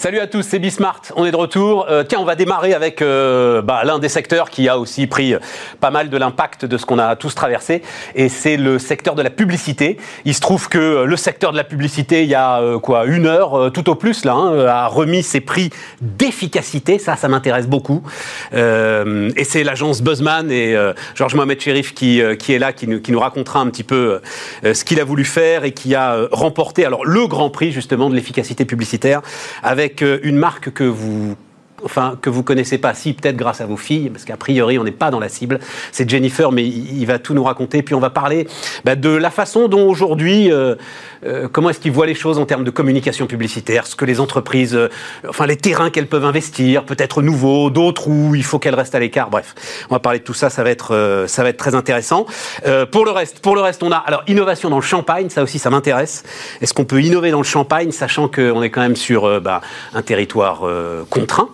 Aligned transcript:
Salut 0.00 0.20
à 0.20 0.28
tous, 0.28 0.42
c'est 0.42 0.60
Bismart, 0.60 1.02
on 1.16 1.26
est 1.26 1.32
de 1.32 1.36
retour. 1.36 1.86
Euh, 1.90 2.04
tiens, 2.04 2.20
on 2.20 2.24
va 2.24 2.36
démarrer 2.36 2.72
avec 2.72 3.02
euh, 3.02 3.62
bah, 3.62 3.82
l'un 3.82 3.98
des 3.98 4.08
secteurs 4.08 4.48
qui 4.48 4.68
a 4.68 4.78
aussi 4.78 5.08
pris 5.08 5.34
pas 5.80 5.90
mal 5.90 6.08
de 6.08 6.16
l'impact 6.16 6.64
de 6.64 6.78
ce 6.78 6.86
qu'on 6.86 7.00
a 7.00 7.16
tous 7.16 7.34
traversé, 7.34 7.82
et 8.14 8.28
c'est 8.28 8.56
le 8.56 8.78
secteur 8.78 9.16
de 9.16 9.22
la 9.22 9.30
publicité. 9.30 9.96
Il 10.24 10.34
se 10.34 10.40
trouve 10.40 10.68
que 10.68 11.02
le 11.02 11.16
secteur 11.16 11.50
de 11.50 11.56
la 11.56 11.64
publicité, 11.64 12.22
il 12.22 12.28
y 12.28 12.36
a 12.36 12.60
euh, 12.60 12.78
quoi, 12.78 13.06
une 13.06 13.26
heure, 13.26 13.72
tout 13.72 13.90
au 13.90 13.96
plus, 13.96 14.24
là, 14.24 14.34
hein, 14.34 14.66
a 14.66 14.86
remis 14.86 15.24
ses 15.24 15.40
prix 15.40 15.70
d'efficacité, 16.00 17.00
ça, 17.00 17.16
ça 17.16 17.26
m'intéresse 17.26 17.66
beaucoup. 17.66 18.04
et 18.52 19.44
c'est 19.44 19.64
l'agence 19.64 20.00
Buzzman 20.00 20.52
et 20.52 20.76
Georges 21.16 21.34
Mohamed 21.34 21.60
Sherif 21.60 21.92
qui, 21.92 22.22
qui 22.38 22.52
est 22.52 22.60
là, 22.60 22.72
qui 22.72 22.86
nous, 22.86 23.00
qui 23.00 23.10
nous 23.10 23.18
racontera 23.18 23.58
un 23.58 23.66
petit 23.66 23.82
peu 23.82 24.20
ce 24.62 24.84
qu'il 24.84 25.00
a 25.00 25.04
voulu 25.04 25.24
faire 25.24 25.64
et 25.64 25.72
qui 25.72 25.96
a 25.96 26.28
remporté 26.30 26.84
alors 26.84 27.04
le 27.04 27.26
grand 27.26 27.50
prix 27.50 27.72
justement 27.72 28.08
de 28.08 28.14
l'efficacité 28.14 28.64
publicitaire 28.64 29.22
avec 29.62 29.97
une 30.02 30.36
marque 30.36 30.70
que 30.72 30.84
vous 30.84 31.36
enfin 31.84 32.18
connaissez 32.44 32.78
pas, 32.78 32.94
si 32.94 33.12
peut-être 33.12 33.36
grâce 33.36 33.60
à 33.60 33.66
vos 33.66 33.76
filles, 33.76 34.10
parce 34.10 34.24
qu'a 34.24 34.36
priori 34.36 34.78
on 34.78 34.84
n'est 34.84 34.90
pas 34.90 35.10
dans 35.10 35.20
la 35.20 35.28
cible. 35.28 35.60
C'est 35.92 36.08
Jennifer, 36.08 36.52
mais 36.52 36.66
il 36.66 37.04
va 37.06 37.18
tout 37.18 37.34
nous 37.34 37.44
raconter. 37.44 37.82
Puis 37.82 37.94
on 37.94 38.00
va 38.00 38.10
parler 38.10 38.46
bah, 38.84 38.96
de 38.96 39.10
la 39.10 39.30
façon 39.30 39.68
dont 39.68 39.88
aujourd'hui, 39.88 40.50
euh, 40.52 40.74
euh, 41.24 41.48
comment 41.50 41.70
est-ce 41.70 41.80
qu'ils 41.80 41.92
voient 41.92 42.06
les 42.06 42.14
choses 42.14 42.38
en 42.38 42.46
termes 42.46 42.64
de 42.64 42.70
communication 42.70 43.26
publicitaire, 43.26 43.86
ce 43.86 43.96
que 43.96 44.04
les 44.04 44.20
entreprises, 44.20 44.78
enfin 45.28 45.46
les 45.46 45.56
terrains 45.56 45.90
qu'elles 45.90 46.06
peuvent 46.06 46.24
investir, 46.24 46.84
peut-être 46.84 47.22
nouveaux, 47.22 47.70
d'autres 47.70 48.08
où 48.08 48.34
il 48.34 48.44
faut 48.44 48.58
qu'elles 48.58 48.74
restent 48.74 48.94
à 48.94 49.00
l'écart. 49.00 49.30
Bref, 49.30 49.54
on 49.90 49.94
va 49.94 50.00
parler 50.00 50.18
de 50.18 50.24
tout 50.24 50.34
ça. 50.34 50.50
Ça 50.50 50.62
va 50.62 50.70
être, 50.70 51.26
être 51.26 51.56
très 51.56 51.74
intéressant. 51.74 52.26
pour 52.90 53.04
le 53.04 53.10
reste, 53.10 53.40
pour 53.40 53.54
le 53.54 53.60
reste, 53.60 53.82
on 53.82 53.92
a 53.92 53.96
alors 53.96 54.22
innovation 54.26 54.70
dans 54.70 54.76
le 54.76 54.82
champagne. 54.82 55.30
Ça 55.30 55.42
aussi, 55.42 55.58
ça 55.58 55.70
m'intéresse. 55.70 56.24
Est-ce 56.60 56.74
qu'on 56.74 56.84
peut 56.84 57.02
innover 57.02 57.30
dans 57.30 57.38
le 57.38 57.44
champagne, 57.44 57.92
sachant 57.92 58.28
qu'on 58.28 58.62
est 58.62 58.70
quand 58.70 58.80
même 58.80 58.96
sur 58.96 59.40
bah, 59.40 59.60
un 59.94 60.02
territoire 60.02 60.62
contraint? 61.10 61.48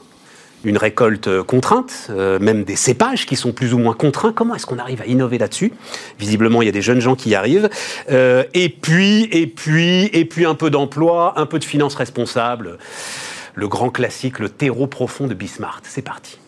Une 0.64 0.78
récolte 0.78 1.28
euh, 1.28 1.42
contrainte, 1.42 2.08
euh, 2.10 2.38
même 2.38 2.64
des 2.64 2.76
cépages 2.76 3.26
qui 3.26 3.36
sont 3.36 3.52
plus 3.52 3.74
ou 3.74 3.78
moins 3.78 3.94
contraints. 3.94 4.32
Comment 4.32 4.54
est-ce 4.54 4.66
qu'on 4.66 4.78
arrive 4.78 5.02
à 5.02 5.06
innover 5.06 5.38
là-dessus? 5.38 5.72
Visiblement, 6.18 6.62
il 6.62 6.66
y 6.66 6.68
a 6.68 6.72
des 6.72 6.82
jeunes 6.82 7.00
gens 7.00 7.14
qui 7.14 7.30
y 7.30 7.34
arrivent. 7.34 7.68
Euh, 8.10 8.44
et 8.54 8.68
puis, 8.68 9.24
et 9.32 9.46
puis, 9.46 10.06
et 10.12 10.24
puis 10.24 10.44
un 10.46 10.54
peu 10.54 10.70
d'emploi, 10.70 11.34
un 11.36 11.46
peu 11.46 11.58
de 11.58 11.64
finances 11.64 11.94
responsables. 11.94 12.78
Le 13.54 13.68
grand 13.68 13.90
classique, 13.90 14.38
le 14.38 14.48
terreau 14.48 14.86
profond 14.86 15.26
de 15.26 15.34
Bismarck. 15.34 15.84
C'est 15.86 16.02
parti. 16.02 16.38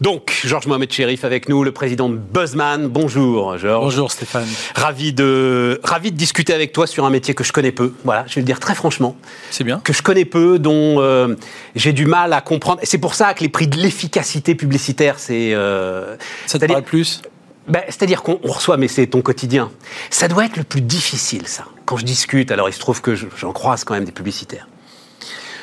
Donc, 0.00 0.42
Georges 0.44 0.66
Mohamed 0.66 0.92
Chérif 0.92 1.24
avec 1.24 1.48
nous, 1.48 1.64
le 1.64 1.72
président 1.72 2.10
de 2.10 2.16
Buzzman. 2.16 2.86
Bonjour, 2.86 3.56
Georges. 3.56 3.84
Bonjour, 3.84 4.12
Stéphane. 4.12 4.46
Ravi 4.74 5.14
de, 5.14 5.80
ravi 5.82 6.12
de 6.12 6.16
discuter 6.16 6.52
avec 6.52 6.72
toi 6.72 6.86
sur 6.86 7.06
un 7.06 7.10
métier 7.10 7.32
que 7.32 7.44
je 7.44 7.52
connais 7.52 7.72
peu. 7.72 7.94
Voilà, 8.04 8.24
je 8.26 8.34
vais 8.34 8.42
le 8.42 8.46
dire 8.46 8.60
très 8.60 8.74
franchement. 8.74 9.16
C'est 9.50 9.64
bien. 9.64 9.80
Que 9.82 9.94
je 9.94 10.02
connais 10.02 10.26
peu, 10.26 10.58
dont 10.58 11.00
euh, 11.00 11.34
j'ai 11.74 11.94
du 11.94 12.04
mal 12.04 12.34
à 12.34 12.42
comprendre. 12.42 12.80
Et 12.82 12.86
c'est 12.86 12.98
pour 12.98 13.14
ça 13.14 13.32
que 13.32 13.42
les 13.42 13.48
prix 13.48 13.68
de 13.68 13.78
l'efficacité 13.78 14.54
publicitaire, 14.54 15.18
c'est. 15.18 15.54
Euh, 15.54 16.16
ça 16.46 16.58
te 16.58 16.66
parle 16.66 16.82
plus 16.82 17.22
ben, 17.66 17.80
C'est-à-dire 17.86 18.22
qu'on 18.22 18.38
reçoit, 18.42 18.76
mais 18.76 18.88
c'est 18.88 19.06
ton 19.06 19.22
quotidien. 19.22 19.70
Ça 20.10 20.28
doit 20.28 20.44
être 20.44 20.58
le 20.58 20.64
plus 20.64 20.82
difficile, 20.82 21.46
ça. 21.46 21.64
Quand 21.86 21.96
je 21.96 22.04
discute, 22.04 22.50
alors 22.50 22.68
il 22.68 22.74
se 22.74 22.80
trouve 22.80 23.00
que 23.00 23.14
j'en 23.14 23.52
croise 23.52 23.84
quand 23.84 23.94
même 23.94 24.04
des 24.04 24.12
publicitaires. 24.12 24.68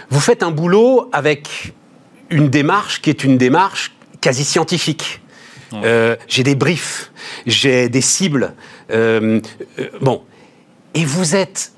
Vous 0.10 0.20
faites 0.20 0.42
un 0.42 0.52
boulot 0.52 1.10
avec 1.12 1.74
une 2.32 2.50
démarche 2.50 3.00
qui 3.02 3.12
est 3.12 3.24
une 3.24 3.38
démarche 3.38 3.92
quasi 4.24 4.46
scientifique. 4.46 5.20
Euh, 5.74 6.16
j'ai 6.28 6.44
des 6.44 6.56
briefs, 6.56 7.12
j'ai 7.46 7.90
des 7.90 8.00
cibles. 8.00 8.54
Euh, 8.92 9.42
euh, 9.80 9.90
bon, 10.02 10.24
et 10.94 11.04
vous 11.04 11.36
êtes 11.36 11.74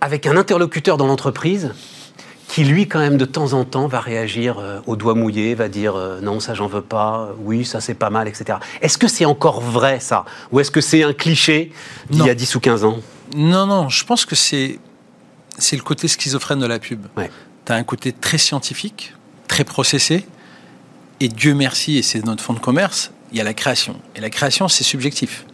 avec 0.00 0.26
un 0.26 0.36
interlocuteur 0.36 0.96
dans 0.96 1.06
l'entreprise 1.06 1.74
qui, 2.48 2.64
lui, 2.64 2.86
quand 2.88 3.00
même, 3.00 3.18
de 3.18 3.24
temps 3.26 3.52
en 3.52 3.64
temps, 3.64 3.88
va 3.88 4.00
réagir 4.00 4.62
au 4.86 4.94
doigt 4.94 5.14
mouillé, 5.14 5.54
va 5.54 5.68
dire 5.68 5.96
non, 6.22 6.38
ça, 6.40 6.54
j'en 6.54 6.68
veux 6.68 6.80
pas, 6.80 7.34
oui, 7.40 7.64
ça, 7.64 7.80
c'est 7.80 7.94
pas 7.94 8.08
mal, 8.08 8.28
etc. 8.28 8.58
Est-ce 8.80 8.96
que 8.96 9.08
c'est 9.08 9.24
encore 9.24 9.60
vrai, 9.60 9.98
ça? 9.98 10.24
Ou 10.52 10.60
est-ce 10.60 10.70
que 10.70 10.80
c'est 10.80 11.02
un 11.02 11.12
cliché 11.12 11.72
d'il 12.08 12.24
y 12.24 12.30
a 12.30 12.34
10 12.34 12.54
ou 12.54 12.60
15 12.60 12.84
ans? 12.84 13.00
Non, 13.34 13.66
non, 13.66 13.88
je 13.88 14.04
pense 14.04 14.24
que 14.24 14.36
c'est, 14.36 14.78
c'est 15.58 15.76
le 15.76 15.82
côté 15.82 16.06
schizophrène 16.06 16.60
de 16.60 16.66
la 16.66 16.78
pub. 16.78 17.06
Ouais. 17.16 17.30
Tu 17.66 17.72
as 17.72 17.74
un 17.74 17.82
côté 17.82 18.12
très 18.12 18.38
scientifique, 18.38 19.12
très 19.48 19.64
processé, 19.64 20.24
et 21.20 21.28
Dieu 21.28 21.54
merci, 21.54 21.98
et 21.98 22.02
c'est 22.02 22.24
notre 22.24 22.42
fonds 22.42 22.52
de 22.52 22.58
commerce, 22.58 23.10
il 23.32 23.38
y 23.38 23.40
a 23.40 23.44
la 23.44 23.54
création. 23.54 23.96
Et 24.14 24.20
la 24.20 24.30
création, 24.30 24.68
c'est 24.68 24.84
subjectif. 24.84 25.44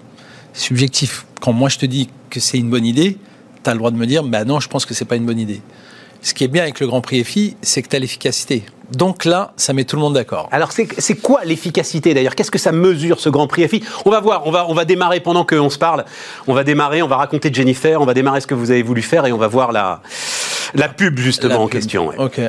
Subjectif. 0.53 1.27
Quand 1.41 1.53
moi 1.53 1.69
je 1.69 1.79
te 1.79 1.87
dis 1.87 2.09
que 2.31 2.41
c'est 2.41 2.59
une 2.59 2.71
bonne 2.71 2.87
idée, 2.87 3.17
tu 3.63 3.71
as 3.71 3.73
le 3.73 3.79
droit 3.79 3.91
de 3.91 3.97
me 3.97 4.07
dire, 4.07 4.23
bah 4.23 4.45
non, 4.45 4.61
je 4.61 4.69
pense 4.69 4.87
que 4.87 4.95
c'est 4.95 5.05
pas 5.05 5.17
une 5.17 5.27
bonne 5.27 5.39
idée. 5.39 5.61
Ce 6.21 6.35
qui 6.35 6.45
est 6.45 6.49
bien 6.49 6.63
avec 6.63 6.79
le 6.79 6.87
Grand 6.87 7.01
Prix 7.01 7.21
EFI, 7.21 7.57
c'est 7.63 7.83
que 7.83 7.89
tu 7.89 7.97
as 7.97 7.99
l'efficacité. 7.99 8.65
Donc 8.93 9.25
là, 9.25 9.53
ça 9.57 9.73
met 9.73 9.85
tout 9.85 9.97
le 9.97 10.03
monde 10.03 10.15
d'accord. 10.15 10.49
Alors, 10.53 10.71
c'est 10.73 11.17
quoi 11.17 11.41
l'efficacité 11.45 12.15
d'ailleurs? 12.15 12.37
Qu'est-ce 12.37 12.51
que 12.51 12.59
ça 12.59 12.71
mesure 12.71 13.19
ce 13.19 13.29
Grand 13.29 13.49
Prix 13.49 13.63
EFI 13.63 13.83
On 14.05 14.11
va 14.11 14.21
voir, 14.21 14.47
on 14.47 14.53
va, 14.53 14.67
on 14.69 14.75
va 14.75 14.85
démarrer 14.85 15.21
pendant 15.21 15.45
qu'on 15.45 15.71
se 15.71 15.79
parle. 15.79 16.05
On 16.47 16.55
va 16.55 16.63
démarrer, 16.63 17.03
on 17.03 17.09
va 17.09 17.17
raconter 17.17 17.53
Jennifer, 17.53 18.01
on 18.01 18.05
va 18.05 18.15
démarrer 18.15 18.41
ce 18.41 18.47
que 18.47 18.55
vous 18.55 18.71
avez 18.71 18.83
voulu 18.83 19.03
faire 19.03 19.27
et 19.27 19.33
on 19.33 19.39
va 19.39 19.49
voir 19.49 19.73
la, 19.73 20.03
la 20.75 20.89
pub 20.89 21.19
justement 21.19 21.63
en 21.63 21.69
question. 21.69 22.13
Ok. 22.19 22.41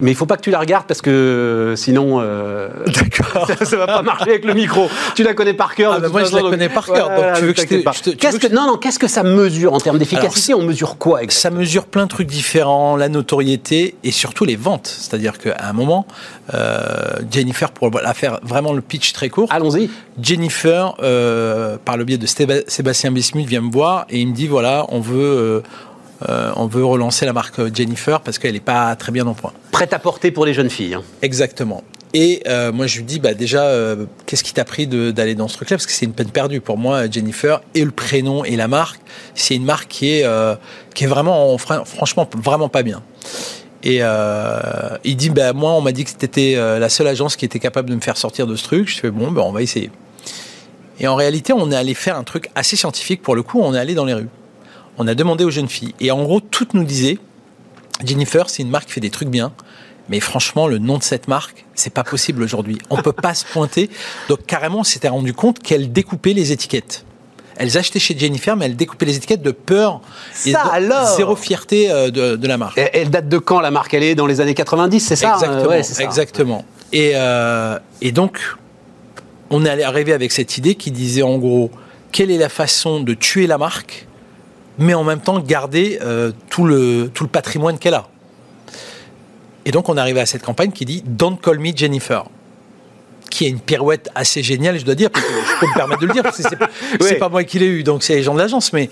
Mais 0.00 0.10
il 0.10 0.14
faut 0.14 0.26
pas 0.26 0.36
que 0.36 0.42
tu 0.42 0.50
la 0.50 0.58
regardes 0.58 0.86
parce 0.86 1.00
que 1.00 1.74
sinon, 1.76 2.18
euh, 2.20 2.68
d'accord, 2.86 3.48
ça, 3.62 3.76
va 3.76 3.86
pas 3.86 4.02
marcher 4.02 4.30
avec 4.30 4.44
le 4.44 4.54
micro. 4.54 4.88
Tu 5.14 5.22
la 5.22 5.34
connais 5.34 5.54
par 5.54 5.74
cœur. 5.74 5.92
Ah 5.94 6.00
bah 6.00 6.08
moi, 6.10 6.24
je 6.24 6.34
la 6.34 6.42
connais 6.42 6.68
par 6.68 6.86
cœur. 6.86 7.08
donc 7.08 7.34
tu 7.36 7.44
veux 7.44 7.52
que 7.52 7.60
je, 7.62 8.10
qu'est-ce 8.14 8.38
que, 8.38 8.52
non, 8.52 8.66
non, 8.66 8.76
qu'est-ce 8.76 8.98
que 8.98 9.08
ça 9.08 9.22
mesure 9.22 9.72
en 9.72 9.78
termes 9.78 9.98
d'efficacité 9.98 10.54
On 10.54 10.62
mesure 10.62 10.98
quoi 10.98 11.20
Ça 11.28 11.50
mesure 11.50 11.86
plein 11.86 12.04
de 12.04 12.10
trucs 12.10 12.28
différents, 12.28 12.96
la 12.96 13.08
notoriété 13.08 13.96
et 14.04 14.10
surtout 14.10 14.44
les 14.44 14.56
ventes. 14.56 14.86
C'est-à-dire 14.86 15.38
qu'à 15.38 15.56
un 15.60 15.72
moment, 15.72 16.06
euh, 16.54 17.16
Jennifer, 17.30 17.70
pour 17.70 17.90
la 17.90 18.14
faire 18.14 18.40
vraiment 18.42 18.72
le 18.72 18.82
pitch 18.82 19.12
très 19.12 19.28
court. 19.28 19.48
Allons-y. 19.50 19.90
Jennifer, 20.20 20.94
euh, 21.02 21.76
par 21.84 21.96
le 21.96 22.04
biais 22.04 22.18
de 22.18 22.26
Sébastien 22.26 23.10
Bismuth, 23.10 23.46
vient 23.46 23.60
me 23.60 23.70
voir 23.70 24.06
et 24.10 24.20
il 24.20 24.28
me 24.28 24.34
dit 24.34 24.46
voilà, 24.46 24.86
on 24.88 25.00
veut 25.00 25.62
euh, 26.28 26.52
on 26.56 26.66
veut 26.66 26.84
relancer 26.84 27.26
la 27.26 27.32
marque 27.32 27.74
Jennifer 27.74 28.20
parce 28.20 28.38
qu'elle 28.38 28.54
n'est 28.54 28.60
pas 28.60 28.94
très 28.96 29.12
bien 29.12 29.26
en 29.26 29.34
point. 29.34 29.52
Prête 29.72 29.92
à 29.92 29.98
porter 29.98 30.30
pour 30.30 30.46
les 30.46 30.54
jeunes 30.54 30.70
filles. 30.70 30.94
Hein. 30.94 31.02
Exactement. 31.22 31.82
Et 32.14 32.42
euh, 32.46 32.72
moi, 32.72 32.86
je 32.86 32.98
lui 32.98 33.04
dis, 33.04 33.18
bah, 33.18 33.34
déjà, 33.34 33.64
euh, 33.64 34.06
qu'est-ce 34.24 34.42
qui 34.42 34.54
t'a 34.54 34.64
pris 34.64 34.86
d'aller 34.86 35.34
dans 35.34 35.48
ce 35.48 35.56
truc-là? 35.56 35.76
Parce 35.76 35.86
que 35.86 35.92
c'est 35.92 36.06
une 36.06 36.12
peine 36.12 36.30
perdue. 36.30 36.60
Pour 36.60 36.78
moi, 36.78 37.10
Jennifer, 37.10 37.60
et 37.74 37.84
le 37.84 37.90
prénom 37.90 38.44
et 38.44 38.56
la 38.56 38.68
marque, 38.68 39.00
c'est 39.34 39.54
une 39.54 39.64
marque 39.64 39.88
qui 39.88 40.12
est, 40.12 40.26
qui 40.94 41.04
est 41.04 41.08
vraiment, 41.08 41.58
franchement, 41.58 42.28
vraiment 42.34 42.70
pas 42.70 42.82
bien. 42.82 43.02
Et 43.82 44.00
il 45.04 45.16
dit, 45.16 45.28
bah, 45.28 45.52
moi, 45.52 45.72
on 45.72 45.82
m'a 45.82 45.92
dit 45.92 46.04
que 46.04 46.10
c'était 46.18 46.54
la 46.56 46.88
seule 46.88 47.08
agence 47.08 47.36
qui 47.36 47.44
était 47.44 47.58
capable 47.58 47.90
de 47.90 47.94
me 47.94 48.00
faire 48.00 48.16
sortir 48.16 48.46
de 48.46 48.56
ce 48.56 48.64
truc. 48.64 48.88
Je 48.88 48.98
fais, 48.98 49.10
bon, 49.10 49.30
bah, 49.30 49.42
on 49.44 49.52
va 49.52 49.60
essayer. 49.60 49.90
Et 50.98 51.08
en 51.08 51.16
réalité, 51.16 51.52
on 51.52 51.70
est 51.70 51.76
allé 51.76 51.92
faire 51.92 52.16
un 52.16 52.24
truc 52.24 52.48
assez 52.54 52.76
scientifique. 52.76 53.20
Pour 53.20 53.34
le 53.34 53.42
coup, 53.42 53.60
on 53.60 53.74
est 53.74 53.78
allé 53.78 53.94
dans 53.94 54.06
les 54.06 54.14
rues 54.14 54.28
on 54.98 55.06
a 55.06 55.14
demandé 55.14 55.44
aux 55.44 55.50
jeunes 55.50 55.68
filles. 55.68 55.94
Et 56.00 56.10
en 56.10 56.22
gros, 56.22 56.40
toutes 56.40 56.74
nous 56.74 56.84
disaient 56.84 57.18
Jennifer, 58.04 58.48
c'est 58.50 58.62
une 58.62 58.70
marque 58.70 58.86
qui 58.86 58.92
fait 58.92 59.00
des 59.00 59.10
trucs 59.10 59.28
bien. 59.28 59.52
Mais 60.08 60.20
franchement, 60.20 60.68
le 60.68 60.78
nom 60.78 60.98
de 60.98 61.02
cette 61.02 61.26
marque, 61.26 61.64
c'est 61.74 61.92
pas 61.92 62.04
possible 62.04 62.42
aujourd'hui. 62.42 62.78
On 62.90 63.02
peut 63.02 63.12
pas 63.12 63.34
se 63.34 63.44
pointer. 63.44 63.90
Donc 64.28 64.46
carrément, 64.46 64.80
on 64.80 64.84
s'était 64.84 65.08
rendu 65.08 65.34
compte 65.34 65.58
qu'elle 65.58 65.92
découpait 65.92 66.32
les 66.32 66.52
étiquettes. 66.52 67.04
Elles 67.58 67.78
achetaient 67.78 67.98
chez 67.98 68.16
Jennifer, 68.16 68.54
mais 68.54 68.66
elles 68.66 68.76
découpaient 68.76 69.06
les 69.06 69.16
étiquettes 69.16 69.40
de 69.40 69.50
peur 69.50 70.02
et 70.44 70.54
alors 70.54 71.16
zéro 71.16 71.36
fierté 71.36 71.90
euh, 71.90 72.10
de, 72.10 72.46
la 72.46 72.58
marque. 72.58 72.78
elle 72.92 73.08
date 73.08 73.30
de 73.30 73.38
quand 73.38 73.60
la 73.60 73.70
marque? 73.70 73.94
Elle 73.94 74.02
est 74.02 74.14
dans 74.14 74.26
les 74.26 74.42
années 74.42 74.52
90, 74.52 75.00
c'est 75.00 75.16
ça? 75.16 75.34
Exactement. 75.34 76.04
exactement. 76.04 76.64
Et, 76.92 77.12
euh, 77.14 77.78
et 78.02 78.12
donc, 78.12 78.38
on 79.48 79.64
est 79.64 79.82
arrivé 79.82 80.12
avec 80.12 80.32
cette 80.32 80.58
idée 80.58 80.74
qui 80.74 80.90
disait 80.90 81.22
en 81.22 81.38
gros, 81.38 81.70
quelle 82.12 82.30
est 82.30 82.38
la 82.38 82.50
façon 82.50 83.00
de 83.00 83.14
tuer 83.14 83.46
la 83.46 83.56
marque 83.56 84.06
mais 84.78 84.94
en 84.94 85.04
même 85.04 85.20
temps 85.20 85.38
garder 85.40 85.98
euh, 86.02 86.32
tout, 86.50 86.64
le, 86.64 87.10
tout 87.12 87.24
le 87.24 87.30
patrimoine 87.30 87.78
qu'elle 87.78 87.94
a. 87.94 88.08
Et 89.64 89.70
donc 89.70 89.88
on 89.88 89.96
est 89.96 90.00
arrivé 90.00 90.20
à 90.20 90.26
cette 90.26 90.42
campagne 90.42 90.70
qui 90.70 90.84
dit 90.84 91.02
Don't 91.06 91.38
call 91.40 91.58
me 91.58 91.76
Jennifer 91.76 92.24
qui 93.28 93.44
est 93.44 93.50
une 93.50 93.60
pirouette 93.60 94.08
assez 94.14 94.42
géniale, 94.42 94.78
je 94.78 94.84
dois 94.84 94.94
dire, 94.94 95.10
parce 95.10 95.22
que 95.22 95.30
je 95.30 95.60
peux 95.60 95.66
me 95.66 95.74
permettre 95.74 96.00
de 96.00 96.06
le 96.06 96.12
dire, 96.14 96.22
parce 96.22 96.40
que 96.40 96.54
c'est 97.00 97.16
pas 97.16 97.28
moi 97.28 97.44
qui 97.44 97.58
l'ai 97.58 97.66
eu, 97.66 97.82
donc 97.82 98.02
c'est 98.02 98.14
les 98.14 98.22
gens 98.22 98.32
de 98.32 98.38
l'agence, 98.38 98.72
mais 98.72 98.88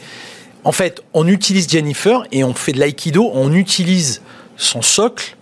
en 0.64 0.72
fait, 0.72 1.02
on 1.14 1.26
utilise 1.26 1.68
Jennifer 1.68 2.24
et 2.32 2.44
on 2.44 2.52
fait 2.52 2.72
de 2.72 2.78
l'aïkido, 2.78 3.30
on 3.32 3.52
utilise 3.54 4.22
son 4.56 4.82
socle 4.82 5.36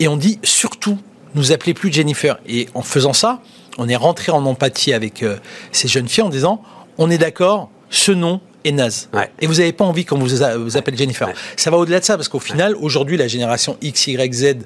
et 0.00 0.08
on 0.08 0.16
dit 0.16 0.38
surtout, 0.42 0.98
nous 1.34 1.52
appelez 1.52 1.74
plus 1.74 1.92
Jennifer. 1.92 2.38
Et 2.46 2.68
en 2.74 2.82
faisant 2.82 3.12
ça, 3.12 3.40
on 3.76 3.88
est 3.88 3.96
rentré 3.96 4.32
en 4.32 4.44
empathie 4.44 4.92
avec 4.92 5.22
euh, 5.22 5.36
ces 5.72 5.88
jeunes 5.88 6.08
filles 6.08 6.24
en 6.24 6.28
disant, 6.28 6.62
on 6.96 7.10
est 7.10 7.18
d'accord, 7.18 7.70
ce 7.90 8.12
nom, 8.12 8.40
est 8.64 8.72
naze. 8.72 9.08
Et 9.40 9.46
vous 9.46 9.54
n'avez 9.54 9.72
pas 9.72 9.84
envie 9.84 10.04
qu'on 10.04 10.18
vous, 10.18 10.36
vous 10.58 10.76
appelle 10.76 10.96
Jennifer. 10.96 11.28
Ça 11.56 11.70
va 11.70 11.76
au-delà 11.76 12.00
de 12.00 12.04
ça, 12.04 12.16
parce 12.16 12.28
qu'au 12.28 12.40
final, 12.40 12.74
aujourd'hui, 12.80 13.16
la 13.16 13.28
génération 13.28 13.76
X, 13.80 14.06
Y, 14.06 14.34
Z, 14.34 14.56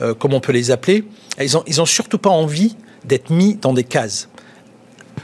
euh, 0.00 0.14
comme 0.14 0.34
on 0.34 0.40
peut 0.40 0.52
les 0.52 0.70
appeler, 0.70 1.04
ils 1.40 1.56
ont, 1.56 1.64
ils 1.66 1.80
ont 1.80 1.86
surtout 1.86 2.18
pas 2.18 2.30
envie 2.30 2.76
d'être 3.04 3.30
mis 3.30 3.56
dans 3.56 3.72
des 3.72 3.84
cases. 3.84 4.28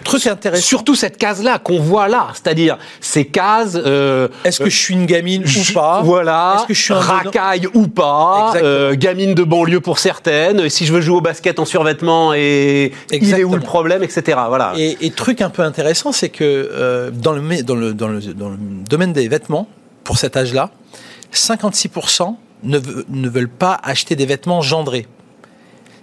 Truc 0.04 0.26
intéressant. 0.26 0.62
Surtout 0.66 0.94
cette 0.94 1.16
case-là 1.16 1.58
qu'on 1.58 1.78
voit 1.80 2.08
là, 2.08 2.28
c'est-à-dire 2.34 2.78
ces 3.00 3.24
cases. 3.26 3.74
euh, 3.76 4.28
Est-ce 4.44 4.60
que 4.60 4.70
je 4.70 4.76
suis 4.76 4.94
une 4.94 5.06
gamine 5.06 5.44
ou 5.44 5.72
pas 5.74 6.00
Voilà. 6.02 6.56
Est-ce 6.58 6.66
que 6.66 6.74
je 6.74 6.82
suis 6.82 6.92
un 6.94 6.98
racaille 7.00 7.66
ou 7.74 7.86
pas 7.88 8.46
Exactement. 8.48 8.68
euh, 8.70 8.94
Gamine 8.94 9.34
de 9.34 9.42
banlieue 9.44 9.80
pour 9.80 9.98
certaines. 9.98 10.68
Si 10.68 10.86
je 10.86 10.92
veux 10.92 11.00
jouer 11.00 11.16
au 11.16 11.20
basket 11.20 11.58
en 11.58 11.64
survêtement 11.64 12.32
et 12.34 12.92
il 13.10 13.14
est 13.14 13.14
où 13.14 13.14
Exactement. 13.16 13.54
le 13.56 13.60
problème, 13.60 14.02
etc. 14.02 14.38
Voilà. 14.48 14.72
Et, 14.76 14.96
et 15.00 15.10
truc 15.10 15.40
un 15.42 15.50
peu 15.50 15.62
intéressant, 15.62 16.12
c'est 16.12 16.28
que 16.30 16.44
euh, 16.44 17.10
dans, 17.10 17.32
le, 17.32 17.40
mé- 17.42 17.62
dans, 17.62 17.74
le, 17.76 17.92
dans, 17.94 18.08
le, 18.08 18.20
dans 18.20 18.48
le 18.50 18.56
domaine 18.88 19.12
des 19.12 19.28
vêtements, 19.28 19.68
pour 20.04 20.18
cet 20.18 20.36
âge-là, 20.36 20.70
56% 21.34 22.34
ne, 22.64 22.78
ne 23.08 23.28
veulent 23.28 23.48
pas 23.48 23.78
acheter 23.82 24.16
des 24.16 24.26
vêtements 24.26 24.60
gendrés. 24.60 25.06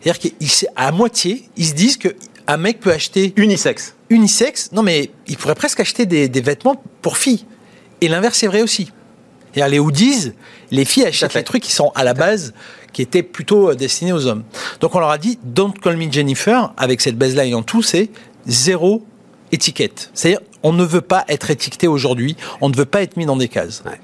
C'est-à-dire 0.02 0.32
qu'à 0.76 0.92
moitié, 0.92 1.50
ils 1.58 1.66
se 1.66 1.74
disent 1.74 1.98
qu'un 2.48 2.58
mec 2.58 2.80
peut 2.80 2.92
acheter 2.92 3.34
Unisexe. 3.36 3.96
unisexe. 4.10 4.72
Non, 4.72 4.84
mais 4.84 5.12
il 5.28 5.38
pourrait 5.38 5.56
presque 5.56 5.80
acheter 5.80 6.06
des, 6.06 6.30
des 6.30 6.42
vêtements 6.42 6.82
pour 7.02 7.18
filles. 7.18 7.46
Et 8.02 8.08
l'inverse 8.08 8.42
est 8.44 8.48
vrai 8.48 8.62
aussi. 8.62 8.92
C'est-à-dire 9.54 9.72
les 9.72 9.80
hoodies, 9.80 10.34
les 10.72 10.86
filles 10.86 11.06
achètent 11.06 11.34
les 11.34 11.44
trucs 11.44 11.64
qui 11.64 11.72
sont 11.72 11.92
à 11.96 12.04
la 12.04 12.14
base, 12.14 12.54
qui 12.94 13.02
étaient 13.02 13.24
plutôt 13.24 13.72
euh, 13.72 13.76
destinés 13.76 14.14
aux 14.14 14.28
hommes. 14.28 14.44
Donc 14.80 14.94
on 14.96 15.00
leur 15.00 15.10
a 15.10 15.18
dit, 15.18 15.40
don't 15.44 15.74
call 15.74 15.98
me 15.98 16.12
Jennifer, 16.12 16.74
avec 16.78 17.02
cette 17.02 17.18
baseline 17.18 17.56
en 17.56 17.64
tout, 17.64 17.82
c'est 17.82 18.10
zéro 18.46 19.04
étiquette. 19.52 20.12
C'est-à-dire, 20.14 20.42
on 20.64 20.74
ne 20.74 20.84
veut 20.84 21.02
pas 21.02 21.26
être 21.28 21.50
étiqueté 21.50 21.88
aujourd'hui, 21.88 22.36
on 22.62 22.70
ne 22.70 22.76
veut 22.76 22.86
pas 22.86 23.02
être 23.02 23.18
mis 23.18 23.26
dans 23.26 23.38
des 23.38 23.48
cases. 23.48 23.84
Ouais. 23.86 24.00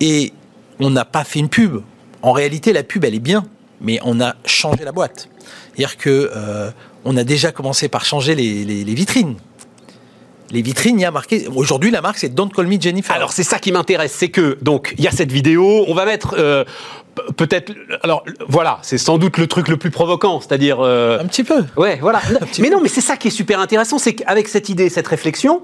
Et 0.00 0.32
on 0.80 0.90
n'a 0.90 1.04
pas 1.04 1.24
fait 1.24 1.38
une 1.38 1.48
pub. 1.48 1.82
En 2.22 2.32
réalité, 2.32 2.72
la 2.72 2.82
pub, 2.82 3.04
elle 3.04 3.14
est 3.14 3.20
bien, 3.20 3.44
mais 3.80 3.98
on 4.04 4.20
a 4.20 4.34
changé 4.44 4.84
la 4.84 4.92
boîte. 4.92 5.28
C'est-à-dire 5.74 5.96
que 5.96 6.30
euh, 6.34 6.70
on 7.04 7.16
a 7.16 7.24
déjà 7.24 7.52
commencé 7.52 7.88
par 7.88 8.04
changer 8.04 8.34
les, 8.34 8.64
les- 8.64 8.84
les 8.84 8.94
vitrines. 8.94 9.36
Les 10.50 10.60
vitrines, 10.60 10.98
il 10.98 11.02
y 11.02 11.06
a 11.06 11.10
marqué. 11.10 11.48
Aujourd'hui, 11.54 11.90
la 11.90 12.02
marque, 12.02 12.18
c'est 12.18 12.28
Don't 12.34 12.50
Call 12.54 12.66
Me 12.66 12.78
Jennifer. 12.78 13.14
Alors 13.14 13.32
c'est 13.32 13.42
ça 13.42 13.58
qui 13.58 13.72
m'intéresse, 13.72 14.12
c'est 14.12 14.28
que 14.28 14.58
donc 14.60 14.94
il 14.98 15.04
y 15.04 15.08
a 15.08 15.10
cette 15.10 15.32
vidéo, 15.32 15.84
on 15.88 15.94
va 15.94 16.04
mettre 16.04 16.34
euh, 16.38 16.64
peut-être 17.38 17.72
alors 18.02 18.22
voilà, 18.48 18.78
c'est 18.82 18.98
sans 18.98 19.16
doute 19.16 19.38
le 19.38 19.46
truc 19.46 19.68
le 19.68 19.78
plus 19.78 19.90
provoquant, 19.90 20.40
c'est-à-dire 20.40 20.80
euh, 20.80 21.18
un 21.18 21.24
petit 21.26 21.42
peu. 21.44 21.64
Ouais, 21.78 21.98
voilà. 22.02 22.20
mais 22.58 22.68
peu. 22.68 22.74
non, 22.74 22.82
mais 22.82 22.88
c'est 22.90 23.00
ça 23.00 23.16
qui 23.16 23.28
est 23.28 23.32
super 23.32 23.60
intéressant, 23.60 23.96
c'est 23.98 24.14
qu'avec 24.14 24.46
cette 24.46 24.68
idée, 24.68 24.90
cette 24.90 25.08
réflexion, 25.08 25.62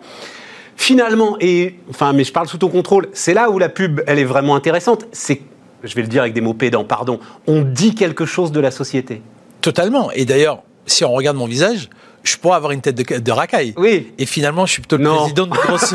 finalement, 0.76 1.36
et 1.40 1.74
enfin, 1.90 2.14
mais 2.14 2.24
je 2.24 2.32
parle 2.32 2.48
sous 2.48 2.56
ton 2.58 2.68
contrôle, 2.68 3.08
c'est 3.12 3.34
là 3.34 3.50
où 3.50 3.58
la 3.58 3.68
pub, 3.68 4.00
elle 4.06 4.18
est 4.18 4.24
vraiment 4.24 4.54
intéressante. 4.54 5.04
C'est, 5.12 5.42
je 5.84 5.94
vais 5.94 6.02
le 6.02 6.08
dire 6.08 6.22
avec 6.22 6.32
des 6.32 6.40
mots 6.40 6.54
pédants, 6.54 6.84
pardon, 6.84 7.20
on 7.46 7.60
dit 7.60 7.94
quelque 7.94 8.24
chose 8.24 8.52
de 8.52 8.60
la 8.60 8.70
société. 8.70 9.20
Totalement. 9.60 10.10
Et 10.12 10.24
d'ailleurs, 10.24 10.62
si 10.88 11.04
on 11.04 11.12
regarde 11.12 11.36
mon 11.36 11.46
visage, 11.46 11.88
je 12.24 12.36
pourrais 12.36 12.56
avoir 12.56 12.72
une 12.72 12.80
tête 12.80 12.96
de, 12.96 13.18
de 13.18 13.32
racaille. 13.32 13.72
Oui. 13.76 14.12
Et 14.18 14.26
finalement, 14.26 14.66
je 14.66 14.72
suis 14.72 14.82
plutôt 14.82 14.96
le 14.96 15.04
président 15.08 15.46
d'une 15.46 15.54
grosse- 15.54 15.94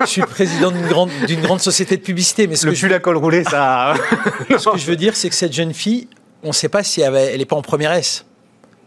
je 0.00 0.06
suis 0.06 0.22
président 0.22 0.70
d'une 0.70 0.86
grande, 0.86 1.10
d'une 1.26 1.40
grande 1.40 1.60
société 1.60 1.96
de 1.96 2.02
publicité. 2.02 2.46
Mais 2.46 2.56
ce 2.56 2.66
Le 2.66 2.72
que, 2.72 2.76
je, 2.78 2.86
pull 2.86 2.94
à 2.94 2.98
col 2.98 3.16
roulé, 3.16 3.44
ça. 3.44 3.94
ce 4.58 4.68
que 4.70 4.78
je 4.78 4.86
veux 4.86 4.96
dire, 4.96 5.14
c'est 5.16 5.28
que 5.28 5.34
cette 5.34 5.52
jeune 5.52 5.72
fille, 5.72 6.08
on 6.42 6.48
ne 6.48 6.52
sait 6.52 6.68
pas 6.68 6.82
si 6.82 7.00
elle, 7.00 7.12
va- 7.12 7.20
elle 7.20 7.40
est 7.40 7.44
pas 7.46 7.56
en 7.56 7.62
première 7.62 7.92
S. 7.92 8.26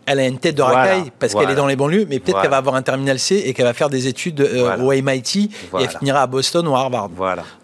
Elle 0.10 0.20
a 0.20 0.28
une 0.28 0.40
tête 0.40 0.56
de 0.56 0.62
Voilà, 0.62 0.78
racaille 0.78 1.12
parce 1.20 1.34
voilà. 1.34 1.48
qu'elle 1.48 1.54
est 1.54 1.58
dans 1.58 1.68
les 1.68 1.76
banlieues, 1.76 2.06
mais 2.10 2.20
peut-être 2.20 2.28
Voilà. 2.36 2.42
qu'elle 2.44 2.52
va 2.52 2.58
avoir 2.58 2.76
un 2.76 2.82
terminal 2.82 3.20
C 3.20 3.42
et 3.46 3.54
qu'elle 3.54 3.66
va 3.66 3.74
faire 3.74 3.90
des 3.90 4.08
études 4.08 4.40
euh, 4.40 4.78
au 4.78 4.92
MIT 4.94 5.36
et 5.80 5.84
elle 5.84 5.90
finira 5.90 6.22
à 6.22 6.28
Boston 6.28 6.66
ou 6.68 6.76
à 6.76 6.80
Harvard. 6.80 7.10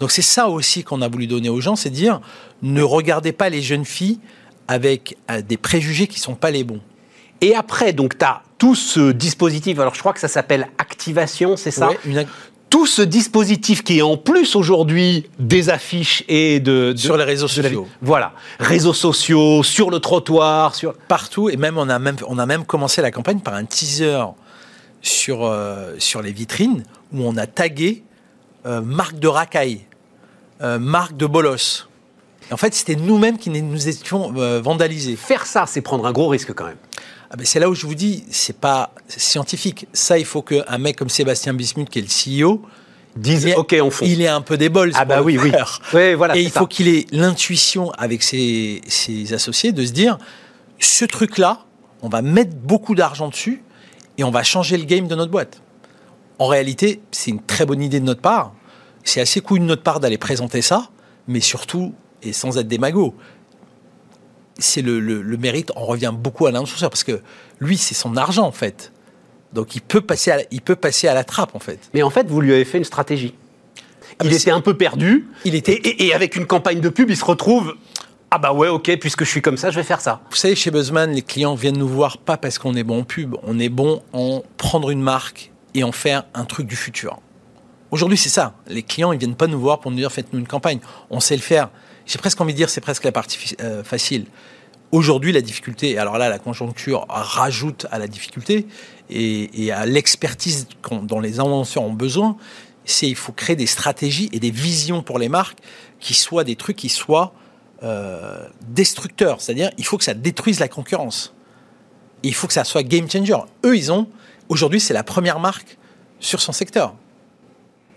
Donc 0.01 0.11
c'est 0.11 0.21
ça 0.21 0.49
aussi 0.49 0.83
qu'on 0.83 1.01
a 1.01 1.07
voulu 1.07 1.25
donner 1.27 1.47
aux 1.47 1.61
gens, 1.61 1.77
c'est 1.77 1.89
dire 1.89 2.19
ne 2.61 2.81
regardez 2.83 3.31
pas 3.31 3.47
les 3.47 3.61
jeunes 3.61 3.85
filles 3.85 4.19
avec 4.67 5.15
euh, 5.31 5.41
des 5.41 5.55
préjugés 5.55 6.07
qui 6.07 6.19
sont 6.19 6.35
pas 6.35 6.51
les 6.51 6.65
bons. 6.65 6.81
Et 7.43 7.55
après, 7.55 7.91
donc, 7.93 8.17
tu 8.17 8.25
as 8.25 8.41
tout 8.57 8.73
ce 8.75 9.11
dispositif, 9.11 9.77
alors 9.79 9.93
je 9.93 9.99
crois 9.99 10.13
que 10.13 10.19
ça 10.21 10.27
s'appelle 10.29 10.67
activation, 10.77 11.57
c'est 11.57 11.71
ça 11.71 11.89
Ouais, 11.89 11.99
une- 12.05 12.25
Tout 12.69 12.87
ce 12.87 13.01
dispositif 13.03 13.83
qui 13.83 13.99
est 13.99 14.01
en 14.01 14.17
plus 14.17 14.55
aujourd'hui 14.55 15.29
des 15.37 15.69
affiches 15.69 16.23
et 16.27 16.59
de, 16.59 16.93
de- 16.93 16.97
Sur 16.97 17.17
les 17.17 17.23
réseaux 17.23 17.47
sociaux. 17.49 17.87
Voilà, 18.01 18.31
réseaux 18.59 18.93
sociaux, 18.93 19.61
sur 19.61 19.91
le 19.91 19.99
trottoir, 19.99 20.73
sur. 20.73 20.93
partout 21.07 21.49
et 21.49 21.57
même 21.57 21.77
on 21.77 21.87
a 21.89 21.99
même 21.99 22.15
on 22.27 22.39
a 22.39 22.45
même 22.47 22.65
commencé 22.65 23.01
la 23.03 23.11
campagne 23.11 23.39
par 23.41 23.53
un 23.53 23.65
teaser 23.65 24.23
sur 25.03 25.45
euh, 25.45 25.93
sur 25.99 26.21
les 26.23 26.31
vitrines 26.31 26.83
où 27.13 27.21
on 27.23 27.37
a 27.37 27.45
tagué 27.45 28.03
euh, 28.65 28.81
marque 28.81 29.19
de 29.19 29.27
racaille, 29.27 29.81
euh, 30.61 30.79
marque 30.79 31.15
de 31.17 31.25
bolos. 31.27 31.87
En 32.51 32.57
fait, 32.57 32.73
c'était 32.73 32.95
nous-mêmes 32.95 33.37
qui 33.37 33.49
nous 33.49 33.87
étions 33.87 34.33
euh, 34.37 34.61
vandalisés. 34.61 35.15
Faire 35.15 35.45
ça, 35.45 35.65
c'est 35.67 35.81
prendre 35.81 36.05
un 36.05 36.11
gros 36.11 36.27
risque 36.27 36.53
quand 36.53 36.65
même. 36.65 36.77
Ah 37.33 37.35
ben, 37.35 37.45
c'est 37.47 37.59
là 37.59 37.67
où 37.67 37.73
je 37.73 37.87
vous 37.87 37.95
dis, 37.95 38.23
c'est 38.29 38.55
pas 38.57 38.93
scientifique. 39.07 39.87
Ça, 39.91 40.19
il 40.19 40.25
faut 40.25 40.43
qu'un 40.43 40.77
mec 40.77 40.95
comme 40.97 41.09
Sébastien 41.09 41.55
Bismuth, 41.55 41.89
qui 41.89 41.97
est 41.97 42.03
le 42.03 42.43
CEO, 42.45 42.61
ait- 43.25 43.55
ok, 43.55 43.75
on 43.81 43.89
fonce. 43.89 44.07
il 44.07 44.21
ait 44.21 44.27
un 44.27 44.41
peu 44.41 44.55
des 44.55 44.69
bols. 44.69 44.91
Ah 44.93 45.03
bah 45.03 45.23
oui, 45.23 45.39
oui. 45.41 45.51
voilà, 46.15 46.37
Et 46.37 46.41
il 46.43 46.51
ça. 46.51 46.59
faut 46.59 46.67
qu'il 46.67 46.87
ait 46.87 47.07
l'intuition 47.11 47.89
avec 47.93 48.21
ses, 48.21 48.81
ses 48.87 49.33
associés 49.33 49.71
de 49.71 49.83
se 49.83 49.91
dire, 49.91 50.19
ce 50.77 51.05
truc-là, 51.05 51.65
on 52.03 52.09
va 52.09 52.21
mettre 52.21 52.55
beaucoup 52.55 52.93
d'argent 52.93 53.29
dessus 53.29 53.63
et 54.19 54.23
on 54.23 54.29
va 54.31 54.43
changer 54.43 54.77
le 54.77 54.83
game 54.85 55.07
de 55.07 55.15
notre 55.15 55.31
boîte. 55.31 55.59
En 56.37 56.45
réalité, 56.45 57.01
c'est 57.11 57.31
une 57.31 57.41
très 57.41 57.65
bonne 57.65 57.81
idée 57.81 57.99
de 57.99 58.05
notre 58.05 58.21
part. 58.21 58.53
C'est 59.03 59.21
assez 59.21 59.41
cool 59.41 59.59
de 59.59 59.65
notre 59.65 59.81
part 59.81 59.99
d'aller 59.99 60.19
présenter 60.19 60.61
ça, 60.61 60.89
mais 61.27 61.39
surtout, 61.39 61.95
et 62.21 62.31
sans 62.31 62.59
être 62.59 62.67
démago, 62.67 63.15
c'est 64.59 64.81
le, 64.81 64.99
le- 64.99 65.21
le 65.21 65.37
mérite, 65.37 65.71
on 65.75 65.85
revient 65.85 66.13
beaucoup 66.15 66.45
à 66.45 66.51
l'investisseur, 66.51 66.89
parce 66.89 67.03
que 67.03 67.21
lui, 67.59 67.77
c'est 67.77 67.95
son 67.95 68.15
argent, 68.17 68.45
en 68.45 68.51
fait. 68.51 68.91
Donc 69.53 69.75
il 69.75 69.81
peut 69.81 70.01
passer 70.01 70.31
à, 70.31 70.37
la- 70.37 70.43
il 70.51 70.61
peut 70.61 70.75
passer 70.75 71.07
à 71.07 71.13
la 71.13 71.23
trappe, 71.23 71.55
en 71.55 71.59
fait. 71.59 71.79
Mais 71.93 72.03
en 72.03 72.09
fait, 72.09 72.27
vous 72.27 72.41
lui 72.41 72.53
avez 72.53 72.65
fait 72.65 72.77
une 72.77 72.83
stratégie. 72.83 73.33
Ah, 74.19 74.25
il 74.25 74.33
était 74.33 74.51
un 74.51 74.61
peu 74.61 74.75
perdu. 74.77 75.27
Il 75.45 75.55
était- 75.55 75.81
et 75.83 76.13
avec 76.13 76.35
une 76.35 76.45
campagne 76.45 76.79
de 76.81 76.89
pub, 76.89 77.09
il 77.09 77.17
se 77.17 77.25
retrouve. 77.25 77.75
Ah 78.31 78.39
bah 78.39 78.51
ouais, 78.51 78.67
ok, 78.67 78.97
puisque 78.99 79.23
je 79.23 79.29
suis 79.29 79.41
comme 79.43 79.57
ça, 79.57 79.69
je 79.69 79.75
vais 79.75 79.83
faire 79.83 80.01
ça. 80.01 80.21
Vous 80.31 80.35
savez, 80.35 80.55
chez 80.55 80.71
Buzzman, 80.71 81.11
les 81.11 81.21
clients 81.21 81.53
viennent 81.53 81.77
nous 81.77 81.87
voir 81.87 82.17
pas 82.17 82.35
parce 82.37 82.57
qu'on 82.57 82.73
est 82.75 82.83
bon 82.83 83.01
en 83.01 83.03
pub, 83.03 83.35
on 83.43 83.59
est 83.59 83.69
bon 83.69 84.01
en 84.11 84.41
prendre 84.57 84.89
une 84.89 85.01
marque 85.01 85.51
et 85.75 85.83
en 85.83 85.91
faire 85.91 86.23
un 86.33 86.45
truc 86.45 86.65
du 86.65 86.75
futur. 86.75 87.19
Aujourd'hui, 87.91 88.17
c'est 88.17 88.29
ça. 88.29 88.55
Les 88.67 88.81
clients, 88.81 89.11
ils 89.11 89.19
viennent 89.19 89.35
pas 89.35 89.45
nous 89.45 89.59
voir 89.59 89.79
pour 89.79 89.91
nous 89.91 89.97
dire 89.97 90.11
faites-nous 90.11 90.39
une 90.39 90.47
campagne. 90.47 90.79
On 91.11 91.19
sait 91.19 91.35
le 91.35 91.43
faire. 91.43 91.69
J'ai 92.05 92.17
presque 92.17 92.39
envie 92.41 92.53
de 92.53 92.57
dire 92.57 92.69
c'est 92.69 92.81
presque 92.81 93.03
la 93.03 93.11
partie 93.11 93.55
euh, 93.61 93.83
facile. 93.83 94.25
Aujourd'hui, 94.91 95.31
la 95.31 95.41
difficulté, 95.41 95.97
alors 95.97 96.17
là, 96.17 96.29
la 96.29 96.37
conjoncture 96.37 97.05
rajoute 97.09 97.87
à 97.89 97.97
la 97.97 98.07
difficulté 98.07 98.67
et, 99.09 99.71
à 99.71 99.87
l'expertise 99.87 100.67
dont 101.03 101.19
les 101.19 101.39
annonceurs 101.39 101.83
ont 101.83 101.93
besoin, 101.93 102.37
c'est 102.85 103.07
il 103.07 103.15
faut 103.15 103.31
créer 103.31 103.55
des 103.55 103.65
stratégies 103.65 104.29
et 104.33 104.39
des 104.39 104.51
visions 104.51 105.01
pour 105.01 105.17
les 105.17 105.29
marques 105.29 105.57
qui 105.99 106.13
soient 106.13 106.43
des 106.43 106.55
trucs 106.55 106.75
qui 106.75 106.89
soient 106.89 107.33
euh, 107.81 108.45
destructeurs. 108.67 109.41
C'est-à-dire, 109.41 109.71
il 109.79 109.85
faut 109.85 109.97
que 109.97 110.03
ça 110.03 110.13
détruise 110.13 110.59
la 110.59 110.67
concurrence. 110.67 111.33
Il 112.21 112.35
faut 112.35 112.45
que 112.45 112.53
ça 112.53 112.63
soit 112.63 112.83
game 112.83 113.09
changer. 113.09 113.37
Eux, 113.65 113.75
ils 113.75 113.91
ont 113.91 114.07
aujourd'hui, 114.47 114.79
c'est 114.79 114.93
la 114.93 115.03
première 115.03 115.39
marque 115.39 115.77
sur 116.19 116.39
son 116.39 116.51
secteur. 116.51 116.95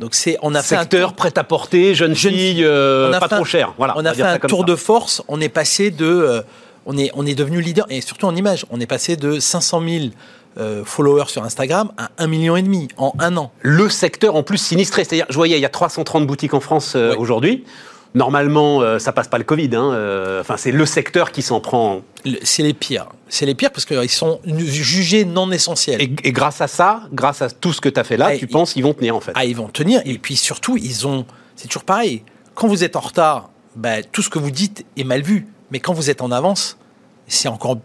Donc 0.01 0.15
c'est, 0.15 0.37
on 0.43 0.55
a 0.55 0.63
fait 0.63 0.77
un 0.77 0.81
Secteur 0.81 1.15
prêt 1.15 1.33
à 1.37 1.45
porter, 1.45 1.95
jeune, 1.95 2.15
Jeune 2.15 2.35
fille, 2.35 2.65
euh, 2.65 3.11
pas 3.19 3.29
fait 3.29 3.37
trop 3.37 3.45
cher. 3.45 3.73
Voilà, 3.79 3.95
on 3.97 4.05
a 4.05 4.13
fait 4.13 4.23
un 4.23 4.39
tour 4.39 4.61
ça. 4.61 4.65
de 4.67 4.77
force. 4.77 5.23
On 5.29 5.41
est 5.41 5.49
passé 5.49 5.91
de, 5.91 6.05
euh, 6.05 6.43
on 6.85 6.99
est, 6.99 7.11
on 7.15 7.25
est 7.25 7.35
devenu 7.35 7.61
leader 7.61 7.87
et 7.89 8.01
surtout 8.01 8.27
en 8.27 8.37
image. 8.37 8.67
On 8.71 8.81
est 8.81 8.87
passé 8.87 9.17
de 9.17 9.41
500 9.41 9.83
000 9.89 10.05
euh, 10.59 10.85
followers 10.87 11.27
sur 11.29 11.45
Instagram 11.45 11.93
à 11.99 12.09
1 12.17 12.29
million 12.29 12.57
et 12.57 12.63
demi 12.63 12.89
en 12.97 13.13
un 13.19 13.37
an. 13.37 13.53
le 13.61 13.91
secteur 13.91 14.37
en 14.37 14.43
plus 14.43 14.57
sinistré. 14.57 15.05
C'est-à-dire, 15.05 15.27
je 15.29 15.35
voyais, 15.35 15.59
il 15.59 15.61
y 15.61 15.67
a 15.67 15.69
330 15.69 16.27
boutiques 16.27 16.55
en 16.55 16.61
France 16.61 16.95
euh, 16.97 17.15
aujourd'hui. 17.19 17.65
Normalement, 18.17 18.81
euh, 18.81 18.99
ça 18.99 19.13
passe 19.13 19.29
pas 19.29 19.37
le 19.37 19.45
Covid. 19.45 19.69
hein, 19.75 19.93
euh, 19.93 20.41
Enfin, 20.41 20.57
c'est 20.57 20.73
le 20.73 20.87
secteur 20.87 21.33
qui 21.33 21.43
s'en 21.43 21.61
prend. 21.61 22.01
C'est 22.43 22.63
les 22.63 22.73
pires. 22.73 23.09
C'est 23.29 23.45
les 23.45 23.55
pires 23.55 23.71
parce 23.71 23.85
qu'ils 23.85 24.09
sont 24.09 24.41
jugés 24.47 25.27
non 25.27 25.53
essentiels. 25.53 26.01
Et, 26.01 26.11
et 26.25 26.33
grâce 26.33 26.63
à 26.63 26.67
ça, 26.67 27.03
grâce 27.13 27.43
à 27.43 27.51
tout 27.51 27.75
ce 27.75 27.81
que 27.83 27.91
tu 27.91 28.01
as 28.01 28.05
fait 28.05 28.17
là, 28.17 28.31
Ah, 28.31 28.37
tu 28.39 28.47
penses 28.47 28.73
qu'ils 28.73 28.85
vont 28.85 28.95
tenir 28.95 29.15
en 29.15 29.21
fait. 29.21 29.33
Ah, 29.35 29.45
ils 29.45 29.55
vont 29.55 29.69
tenir. 29.69 30.01
Et 30.07 30.17
puis 30.17 30.35
surtout, 30.37 30.79
ils 30.79 31.07
ont. 31.07 31.27
C'est 31.57 31.69
toujours 31.69 31.85
pareil. 31.85 32.23
Quand 32.55 32.69
vous 32.69 32.85
êtes 32.85 32.97
en 32.97 33.01
retard, 33.01 33.51
bah, 33.77 34.03
tout 34.03 34.23
ce 34.23 34.31
que 34.31 34.39
vous 34.39 34.51
dites 34.51 34.87
est 34.97 35.05
mal 35.05 35.21
vu. 35.21 35.47
Mais 35.71 35.79
quand 35.79 35.93
vous 35.93 36.09
êtes 36.09 36.23
en 36.23 36.31
avance, 36.33 36.79
c'est 37.29 37.49
encore, 37.49 37.79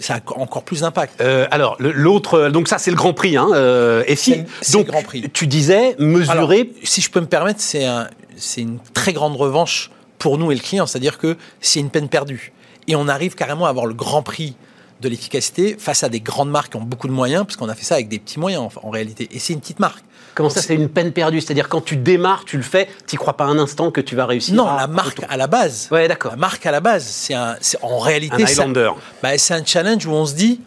ça 0.00 0.16
a 0.16 0.38
encore 0.38 0.64
plus 0.64 0.80
d'impact. 0.80 1.18
Euh, 1.22 1.46
alors, 1.50 1.76
l'autre, 1.78 2.50
donc 2.50 2.68
ça 2.68 2.76
c'est 2.76 2.90
le 2.90 2.96
Grand 2.96 3.14
Prix. 3.14 3.38
Hein, 3.38 3.48
euh, 3.54 4.04
et 4.06 4.16
si, 4.16 4.42
donc 4.72 4.86
le 4.86 4.92
Grand 4.92 5.02
Prix. 5.02 5.30
tu 5.32 5.46
disais 5.46 5.96
mesurer. 5.98 6.36
Alors, 6.36 6.52
si 6.82 7.00
je 7.00 7.10
peux 7.10 7.20
me 7.20 7.26
permettre, 7.26 7.60
c'est 7.60 7.86
un, 7.86 8.08
c'est 8.42 8.60
une 8.62 8.78
très 8.94 9.12
grande 9.12 9.36
revanche 9.36 9.90
pour 10.18 10.38
nous 10.38 10.52
et 10.52 10.54
le 10.54 10.60
client. 10.60 10.86
C'est-à-dire 10.86 11.18
que 11.18 11.36
c'est 11.60 11.80
une 11.80 11.90
peine 11.90 12.08
perdue. 12.08 12.52
Et 12.88 12.96
on 12.96 13.08
arrive 13.08 13.34
carrément 13.34 13.66
à 13.66 13.70
avoir 13.70 13.86
le 13.86 13.94
grand 13.94 14.22
prix 14.22 14.54
de 15.00 15.08
l'efficacité 15.08 15.76
face 15.78 16.04
à 16.04 16.08
des 16.08 16.20
grandes 16.20 16.50
marques 16.50 16.70
qui 16.72 16.76
ont 16.76 16.80
beaucoup 16.82 17.08
de 17.08 17.12
moyens, 17.12 17.44
parce 17.44 17.56
qu'on 17.56 17.68
a 17.68 17.74
fait 17.74 17.84
ça 17.84 17.94
avec 17.96 18.08
des 18.08 18.18
petits 18.20 18.38
moyens 18.38 18.68
en, 18.82 18.86
en 18.86 18.90
réalité. 18.90 19.28
Et 19.32 19.38
c'est 19.40 19.52
une 19.52 19.60
petite 19.60 19.80
marque. 19.80 20.04
comment 20.34 20.48
ça, 20.48 20.62
c'est 20.62 20.76
une 20.76 20.88
peine 20.88 21.12
perdue? 21.12 21.40
C'est-à-dire 21.40 21.68
quand 21.68 21.80
tu 21.80 21.96
démarres, 21.96 22.44
tu 22.44 22.56
le 22.56 22.62
fais, 22.62 22.88
tu 23.08 23.16
crois 23.16 23.36
pas 23.36 23.44
un 23.46 23.58
instant 23.58 23.90
que 23.90 24.00
tu 24.00 24.14
vas 24.14 24.26
réussir. 24.26 24.54
Non, 24.54 24.68
à- 24.68 24.76
la 24.76 24.86
marque 24.86 25.20
à 25.28 25.36
la 25.36 25.48
base. 25.48 25.88
Ouais, 25.90 26.06
d'accord. 26.06 26.32
La 26.32 26.36
marque 26.36 26.64
à 26.66 26.70
la 26.70 26.80
base, 26.80 27.04
c'est 27.04 27.34
en 27.82 27.98
réalité 27.98 28.42
Un 28.42 28.46
Highlander. 28.46 28.90
bah, 29.24 29.36
c'est 29.38 29.54
un 29.54 29.64
challenge 29.64 30.06
où 30.06 30.12
on 30.12 30.24
se 30.26 30.34
dit, 30.34 30.60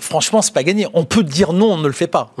franchement, 0.00 0.42
c'est 0.42 0.52
pas 0.54 0.62
gagné. 0.62 0.86
On 0.94 1.04
peut 1.04 1.22
dire 1.22 1.52
non, 1.52 1.72
on 1.72 1.76
ne 1.78 1.86
le 1.86 1.92
fait 1.92 2.06
pas. 2.08 2.32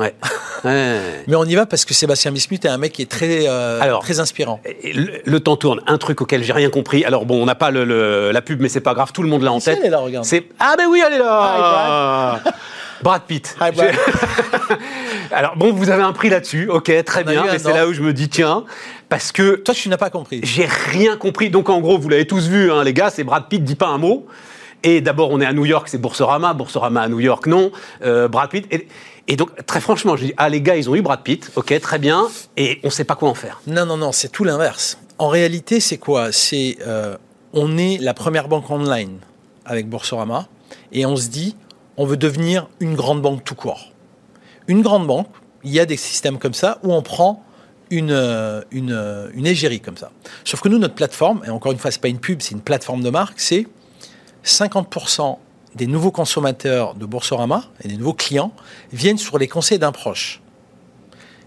Ouais. 0.62 0.92
Mais 1.26 1.36
on 1.36 1.44
y 1.44 1.54
va 1.54 1.64
parce 1.64 1.86
que 1.86 1.94
Sébastien 1.94 2.32
Bismuth 2.32 2.66
est 2.66 2.68
un 2.68 2.76
mec 2.76 2.92
qui 2.92 3.00
est 3.00 3.10
très, 3.10 3.48
euh, 3.48 3.80
Alors, 3.80 4.02
très 4.02 4.20
inspirant. 4.20 4.60
Le, 4.84 5.22
le 5.24 5.40
temps 5.40 5.56
tourne. 5.56 5.80
Un 5.86 5.96
truc 5.96 6.20
auquel 6.20 6.44
j'ai 6.44 6.52
rien 6.52 6.68
compris. 6.68 7.02
Alors 7.06 7.24
bon, 7.24 7.40
on 7.42 7.46
n'a 7.46 7.54
pas 7.54 7.70
le, 7.70 7.84
le- 7.86 8.30
la 8.30 8.42
pub, 8.42 8.60
mais 8.60 8.68
c'est 8.68 8.82
pas 8.82 8.92
grave. 8.92 9.10
Tout 9.14 9.22
le 9.22 9.28
monde 9.30 9.42
l'a 9.42 9.52
en 9.52 9.58
Si, 9.60 9.64
tête. 9.66 9.78
elle 9.80 9.86
est 9.86 9.90
là, 9.90 10.00
regarde. 10.00 10.26
C'est 10.26 10.44
ah 10.58 10.74
ben 10.76 10.84
oui, 10.90 11.02
elle 11.06 11.14
est 11.14 11.18
là. 11.18 12.40
Brad 13.02 13.22
Pitt. 13.22 13.56
Hi, 13.58 13.70
Brad. 13.72 13.90
Je- 13.94 14.74
Alors 15.34 15.56
bon, 15.56 15.72
vous 15.72 15.88
avez 15.88 16.02
un 16.02 16.12
prix 16.12 16.28
là-dessus. 16.28 16.68
Ok, 16.68 16.92
très 17.04 17.22
On 17.22 17.30
bien. 17.30 17.44
Mais 17.50 17.58
c'est 17.58 17.72
là 17.72 17.86
où 17.86 17.94
je 17.94 18.02
me 18.02 18.12
dis 18.12 18.28
tiens, 18.28 18.64
parce 19.08 19.32
que 19.32 19.56
Toi, 19.56 19.72
tu 19.74 19.88
n'as 19.88 19.96
pas 19.96 20.10
compris. 20.10 20.40
j'ai 20.42 20.66
rien 20.66 21.16
compris. 21.16 21.48
Donc 21.48 21.70
en 21.70 21.80
gros, 21.80 21.98
vous 21.98 22.10
l'avez 22.10 22.26
tous 22.26 22.48
vu, 22.48 22.70
hein, 22.70 22.84
les 22.84 22.92
gars, 22.92 23.08
c'est 23.08 23.24
Brad 23.24 23.44
Pitt 23.48 23.64
dit 23.64 23.76
pas 23.76 23.86
un 23.88 23.96
mot. 23.98 24.26
Et 24.82 25.00
d'abord, 25.00 25.30
on 25.30 25.40
est 25.40 25.46
à 25.46 25.52
New 25.52 25.66
York, 25.66 25.88
c'est 25.88 25.98
Boursorama. 25.98 26.54
Boursorama 26.54 27.02
à 27.02 27.08
New 27.08 27.20
York, 27.20 27.46
non. 27.46 27.70
Euh, 28.02 28.28
Brad 28.28 28.50
Pitt. 28.50 28.66
Et, 29.28 29.36
donc, 29.36 29.50
très 29.66 29.80
franchement, 29.80 30.16
je 30.16 30.26
dis, 30.26 30.34
ah 30.36 30.48
les 30.48 30.60
gars, 30.60 30.76
ils 30.76 30.88
ont 30.88 30.94
eu 30.94 31.02
Brad 31.02 31.22
Pitt. 31.22 31.50
Ok, 31.56 31.78
très 31.80 31.98
bien. 31.98 32.28
Et 32.56 32.80
on 32.82 32.90
sait 32.90 33.04
pas 33.04 33.14
quoi 33.14 33.28
en 33.28 33.34
faire. 33.34 33.60
Non, 33.66 33.86
non, 33.86 33.96
non, 33.96 34.12
c'est 34.12 34.30
tout 34.30 34.44
l'inverse. 34.44 34.98
En 35.18 35.28
réalité, 35.28 35.80
c'est 35.80 35.98
quoi? 35.98 36.32
C'est 36.32 36.78
euh, 36.86 37.16
on 37.52 37.76
est 37.76 37.98
la 37.98 38.14
première 38.14 38.48
banque 38.48 38.70
online 38.70 39.18
avec 39.66 39.88
Boursorama 39.88 40.48
et 40.92 41.04
on 41.04 41.16
se 41.16 41.28
dit 41.28 41.56
on 41.96 42.06
veut 42.06 42.16
devenir 42.16 42.68
une 42.80 42.94
grande 42.94 43.20
banque 43.20 43.44
tout 43.44 43.54
court. 43.54 43.92
Une 44.66 44.80
grande 44.80 45.06
banque, 45.06 45.28
il 45.62 45.72
y 45.72 45.80
a 45.80 45.84
des 45.84 45.98
systèmes 45.98 46.38
comme 46.38 46.54
ça 46.54 46.78
où 46.82 46.94
on 46.94 47.02
prend 47.02 47.44
une, 47.90 48.12
euh, 48.12 48.62
une, 48.70 49.30
une 49.34 49.46
égérie 49.46 49.80
comme 49.80 49.96
ça. 49.96 50.10
Sauf 50.44 50.60
que 50.60 50.68
nous, 50.68 50.78
notre 50.78 50.94
plateforme, 50.94 51.42
et 51.46 51.50
encore 51.50 51.72
une 51.72 51.78
fois, 51.78 51.90
c'est 51.90 52.00
pas 52.00 52.08
une 52.08 52.20
pub, 52.20 52.40
c'est 52.40 52.52
une 52.52 52.62
plateforme 52.62 53.02
de 53.02 53.10
marque, 53.10 53.38
c'est 53.38 53.66
50% 54.44 55.38
des 55.74 55.86
nouveaux 55.86 56.10
consommateurs 56.10 56.94
de 56.94 57.06
Boursorama 57.06 57.64
et 57.82 57.88
des 57.88 57.96
nouveaux 57.96 58.14
clients 58.14 58.52
viennent 58.92 59.18
sur 59.18 59.38
les 59.38 59.48
conseils 59.48 59.78
d'un 59.78 59.92
proche. 59.92 60.40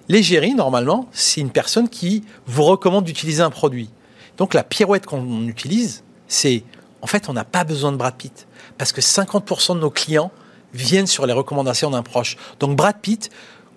L'égérie, 0.10 0.54
normalement, 0.54 1.08
c'est 1.12 1.42
une 1.42 1.50
personne 1.50 1.90
qui 1.90 2.24
vous 2.46 2.64
recommande 2.64 3.06
d'utiliser 3.06 3.42
un 3.42 3.50
produit. 3.50 3.90
Donc 4.38 4.54
la 4.54 4.64
pirouette 4.64 5.06
qu'on 5.06 5.48
utilise, 5.48 6.04
c'est 6.28 6.64
en 7.02 7.08
fait, 7.08 7.28
on 7.30 7.34
n'a 7.34 7.44
pas 7.44 7.64
besoin 7.64 7.92
de 7.92 7.98
Brad 7.98 8.16
Pitt 8.16 8.48
parce 8.78 8.92
que 8.92 9.02
50% 9.02 9.76
de 9.76 9.80
nos 9.82 9.90
clients 9.90 10.32
viennent 10.74 11.08
sur 11.08 11.26
les 11.26 11.34
recommandations 11.34 11.92
d'un 11.92 12.02
proche. 12.02 12.38
Donc 12.60 12.76
Brad 12.76 12.98
Pitt, 13.02 13.30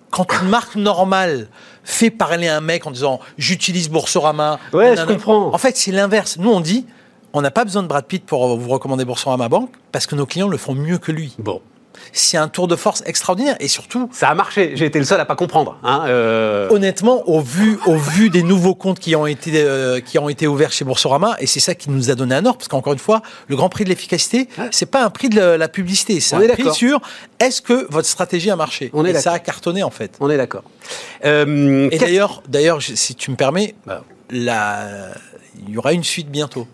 quand 0.09 0.25
une 0.41 0.49
marque 0.49 0.75
normale 0.75 1.49
fait 1.83 2.09
parler 2.09 2.47
un 2.47 2.61
mec 2.61 2.87
en 2.87 2.91
disant 2.91 3.19
j'utilise 3.37 3.89
Boursorama, 3.89 4.59
Ouais, 4.73 4.95
je 4.95 5.03
comprends. 5.03 5.53
En 5.53 5.57
fait, 5.57 5.75
c'est 5.77 5.91
l'inverse. 5.91 6.37
Nous, 6.37 6.49
on 6.49 6.61
dit 6.61 6.85
on 7.33 7.41
n'a 7.41 7.51
pas 7.51 7.63
besoin 7.65 7.83
de 7.83 7.87
Brad 7.87 8.05
Pitt 8.05 8.25
pour 8.25 8.57
vous 8.57 8.69
recommander 8.69 9.05
Boursorama 9.05 9.49
Banque 9.49 9.71
parce 9.91 10.05
que 10.07 10.15
nos 10.15 10.25
clients 10.25 10.47
le 10.47 10.57
font 10.57 10.73
mieux 10.73 10.97
que 10.97 11.11
lui. 11.11 11.35
Bon, 11.39 11.61
C'est 12.13 12.37
un 12.37 12.47
tour 12.47 12.67
de 12.67 12.75
force 12.75 13.03
extraordinaire 13.05 13.55
et 13.59 13.67
surtout, 13.67 14.07
ça 14.11 14.29
a 14.29 14.35
marché. 14.35 14.71
J'ai 14.75 14.85
été 14.85 14.97
le 14.99 15.05
seul 15.05 15.19
à 15.19 15.25
pas 15.25 15.35
comprendre. 15.35 15.77
Hein, 15.83 16.03
euh, 16.07 16.69
Honnêtement, 16.69 17.27
au 17.27 17.41
vu, 17.41 17.77
au 17.85 17.95
vu 17.97 18.29
des 18.29 18.43
nouveaux 18.43 18.75
comptes 18.75 18.99
qui 18.99 19.15
ont 19.15 19.25
été, 19.27 19.51
euh, 19.55 19.99
qui 19.99 20.17
ont 20.19 20.29
été 20.29 20.47
ouverts 20.47 20.71
chez 20.71 20.85
Boursorama, 20.85 21.35
et 21.39 21.47
c'est 21.47 21.59
ça 21.59 21.75
qui 21.75 21.89
nous 21.89 22.09
a 22.11 22.15
donné 22.15 22.35
un 22.35 22.45
ordre, 22.45 22.57
parce 22.59 22.67
qu'encore 22.67 22.93
une 22.93 22.99
fois, 22.99 23.21
le 23.47 23.55
grand 23.55 23.69
prix 23.69 23.83
de 23.83 23.89
l'efficacité, 23.89 24.47
c'est 24.71 24.85
pas 24.85 25.03
un 25.03 25.09
prix 25.09 25.29
de 25.29 25.39
la, 25.39 25.67
publicité, 25.67 26.19
c'est 26.19 26.35
un 26.35 26.41
est 26.41 26.47
prix 26.49 26.71
sur 26.73 27.01
est-ce 27.39 27.61
que 27.61 27.87
votre 27.91 28.07
stratégie 28.07 28.49
a 28.51 28.55
marché. 28.55 28.89
On 28.93 29.03
est 29.05 29.11
et 29.11 29.13
ça 29.15 29.33
a 29.33 29.39
cartonné 29.39 29.83
en 29.83 29.91
fait. 29.91 30.15
On 30.19 30.29
est 30.29 30.37
d'accord. 30.37 30.63
Euh, 31.25 31.89
Et 31.91 31.97
d'ailleurs, 32.47 32.81
si 32.81 33.15
tu 33.15 33.31
me 33.31 33.35
permets, 33.35 33.75
Bah, 33.85 34.03
la- 34.29 35.09
il 35.67 35.73
y 35.73 35.77
aura 35.77 35.93
une 35.93 36.03
suite 36.03 36.29
bientôt. 36.29 36.67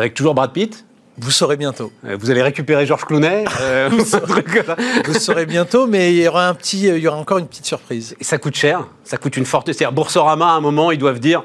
Avec 0.00 0.14
toujours 0.14 0.34
Brad 0.34 0.52
Pitt, 0.52 0.84
Vous 1.18 1.30
saurez 1.30 1.56
bientôt. 1.56 1.92
euh, 2.06 2.16
vous 2.18 2.30
allez 2.30 2.42
récupérer 2.42 2.86
Georges 2.86 3.04
Clooney. 3.04 3.44
euh. 3.60 3.90
Vous 5.06 5.14
saurez 5.18 5.46
bientôt, 5.46 5.86
mais 5.86 6.12
il 6.14 6.22
y 6.22 6.28
aura 6.28 6.48
un 6.48 6.54
petit, 6.54 6.80
il 6.88 6.98
y 6.98 7.06
aura 7.08 7.18
encore 7.18 7.38
une 7.38 7.46
petite 7.46 7.66
surprise. 7.66 8.16
Et 8.20 8.24
ça 8.24 8.38
coûte 8.38 8.56
cher. 8.56 8.86
Ça 9.04 9.16
coûte 9.16 9.36
une 9.36 9.44
forte. 9.46 9.66
C'est-à-dire 9.66 9.92
Boursorama, 9.92 10.46
à 10.46 10.52
un 10.52 10.60
moment, 10.60 10.90
ils 10.90 10.98
doivent 10.98 11.20
dire 11.20 11.42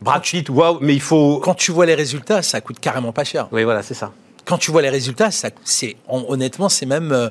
Brad 0.00 0.22
Pitt, 0.22 0.48
waouh, 0.48 0.78
mais 0.80 0.94
il 0.94 1.00
faut. 1.00 1.40
Quand 1.44 1.54
tu 1.54 1.72
vois 1.72 1.86
les 1.86 1.94
résultats, 1.94 2.42
ça 2.42 2.60
coûte 2.60 2.80
carrément 2.80 3.12
pas 3.12 3.24
cher. 3.24 3.48
Oui, 3.52 3.64
voilà, 3.64 3.82
c'est 3.82 3.94
ça. 3.94 4.12
quand 4.44 4.58
tu 4.58 4.70
vois 4.72 4.82
les 4.82 4.90
résultats, 4.90 5.30
ça, 5.30 5.48
c'est 5.64 5.96
hon- 6.08 6.24
honnêtement, 6.28 6.68
c'est 6.68 6.86
même, 6.86 7.12
euh, 7.12 7.28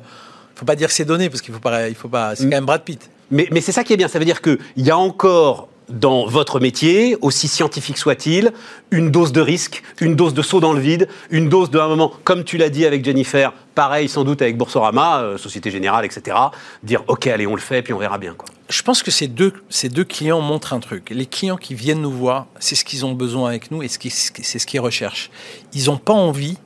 faut 0.55 0.65
pas 0.65 0.75
dire 0.75 0.87
que 0.87 0.93
c'est 0.93 1.03
donné 1.05 1.29
parce 1.29 1.41
qu'il 1.41 1.53
faut 1.53 1.59
pas, 1.59 1.89
il 1.89 1.95
faut 1.95 2.07
pas, 2.07 2.35
c'est 2.35 2.43
quand 2.43 2.49
même 2.49 2.65
Brad 2.65 2.83
Pitt. 2.83 3.09
Mais, 3.31 3.47
mais 3.51 3.59
c'est 3.61 3.71
ça 3.73 3.83
qui 3.83 3.91
est 3.93 3.97
bien. 3.97 4.07
Ça 4.07 4.19
veut 4.19 4.25
dire 4.25 4.41
qu'il 4.41 4.57
y 4.77 4.91
a 4.91 4.97
encore 4.97 5.67
dans 5.91 6.25
votre 6.25 6.59
métier, 6.59 7.17
aussi 7.21 7.47
scientifique 7.47 7.97
soit-il, 7.97 8.51
une 8.91 9.11
dose 9.11 9.31
de 9.31 9.41
risque, 9.41 9.83
une 9.99 10.15
dose 10.15 10.33
de 10.33 10.41
saut 10.41 10.59
dans 10.59 10.73
le 10.73 10.79
vide, 10.79 11.07
une 11.29 11.49
dose 11.49 11.69
de 11.69 11.79
un 11.79 11.87
moment, 11.87 12.11
comme 12.23 12.43
tu 12.43 12.57
l'as 12.57 12.69
dit 12.69 12.85
avec 12.85 13.03
Jennifer, 13.05 13.53
pareil 13.75 14.07
sans 14.09 14.23
doute 14.23 14.41
avec 14.41 14.57
Boursorama, 14.57 15.21
euh, 15.21 15.37
Société 15.37 15.71
Générale, 15.71 16.05
etc. 16.05 16.37
Dire 16.83 17.03
ok, 17.07 17.27
allez, 17.27 17.47
on 17.47 17.55
le 17.55 17.61
fait, 17.61 17.81
puis 17.81 17.93
on 17.93 17.97
verra 17.99 18.17
bien. 18.17 18.33
Quoi. 18.33 18.47
Je 18.69 18.81
pense 18.81 19.03
que 19.03 19.11
ces 19.11 19.27
deux, 19.27 19.53
ces 19.69 19.89
deux 19.89 20.03
clients 20.05 20.41
montrent 20.41 20.73
un 20.73 20.79
truc. 20.79 21.09
Les 21.11 21.25
clients 21.25 21.57
qui 21.57 21.73
viennent 21.75 22.01
nous 22.01 22.11
voir, 22.11 22.47
c'est 22.59 22.75
ce 22.75 22.83
qu'ils 22.85 23.05
ont 23.05 23.13
besoin 23.13 23.49
avec 23.49 23.71
nous 23.71 23.83
et 23.83 23.87
c'est 23.87 24.59
ce 24.59 24.65
qu'ils 24.65 24.79
recherchent. 24.79 25.29
Ils 25.73 25.85
n'ont 25.85 25.97
pas 25.97 26.13
envie 26.13 26.57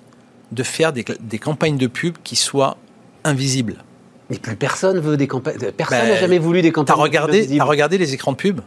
de 0.51 0.63
faire 0.63 0.93
des, 0.93 1.03
des 1.19 1.39
campagnes 1.39 1.77
de 1.77 1.87
pub 1.87 2.15
qui 2.23 2.35
soient 2.35 2.77
invisibles. 3.23 3.83
Mais 4.29 4.39
plus 4.39 4.55
personne 4.55 4.99
veut 4.99 5.17
des 5.17 5.27
campagnes. 5.27 5.57
Personne 5.77 5.99
Ben, 6.01 6.07
n'a 6.09 6.19
jamais 6.19 6.39
voulu 6.39 6.61
des 6.63 6.69
T'as 6.69 6.73
campagnes. 6.81 6.97
regardé, 7.01 7.41
visibles. 7.41 7.57
t'as 7.59 7.65
regardé 7.65 7.97
les 7.99 8.13
écrans 8.15 8.31
de 8.31 8.37
pub? 8.37 8.61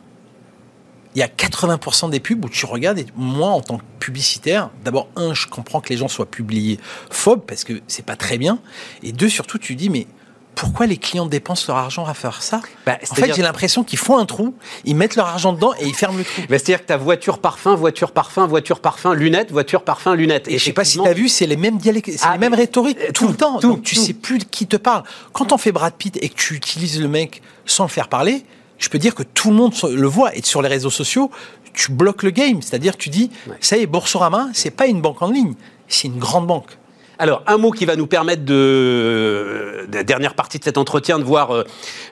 Il 1.19 1.21
y 1.21 1.25
a 1.25 1.27
80% 1.27 2.11
des 2.11 2.21
pubs 2.21 2.45
où 2.45 2.49
tu 2.49 2.65
regardes, 2.65 3.01
et 3.01 3.07
moi 3.17 3.49
en 3.49 3.61
tant 3.61 3.79
que 3.79 3.83
publicitaire, 3.99 4.71
d'abord, 4.85 5.09
un, 5.17 5.35
je 5.35 5.49
comprends 5.49 5.81
que 5.81 5.89
les 5.89 5.97
gens 5.97 6.07
soient 6.07 6.31
publiés 6.31 6.79
phobes 7.11 7.43
parce 7.45 7.65
que 7.65 7.81
c'est 7.89 8.05
pas 8.07 8.15
très 8.15 8.39
bien. 8.39 8.61
Et 9.03 9.11
deux, 9.11 9.29
surtout, 9.29 9.59
tu 9.59 9.75
dis, 9.75 9.91
mais 9.91 10.07
pourquoi 10.55 10.87
les 10.87 10.97
clients 10.97 11.27
dépensent 11.27 11.65
leur 11.67 11.77
argent 11.77 12.05
à 12.07 12.15
faire 12.15 12.41
ça? 12.41 12.61
Bah, 12.87 12.99
En 13.11 13.15
fait, 13.17 13.35
j'ai 13.35 13.43
l'impression 13.43 13.83
qu'ils 13.83 13.99
font 13.99 14.17
un 14.17 14.27
trou, 14.27 14.55
ils 14.85 14.95
mettent 14.95 15.17
leur 15.17 15.27
argent 15.27 15.53
dedans 15.53 15.73
et 15.81 15.89
ils 15.89 15.95
ferment 15.95 16.19
le 16.19 16.25
trou. 16.25 16.43
Ben, 16.43 16.57
C'est-à-dire 16.57 16.83
que 16.83 16.87
ta 16.87 16.97
voiture 16.97 17.41
parfum, 17.41 17.75
voiture 17.75 18.13
parfum, 18.13 18.47
voiture 18.47 18.79
parfum, 18.79 19.13
lunettes, 19.13 19.51
voiture 19.51 19.83
parfum, 19.83 20.15
lunettes. 20.15 20.47
Et 20.47 20.57
je 20.59 20.65
sais 20.67 20.73
pas 20.73 20.85
si 20.85 20.99
tu 21.03 21.09
as 21.09 21.15
vu, 21.15 21.29
c'est 21.29 21.47
les 21.47 21.57
mêmes 21.57 21.79
dialectes, 21.79 22.11
c'est 22.13 22.21
Ah, 22.23 22.35
les 22.35 22.39
mêmes 22.39 22.55
rhétoriques 22.55 22.99
euh, 23.01 23.07
tout, 23.09 23.25
tout, 23.25 23.29
le 23.33 23.35
temps. 23.37 23.59
tout, 23.59 23.71
Donc 23.71 23.83
tu 23.83 23.97
tout. 23.97 24.03
sais 24.03 24.13
plus 24.15 24.39
de 24.39 24.45
qui 24.45 24.69
te 24.69 24.77
parle. 24.77 25.03
Quand 25.33 25.51
on 25.53 25.59
fait 25.59 25.73
Brad 25.73 25.95
Pitt 25.95 26.17
et 26.23 26.29
que 26.29 26.37
tu 26.37 26.55
utilises 26.55 27.01
le 27.01 27.09
mec 27.09 27.43
sans 27.67 27.83
le 27.83 27.91
faire 27.91 28.07
parler, 28.09 28.45
je 28.79 28.89
peux 28.89 28.99
dire 28.99 29.15
que 29.15 29.23
tout 29.23 29.51
le 29.51 29.57
monde 29.57 29.73
le 29.85 30.07
voit. 30.07 30.35
Et 30.37 30.43
sur 30.43 30.63
les 30.63 30.69
réseaux 30.69 30.91
sociaux, 30.91 31.31
tu 31.75 31.93
bloques 31.93 32.23
le 32.23 32.31
game. 32.31 32.63
C'est-à-dire, 32.63 32.97
tu 32.97 33.09
dis, 33.09 33.31
ça 33.61 33.77
y 33.77 33.83
est, 33.83 33.87
Boursorama, 33.87 34.49
c'est 34.53 34.71
pas 34.71 34.87
une 34.87 35.01
banque 35.01 35.23
en 35.23 35.31
ligne, 35.31 35.55
c'est 35.89 36.09
une 36.09 36.19
grande 36.19 36.47
banque. 36.47 36.79
Alors, 37.21 37.43
un 37.47 37.59
mot 37.59 37.73
qui 37.73 37.85
va 37.85 37.97
nous 37.97 38.07
permettre 38.07 38.45
de, 38.45 39.87
de 39.89 39.97
la 39.97 40.05
dernière 40.05 40.35
partie 40.35 40.59
de 40.59 40.65
cet 40.65 40.79
entretien, 40.79 41.19
de 41.19 41.25
voir. 41.25 41.53
euh, 41.53 41.65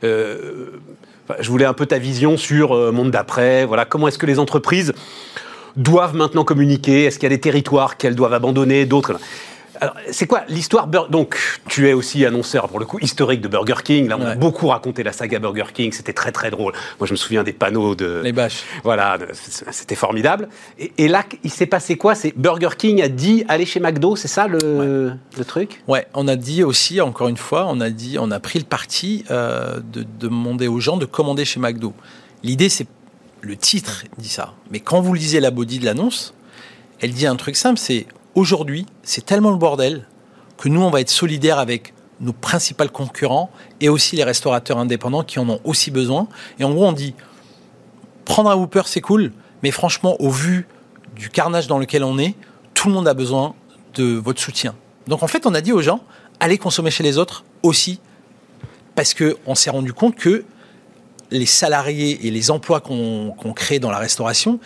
euh, 0.02 0.66
je 1.40 1.50
voulais 1.50 1.64
un 1.64 1.73
peu 1.73 1.87
ta 1.87 1.99
vision 1.99 2.37
sur 2.37 2.73
euh, 2.73 2.92
monde 2.92 3.11
d'après. 3.11 3.64
Voilà, 3.64 3.85
comment 3.85 4.08
est-ce 4.08 4.18
que 4.18 4.26
les 4.26 4.38
entreprises 4.38 4.92
doivent 5.76 6.14
maintenant 6.14 6.44
communiquer? 6.44 7.04
Est-ce 7.04 7.18
qu'il 7.18 7.30
y 7.30 7.32
a 7.32 7.37
des 7.37 7.40
territoires 7.40 7.96
qu'elles 7.96 8.14
doivent 8.14 8.35
abandonner, 8.35 8.87
d'autres 8.87 9.18
c'est 10.11 10.26
quoi 10.26 10.42
l'histoire 10.49 10.87
Donc, 10.87 11.37
tu 11.68 11.88
es 11.88 11.92
aussi 11.92 12.25
annonceur, 12.25 12.68
pour 12.68 12.78
le 12.78 12.87
coup, 12.87 12.99
historique 13.00 13.40
de 13.40 13.49
Burger 13.49 13.83
King. 13.85 14.09
Là, 14.09 14.16
on 14.18 14.25
a 14.25 14.35
beaucoup 14.35 14.68
raconté 14.68 15.02
la 15.02 15.12
saga 15.12 15.38
Burger 15.38 15.66
King. 15.73 15.92
C'était 15.92 16.12
très, 16.12 16.33
très 16.33 16.50
drôle. 16.50 16.73
Moi, 16.99 17.06
je 17.06 17.12
me 17.12 17.16
souviens 17.16 17.42
des 17.42 17.52
panneaux 17.52 17.95
de. 17.95 18.21
Les 18.23 18.33
bâches. 18.33 18.64
Voilà, 18.85 19.18
c'était 19.71 19.95
formidable. 19.95 20.49
Et, 20.78 20.92
et 20.99 21.09
là, 21.09 21.25
il 21.45 21.50
s'est 21.50 21.66
passé 21.66 21.97
quoi? 21.97 22.14
C'est 22.14 22.33
Burger 22.37 22.71
King 22.76 23.02
a 23.02 23.09
dit 23.09 23.45
allez 23.49 23.66
chez 23.66 23.80
McDo, 23.80 24.16
c'est 24.16 24.28
ça 24.28 24.47
le, 24.47 25.12
le 25.37 25.45
truc? 25.45 25.83
Ouais, 25.88 26.06
on 26.14 26.28
a 26.28 26.37
dit 26.37 26.64
aussi, 26.64 27.00
encore 27.00 27.28
une 27.28 27.37
fois, 27.37 27.66
on 27.68 27.80
a 27.80 27.90
dit, 27.90 28.16
on 28.18 28.30
a 28.30 28.40
pris 28.40 28.59
le 28.59 28.64
parti 28.64 29.25
euh, 29.30 29.80
de, 29.92 30.02
de 30.02 30.06
demander 30.18 30.68
aux 30.68 30.80
gens 30.80 30.97
de 30.97 31.06
commander 31.06 31.45
chez 31.45 31.61
McDo. 31.61 31.95
L'idée, 32.42 32.68
c'est 32.68 32.87
le 33.42 33.56
titre 33.56 34.04
dit 34.18 34.28
ça, 34.28 34.54
mais 34.71 34.80
quand 34.80 35.00
vous 35.00 35.14
lisez 35.14 35.40
la 35.40 35.50
body 35.50 35.78
de 35.78 35.85
l'annonce, 35.85 36.35
elle 37.00 37.12
dit 37.12 37.26
un 37.26 37.37
truc 37.37 37.56
simple, 37.56 37.78
c'est 37.78 38.06
aujourd'hui, 38.37 38.87
c'est 39.02 39.26
tellement 39.26 39.50
le 39.50 39.57
bordel 39.57 40.07
que 40.57 40.69
nous, 40.69 40.81
on 40.81 40.90
va 40.90 41.00
être 41.00 41.11
solidaires 41.11 41.59
avec 41.59 41.93
nos 42.21 42.33
principaux 42.33 42.88
concurrents 42.88 43.50
et 43.81 43.88
aussi 43.88 44.14
les 44.14 44.25
restaurateurs 44.25 44.78
indépendants 44.78 45.25
qui 45.25 45.38
en 45.38 45.49
ont 45.49 45.61
aussi 45.64 45.90
besoin. 45.90 46.28
Et 46.61 46.64
en 46.64 46.73
gros, 46.73 46.87
on 46.87 46.93
dit 46.93 47.14
prendre 48.25 48.50
un 48.50 48.55
Whopper, 48.55 48.83
c'est 48.87 49.00
cool, 49.00 49.33
mais 49.62 49.71
franchement, 49.71 50.16
au 50.21 50.31
vu 50.31 50.69
du 51.14 51.31
carnage 51.31 51.66
dans 51.66 51.78
lequel 51.78 52.05
on 52.05 52.19
est, 52.19 52.35
tout 52.75 52.88
le 52.88 52.95
monde 52.95 53.09
a 53.09 53.14
besoin 53.14 53.55
de 53.95 54.14
votre 54.14 54.40
soutien. 54.40 54.75
Donc 55.07 55.23
en 55.23 55.26
fait, 55.26 55.47
on 55.47 55.55
a 55.55 55.61
dit 55.61 55.73
aux 55.73 55.83
gens, 55.83 56.00
allez 56.40 56.59
consommer 56.59 56.90
chez 56.90 57.02
les 57.02 57.19
autres 57.19 57.45
aussi, 57.62 58.00
parce 58.95 59.14
qu'on 59.14 59.55
s'est 59.55 59.71
rendu 59.71 59.93
compte 59.93 60.14
que 60.14 60.45
les 61.31 61.47
salariés 61.47 62.26
et 62.26 62.31
les 62.31 62.50
emplois 62.50 62.81
qu'on 62.81 63.52
crée 63.55 63.78
dans 63.78 63.90
la 63.90 63.99
restauration, 63.99 64.61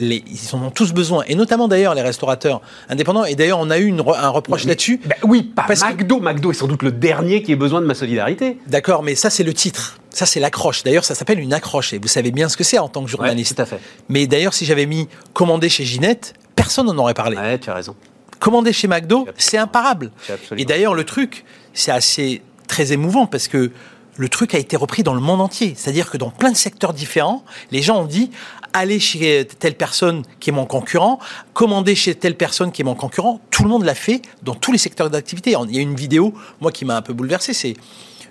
les- 0.00 0.24
ils 0.26 0.54
en 0.56 0.62
ont 0.64 0.70
tous 0.70 0.92
besoin, 0.92 1.22
et 1.28 1.34
notamment 1.36 1.68
d'ailleurs 1.68 1.94
les 1.94 2.02
restaurateurs 2.02 2.60
indépendants. 2.88 3.24
Et 3.24 3.34
d'ailleurs, 3.36 3.58
on 3.60 3.70
a 3.70 3.78
eu 3.78 3.84
une 3.86 4.00
un 4.00 4.28
reproche 4.30 4.64
là-dessus. 4.64 5.00
Bah 5.04 5.14
oui, 5.22 5.42
pas 5.42 5.64
Parce 5.68 5.82
que- 5.82 5.88
McDo. 5.88 6.50
Est 6.50 6.54
sans 6.54 6.66
doute 6.66 6.82
le 6.82 6.90
dernier 6.90 7.42
qui 7.42 7.52
ait 7.52 7.56
besoin 7.56 7.80
de 7.80 7.86
ma 7.86 7.94
solidarité. 7.94 8.58
D'accord, 8.66 9.02
mais 9.02 9.14
ça 9.14 9.30
c'est 9.30 9.44
le 9.44 9.52
titre, 9.54 9.98
ça 10.10 10.26
c'est 10.26 10.40
l'accroche. 10.40 10.82
D'ailleurs, 10.82 11.04
ça 11.04 11.14
s'appelle 11.14 11.38
une 11.38 11.52
accroche, 11.52 11.92
et 11.92 11.98
vous 11.98 12.08
savez 12.08 12.30
bien 12.32 12.48
ce 12.48 12.56
que 12.56 12.64
c'est 12.64 12.78
en 12.78 12.88
tant 12.88 13.04
que 13.04 13.10
journaliste. 13.10 13.56
tout 13.56 13.62
à 13.62 13.66
fait. 13.66 13.78
Mais 14.08 14.26
d'ailleurs, 14.26 14.54
si 14.54 14.64
j'avais 14.64 14.86
mis 14.86 15.06
commander 15.34 15.68
chez 15.68 15.84
Ginette, 15.84 16.34
personne 16.56 16.86
n'en 16.86 16.96
aurait 16.98 17.14
parlé. 17.14 17.36
Ouais, 17.36 17.58
tu 17.58 17.68
as 17.70 17.74
raison. 17.74 17.94
Commander 18.38 18.72
chez 18.72 18.88
McDo, 18.88 19.26
c'est 19.36 19.58
imparable. 19.58 20.10
Et 20.56 20.64
d'ailleurs, 20.64 20.94
le 20.94 21.04
truc, 21.04 21.44
c'est 21.74 21.90
assez 21.92 22.40
très 22.68 22.92
émouvant 22.92 23.26
parce 23.26 23.48
que 23.48 23.70
le 24.16 24.28
truc 24.28 24.54
a 24.54 24.58
été 24.58 24.76
repris 24.76 25.02
dans 25.02 25.14
le 25.14 25.20
monde 25.20 25.40
entier. 25.40 25.74
C'est-à-dire 25.76 26.10
que 26.10 26.16
dans 26.16 26.30
plein 26.30 26.50
de 26.50 26.56
secteurs 26.56 26.92
différents, 26.94 27.44
les 27.70 27.82
gens 27.82 28.00
ont 28.00 28.06
dit 28.06 28.30
allez 28.72 29.00
chez 29.00 29.46
telle 29.46 29.76
personne 29.76 30.22
qui 30.38 30.50
est 30.50 30.52
mon 30.52 30.66
concurrent, 30.66 31.18
commandez 31.52 31.94
chez 31.94 32.14
telle 32.14 32.36
personne 32.36 32.72
qui 32.72 32.82
est 32.82 32.84
mon 32.84 32.94
concurrent. 32.94 33.40
Tout 33.50 33.62
le 33.64 33.68
monde 33.68 33.84
l'a 33.84 33.94
fait 33.94 34.22
dans 34.42 34.54
tous 34.54 34.72
les 34.72 34.78
secteurs 34.78 35.10
d'activité. 35.10 35.54
Il 35.68 35.74
y 35.74 35.78
a 35.78 35.82
une 35.82 35.94
vidéo, 35.96 36.34
moi, 36.60 36.72
qui 36.72 36.84
m'a 36.84 36.96
un 36.96 37.02
peu 37.02 37.12
bouleversé, 37.12 37.52
c'est 37.52 37.74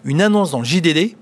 une 0.04 0.22
annonce 0.22 0.52
dans 0.52 0.60
le 0.60 0.66
JDD, 0.66 1.16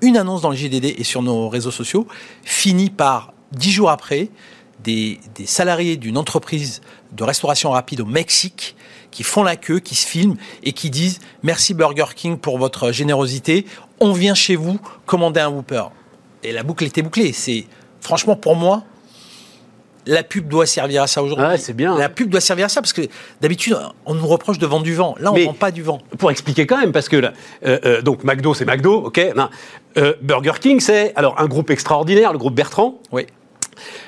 une 0.00 0.16
annonce 0.16 0.42
dans 0.42 0.50
le 0.50 0.56
JDD 0.56 0.94
et 0.96 1.04
sur 1.04 1.22
nos 1.22 1.48
réseaux 1.48 1.70
sociaux, 1.70 2.06
finit 2.44 2.90
par, 2.90 3.32
dix 3.52 3.72
jours 3.72 3.90
après, 3.90 4.30
des, 4.82 5.20
salariés 5.44 5.96
d'une 5.96 6.18
entreprise 6.18 6.80
de 7.12 7.24
restauration 7.24 7.70
rapide 7.70 8.00
au 8.00 8.06
Mexique 8.06 8.76
qui 9.10 9.22
font 9.22 9.42
la 9.42 9.56
queue, 9.56 9.78
qui 9.78 9.94
se 9.94 10.06
filment 10.06 10.36
et 10.62 10.72
qui 10.72 10.90
disent 10.90 11.20
merci 11.42 11.74
Burger 11.74 12.06
King 12.16 12.38
pour 12.38 12.58
votre 12.58 12.92
générosité. 12.92 13.66
On 14.00 14.12
vient 14.12 14.34
chez 14.34 14.56
vous 14.56 14.80
commander 15.04 15.40
un 15.40 15.50
Whopper. 15.50 15.84
Et 16.42 16.52
la 16.52 16.62
boucle 16.62 16.84
était 16.84 17.02
bouclée. 17.02 17.32
Franchement 18.02 18.36
pour 18.36 18.54
moi. 18.56 18.82
La 20.04 20.24
pub 20.24 20.48
doit 20.48 20.66
servir 20.66 21.02
à 21.04 21.06
ça 21.06 21.22
aujourd'hui. 21.22 21.46
Ouais, 21.46 21.58
c'est 21.58 21.74
bien. 21.74 21.96
La 21.96 22.08
pub 22.08 22.28
doit 22.28 22.40
servir 22.40 22.66
à 22.66 22.68
ça 22.68 22.80
parce 22.82 22.92
que 22.92 23.02
d'habitude 23.40 23.76
on 24.04 24.14
nous 24.14 24.26
reproche 24.26 24.58
de 24.58 24.66
vendre 24.66 24.82
du 24.82 24.94
vent. 24.94 25.14
Là, 25.20 25.30
on 25.30 25.34
Mais- 25.36 25.44
vend 25.44 25.52
pas 25.54 25.70
du 25.70 25.80
vent. 25.82 26.00
Pour 26.18 26.32
expliquer 26.32 26.66
quand 26.66 26.78
même, 26.78 26.90
parce 26.90 27.08
que 27.08 27.14
là, 27.16 27.32
euh, 27.64 27.78
euh, 27.84 28.02
donc 28.02 28.24
McDo 28.24 28.52
c'est 28.52 28.64
McDo, 28.64 28.94
ok. 28.94 29.20
non. 29.36 29.48
Euh, 29.98 30.14
Burger 30.20 30.54
King 30.60 30.80
c'est 30.80 31.12
alors 31.14 31.40
un 31.40 31.46
groupe 31.46 31.70
extraordinaire, 31.70 32.32
le 32.32 32.38
groupe 32.38 32.54
Bertrand, 32.54 32.98
Oui. 33.12 33.26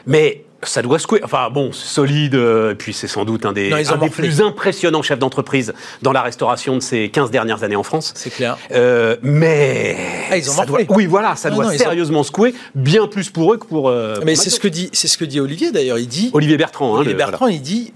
mais 0.07 0.45
ça 0.69 0.83
doit 0.83 0.99
secouer. 0.99 1.21
Enfin 1.25 1.51
bon, 1.51 1.71
c'est 1.73 1.87
solide, 1.87 2.35
euh, 2.35 2.73
et 2.73 2.75
puis 2.75 2.93
c'est 2.93 3.09
sans 3.09 3.25
doute 3.25 3.47
un 3.47 3.53
des, 3.53 3.71
Non, 3.71 3.77
un 3.77 3.97
des 3.99 4.11
plus 4.11 4.41
impressionnants 4.41 5.03
chefs 5.03 5.19
d'entreprise 5.19 5.73
dans 6.03 6.13
la 6.13 6.23
restauration 6.23 6.75
de 6.77 6.81
ces 6.81 7.09
15 7.11 7.31
dernières 7.31 7.63
années 7.65 7.77
en 7.77 7.83
France. 7.83 8.13
C'est 8.17 8.31
clair. 8.31 8.57
Euh, 8.73 9.17
mais 9.23 9.97
Ah, 10.31 10.37
ils 10.37 10.49
ont 10.51 10.53
ça 10.55 10.67
doit, 10.67 10.81
oui 10.91 11.07
voilà, 11.07 11.37
ça 11.37 11.51
Non, 11.51 11.57
doit 11.57 11.65
non, 11.67 11.71
ils 11.73 11.75
ont- 11.77 11.79
sérieusement 11.79 12.23
secouer, 12.23 12.55
bien 12.75 13.07
plus 13.07 13.31
pour 13.31 13.53
eux 13.53 13.57
que 13.59 13.67
pour. 13.67 13.89
euh, 13.89 14.21
Mais 14.25 14.35
c'est 14.37 14.51
ce 14.51 14.61
que 14.61 14.69
dit, 14.69 14.91
ce 14.93 15.17
que 15.19 15.25
dit 15.25 15.41
Olivier 15.41 15.73
d'ailleurs. 15.73 15.99
Il 15.99 16.09
dit, 16.09 16.31
Olivier 16.33 16.57
Bertrand. 16.57 16.95
Hein, 16.95 16.99
Olivier 16.99 17.13
le- 17.15 17.19
Bertrand, 17.19 17.47
il 17.47 17.63
dit, 17.63 17.93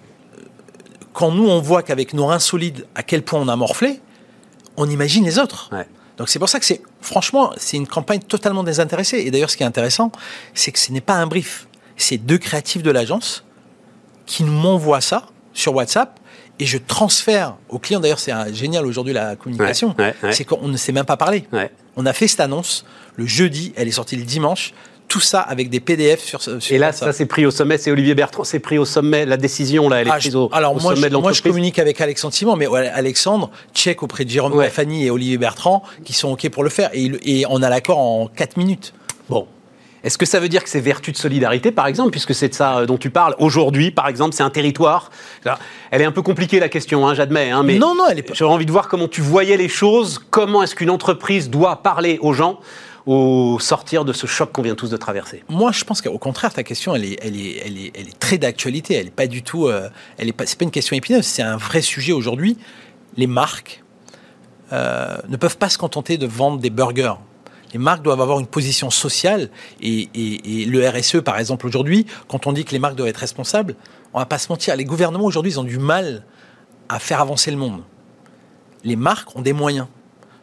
quand 1.12 1.30
nous 1.32 1.48
on 1.48 1.60
voit 1.60 1.82
qu'avec 1.82 2.14
nos 2.14 2.26
reins 2.26 2.38
solides, 2.38 2.86
à 2.94 3.02
quel 3.02 3.22
point 3.22 3.40
on 3.40 3.48
a 3.48 3.56
morflé, 3.56 4.00
on 4.76 4.88
imagine 4.88 5.24
les 5.24 5.38
autres. 5.38 5.68
Ouais. 5.72 5.86
Donc 6.16 6.28
c'est 6.28 6.38
pour 6.38 6.48
ça 6.48 6.58
que 6.58 6.66
c'est, 6.66 6.80
franchement, 7.00 7.52
c'est 7.56 7.76
une 7.76 7.86
campagne 7.86 8.20
totalement 8.20 8.64
désintéressée. 8.64 9.18
Et 9.18 9.30
d'ailleurs, 9.30 9.50
ce 9.50 9.56
qui 9.56 9.62
est 9.62 9.66
intéressant, 9.66 10.10
c'est 10.54 10.72
que 10.72 10.78
ce 10.78 10.92
n'est 10.92 11.00
pas 11.00 11.14
un 11.14 11.26
brief. 11.26 11.66
C'est 11.98 12.16
deux 12.16 12.38
créatifs 12.38 12.82
de 12.82 12.90
l'agence 12.90 13.44
qui 14.26 14.44
m'envoient 14.44 15.00
ça 15.02 15.26
sur 15.52 15.74
WhatsApp 15.74 16.18
et 16.60 16.64
je 16.66 16.78
transfère 16.78 17.56
au 17.68 17.78
client. 17.78 18.00
D'ailleurs, 18.00 18.18
c'est 18.18 18.32
génial 18.54 18.86
aujourd'hui 18.86 19.12
la 19.12 19.36
communication. 19.36 19.94
Ouais, 19.98 20.06
ouais, 20.06 20.14
ouais. 20.22 20.32
C'est 20.32 20.44
qu'on 20.44 20.68
ne 20.68 20.76
s'est 20.76 20.92
même 20.92 21.04
pas 21.04 21.16
parlé. 21.16 21.44
On 21.96 22.06
a 22.06 22.12
fait 22.12 22.28
cette 22.28 22.40
annonce 22.40 22.84
le 23.16 23.26
jeudi, 23.26 23.72
elle 23.76 23.88
est 23.88 23.92
sortie 23.92 24.16
le 24.16 24.22
dimanche. 24.24 24.72
Tout 25.08 25.20
ça 25.20 25.40
avec 25.40 25.70
des 25.70 25.80
PDF 25.80 26.20
sur, 26.22 26.42
sur 26.42 26.52
Et 26.70 26.76
là, 26.78 26.88
WhatsApp. 26.88 27.08
ça 27.08 27.12
s'est 27.14 27.24
pris 27.24 27.46
au 27.46 27.50
sommet. 27.50 27.78
C'est 27.78 27.90
Olivier 27.90 28.14
Bertrand, 28.14 28.44
c'est 28.44 28.58
pris 28.58 28.76
au 28.76 28.84
sommet. 28.84 29.24
La 29.24 29.38
décision 29.38 29.88
là, 29.88 30.02
elle 30.02 30.08
est 30.08 30.10
Ah, 30.12 30.18
prise 30.18 30.36
au, 30.36 30.50
alors 30.52 30.72
au 30.76 30.80
moi, 30.80 30.94
sommet 30.94 31.06
je, 31.08 31.12
de 31.12 31.16
moi, 31.16 31.22
je 31.32 31.38
l'entreprise. 31.38 31.42
communique 31.50 31.78
avec 31.78 31.98
Alexandre 32.02 32.34
Simon, 32.34 32.56
mais 32.56 32.66
Alexandre 32.66 33.50
check 33.74 34.02
auprès 34.02 34.26
de 34.26 34.30
Jérôme. 34.30 34.62
Fanny 34.70 35.06
et 35.06 35.10
Olivier 35.10 35.38
Bertrand 35.38 35.82
qui 36.04 36.12
sont 36.12 36.28
OK 36.32 36.46
pour 36.50 36.62
le 36.62 36.68
faire. 36.68 36.90
Et, 36.92 37.02
il- 37.04 37.18
et 37.22 37.46
on 37.48 37.62
a 37.62 37.70
l'accord 37.70 37.98
en 37.98 38.26
4 38.28 38.58
minutes. 38.58 38.92
Bon. 39.30 39.48
Est-ce 40.04 40.16
que 40.18 40.26
ça 40.26 40.38
veut 40.40 40.48
dire 40.48 40.62
que 40.62 40.68
c'est 40.70 40.80
vertu 40.80 41.10
de 41.12 41.16
solidarité, 41.16 41.72
par 41.72 41.86
exemple, 41.86 42.10
puisque 42.10 42.34
c'est 42.34 42.48
de 42.48 42.54
ça 42.54 42.78
euh, 42.78 42.86
dont 42.86 42.98
tu 42.98 43.10
parles 43.10 43.34
aujourd'hui, 43.38 43.90
par 43.90 44.06
exemple, 44.08 44.34
c'est 44.34 44.42
un 44.44 44.50
territoire? 44.50 45.10
Elle 45.90 46.02
est 46.02 46.04
un 46.04 46.12
peu 46.12 46.22
compliquée 46.22 46.60
la 46.60 46.68
question, 46.68 47.06
hein, 47.06 47.14
j'admets, 47.14 47.50
hein, 47.50 47.62
mais 47.64 47.78
Non, 47.78 47.94
non, 47.94 48.04
elle 48.10 48.18
est 48.20 48.22
pas- 48.22 48.34
j'aurais 48.34 48.54
envie 48.54 48.66
de 48.66 48.70
voir 48.72 48.88
comment 48.88 49.08
tu 49.08 49.20
voyais 49.22 49.56
les 49.56 49.68
choses. 49.68 50.20
Comment 50.30 50.62
est-ce 50.62 50.74
qu'une 50.74 50.90
entreprise 50.90 51.50
doit 51.50 51.82
parler 51.82 52.18
aux 52.22 52.32
gens 52.32 52.60
au 53.06 53.58
sortir 53.58 54.04
de 54.04 54.12
ce 54.12 54.26
choc 54.26 54.52
qu'on 54.52 54.62
vient 54.62 54.74
tous 54.74 54.90
de 54.90 54.96
traverser? 54.96 55.42
Moi, 55.48 55.72
je 55.72 55.82
pense 55.84 56.00
qu'au 56.02 56.18
contraire, 56.18 56.52
ta 56.52 56.62
question, 56.62 56.94
elle 56.94 57.04
est, 57.04 57.18
elle 57.22 57.36
est, 57.36 57.62
elle 57.64 57.78
est, 57.78 57.92
elle 57.94 58.08
est 58.08 58.18
très 58.20 58.38
d'actualité. 58.38 58.94
Elle 58.94 59.06
n'est 59.06 59.10
pas 59.10 59.26
du 59.26 59.42
tout. 59.42 59.66
euh, 59.66 59.88
elle 60.18 60.28
est 60.28 60.32
pas. 60.32 60.46
C'est 60.46 60.58
pas 60.58 60.64
une 60.64 60.70
question 60.70 60.94
épineuse. 60.94 61.24
C'est 61.24 61.42
un 61.42 61.56
vrai 61.56 61.80
sujet 61.80 62.12
aujourd'hui. 62.12 62.56
Les 63.16 63.26
marques 63.26 63.82
euh, 64.72 65.16
ne 65.28 65.36
peuvent 65.36 65.56
pas 65.58 65.70
se 65.70 65.78
contenter 65.78 66.18
de 66.18 66.26
vendre 66.26 66.58
des 66.58 66.70
burgers. 66.70 67.14
Les 67.72 67.78
marques 67.78 68.02
doivent 68.02 68.20
avoir 68.20 68.38
une 68.40 68.46
position 68.46 68.90
sociale 68.90 69.50
et, 69.80 70.08
et- 70.14 70.62
et 70.62 70.64
le 70.64 70.88
RSE, 70.88 71.20
par 71.22 71.38
exemple, 71.38 71.66
aujourd'hui, 71.66 72.06
quand 72.28 72.46
on 72.46 72.52
dit 72.52 72.64
que 72.64 72.72
les 72.72 72.78
marques 72.78 72.96
doivent 72.96 73.08
être 73.10 73.16
responsables, 73.18 73.74
on 74.14 74.18
va 74.18 74.26
pas 74.26 74.38
se 74.38 74.48
mentir. 74.50 74.74
Les 74.76 74.84
gouvernements 74.84 75.24
aujourd'hui, 75.26 75.52
ils 75.52 75.60
ont 75.60 75.64
du 75.64 75.78
mal 75.78 76.24
à 76.88 76.98
faire 76.98 77.20
avancer 77.20 77.50
le 77.50 77.56
monde. 77.58 77.82
Les 78.84 78.96
marques 78.96 79.34
ont 79.36 79.42
des 79.42 79.52
moyens. 79.52 79.86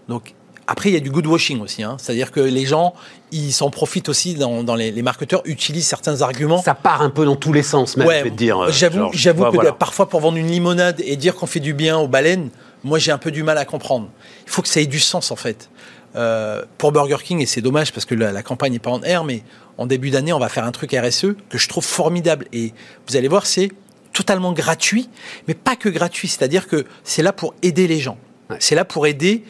Donc 0.08 0.36
après, 0.68 0.90
il 0.90 0.94
y 0.94 0.98
a 0.98 1.00
du 1.00 1.10
good 1.12 1.26
washing 1.28 1.62
aussi. 1.62 1.84
hein. 1.84 1.96
C'est-à-dire 2.00 2.32
que 2.32 2.40
les 2.40 2.66
gens, 2.66 2.94
ils 3.32 3.52
s'en 3.54 3.70
profitent 3.70 4.10
aussi 4.10 4.34
dans, 4.36 4.64
dans 4.64 4.76
les, 4.76 4.92
les 4.92 5.02
marketeurs 5.02 5.42
utilisent 5.46 5.88
certains 5.88 6.22
arguments. 6.22 6.62
Ça 6.62 6.74
part 6.76 7.02
un 7.02 7.10
peu 7.10 7.26
dans 7.26 7.36
tous 7.36 7.54
les 7.54 7.64
sens, 7.64 7.98
même, 7.98 8.08
Ouais, 8.08 8.20
je 8.20 8.24
vais 8.26 8.30
te 8.32 8.36
dire. 8.36 8.60
euh, 8.60 8.72
J'avoue, 8.72 9.10
j'avoue 9.14 9.46
que 9.46 9.56
voilà. 9.56 9.72
parfois 9.72 10.10
pour 10.10 10.20
vendre 10.22 10.38
une 10.38 10.48
limonade 10.48 11.02
et 11.06 11.16
dire 11.18 11.36
qu'on 11.36 11.46
fait 11.48 11.60
du 11.60 11.74
bien 11.74 11.98
aux 11.98 12.08
baleines, 12.08 12.50
moi 12.84 13.00
j'ai 13.00 13.12
un 13.12 13.18
peu 13.18 13.32
du 13.32 13.42
mal 13.44 13.58
à 13.58 13.66
comprendre. 13.66 14.10
Il 14.46 14.52
faut 14.52 14.62
que 14.62 14.68
ça 14.68 14.80
ait 14.82 14.86
du 14.86 15.00
sens 15.00 15.32
en 15.32 15.36
fait. 15.36 15.70
Euh, 16.16 16.64
pour 16.78 16.94
Burger 16.94 17.18
King, 17.24 17.42
et 17.42 17.46
c'est 17.46 17.62
dommage 17.62 17.92
parce 17.92 18.06
que 18.06 18.16
la, 18.16 18.32
la 18.32 18.42
campagne 18.42 18.72
n'est 18.72 18.80
pas 18.80 18.92
en 18.92 19.02
air, 19.04 19.26
mais 19.26 19.44
en 19.78 19.86
début 19.86 20.12
d'année, 20.12 20.32
on 20.32 20.40
va 20.40 20.48
faire 20.48 20.64
un 20.64 20.72
truc 20.72 20.96
RSE 20.96 21.36
que 21.50 21.58
je 21.58 21.68
trouve 21.68 21.84
formidable. 21.84 22.46
Et 22.54 22.74
vous 23.08 23.18
allez 23.18 23.28
voir, 23.28 23.46
c'est 23.46 23.70
totalement 24.14 24.54
gratuit, 24.54 25.10
mais 25.48 25.54
pas 25.54 25.76
que 25.76 25.90
gratuit. 25.90 26.28
C'est-à-dire 26.28 26.68
que 26.68 26.86
c'est 27.04 27.22
là 27.22 27.34
pour 27.34 27.54
aider 27.62 27.88
les 27.88 28.00
gens. 28.00 28.18
Ouais. 28.50 28.58
C'est 28.60 28.76
là 28.76 28.86
pour 28.86 29.08
aider 29.08 29.44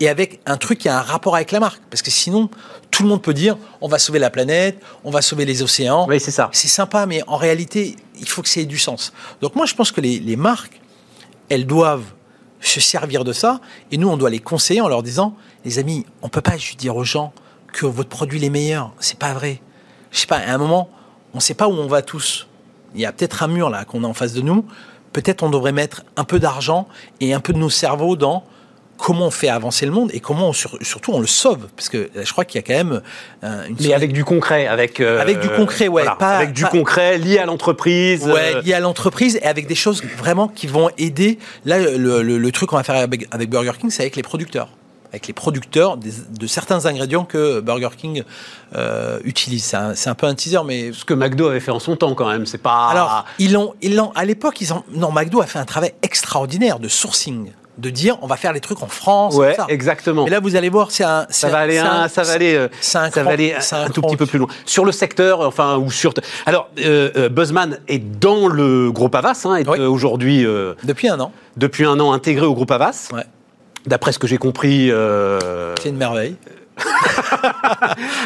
et 0.00 0.08
avec 0.08 0.40
un 0.46 0.56
truc 0.56 0.78
qui 0.78 0.88
a 0.88 0.98
un 0.98 1.02
rapport 1.02 1.34
avec 1.34 1.50
la 1.50 1.60
marque. 1.60 1.82
Parce 1.90 2.02
que 2.02 2.10
sinon, 2.10 2.48
tout 2.90 3.02
le 3.02 3.08
monde 3.08 3.22
peut 3.22 3.34
dire 3.34 3.56
on 3.80 3.88
va 3.88 3.98
sauver 3.98 4.20
la 4.20 4.30
planète, 4.30 4.78
on 5.02 5.10
va 5.10 5.20
sauver 5.20 5.44
les 5.44 5.62
océans. 5.62 6.06
Oui, 6.08 6.20
c'est 6.20 6.30
ça. 6.30 6.48
C'est 6.52 6.68
sympa, 6.68 7.06
mais 7.06 7.22
en 7.26 7.36
réalité, 7.36 7.96
il 8.20 8.28
faut 8.28 8.42
que 8.42 8.48
ça 8.48 8.60
ait 8.60 8.66
du 8.66 8.78
sens. 8.78 9.12
Donc 9.40 9.56
moi, 9.56 9.66
je 9.66 9.74
pense 9.74 9.90
que 9.90 10.00
les, 10.00 10.20
les 10.20 10.36
marques, 10.36 10.80
elles 11.48 11.66
doivent 11.66 12.12
se 12.60 12.80
servir 12.80 13.24
de 13.24 13.32
ça, 13.32 13.60
et 13.90 13.98
nous, 13.98 14.08
on 14.08 14.16
doit 14.16 14.30
les 14.30 14.38
conseiller 14.38 14.80
en 14.80 14.88
leur 14.88 15.02
disant, 15.02 15.36
les 15.64 15.78
amis, 15.78 16.06
on 16.22 16.28
peut 16.28 16.40
pas 16.40 16.56
juste 16.56 16.78
dire 16.78 16.96
aux 16.96 17.04
gens 17.04 17.32
que 17.72 17.86
votre 17.86 18.08
produit 18.08 18.42
est 18.44 18.50
meilleur. 18.50 18.92
C'est 19.00 19.18
pas 19.18 19.34
vrai. 19.34 19.60
Je 20.10 20.20
sais 20.20 20.26
pas, 20.26 20.38
à 20.38 20.54
un 20.54 20.58
moment, 20.58 20.88
on 21.34 21.40
sait 21.40 21.54
pas 21.54 21.68
où 21.68 21.72
on 21.72 21.86
va 21.86 22.02
tous. 22.02 22.46
Il 22.94 23.00
y 23.00 23.06
a 23.06 23.12
peut-être 23.12 23.42
un 23.42 23.48
mur 23.48 23.68
là 23.68 23.84
qu'on 23.84 24.04
a 24.04 24.06
en 24.06 24.14
face 24.14 24.32
de 24.32 24.40
nous. 24.40 24.64
Peut-être 25.12 25.42
on 25.42 25.50
devrait 25.50 25.72
mettre 25.72 26.04
un 26.16 26.24
peu 26.24 26.38
d'argent 26.38 26.88
et 27.20 27.34
un 27.34 27.40
peu 27.40 27.52
de 27.52 27.58
nos 27.58 27.70
cerveaux 27.70 28.16
dans 28.16 28.44
comment 28.96 29.26
on 29.26 29.30
fait 29.30 29.48
avancer 29.48 29.86
le 29.86 29.92
monde 29.92 30.10
et 30.12 30.20
comment 30.20 30.48
on, 30.50 30.52
surtout 30.52 31.12
on 31.12 31.20
le 31.20 31.26
sauve. 31.26 31.68
Parce 31.76 31.88
que 31.88 31.96
euh, 31.98 32.08
je 32.24 32.32
crois 32.32 32.44
qu'il 32.44 32.60
y 32.60 32.64
a 32.64 32.66
quand 32.66 32.84
même 32.84 33.02
euh, 33.42 33.66
une 33.68 33.76
Mais 33.80 33.92
avec 33.94 34.12
du 34.12 34.24
concret, 34.24 34.66
avec 34.66 35.00
euh, 35.00 35.20
Avec 35.20 35.40
du 35.40 35.48
concret, 35.48 35.88
ouais, 35.88 36.02
voilà, 36.02 36.16
pas- 36.16 36.36
avec 36.38 36.52
du 36.52 36.62
pas- 36.62 36.68
concret 36.68 37.18
lié 37.18 37.38
à 37.38 37.46
l'entreprise. 37.46 38.24
Ouais, 38.26 38.60
lié 38.62 38.74
à 38.74 38.80
l'entreprise 38.80 39.36
et 39.36 39.44
avec 39.44 39.66
des 39.66 39.74
choses 39.74 40.02
vraiment 40.18 40.48
qui 40.48 40.66
vont 40.66 40.90
aider. 40.98 41.38
Là, 41.64 41.78
le, 41.78 42.22
le- 42.22 42.38
le 42.38 42.52
truc 42.52 42.70
qu'on 42.70 42.76
va 42.76 42.82
faire 42.84 42.96
avec, 42.96 43.26
avec 43.30 43.50
Burger 43.50 43.72
King, 43.80 43.90
c'est 43.90 44.02
avec 44.02 44.16
les 44.16 44.22
producteurs. 44.22 44.68
Avec 45.10 45.28
les 45.28 45.32
producteurs 45.32 45.96
des- 45.96 46.10
de 46.36 46.46
certains 46.48 46.86
ingrédients 46.86 47.24
que 47.24 47.60
Burger 47.60 47.90
King 47.96 48.24
euh, 48.74 49.20
utilise. 49.24 49.64
C'est 49.94 50.08
un, 50.08 50.14
peu 50.14 50.26
un 50.26 50.34
teaser, 50.34 50.58
mais. 50.66 50.92
ce 50.92 51.04
que 51.04 51.14
McDo 51.14 51.46
avait 51.46 51.60
fait 51.60 51.70
en 51.70 51.78
son 51.78 51.94
temps 51.94 52.14
quand 52.14 52.28
même, 52.28 52.46
c'est 52.46 52.58
pas. 52.58 52.88
Alors, 52.88 53.24
ils 53.38 53.52
l'ont, 53.52 53.74
ils 53.80 53.94
l'ont, 53.94 54.10
à 54.16 54.24
l'époque, 54.24 54.60
ils 54.60 54.72
ont, 54.72 54.82
non, 54.92 55.12
McDo 55.12 55.40
a 55.40 55.46
fait 55.46 55.60
un 55.60 55.64
travail 55.64 55.92
extraordinaire 56.02 56.80
de 56.80 56.88
sourcing, 56.88 57.52
de 57.78 57.90
dire 57.90 58.16
on 58.22 58.26
va 58.26 58.36
faire 58.36 58.52
les 58.52 58.60
trucs 58.60 58.82
en 58.82 58.86
France. 58.86 59.34
ouais, 59.36 59.54
ça. 59.54 59.66
exactement. 59.68 60.24
Mais 60.24 60.30
là, 60.30 60.40
vous 60.40 60.56
allez 60.56 60.68
voir, 60.68 60.90
c'est 60.90 61.04
un. 61.04 61.26
ça 61.30 61.48
va 61.48 61.58
aller, 61.58 61.78
un, 61.78 62.08
ça 62.08 62.22
va 62.22 62.32
aller, 62.32 62.54
euh, 62.54 62.68
ça 62.80 63.08
va 63.10 63.30
aller 63.30 63.54
un, 63.72 63.88
tout 63.90 64.02
petit 64.02 64.16
peu 64.16 64.26
plus 64.26 64.38
loin. 64.38 64.48
Sur 64.64 64.84
le 64.84 64.92
secteur, 64.92 65.40
enfin, 65.40 65.76
ou 65.78 65.90
sur. 65.90 66.12
Alors, 66.46 66.68
euh, 66.80 67.10
euh, 67.16 67.28
Buzzman 67.28 67.78
est 67.88 67.98
dans 67.98 68.48
le 68.48 68.92
groupe 68.92 69.14
Avas, 69.14 69.42
hein, 69.44 69.56
est 69.56 69.68
Oui. 69.68 69.78
euh, 69.80 69.88
aujourd'hui, 69.88 70.44
euh, 70.46 70.74
Depuis 70.84 71.08
un 71.08 71.18
an. 71.20 71.32
depuis 71.56 71.84
un 71.84 71.98
an, 72.00 72.12
intégré 72.12 72.46
au 72.46 72.54
groupe 72.54 72.70
Avas. 72.70 73.08
Ouais. 73.12 73.24
D'après 73.86 74.12
ce 74.12 74.18
que 74.18 74.26
j'ai 74.26 74.38
compris, 74.38 74.90
C'est 75.82 75.88
une 75.88 75.96
merveille. 75.96 76.36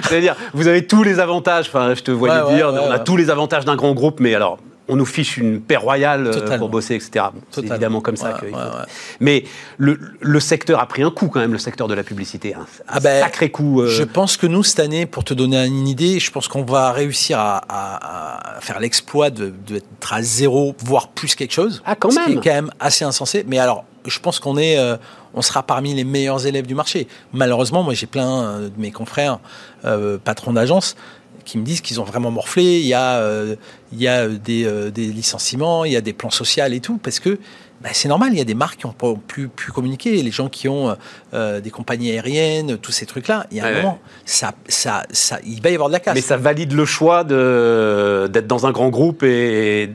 C'est-à-dire, 0.02 0.36
vous 0.54 0.68
avez 0.68 0.86
tous 0.86 1.02
les 1.02 1.20
avantages, 1.20 1.66
enfin, 1.68 1.94
je 1.94 2.02
te 2.02 2.10
voyais 2.10 2.40
Ouais, 2.42 2.54
dire, 2.56 2.72
ouais, 2.72 2.80
on 2.82 2.90
a 2.90 2.98
tous 2.98 3.16
les 3.16 3.30
avantages 3.30 3.64
d'un 3.64 3.76
grand 3.76 3.92
groupe, 3.92 4.20
mais 4.20 4.34
alors, 4.34 4.58
on 4.88 4.96
nous 4.96 5.06
fiche 5.06 5.36
une 5.36 5.60
paix 5.60 5.76
royale 5.76 6.26
euh, 6.26 6.32
Totalement. 6.32 6.58
pour 6.58 6.68
bosser, 6.70 6.94
etc. 6.94 7.26
Bon, 7.34 7.40
c'est 7.50 7.64
évidemment 7.64 8.00
comme 8.00 8.16
ça 8.16 8.32
Ouais, 8.32 8.38
qu'il 8.38 8.48
ouais, 8.48 8.54
faut- 8.54 8.78
ouais. 8.78 8.84
Mais 9.20 9.44
le, 9.76 9.98
le 10.20 10.40
secteur 10.40 10.80
a 10.80 10.86
pris 10.86 11.02
un 11.02 11.10
coup 11.10 11.28
quand 11.28 11.40
même, 11.40 11.52
le 11.52 11.58
secteur 11.58 11.88
de 11.88 11.94
la 11.94 12.02
publicité. 12.02 12.54
hein. 12.54 12.66
Un 12.88 12.94
Ah 12.96 13.00
ben, 13.00 13.22
sacré 13.22 13.50
coup. 13.50 13.82
euh, 13.82 13.88
Je 13.88 14.02
pense 14.04 14.36
que 14.36 14.46
nous, 14.46 14.62
cette 14.62 14.80
année, 14.80 15.06
pour 15.06 15.24
te 15.24 15.34
donner 15.34 15.64
une 15.66 15.86
idée, 15.88 16.18
je 16.20 16.30
pense 16.30 16.48
qu'on 16.48 16.62
va 16.64 16.92
réussir 16.92 17.38
à, 17.38 17.58
à- 17.68 18.56
à 18.56 18.60
faire 18.60 18.80
l'exploit 18.80 19.30
de- 19.30 19.50
d'être 19.66 20.12
à 20.12 20.22
zéro, 20.22 20.74
voire 20.84 21.08
plus 21.08 21.34
quelque 21.34 21.52
chose. 21.52 21.82
Ah, 21.84 21.94
quand 21.94 22.10
Ce 22.10 22.18
qui 22.20 22.28
même. 22.30 22.38
est 22.38 22.42
quand 22.42 22.54
même 22.54 22.70
assez 22.80 23.04
insensé. 23.04 23.44
Mais 23.46 23.58
alors, 23.58 23.84
je 24.06 24.18
pense 24.20 24.40
qu'on 24.40 24.56
est, 24.56 24.78
euh, 24.78 24.96
on 25.34 25.42
sera 25.42 25.62
parmi 25.62 25.92
les 25.94 26.04
meilleurs 26.04 26.46
élèves 26.46 26.66
du 26.66 26.74
marché. 26.74 27.08
Malheureusement, 27.32 27.82
moi, 27.82 27.92
j'ai 27.94 28.06
plein 28.06 28.60
de 28.60 28.72
mes 28.78 28.90
confrères, 28.90 29.38
euh, 29.84 30.16
patrons 30.22 30.52
d'agence, 30.54 30.96
qui 31.44 31.58
me 31.58 31.64
disent 31.64 31.80
qu'ils 31.80 32.00
ont 32.00 32.04
vraiment 32.04 32.30
morflé. 32.30 32.80
Il 32.80 32.86
y 32.86 32.94
a, 32.94 33.16
euh, 33.18 33.56
il 33.92 34.00
y 34.00 34.08
a 34.08 34.28
des, 34.28 34.64
euh, 34.64 34.90
des 34.90 35.06
licenciements, 35.06 35.84
il 35.84 35.92
y 35.92 35.96
a 35.96 36.00
des 36.00 36.12
plans 36.12 36.30
sociaux 36.30 36.64
et 36.66 36.80
tout, 36.80 36.98
parce 36.98 37.20
que 37.20 37.38
bah, 37.80 37.90
c'est 37.92 38.08
normal, 38.08 38.30
il 38.32 38.38
y 38.38 38.40
a 38.40 38.44
des 38.44 38.54
marques 38.54 38.80
qui 38.80 38.86
ont 38.86 38.92
pas 38.92 39.14
pu, 39.28 39.48
pu 39.48 39.70
communiquer, 39.70 40.20
les 40.22 40.30
gens 40.32 40.48
qui 40.48 40.68
ont 40.68 40.96
euh, 41.32 41.60
des 41.60 41.70
compagnies 41.70 42.10
aériennes, 42.10 42.76
tous 42.78 42.90
ces 42.92 43.06
trucs-là. 43.06 43.46
Il 43.52 43.56
y 43.58 43.60
a 43.60 43.66
un 43.66 43.70
Ouais. 43.70 43.82
moment, 43.82 43.98
ça, 44.24 44.52
ça, 44.68 45.04
ça, 45.12 45.38
il 45.46 45.62
va 45.62 45.70
y 45.70 45.74
avoir 45.74 45.88
de 45.88 45.92
la 45.94 46.00
casse. 46.00 46.14
Mais 46.16 46.20
ça 46.20 46.36
valide 46.36 46.72
le 46.72 46.84
choix 46.84 47.22
d'être 47.22 48.46
dans 48.46 48.66
un 48.66 48.72
grand 48.72 48.88
groupe 48.88 49.22
et 49.22 49.90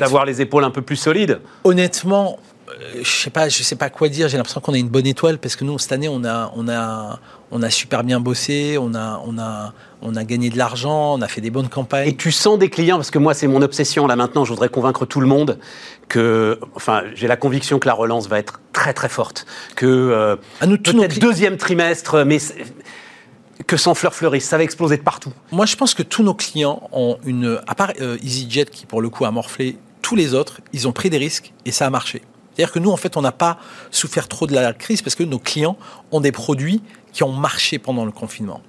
d'avoir 0.00 0.24
les 0.24 0.40
épaules 0.40 0.64
un 0.64 0.70
peu 0.70 0.82
plus 0.82 0.96
solides. 0.96 1.38
honnêtement, 1.62 2.38
euh, 2.68 3.00
je 3.02 3.08
sais 3.08 3.30
pas, 3.30 3.48
je 3.48 3.62
sais 3.62 3.76
pas 3.76 3.90
quoi 3.90 4.08
dire. 4.08 4.28
J'ai 4.28 4.36
l'impression 4.36 4.60
qu'on 4.60 4.74
a 4.74 4.78
une 4.78 4.88
bonne 4.88 5.06
étoile 5.06 5.38
parce 5.38 5.54
que 5.56 5.64
nous 5.64 5.78
cette 5.78 5.92
année 5.92 6.08
on 6.08 6.24
a, 6.24 6.52
on 6.56 6.68
a, 6.68 7.20
on 7.50 7.62
a 7.62 7.70
super 7.70 8.04
bien 8.04 8.20
bossé, 8.20 8.76
on 8.78 8.94
a, 8.94 9.22
on 9.26 9.38
a, 9.38 9.72
on 10.02 10.16
a 10.16 10.24
gagné 10.24 10.50
de 10.50 10.58
l'argent, 10.58 11.14
on 11.14 11.22
a 11.22 11.28
fait 11.28 11.40
des 11.40 11.50
bonnes 11.50 11.68
campagnes. 11.68 12.08
Et 12.08 12.16
tu 12.16 12.30
sens 12.30 12.58
des 12.58 12.70
clients, 12.70 12.96
parce 12.96 13.10
que 13.10 13.18
moi 13.18 13.34
c'est 13.34 13.46
mon 13.46 13.62
obsession 13.62 14.06
là 14.06 14.16
maintenant, 14.16 14.44
je 14.44 14.50
voudrais 14.50 14.68
convaincre 14.68 15.06
tout 15.06 15.20
le 15.20 15.26
monde 15.26 15.58
que, 16.08 16.58
enfin 16.74 17.02
j'ai 17.14 17.26
la 17.26 17.36
conviction 17.36 17.78
que 17.78 17.86
la 17.86 17.94
relance 17.94 18.28
va 18.28 18.38
être 18.38 18.60
très 18.72 18.92
très 18.92 19.08
forte, 19.08 19.46
que 19.76 19.86
euh, 19.86 20.36
À 20.60 20.66
nous, 20.66 20.76
tous 20.76 20.92
nos 20.92 21.02
peut-être 21.02 21.20
deuxième 21.20 21.56
trimestre, 21.56 22.24
mais 22.24 22.38
que 23.66 23.76
sans 23.76 23.94
fleur 23.94 24.14
fleurisse, 24.14 24.44
ça 24.44 24.56
va 24.56 24.62
exploser 24.62 24.96
de 24.96 25.02
partout. 25.02 25.32
Moi, 25.50 25.66
je 25.66 25.76
pense 25.76 25.94
que 25.94 26.02
tous 26.02 26.22
nos 26.22 26.34
clients 26.34 26.88
ont 26.92 27.18
une. 27.24 27.60
À 27.66 27.74
part 27.74 27.92
euh, 28.00 28.16
EasyJet 28.22 28.66
qui, 28.66 28.86
pour 28.86 29.02
le 29.02 29.10
coup, 29.10 29.24
a 29.24 29.30
morflé, 29.30 29.76
tous 30.00 30.14
les 30.16 30.34
autres, 30.34 30.60
ils 30.72 30.86
ont 30.86 30.92
pris 30.92 31.10
des 31.10 31.18
risques 31.18 31.52
et 31.64 31.72
ça 31.72 31.86
a 31.86 31.90
marché. 31.90 32.22
C'est-à-dire 32.54 32.72
que 32.72 32.78
nous, 32.78 32.90
en 32.90 32.96
fait, 32.96 33.16
on 33.16 33.22
n'a 33.22 33.32
pas 33.32 33.58
souffert 33.90 34.26
trop 34.26 34.46
de 34.46 34.54
la 34.54 34.72
crise 34.72 35.02
parce 35.02 35.14
que 35.14 35.22
nos 35.22 35.38
clients 35.38 35.76
ont 36.10 36.20
des 36.20 36.32
produits 36.32 36.82
qui 37.18 37.24
ont 37.24 37.32
marché 37.32 37.80
pendant 37.80 38.04
le 38.04 38.12
confinement. 38.12 38.62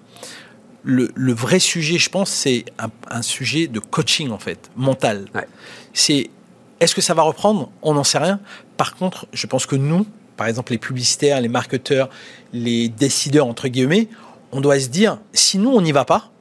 Le, 0.81 1.11
le 1.13 1.33
vrai 1.33 1.59
sujet, 1.59 1.99
je 1.99 2.09
pense, 2.09 2.31
c'est 2.31 2.65
un, 2.79 2.89
un 3.11 3.21
sujet 3.21 3.67
de 3.67 3.79
coaching, 3.79 4.31
en 4.31 4.39
fait, 4.39 4.71
mental. 4.75 5.27
Ouais. 5.35 5.47
C'est 5.93 6.31
est-ce 6.79 6.95
que 6.95 7.01
ça 7.01 7.13
va 7.13 7.21
reprendre? 7.21 7.69
On 7.83 7.93
n'en 7.93 8.03
sait 8.03 8.17
rien. 8.17 8.39
Par 8.75 8.95
contre, 8.95 9.27
je 9.33 9.45
pense 9.45 9.67
que 9.67 9.75
nous, 9.75 10.07
par 10.35 10.47
exemple, 10.47 10.71
les 10.71 10.79
publicitaires, 10.79 11.39
les 11.41 11.47
marketeurs, 11.47 12.09
les 12.51 12.89
décideurs, 12.89 13.45
entre 13.45 13.67
guillemets, 13.67 14.07
on 14.51 14.61
doit 14.61 14.79
se 14.79 14.87
dire 14.87 15.19
si 15.31 15.59
nous, 15.59 15.69
on 15.69 15.81
n'y 15.81 15.91
va 15.91 16.05
pas, 16.05 16.31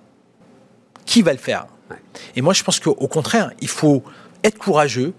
qui 1.04 1.20
va 1.20 1.32
le 1.32 1.38
faire? 1.38 1.66
Ouais. 1.90 1.98
Et 2.36 2.40
moi, 2.40 2.54
je 2.54 2.62
pense 2.62 2.80
qu'au 2.80 2.94
contraire, 2.94 3.50
il 3.60 3.68
faut 3.68 4.02
être 4.42 4.56
courageux, 4.56 5.12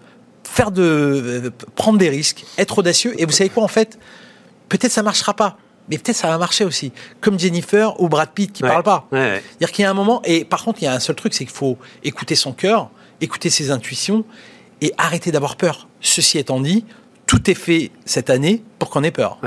faire 0.44 0.72
de, 0.72 0.82
euh, 0.82 1.50
prendre 1.76 2.00
des 2.00 2.10
risques, 2.10 2.46
être 2.58 2.80
audacieux. 2.80 3.14
Et 3.22 3.26
vous 3.26 3.32
savez 3.32 3.52
quoi, 3.52 3.62
en 3.62 3.68
fait, 3.68 4.00
peut-être 4.70 4.92
ça 4.92 5.04
marchera 5.04 5.36
pas, 5.36 5.56
mais 5.90 5.98
peut-être 5.98 6.16
ça 6.18 6.28
va 6.28 6.38
marcher 6.38 6.64
aussi. 6.66 6.92
Comme 7.22 7.40
Jennifer 7.40 8.00
ou 8.02 8.10
Brad 8.10 8.30
Pitt 8.30 8.52
qui 8.52 8.64
Ouais. 8.64 8.70
parlent 8.70 8.84
pas. 8.84 9.08
Ouais, 9.12 9.20
ouais. 9.20 9.44
C'est-à-dire 9.50 9.72
qu'il 9.72 9.84
y 9.84 9.86
a 9.86 9.92
un 9.92 9.94
moment, 9.96 10.22
et 10.26 10.46
par 10.46 10.64
contre, 10.64 10.80
il 10.82 10.86
y 10.86 10.88
a 10.88 10.94
un 10.94 11.00
seul 11.00 11.16
truc, 11.16 11.34
c'est 11.34 11.46
qu'il 11.46 11.54
faut 11.56 11.78
écouter 12.04 12.36
son 12.36 12.54
cœur, 12.54 12.90
écouter 13.22 13.50
ses 13.50 13.72
intuitions 13.72 14.24
et 14.82 14.94
arrêter 14.98 15.32
d'avoir 15.32 15.56
peur. 15.56 15.88
Ceci 16.02 16.38
étant 16.38 16.60
dit, 16.60 16.86
tout 17.26 17.50
est 17.50 17.56
fait 17.56 17.92
cette 18.06 18.30
année 18.30 18.64
pour 18.80 18.90
qu'on 18.90 19.04
ait 19.04 19.12
peur. 19.12 19.38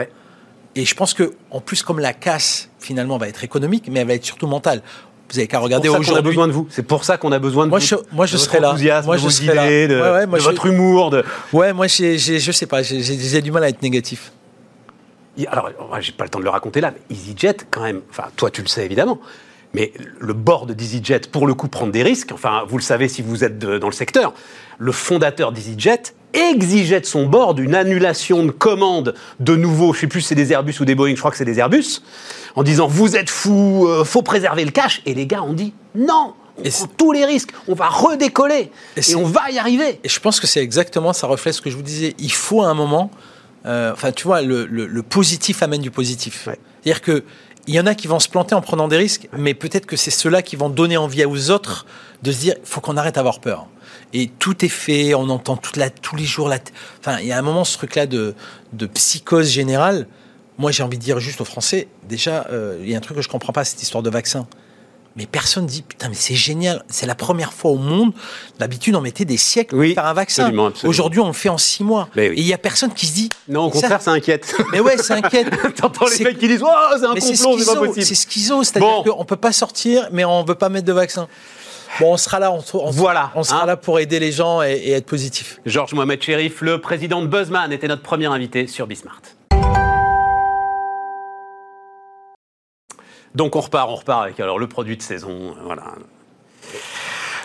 Et 0.74 0.84
je 0.84 0.94
pense 0.94 1.12
que, 1.14 1.34
en 1.50 1.60
plus, 1.60 1.82
comme 1.82 1.98
la 1.98 2.12
casse 2.14 2.68
finalement 2.78 3.18
va 3.18 3.28
être 3.28 3.44
économique, 3.44 3.88
mais 3.90 4.00
elle 4.00 4.06
va 4.06 4.14
être 4.14 4.24
surtout 4.24 4.46
mentale. 4.46 4.82
Vous 5.30 5.38
avez 5.38 5.46
qu'à 5.46 5.58
C'est 5.58 5.62
regarder 5.64 5.88
pour 5.88 6.04
ça 6.04 6.12
qu'on 6.12 6.18
a 6.18 6.22
besoin 6.22 6.46
de 6.46 6.52
vous. 6.52 6.66
C'est 6.70 6.82
pour 6.82 7.04
ça 7.04 7.16
qu'on 7.16 7.32
a 7.32 7.38
besoin 7.38 7.64
de 7.64 7.70
Moi, 7.70 7.78
vous. 7.78 7.84
je- 7.86 7.94
moi, 8.12 8.26
je 8.26 8.32
de 8.32 8.38
votre 8.38 8.50
serai 8.50 8.60
là. 8.60 9.02
Moi, 9.02 9.16
de 9.16 9.22
je 9.22 9.28
serai 9.30 9.54
là. 9.54 9.66
de, 9.66 9.94
Ouais, 9.94 10.10
ouais, 10.10 10.26
moi, 10.26 10.38
de 10.38 10.44
je- 10.44 10.48
votre 10.50 10.66
humour. 10.66 11.10
De... 11.10 11.24
Ouais, 11.54 11.72
moi, 11.72 11.86
j'ai, 11.86 12.18
j'ai- 12.18 12.38
je 12.38 12.52
sais 12.52 12.66
pas, 12.66 12.82
j'ai 12.82 13.40
du 13.40 13.50
mal 13.50 13.64
à 13.64 13.68
être 13.70 13.80
négatif. 13.82 14.32
Alors, 15.46 15.70
j'ai 16.00 16.12
pas 16.12 16.24
le 16.24 16.30
temps 16.30 16.38
de 16.38 16.44
le 16.44 16.50
raconter 16.50 16.80
là, 16.80 16.92
mais 16.92 17.16
EasyJet, 17.16 17.56
quand 17.70 17.82
même, 17.82 18.02
enfin, 18.10 18.24
toi, 18.36 18.50
tu 18.50 18.60
le 18.62 18.68
sais 18.68 18.84
évidemment, 18.84 19.18
mais 19.74 19.92
le 20.18 20.34
board 20.34 20.72
d'EasyJet, 20.72 21.20
pour 21.32 21.46
le 21.46 21.54
coup, 21.54 21.68
prendre 21.68 21.92
des 21.92 22.02
risques, 22.02 22.32
enfin, 22.32 22.64
vous 22.68 22.76
le 22.76 22.82
savez 22.82 23.08
si 23.08 23.22
vous 23.22 23.42
êtes 23.42 23.58
de- 23.58 23.78
dans 23.78 23.86
le 23.88 23.94
secteur, 23.94 24.34
le 24.78 24.92
fondateur 24.92 25.52
d'EasyJet 25.52 26.14
exigeait 26.34 27.00
de 27.00 27.06
son 27.06 27.26
board 27.26 27.58
une 27.58 27.74
annulation 27.74 28.44
de 28.44 28.50
commande 28.50 29.14
de 29.40 29.56
nouveau, 29.56 29.92
je 29.94 30.00
sais 30.00 30.06
plus 30.06 30.20
si 30.22 30.28
c'est 30.28 30.34
des 30.34 30.52
Airbus 30.52 30.74
ou 30.80 30.84
des 30.84 30.94
Boeing, 30.94 31.14
je 31.14 31.18
crois 31.20 31.30
que 31.30 31.36
c'est 31.36 31.44
des 31.46 31.58
Airbus, 31.58 32.02
en 32.54 32.62
disant 32.62 32.86
vous 32.86 33.16
êtes 33.16 33.30
fous, 33.30 33.86
euh, 33.88 34.04
faut 34.04 34.22
préserver 34.22 34.64
le 34.64 34.70
cash, 34.70 35.02
et 35.06 35.14
les 35.14 35.26
gars 35.26 35.42
ont 35.42 35.52
dit 35.54 35.72
non, 35.94 36.34
on 36.58 36.62
Et 36.64 36.70
prend 36.70 36.86
tous 36.98 37.12
les 37.12 37.24
risques, 37.24 37.50
on 37.68 37.74
va 37.74 37.88
redécoller, 37.88 38.70
Et 38.96 39.10
et, 39.10 39.14
on 39.16 39.24
va 39.24 39.50
y 39.50 39.58
arriver. 39.58 39.98
Et 40.04 40.08
je 40.08 40.20
pense 40.20 40.40
que 40.40 40.46
c'est 40.46 40.60
exactement, 40.60 41.12
ça 41.14 41.26
reflète 41.26 41.54
ce 41.54 41.62
que 41.62 41.70
je 41.70 41.76
vous 41.76 41.82
disais. 41.82 42.14
Il 42.18 42.32
faut 42.32 42.62
à 42.62 42.66
un 42.68 42.74
moment, 42.74 43.10
euh, 43.66 43.92
enfin, 43.92 44.12
tu 44.12 44.24
vois, 44.24 44.42
le, 44.42 44.66
le- 44.66 44.86
le 44.86 45.02
positif 45.02 45.62
amène 45.62 45.80
du 45.82 45.90
positif. 45.90 46.46
Ouais. 46.46 46.58
C'est-à-dire 46.82 47.02
que 47.02 47.24
il 47.68 47.74
y 47.74 47.78
en 47.80 47.86
a 47.86 47.94
qui 47.94 48.08
vont 48.08 48.18
se 48.18 48.28
planter 48.28 48.56
en 48.56 48.60
prenant 48.60 48.88
des 48.88 48.96
risques, 48.96 49.28
mais 49.38 49.54
peut-être 49.54 49.86
que 49.86 49.96
c'est 49.96 50.10
ceux-là 50.10 50.42
qui 50.42 50.56
vont 50.56 50.68
donner 50.68 50.96
envie 50.96 51.24
aux 51.24 51.50
autres 51.50 51.86
de 52.22 52.32
se 52.32 52.40
dire, 52.40 52.54
il 52.58 52.66
faut 52.66 52.80
qu'on 52.80 52.96
arrête 52.96 53.14
d'avoir 53.14 53.40
peur. 53.40 53.68
Et 54.12 54.26
tout 54.26 54.64
est 54.64 54.68
fait, 54.68 55.14
on 55.14 55.28
entend 55.28 55.56
toute 55.56 55.76
la, 55.76 55.88
tous 55.88 56.16
les 56.16 56.24
jours 56.24 56.48
la. 56.48 56.58
Enfin, 56.98 57.20
il 57.20 57.26
y 57.26 57.32
a 57.32 57.38
un 57.38 57.42
moment 57.42 57.64
ce 57.64 57.76
truc-là 57.78 58.06
de, 58.06 58.34
de 58.72 58.86
psychose 58.86 59.48
générale. 59.48 60.08
Moi, 60.58 60.72
j'ai 60.72 60.82
envie 60.82 60.98
de 60.98 61.02
dire 61.02 61.20
juste 61.20 61.40
aux 61.40 61.44
Français, 61.44 61.86
déjà, 62.08 62.46
euh, 62.50 62.78
il 62.82 62.90
y 62.90 62.94
a 62.94 62.98
un 62.98 63.00
truc 63.00 63.16
que 63.16 63.22
je 63.22 63.28
comprends 63.28 63.52
pas, 63.52 63.64
cette 63.64 63.80
histoire 63.82 64.02
de 64.02 64.10
vaccin. 64.10 64.46
Mais 65.16 65.26
personne 65.26 65.66
dit, 65.66 65.82
putain, 65.82 66.08
mais 66.08 66.14
c'est 66.14 66.34
génial, 66.34 66.82
c'est 66.88 67.04
la 67.06 67.14
première 67.14 67.52
fois 67.52 67.70
au 67.72 67.76
monde. 67.76 68.12
D'habitude, 68.58 68.94
on 68.96 69.00
mettait 69.02 69.24
des 69.26 69.36
siècles 69.36 69.74
Oui, 69.76 69.88
pour 69.94 70.02
faire 70.02 70.10
un 70.10 70.14
vaccin. 70.14 70.44
absolument, 70.44 70.66
absolument. 70.66 70.88
Aujourd'hui, 70.90 71.20
on 71.20 71.26
le 71.26 71.32
fait 71.34 71.48
en 71.50 71.58
six 71.58 71.84
mois. 71.84 72.08
Oui. 72.16 72.22
Et 72.22 72.32
il 72.40 72.46
y 72.46 72.54
a 72.54 72.58
personne 72.58 72.92
qui 72.94 73.06
se 73.06 73.12
dit. 73.12 73.28
Non, 73.48 73.66
au 73.66 73.72
ça- 73.72 73.80
contraire, 73.80 74.02
ça 74.02 74.12
inquiète. 74.12 74.54
Mais 74.72 74.80
ouais, 74.80 74.96
c'est 74.96 75.12
inquiète. 75.12 75.48
T'entends 75.76 76.06
les 76.06 76.12
C'est- 76.12 76.24
mecs 76.24 76.38
qui 76.38 76.48
disent 76.48 76.62
oh, 76.64 76.68
c'est 76.98 77.04
un 77.04 77.12
Mais 77.14 77.20
c'est 77.20 77.32
complot, 77.36 77.58
c'est 77.58 77.64
pas 77.66 77.72
schizo, 77.72 77.84
possible. 77.86 78.06
c'est 78.06 78.14
schizo, 78.14 78.64
c'est-à-dire 78.64 79.02
Bon. 79.04 79.14
qu'on 79.14 79.24
peut 79.26 79.36
pas 79.36 79.52
sortir, 79.52 80.08
mais 80.12 80.24
on 80.24 80.44
veut 80.44 80.54
pas 80.54 80.68
mettre 80.70 80.86
de 80.86 80.92
vaccin. 80.94 81.28
Bon, 82.00 82.14
on 82.14 82.16
sera 82.16 82.38
là, 82.38 82.50
on, 82.50 82.62
on- 82.78 82.90
Voilà, 82.90 83.32
on 83.34 83.42
sera 83.42 83.64
hein. 83.64 83.66
là 83.66 83.76
pour 83.76 84.00
aider 84.00 84.18
les 84.18 84.32
gens 84.32 84.62
et, 84.62 84.72
et 84.72 84.92
être 84.92 85.04
positif. 85.04 85.60
Georges 85.66 85.92
Mohamed 85.92 86.22
Sherif, 86.22 86.62
le 86.62 86.80
président 86.80 87.20
de 87.20 87.26
Buzzman, 87.26 87.70
était 87.70 87.86
notre 87.86 88.00
premier 88.02 88.26
invité 88.26 88.66
sur 88.66 88.86
Bismart. 88.86 89.20
Donc 93.34 93.56
on 93.56 93.60
repart, 93.60 93.88
on 93.90 93.96
repart 93.96 94.24
avec 94.24 94.40
alors 94.40 94.58
le 94.58 94.66
produit 94.66 94.96
de 94.96 95.02
saison, 95.02 95.30
euh, 95.56 95.62
voilà. 95.64 95.82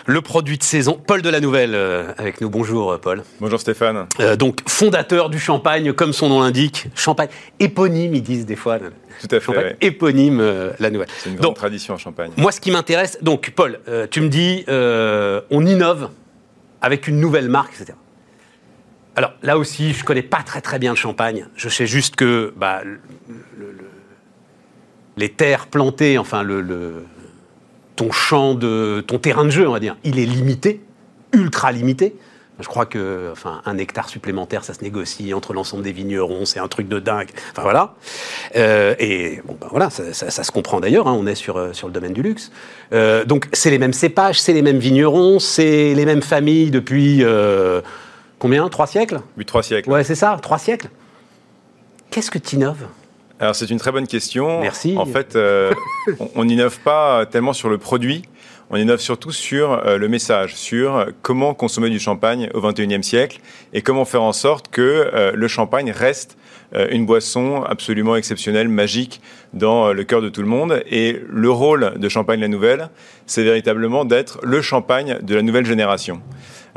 Le 0.06 0.22
produit 0.22 0.56
de 0.56 0.62
saison, 0.62 0.98
Paul 1.06 1.20
de 1.20 1.28
la 1.28 1.40
Nouvelle 1.40 1.74
euh, 1.74 2.12
avec 2.16 2.40
nous. 2.40 2.48
Bonjour 2.48 2.92
euh, 2.92 2.98
Paul. 2.98 3.22
Bonjour 3.40 3.60
Stéphane. 3.60 4.06
Euh, 4.20 4.36
donc 4.36 4.60
fondateur 4.68 5.28
du 5.28 5.38
champagne, 5.38 5.92
comme 5.92 6.12
son 6.14 6.28
nom 6.30 6.40
l'indique, 6.40 6.86
champagne 6.94 7.28
éponyme, 7.60 8.14
ils 8.14 8.22
disent 8.22 8.46
des 8.46 8.56
fois. 8.56 8.78
Tout 8.78 9.28
à 9.34 9.40
fait. 9.40 9.52
Ouais. 9.56 9.76
éponyme, 9.82 10.40
euh, 10.40 10.72
la 10.78 10.90
Nouvelle. 10.90 11.08
C'est 11.18 11.28
une 11.30 11.36
grande 11.36 11.48
Donc 11.50 11.56
tradition 11.56 11.94
en 11.94 11.98
Champagne. 11.98 12.30
moi, 12.36 12.52
ce 12.52 12.60
qui 12.60 12.70
m'intéresse, 12.70 13.18
donc 13.22 13.50
Paul, 13.54 13.80
tu 14.10 14.20
me 14.22 14.28
dis, 14.28 14.64
on 14.68 15.66
innove 15.66 16.10
avec 16.80 17.08
une 17.08 17.18
nouvelle 17.20 17.48
marque, 17.48 17.74
etc. 17.74 17.96
Alors 19.16 19.32
là 19.42 19.58
aussi, 19.58 19.92
je 19.94 20.04
connais 20.04 20.22
pas 20.22 20.42
très 20.44 20.60
très 20.60 20.78
bien 20.78 20.92
le 20.92 20.96
champagne. 20.96 21.48
Je 21.56 21.68
sais 21.68 21.86
juste 21.86 22.14
que 22.14 22.52
bah, 22.56 22.82
le- 22.84 23.00
le- 23.58 23.72
le- 23.72 23.84
les 25.18 25.28
terres 25.28 25.66
plantées, 25.66 26.16
enfin 26.18 26.42
le, 26.42 26.60
le- 26.62 27.04
ton 27.96 28.12
champ 28.12 28.54
de 28.54 29.04
ton 29.06 29.18
terrain 29.18 29.44
de 29.44 29.50
jeu, 29.50 29.68
on 29.68 29.72
va 29.72 29.80
dire, 29.80 29.96
il 30.04 30.18
est 30.18 30.24
limité, 30.26 30.80
ultra 31.32 31.72
limité. 31.72 32.14
Je 32.60 32.66
crois 32.66 32.86
que, 32.86 33.28
enfin, 33.30 33.62
un 33.66 33.78
hectare 33.78 34.08
supplémentaire, 34.08 34.64
ça 34.64 34.74
se 34.74 34.82
négocie 34.82 35.32
entre 35.32 35.52
l'ensemble 35.52 35.84
des 35.84 35.92
vignerons, 35.92 36.44
c'est 36.44 36.58
un 36.58 36.66
truc 36.66 36.88
de 36.88 36.98
dingue. 36.98 37.28
Enfin 37.52 37.62
voilà. 37.62 37.94
Euh, 38.56 38.96
et 38.98 39.40
bon, 39.44 39.56
ben 39.60 39.68
voilà, 39.70 39.90
ça, 39.90 40.12
ça- 40.12 40.30
ça 40.30 40.42
se 40.42 40.50
comprend 40.50 40.80
d'ailleurs. 40.80 41.06
hein, 41.06 41.16
on 41.16 41.26
est 41.28 41.36
sur 41.36 41.56
euh, 41.56 41.72
sur 41.72 41.86
le 41.86 41.92
domaine 41.92 42.12
du 42.14 42.22
luxe. 42.22 42.50
Euh, 42.92 43.24
donc 43.24 43.48
c'est 43.52 43.70
les 43.70 43.78
mêmes 43.78 43.92
cépages, 43.92 44.40
c'est 44.40 44.52
les 44.52 44.62
mêmes 44.62 44.78
vignerons, 44.80 45.38
c'est 45.38 45.94
les 45.94 46.04
mêmes 46.04 46.22
familles 46.22 46.72
depuis 46.72 47.22
euh, 47.22 47.80
combien? 48.40 48.68
Trois 48.68 48.88
siècles? 48.88 49.20
Depuis 49.36 49.46
trois 49.46 49.62
siècles. 49.62 49.88
Ouais, 49.88 50.02
c'est 50.02 50.16
ça, 50.16 50.36
trois 50.42 50.58
siècles. 50.58 50.88
Qu'est-ce 52.10 52.30
que 52.32 52.38
tu 52.38 52.56
innoves 52.56 52.86
Alors 53.40 53.54
c'est 53.54 53.70
une 53.70 53.78
très 53.78 53.92
bonne 53.92 54.06
question. 54.06 54.60
Merci. 54.60 54.94
En 54.96 55.06
fait, 55.06 55.36
euh, 55.36 55.72
on- 56.34 56.44
n'innove 56.44 56.78
pas 56.80 57.24
tellement 57.26 57.52
sur 57.52 57.68
le 57.68 57.78
produit, 57.78 58.22
on 58.70 58.76
innove 58.76 58.98
surtout 59.00 59.30
sur 59.30 59.72
euh, 59.86 59.96
le 59.96 60.08
message, 60.08 60.54
sur 60.56 61.06
comment 61.22 61.54
consommer 61.54 61.88
du 61.88 61.98
champagne 62.00 62.50
au 62.52 62.60
21e 62.60 63.02
siècle 63.02 63.38
et 63.72 63.80
comment 63.82 64.04
faire 64.04 64.22
en 64.22 64.32
sorte 64.32 64.68
que 64.68 64.82
euh, 65.14 65.32
le 65.34 65.48
champagne 65.48 65.90
reste 65.92 66.36
euh, 66.74 66.88
une 66.90 67.06
boisson 67.06 67.62
absolument 67.62 68.16
exceptionnelle, 68.16 68.68
magique 68.68 69.22
dans 69.54 69.86
euh, 69.88 69.92
le 69.94 70.04
cœur 70.04 70.20
de 70.20 70.28
tout 70.28 70.42
le 70.42 70.48
monde. 70.48 70.82
Et 70.90 71.22
le 71.30 71.50
rôle 71.50 71.94
de 71.96 72.08
Champagne 72.10 72.40
la 72.40 72.48
Nouvelle, 72.48 72.90
c'est 73.26 73.42
véritablement 73.44 74.04
d'être 74.04 74.38
le 74.42 74.60
champagne 74.60 75.18
de 75.22 75.34
la 75.34 75.40
nouvelle 75.42 75.64
génération. 75.64 76.20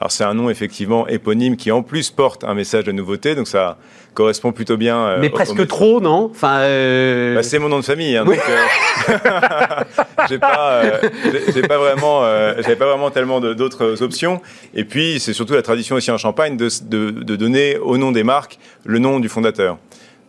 Alors 0.02 0.12
c'est 0.12 0.24
un 0.24 0.34
nom 0.34 0.50
effectivement 0.50 1.08
éponyme 1.08 1.56
qui 1.56 1.72
en 1.72 1.84
plus 1.84 2.10
porte 2.10 2.44
un 2.44 2.56
message 2.56 2.86
de 2.86 2.92
nouveauté, 2.92 3.36
donc 3.36 3.48
ça 3.48 3.78
correspond 4.16 4.52
plutôt 4.52 4.76
bien. 4.76 4.98
euh, 4.98 5.18
Mais 5.22 5.30
presque 5.30 5.60
au- 5.60 5.66
trop, 5.66 6.02
non? 6.02 6.30
Enfin, 6.32 6.58
euh, 6.62 7.36
bah, 7.36 7.44
c'est 7.44 7.60
mon 7.60 7.70
nom 7.70 7.78
de 7.78 7.84
famille, 7.86 8.18
hein, 8.18 8.24
Oui. 8.26 8.36
donc 8.36 8.46
euh, 8.50 9.84
j'ai 10.28 10.40
pas, 10.40 10.72
euh, 10.84 10.98
j'ai- 11.54 11.62
pas 11.62 11.78
vraiment, 11.78 12.24
j'avais 12.58 12.76
pas 12.78 12.88
vraiment 12.88 13.12
tellement 13.12 13.40
d'autres 13.40 14.02
options. 14.02 14.42
Et 14.74 14.86
puis 14.86 15.20
c'est 15.20 15.34
surtout 15.34 15.54
la 15.54 15.62
tradition 15.62 15.96
aussi 15.98 16.10
en 16.10 16.18
Champagne 16.18 16.58
de, 16.58 16.68
de- 16.82 17.12
de 17.12 17.36
donner 17.36 17.78
au 17.78 17.98
nom 18.00 18.12
des 18.12 18.24
marques 18.24 18.58
le 18.86 18.98
nom 18.98 19.20
du 19.20 19.30
fondateur. 19.30 19.78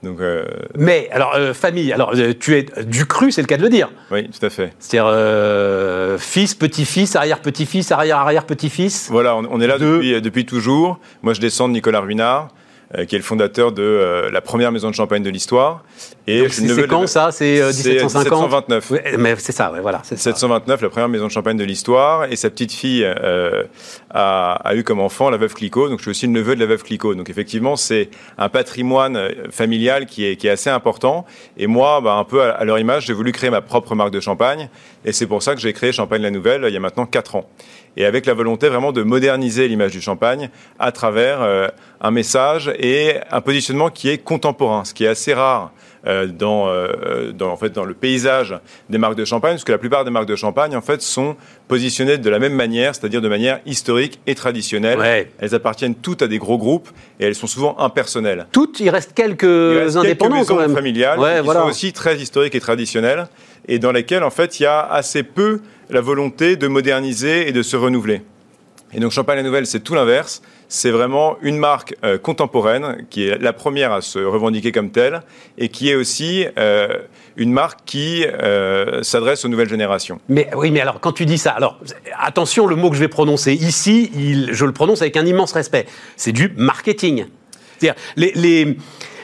Donc 0.02 0.20
euh, 0.20 0.44
Mais 0.76 1.08
alors 1.12 1.34
euh, 1.36 1.54
famille, 1.54 1.92
alors 1.92 2.12
euh, 2.16 2.32
tu 2.38 2.56
es 2.56 2.66
du 2.84 3.06
cru, 3.06 3.30
c'est 3.30 3.40
le 3.40 3.46
cas 3.46 3.56
de 3.56 3.62
le 3.62 3.68
dire. 3.68 3.90
oui, 4.10 4.28
tout 4.28 4.44
à 4.44 4.50
fait. 4.50 4.72
C'est-à-dire 4.80 6.18
fils, 6.18 6.54
petit-fils, 6.54 7.14
arrière-petit-fils, 7.16 7.92
arrière-arrière-petit-fils. 7.92 9.08
Voilà, 9.10 9.36
on, 9.36 9.46
on 9.50 9.60
est 9.60 9.66
là 9.66 9.78
De- 9.78 9.86
depuis, 9.96 10.20
depuis 10.20 10.46
toujours. 10.46 10.98
Moi, 11.22 11.34
je 11.34 11.40
descends 11.40 11.68
de 11.68 11.72
Nicolas 11.74 12.00
Ruinard. 12.00 12.48
qui 13.08 13.14
est 13.14 13.18
le 13.18 13.24
fondateur 13.24 13.72
de 13.72 14.28
la 14.30 14.40
première 14.40 14.70
maison 14.72 14.90
de 14.90 14.94
champagne 14.94 15.22
de 15.22 15.30
l'histoire. 15.30 15.82
Et 16.26 16.48
c'est 16.48 16.86
quand 16.86 17.06
ça? 17.06 17.30
C'est 17.32 17.60
1750 17.60 18.50
1729. 18.50 19.18
mais 19.18 19.34
c'est 19.38 19.52
ça, 19.52 19.72
ouais, 19.72 19.80
voilà. 19.80 20.02
1729, 20.08 20.82
la 20.82 20.88
première 20.88 21.08
maison 21.08 21.26
de 21.26 21.32
champagne 21.32 21.56
de 21.56 21.64
l'histoire. 21.64 22.30
Et 22.30 22.36
sa 22.36 22.50
petite 22.50 22.72
fille 22.72 23.04
a, 23.04 24.52
a, 24.52 24.74
eu 24.74 24.84
comme 24.84 25.00
enfant 25.00 25.30
la 25.30 25.36
veuve 25.36 25.54
Clicquot. 25.54 25.88
Donc 25.88 25.98
je 25.98 26.04
suis 26.04 26.10
aussi 26.10 26.26
le 26.26 26.32
neveu 26.32 26.54
de 26.54 26.60
la 26.60 26.66
veuve 26.66 26.82
Clicquot. 26.82 27.14
Donc 27.14 27.28
effectivement, 27.28 27.76
c'est 27.76 28.10
un 28.38 28.48
patrimoine 28.48 29.30
familial 29.50 30.06
qui 30.06 30.24
est, 30.24 30.36
qui 30.36 30.46
est 30.46 30.50
assez 30.50 30.70
important. 30.70 31.26
Et 31.56 31.66
moi, 31.66 32.00
bah, 32.00 32.14
un 32.14 32.24
peu 32.24 32.42
à, 32.42 32.50
à 32.50 32.64
leur 32.64 32.78
image, 32.78 33.06
j'ai 33.06 33.14
voulu 33.14 33.32
créer 33.32 33.50
ma 33.50 33.60
propre 33.60 33.94
marque 33.94 34.12
de 34.12 34.20
champagne. 34.20 34.68
Et 35.04 35.12
c'est 35.12 35.26
pour 35.26 35.42
ça 35.42 35.54
que 35.54 35.60
j'ai 35.60 35.72
créé 35.72 35.92
Champagne 35.92 36.22
la 36.22 36.30
Nouvelle 36.30 36.64
il 36.68 36.72
y 36.72 36.76
a 36.76 36.80
maintenant 36.80 37.06
4 37.06 37.36
ans 37.36 37.46
et 37.96 38.04
avec 38.04 38.26
la 38.26 38.34
volonté 38.34 38.68
vraiment 38.68 38.92
de 38.92 39.02
moderniser 39.02 39.68
l'image 39.68 39.92
du 39.92 40.00
champagne 40.00 40.50
à 40.78 40.92
travers 40.92 41.42
euh, 41.42 41.68
un 42.00 42.10
message 42.10 42.72
et 42.78 43.16
un 43.30 43.40
positionnement 43.40 43.90
qui 43.90 44.08
est 44.08 44.18
contemporain, 44.18 44.84
ce 44.84 44.94
qui 44.94 45.04
est 45.04 45.08
assez 45.08 45.34
rare 45.34 45.72
euh, 45.72 45.91
dans, 46.04 46.68
euh, 46.68 47.32
dans, 47.32 47.50
en 47.50 47.56
fait, 47.56 47.70
dans 47.70 47.84
le 47.84 47.94
paysage 47.94 48.54
des 48.90 48.98
marques 48.98 49.14
de 49.14 49.24
champagne, 49.24 49.52
parce 49.52 49.64
que 49.64 49.72
la 49.72 49.78
plupart 49.78 50.04
des 50.04 50.10
marques 50.10 50.26
de 50.26 50.36
champagne 50.36 50.76
en 50.76 50.80
fait, 50.80 51.02
sont 51.02 51.36
positionnées 51.68 52.18
de 52.18 52.30
la 52.30 52.38
même 52.38 52.54
manière, 52.54 52.94
c'est-à-dire 52.94 53.20
de 53.20 53.28
manière 53.28 53.60
historique 53.66 54.20
et 54.26 54.34
traditionnelle. 54.34 55.28
Elles 55.38 55.54
appartiennent 55.54 55.94
toutes 55.94 56.22
à 56.22 56.28
des 56.28 56.38
gros 56.38 56.58
groupes 56.58 56.88
et 57.20 57.26
elles 57.26 57.34
sont 57.34 57.46
souvent 57.46 57.78
impersonnelles. 57.78 58.46
Toutes, 58.52 58.80
il 58.80 58.90
reste 58.90 59.12
quelques 59.14 59.42
il 59.42 59.78
reste 59.78 59.96
indépendants 59.96 60.36
quelques 60.36 60.48
quand 60.48 60.56
même. 60.56 60.74
familiales 60.74 61.18
qui 61.42 61.48
sont 61.48 61.66
aussi 61.66 61.92
très 61.92 62.16
historiques 62.16 62.54
et 62.54 62.60
traditionnelles 62.60 63.26
et 63.68 63.78
dans 63.78 63.92
lesquelles 63.92 64.24
en 64.24 64.30
fait 64.30 64.60
il 64.60 64.64
y 64.64 64.66
a 64.66 64.80
assez 64.80 65.22
peu 65.22 65.60
la 65.90 66.00
volonté 66.00 66.56
de 66.56 66.66
moderniser 66.66 67.48
et 67.48 67.52
de 67.52 67.62
se 67.62 67.76
renouveler. 67.76 68.22
Et 68.94 69.00
donc 69.00 69.12
Champagne 69.12 69.36
la 69.36 69.42
Nouvelle, 69.42 69.66
c'est 69.66 69.80
tout 69.80 69.94
l'inverse. 69.94 70.42
C'est 70.74 70.90
vraiment 70.90 71.36
une 71.42 71.58
marque 71.58 71.94
euh, 72.02 72.16
contemporaine 72.16 73.04
qui 73.10 73.28
est 73.28 73.36
la 73.36 73.52
première 73.52 73.92
à 73.92 74.00
se 74.00 74.18
revendiquer 74.18 74.72
comme 74.72 74.90
telle 74.90 75.20
et 75.58 75.68
qui 75.68 75.90
est 75.90 75.94
aussi 75.94 76.46
euh, 76.58 76.96
une 77.36 77.52
marque 77.52 77.80
qui 77.84 78.24
euh, 78.24 79.02
s'adresse 79.02 79.44
aux 79.44 79.48
nouvelles 79.48 79.68
générations. 79.68 80.18
Mais 80.30 80.48
oui, 80.56 80.70
mais 80.70 80.80
alors 80.80 80.98
quand 80.98 81.12
tu 81.12 81.26
dis 81.26 81.36
ça, 81.36 81.50
alors 81.50 81.78
attention, 82.18 82.66
le 82.66 82.74
mot 82.74 82.88
que 82.88 82.96
je 82.96 83.00
vais 83.00 83.08
prononcer 83.08 83.52
ici, 83.52 84.10
il, 84.14 84.54
je 84.54 84.64
le 84.64 84.72
prononce 84.72 85.02
avec 85.02 85.18
un 85.18 85.26
immense 85.26 85.52
respect. 85.52 85.84
C'est 86.16 86.32
du 86.32 86.54
marketing. 86.56 87.26
C'est-à-dire 87.76 88.00
les, 88.16 88.32
les... 88.34 88.78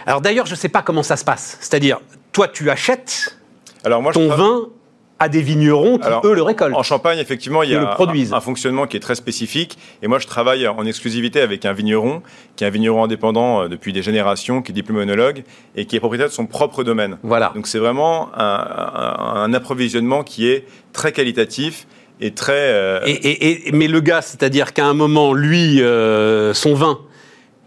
Alors 0.04 0.20
d'ailleurs, 0.20 0.44
je 0.44 0.52
ne 0.52 0.58
sais 0.58 0.68
pas 0.68 0.82
comment 0.82 1.02
ça 1.02 1.16
se 1.16 1.24
passe. 1.24 1.56
C'est-à-dire, 1.62 1.98
toi, 2.30 2.48
tu 2.48 2.68
achètes 2.68 3.38
alors 3.84 4.02
moi, 4.02 4.12
ton 4.12 4.28
vin 4.28 4.68
à 5.20 5.28
des 5.28 5.42
vignerons 5.42 5.98
qui, 5.98 6.09
eux, 6.24 6.35
le 6.35 6.42
récoltent. 6.42 6.74
En 6.74 6.83
Champagne, 6.83 7.18
effectivement, 7.18 7.62
il 7.62 7.70
y 7.70 7.74
a 7.74 7.96
un, 7.96 8.40
fonctionnement 8.40 8.87
qui 8.87 8.96
est 8.96 9.00
très 9.00 9.16
spécifique. 9.16 9.76
Et 10.02 10.07
moi, 10.07 10.18
je 10.18 10.26
travaille 10.26 10.66
en 10.68 10.87
exclusivité 10.87 11.40
avec 11.40 11.64
un 11.64 11.72
vigneron, 11.72 12.22
qui 12.57 12.64
est 12.64 12.66
un 12.66 12.70
vigneron 12.70 13.04
indépendant 13.04 13.62
euh, 13.62 13.68
depuis 13.68 13.92
des 13.92 14.02
générations, 14.02 14.62
qui 14.62 14.70
est 14.72 14.74
diplômonologue 14.74 15.42
et 15.74 15.87
qui 15.87 15.96
est 15.96 16.00
propriétaire 16.00 16.28
de 16.28 16.35
son 16.35 16.46
propre 16.46 16.85
domaine. 16.85 17.18
Voilà. 17.22 17.52
Donc, 17.54 17.66
c'est 17.66 17.78
vraiment 17.78 18.31
un, 18.37 19.52
approvisionnement 19.52 20.22
qui 20.22 20.48
est 20.48 20.66
très 20.92 21.11
qualitatif 21.11 21.87
et 22.20 22.33
très... 22.33 22.52
Euh, 22.52 23.00
et, 23.07 23.70
mais 23.72 23.88
le 23.88 24.00
gars, 24.00 24.22
c'est-à-dire 24.22 24.72
qu'à 24.72 24.87
un 24.87 24.94
moment, 24.94 25.33
lui, 25.33 25.83
euh, 25.83 26.54
son 26.54 26.74
vin, 26.74 27.00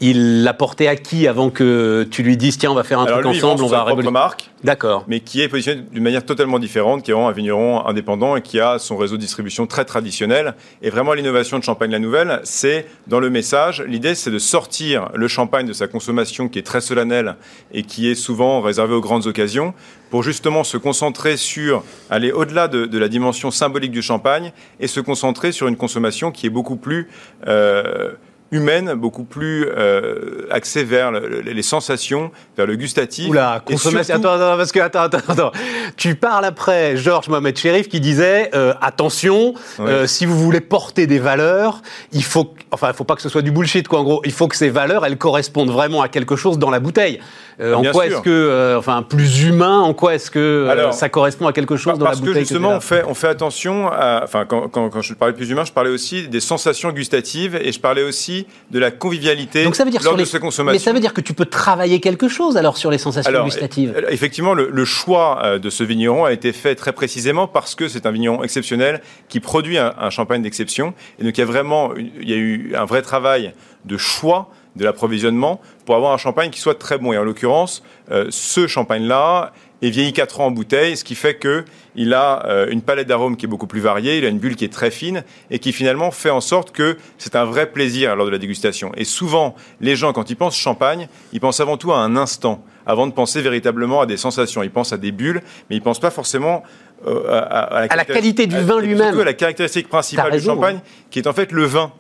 il 0.01 0.41
l'a 0.41 0.53
porté 0.53 0.87
à 0.87 0.95
qui 0.95 1.27
avant 1.27 1.51
que 1.51 2.07
tu 2.09 2.23
lui 2.23 2.35
dises 2.35 2.57
tiens 2.57 2.71
on 2.71 2.75
va 2.75 2.83
faire 2.83 2.99
un 2.99 3.05
truc 3.05 3.25
ensemble, 3.25 3.63
on 3.63 3.67
va 3.67 3.85
propre 3.85 4.11
marque. 4.11 4.49
D'accord. 4.63 5.05
Mais 5.07 5.21
qui 5.21 5.41
est 5.41 5.47
positionné 5.47 5.83
d'une 5.91 6.03
manière 6.03 6.25
totalement 6.25 6.59
différente, 6.59 7.03
qui 7.03 7.11
est 7.11 7.13
vraiment 7.13 7.29
un 7.29 7.33
vigneron 7.33 7.85
indépendant 7.85 8.35
et 8.35 8.41
qui 8.41 8.59
a 8.59 8.79
son 8.79 8.97
réseau 8.97 9.15
de 9.15 9.21
distribution 9.21 9.65
très 9.65 9.85
traditionnel. 9.85 10.55
Et 10.81 10.89
vraiment 10.89 11.13
l'innovation 11.13 11.57
de 11.57 11.63
Champagne 11.63 11.91
la 11.91 11.99
Nouvelle, 11.99 12.41
c'est 12.43 12.87
dans 13.07 13.19
le 13.19 13.29
message. 13.29 13.83
L'idée 13.87 14.15
c'est 14.15 14.31
de 14.31 14.39
sortir 14.39 15.09
le 15.13 15.27
champagne 15.27 15.67
de 15.67 15.73
sa 15.73 15.87
consommation 15.87 16.49
qui 16.49 16.57
est 16.57 16.63
très 16.63 16.81
solennelle 16.81 17.35
et 17.71 17.83
qui 17.83 18.09
est 18.09 18.15
souvent 18.15 18.61
réservée 18.61 18.95
aux 18.95 19.01
grandes 19.01 19.27
occasions 19.27 19.73
pour 20.09 20.23
justement 20.23 20.63
se 20.63 20.77
concentrer 20.77 21.37
sur 21.37 21.83
aller 22.09 22.31
au-delà 22.31 22.67
de, 22.67 22.97
la 22.97 23.07
dimension 23.07 23.51
symbolique 23.51 23.91
du 23.91 24.01
champagne 24.01 24.51
et 24.79 24.87
se 24.87 24.99
concentrer 24.99 25.51
sur 25.51 25.67
une 25.67 25.77
consommation 25.77 26.31
qui 26.31 26.47
est 26.47 26.49
beaucoup 26.49 26.75
plus 26.75 27.07
euh, 27.47 28.11
humaine, 28.51 28.93
beaucoup 28.95 29.23
plus 29.23 29.65
euh, 29.65 30.45
axée 30.51 30.83
vers 30.83 31.11
les 31.11 31.63
sensations, 31.63 32.31
vers 32.57 32.65
le 32.65 32.75
gustatif. 32.75 33.29
Oula, 33.29 33.61
consommation. 33.65 34.15
Attends, 34.15 34.33
attends, 34.33 34.57
parce 34.57 34.71
que 34.71 34.79
attends, 34.79 35.03
attends, 35.03 35.31
attends. 35.31 35.51
Tu 35.95 36.15
parles 36.15 36.45
après 36.45 36.97
Georges 36.97 37.29
Mohamed 37.29 37.57
Sherif 37.57 37.87
qui 37.87 38.01
disait 38.01 38.51
euh, 38.53 38.73
attention, 38.81 39.53
euh, 39.79 40.05
si 40.05 40.25
vous 40.25 40.37
voulez 40.37 40.59
porter 40.59 41.07
des 41.07 41.19
valeurs, 41.19 41.81
il 42.11 42.23
faut, 42.23 42.53
enfin, 42.71 42.89
il 42.89 42.93
faut 42.93 43.05
pas 43.05 43.15
que 43.15 43.21
ce 43.21 43.29
soit 43.29 43.41
du 43.41 43.51
bullshit, 43.51 43.87
quoi. 43.87 43.99
En 43.99 44.03
gros, 44.03 44.21
il 44.25 44.33
faut 44.33 44.47
que 44.47 44.57
ces 44.57 44.69
valeurs, 44.69 45.05
elles 45.05 45.17
correspondent 45.17 45.71
vraiment 45.71 46.01
à 46.01 46.09
quelque 46.09 46.35
chose 46.35 46.59
dans 46.59 46.69
la 46.69 46.79
bouteille. 46.79 47.19
Euh, 47.61 47.75
en 47.75 47.83
quoi 47.83 48.07
est-ce 48.07 48.21
que, 48.21 48.75
enfin, 48.77 49.03
plus 49.03 49.43
humain, 49.43 49.79
en 49.79 49.93
quoi 49.93 50.15
est-ce 50.15 50.31
que 50.31 50.39
euh, 50.39 50.91
ça 50.91 51.09
correspond 51.09 51.47
à 51.47 51.53
quelque 51.53 51.77
chose 51.77 51.97
dans 51.99 52.05
la 52.05 52.15
bouteille 52.15 52.33
Parce 52.33 52.35
que 52.35 52.39
justement, 52.39 52.71
on 52.71 52.79
fait, 52.79 53.03
on 53.07 53.13
fait 53.13 53.27
attention 53.27 53.87
à, 53.87 54.21
enfin, 54.23 54.45
quand, 54.45 54.67
quand, 54.69 54.89
quand, 54.89 55.01
je 55.01 55.13
parlais 55.13 55.33
plus 55.33 55.49
humain, 55.49 55.63
je 55.63 55.71
parlais 55.71 55.91
aussi 55.91 56.27
des 56.27 56.39
sensations 56.39 56.91
gustatives 56.91 57.55
et 57.55 57.71
je 57.71 57.79
parlais 57.79 58.03
aussi 58.03 58.40
de 58.71 58.79
la 58.79 58.91
convivialité 58.91 59.63
Donc 59.63 59.75
ça 59.75 59.83
veut 59.83 59.91
dire 59.91 60.01
lors 60.03 60.15
de 60.15 60.25
ces 60.25 60.39
consommations. 60.39 60.73
Mais 60.73 60.83
ça 60.83 60.93
veut 60.93 60.99
dire 60.99 61.13
que 61.13 61.21
tu 61.21 61.33
peux 61.33 61.45
travailler 61.45 61.99
quelque 61.99 62.27
chose 62.27 62.57
alors 62.57 62.77
sur 62.77 62.91
les 62.91 62.97
sensations 62.97 63.43
gustatives. 63.43 64.03
Effectivement, 64.09 64.53
le, 64.53 64.69
le, 64.71 64.85
choix 64.85 65.59
de 65.59 65.69
ce 65.69 65.83
vigneron 65.83 66.25
a 66.25 66.33
été 66.33 66.51
fait 66.53 66.75
très 66.75 66.93
précisément 66.93 67.47
parce 67.47 67.75
que 67.75 67.87
c'est 67.87 68.05
un 68.05 68.11
vigneron 68.11 68.43
exceptionnel 68.43 69.01
qui 69.29 69.39
produit 69.39 69.77
un, 69.77 69.93
un 69.97 70.09
champagne 70.09 70.41
d'exception 70.41 70.93
et 71.19 71.23
donc 71.23 71.37
il 71.37 71.41
y 71.41 71.43
a 71.43 71.47
vraiment, 71.47 71.93
il 71.95 72.29
y 72.29 72.33
a 72.33 72.37
eu 72.37 72.73
un 72.75 72.85
vrai 72.85 73.01
travail 73.01 73.53
de 73.85 73.97
choix 73.97 74.49
de 74.75 74.83
l'approvisionnement 74.83 75.59
pour 75.85 75.95
avoir 75.95 76.13
un 76.13 76.17
champagne 76.17 76.49
qui 76.49 76.59
soit 76.59 76.77
très 76.77 76.97
bon. 76.97 77.13
Et 77.13 77.17
en 77.17 77.23
l'occurrence, 77.23 77.83
euh, 78.11 78.27
ce 78.29 78.67
champagne-là 78.67 79.51
est 79.81 79.89
vieilli 79.89 80.13
4 80.13 80.41
ans 80.41 80.45
en 80.47 80.51
bouteille, 80.51 80.97
ce 80.97 81.03
qui 81.03 81.15
fait 81.15 81.39
qu'il 81.39 82.13
a 82.13 82.45
euh, 82.45 82.67
une 82.69 82.81
palette 82.81 83.07
d'arômes 83.07 83.37
qui 83.37 83.45
est 83.45 83.49
beaucoup 83.49 83.67
plus 83.67 83.79
variée, 83.79 84.17
il 84.17 84.25
a 84.25 84.29
une 84.29 84.39
bulle 84.39 84.55
qui 84.55 84.65
est 84.65 84.73
très 84.73 84.91
fine 84.91 85.23
et 85.49 85.59
qui 85.59 85.73
finalement 85.73 86.11
fait 86.11 86.29
en 86.29 86.41
sorte 86.41 86.71
que 86.71 86.97
c'est 87.17 87.35
un 87.35 87.45
vrai 87.45 87.71
plaisir 87.71 88.15
lors 88.15 88.25
de 88.25 88.31
la 88.31 88.37
dégustation. 88.37 88.91
Et 88.95 89.05
souvent, 89.05 89.55
les 89.79 89.95
gens, 89.95 90.13
quand 90.13 90.29
ils 90.29 90.35
pensent 90.35 90.57
champagne, 90.57 91.07
ils 91.33 91.39
pensent 91.39 91.59
avant 91.59 91.77
tout 91.77 91.91
à 91.91 91.97
un 91.97 92.15
instant, 92.15 92.63
avant 92.85 93.07
de 93.07 93.13
penser 93.13 93.41
véritablement 93.41 94.01
à 94.01 94.05
des 94.05 94.17
sensations. 94.17 94.63
Ils 94.63 94.71
pensent 94.71 94.93
à 94.93 94.97
des 94.97 95.11
bulles, 95.11 95.41
mais 95.69 95.75
ils 95.75 95.81
pensent 95.81 95.99
pas 95.99 96.11
forcément 96.11 96.63
euh, 97.07 97.23
à, 97.27 97.95
la, 97.95 98.05
qualité 98.05 98.45
du 98.45 98.59
vin 98.59 98.79
lui-même. 98.79 99.19
la 99.21 99.33
caractéristique 99.33 99.89
principale 99.89 100.31
du 100.31 100.41
champagne, 100.41 100.79
qui 101.09 101.19
est 101.19 101.27
en 101.27 101.33
fait 101.33 101.51
le 101.51 101.65
vin. 101.65 101.91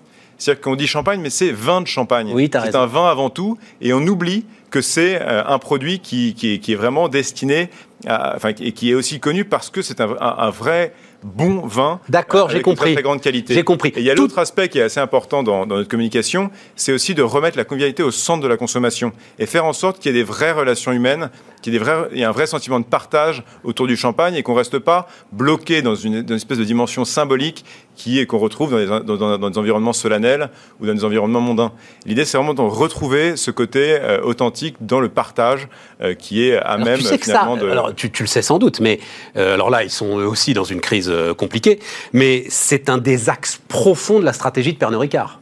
C'est-à-dire 0.41 0.61
qu'on 0.61 0.75
dit 0.75 0.87
champagne, 0.87 1.21
mais 1.21 1.29
c'est 1.29 1.51
vin 1.51 1.81
de 1.81 1.87
champagne. 1.87 2.31
Oui, 2.33 2.49
c'est 2.51 2.75
un 2.75 2.87
vin 2.87 3.07
avant 3.07 3.29
tout, 3.29 3.59
et 3.79 3.93
on 3.93 3.99
oublie 3.99 4.43
que 4.71 4.81
c'est 4.81 5.21
euh, 5.21 5.43
un 5.45 5.59
produit 5.59 5.99
qui, 5.99 6.33
qui, 6.33 6.55
est, 6.55 6.75
vraiment 6.75 7.09
destiné, 7.09 7.69
à, 8.07 8.35
enfin, 8.37 8.49
et 8.59 8.71
qui 8.71 8.89
est 8.89 8.95
aussi 8.95 9.19
connu 9.19 9.45
parce 9.45 9.69
que 9.69 9.83
c'est 9.83 10.01
un, 10.01 10.49
vrai 10.49 10.93
bon 11.21 11.67
vin. 11.67 11.99
D'accord, 12.09 12.49
j'ai 12.49 12.63
compris. 12.63 12.93
Très, 12.93 13.03
grande 13.03 13.21
qualité. 13.21 13.53
J'ai 13.53 13.63
compris. 13.63 13.89
Et 13.89 13.99
il 13.99 14.05
y 14.05 14.09
a 14.09 14.15
l'autre 14.15 14.39
aspect 14.39 14.67
qui 14.69 14.79
est 14.79 14.83
assez 14.83 14.99
important 14.99 15.43
dans, 15.43 15.67
dans 15.67 15.75
notre 15.75 15.89
communication, 15.89 16.49
c'est 16.75 16.93
aussi 16.93 17.13
de 17.13 17.21
remettre 17.21 17.57
la 17.57 17.63
convivialité 17.63 18.01
au 18.01 18.09
centre 18.09 18.41
de 18.41 18.47
la 18.47 18.57
consommation 18.57 19.11
et 19.37 19.45
faire 19.45 19.65
en 19.65 19.73
sorte 19.73 19.99
qu'il 19.99 20.11
y 20.11 20.15
ait 20.15 20.23
des 20.23 20.27
vraies 20.27 20.53
relations 20.53 20.91
humaines 20.91 21.29
qu'il 21.61 21.73
y, 21.73 21.77
ait 21.77 22.23
un 22.23 22.31
vrai 22.31 22.47
sentiment 22.47 22.79
de 22.79 22.85
partage 22.85 23.43
autour 23.63 23.87
du 23.87 23.95
champagne 23.95 24.35
et 24.35 24.43
qu'on 24.43 24.53
ne 24.53 24.57
reste 24.57 24.79
pas 24.79 25.07
bloqué 25.31 25.81
dans 25.81 25.95
une, 25.95 26.29
espèce 26.31 26.57
de 26.57 26.63
dimension 26.63 27.05
symbolique 27.05 27.63
qui 28.01 28.19
est 28.19 28.25
qu'on 28.25 28.39
retrouve 28.39 28.71
dans 28.71 29.49
des, 29.49 29.57
environnements 29.59 29.93
solennels 29.93 30.49
ou 30.79 30.87
dans 30.87 30.93
des 30.95 31.03
environnements 31.03 31.39
mondains. 31.39 31.71
L'idée, 32.07 32.25
c'est 32.25 32.35
vraiment 32.37 32.55
de 32.55 32.61
retrouver 32.61 33.35
ce 33.35 33.51
côté 33.51 33.91
euh, 33.91 34.21
authentique 34.23 34.75
dans 34.81 34.99
le 34.99 35.07
partage 35.07 35.67
euh, 36.01 36.15
qui 36.15 36.43
est 36.43 36.57
à 36.57 36.79
même 36.79 36.97
tu 36.97 37.15
finalement 37.19 37.57
de... 37.57 37.69
Alors, 37.69 37.93
tu, 37.93 38.09
le 38.19 38.25
sais 38.25 38.41
sans 38.41 38.57
doute, 38.57 38.79
mais 38.79 38.99
euh, 39.37 39.53
alors 39.53 39.69
là, 39.69 39.83
ils 39.83 39.91
sont 39.91 40.13
aussi 40.13 40.55
dans 40.55 40.63
une 40.63 40.81
crise 40.81 41.13
compliquée, 41.37 41.79
mais 42.11 42.45
c'est 42.49 42.89
un 42.89 42.97
des 42.97 43.29
axes 43.29 43.61
profonds 43.67 44.19
de 44.19 44.25
la 44.25 44.33
stratégie 44.33 44.73
de 44.73 44.79
Pernod 44.79 44.99
Ricard 44.99 45.40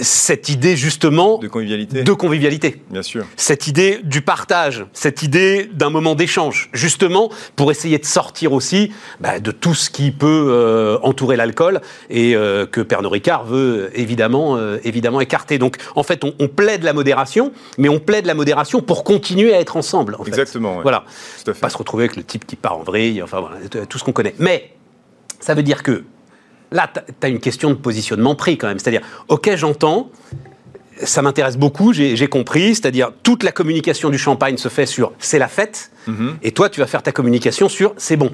cette 0.00 0.48
idée 0.48 0.76
justement 0.76 1.38
de 1.38 1.48
convivialité. 1.48 2.02
De 2.02 2.12
convivialité. 2.12 2.82
Bien 2.90 3.02
sûr. 3.02 3.26
Cette 3.36 3.66
idée 3.66 4.00
du 4.02 4.22
partage, 4.22 4.86
cette 4.92 5.22
idée 5.22 5.68
d'un 5.72 5.90
moment 5.90 6.14
d'échange, 6.14 6.70
justement 6.72 7.30
pour 7.56 7.70
essayer 7.70 7.98
de 7.98 8.06
sortir 8.06 8.52
aussi 8.52 8.92
bah, 9.20 9.40
de 9.40 9.50
tout 9.50 9.74
ce 9.74 9.90
qui 9.90 10.10
peut 10.10 10.46
euh, 10.48 10.98
entourer 11.02 11.36
l'alcool 11.36 11.80
et 12.10 12.34
euh, 12.34 12.66
que 12.66 12.80
Pernod 12.80 13.12
Ricard 13.12 13.44
veut 13.44 13.90
évidemment, 13.94 14.56
euh, 14.56 14.78
évidemment 14.84 15.20
écarter. 15.20 15.58
Donc 15.58 15.76
en 15.94 16.02
fait, 16.02 16.24
on, 16.24 16.48
plaide 16.48 16.82
la 16.82 16.92
modération, 16.92 17.52
mais 17.78 17.88
on 17.88 17.98
plaide 17.98 18.26
la 18.26 18.34
modération 18.34 18.82
pour 18.82 19.04
continuer 19.04 19.54
à 19.54 19.60
être 19.60 19.76
ensemble. 19.76 20.16
Exactement. 20.26 20.80
Voilà. 20.82 21.04
Pas 21.60 21.70
se 21.70 21.78
retrouver 21.78 22.04
avec 22.04 22.16
le 22.16 22.24
type 22.24 22.46
qui 22.46 22.56
part 22.56 22.76
en 22.76 22.82
vrille, 22.82 23.22
enfin 23.22 23.40
voilà, 23.40 23.56
tout 23.86 23.98
ce 23.98 24.04
qu'on 24.04 24.12
connaît. 24.12 24.34
Mais 24.38 24.70
ça 25.40 25.54
veut 25.54 25.62
dire 25.62 25.82
que 25.82 26.04
Là, 26.72 26.90
tu 26.92 27.26
as 27.26 27.28
une 27.28 27.40
question 27.40 27.70
de 27.70 27.74
positionnement 27.74 28.34
pris 28.34 28.58
quand 28.58 28.66
même. 28.66 28.78
C'est-à-dire, 28.78 29.02
OK, 29.28 29.50
j'entends, 29.54 30.10
ça 31.02 31.22
m'intéresse 31.22 31.56
beaucoup, 31.56 31.92
j'ai 31.92 32.26
compris, 32.26 32.74
c'est-à-dire 32.74 33.12
toute 33.22 33.42
la 33.42 33.52
communication 33.52 34.10
du 34.10 34.18
champagne 34.18 34.56
se 34.56 34.68
fait 34.68 34.86
sur 34.86 35.12
c'est 35.18 35.38
la 35.38 35.48
fête, 35.48 35.90
mhm. 36.06 36.36
et 36.42 36.52
toi 36.52 36.68
tu 36.68 36.80
vas 36.80 36.86
faire 36.86 37.02
ta 37.02 37.12
communication 37.12 37.68
sur 37.68 37.94
c'est 37.96 38.16
bon. 38.16 38.30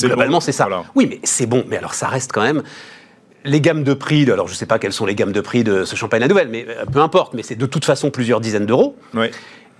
Globalement, 0.00 0.40
c'est 0.40 0.52
ça. 0.52 0.68
Oui, 0.94 1.06
mais 1.08 1.20
c'est 1.24 1.46
bon, 1.46 1.64
mais 1.68 1.76
alors 1.76 1.94
ça 1.94 2.08
reste 2.08 2.32
quand 2.32 2.42
même 2.42 2.62
les 3.44 3.60
gammes 3.60 3.82
de 3.82 3.94
prix, 3.94 4.30
alors 4.30 4.46
je 4.46 4.52
ne 4.52 4.56
sais 4.56 4.66
pas 4.66 4.78
quelles 4.78 4.92
sont 4.92 5.06
les 5.06 5.14
gammes 5.14 5.32
de 5.32 5.40
prix 5.40 5.64
de 5.64 5.84
ce 5.84 5.96
champagne 5.96 6.22
à 6.22 6.28
nouvelle, 6.28 6.48
mais 6.48 6.64
euh, 6.68 6.84
peu 6.86 7.00
importe, 7.00 7.34
mais 7.34 7.42
c'est 7.42 7.56
de 7.56 7.66
toute 7.66 7.84
façon 7.84 8.10
plusieurs 8.10 8.40
dizaines 8.40 8.66
d'euros. 8.66 8.96
Oui. 9.14 9.26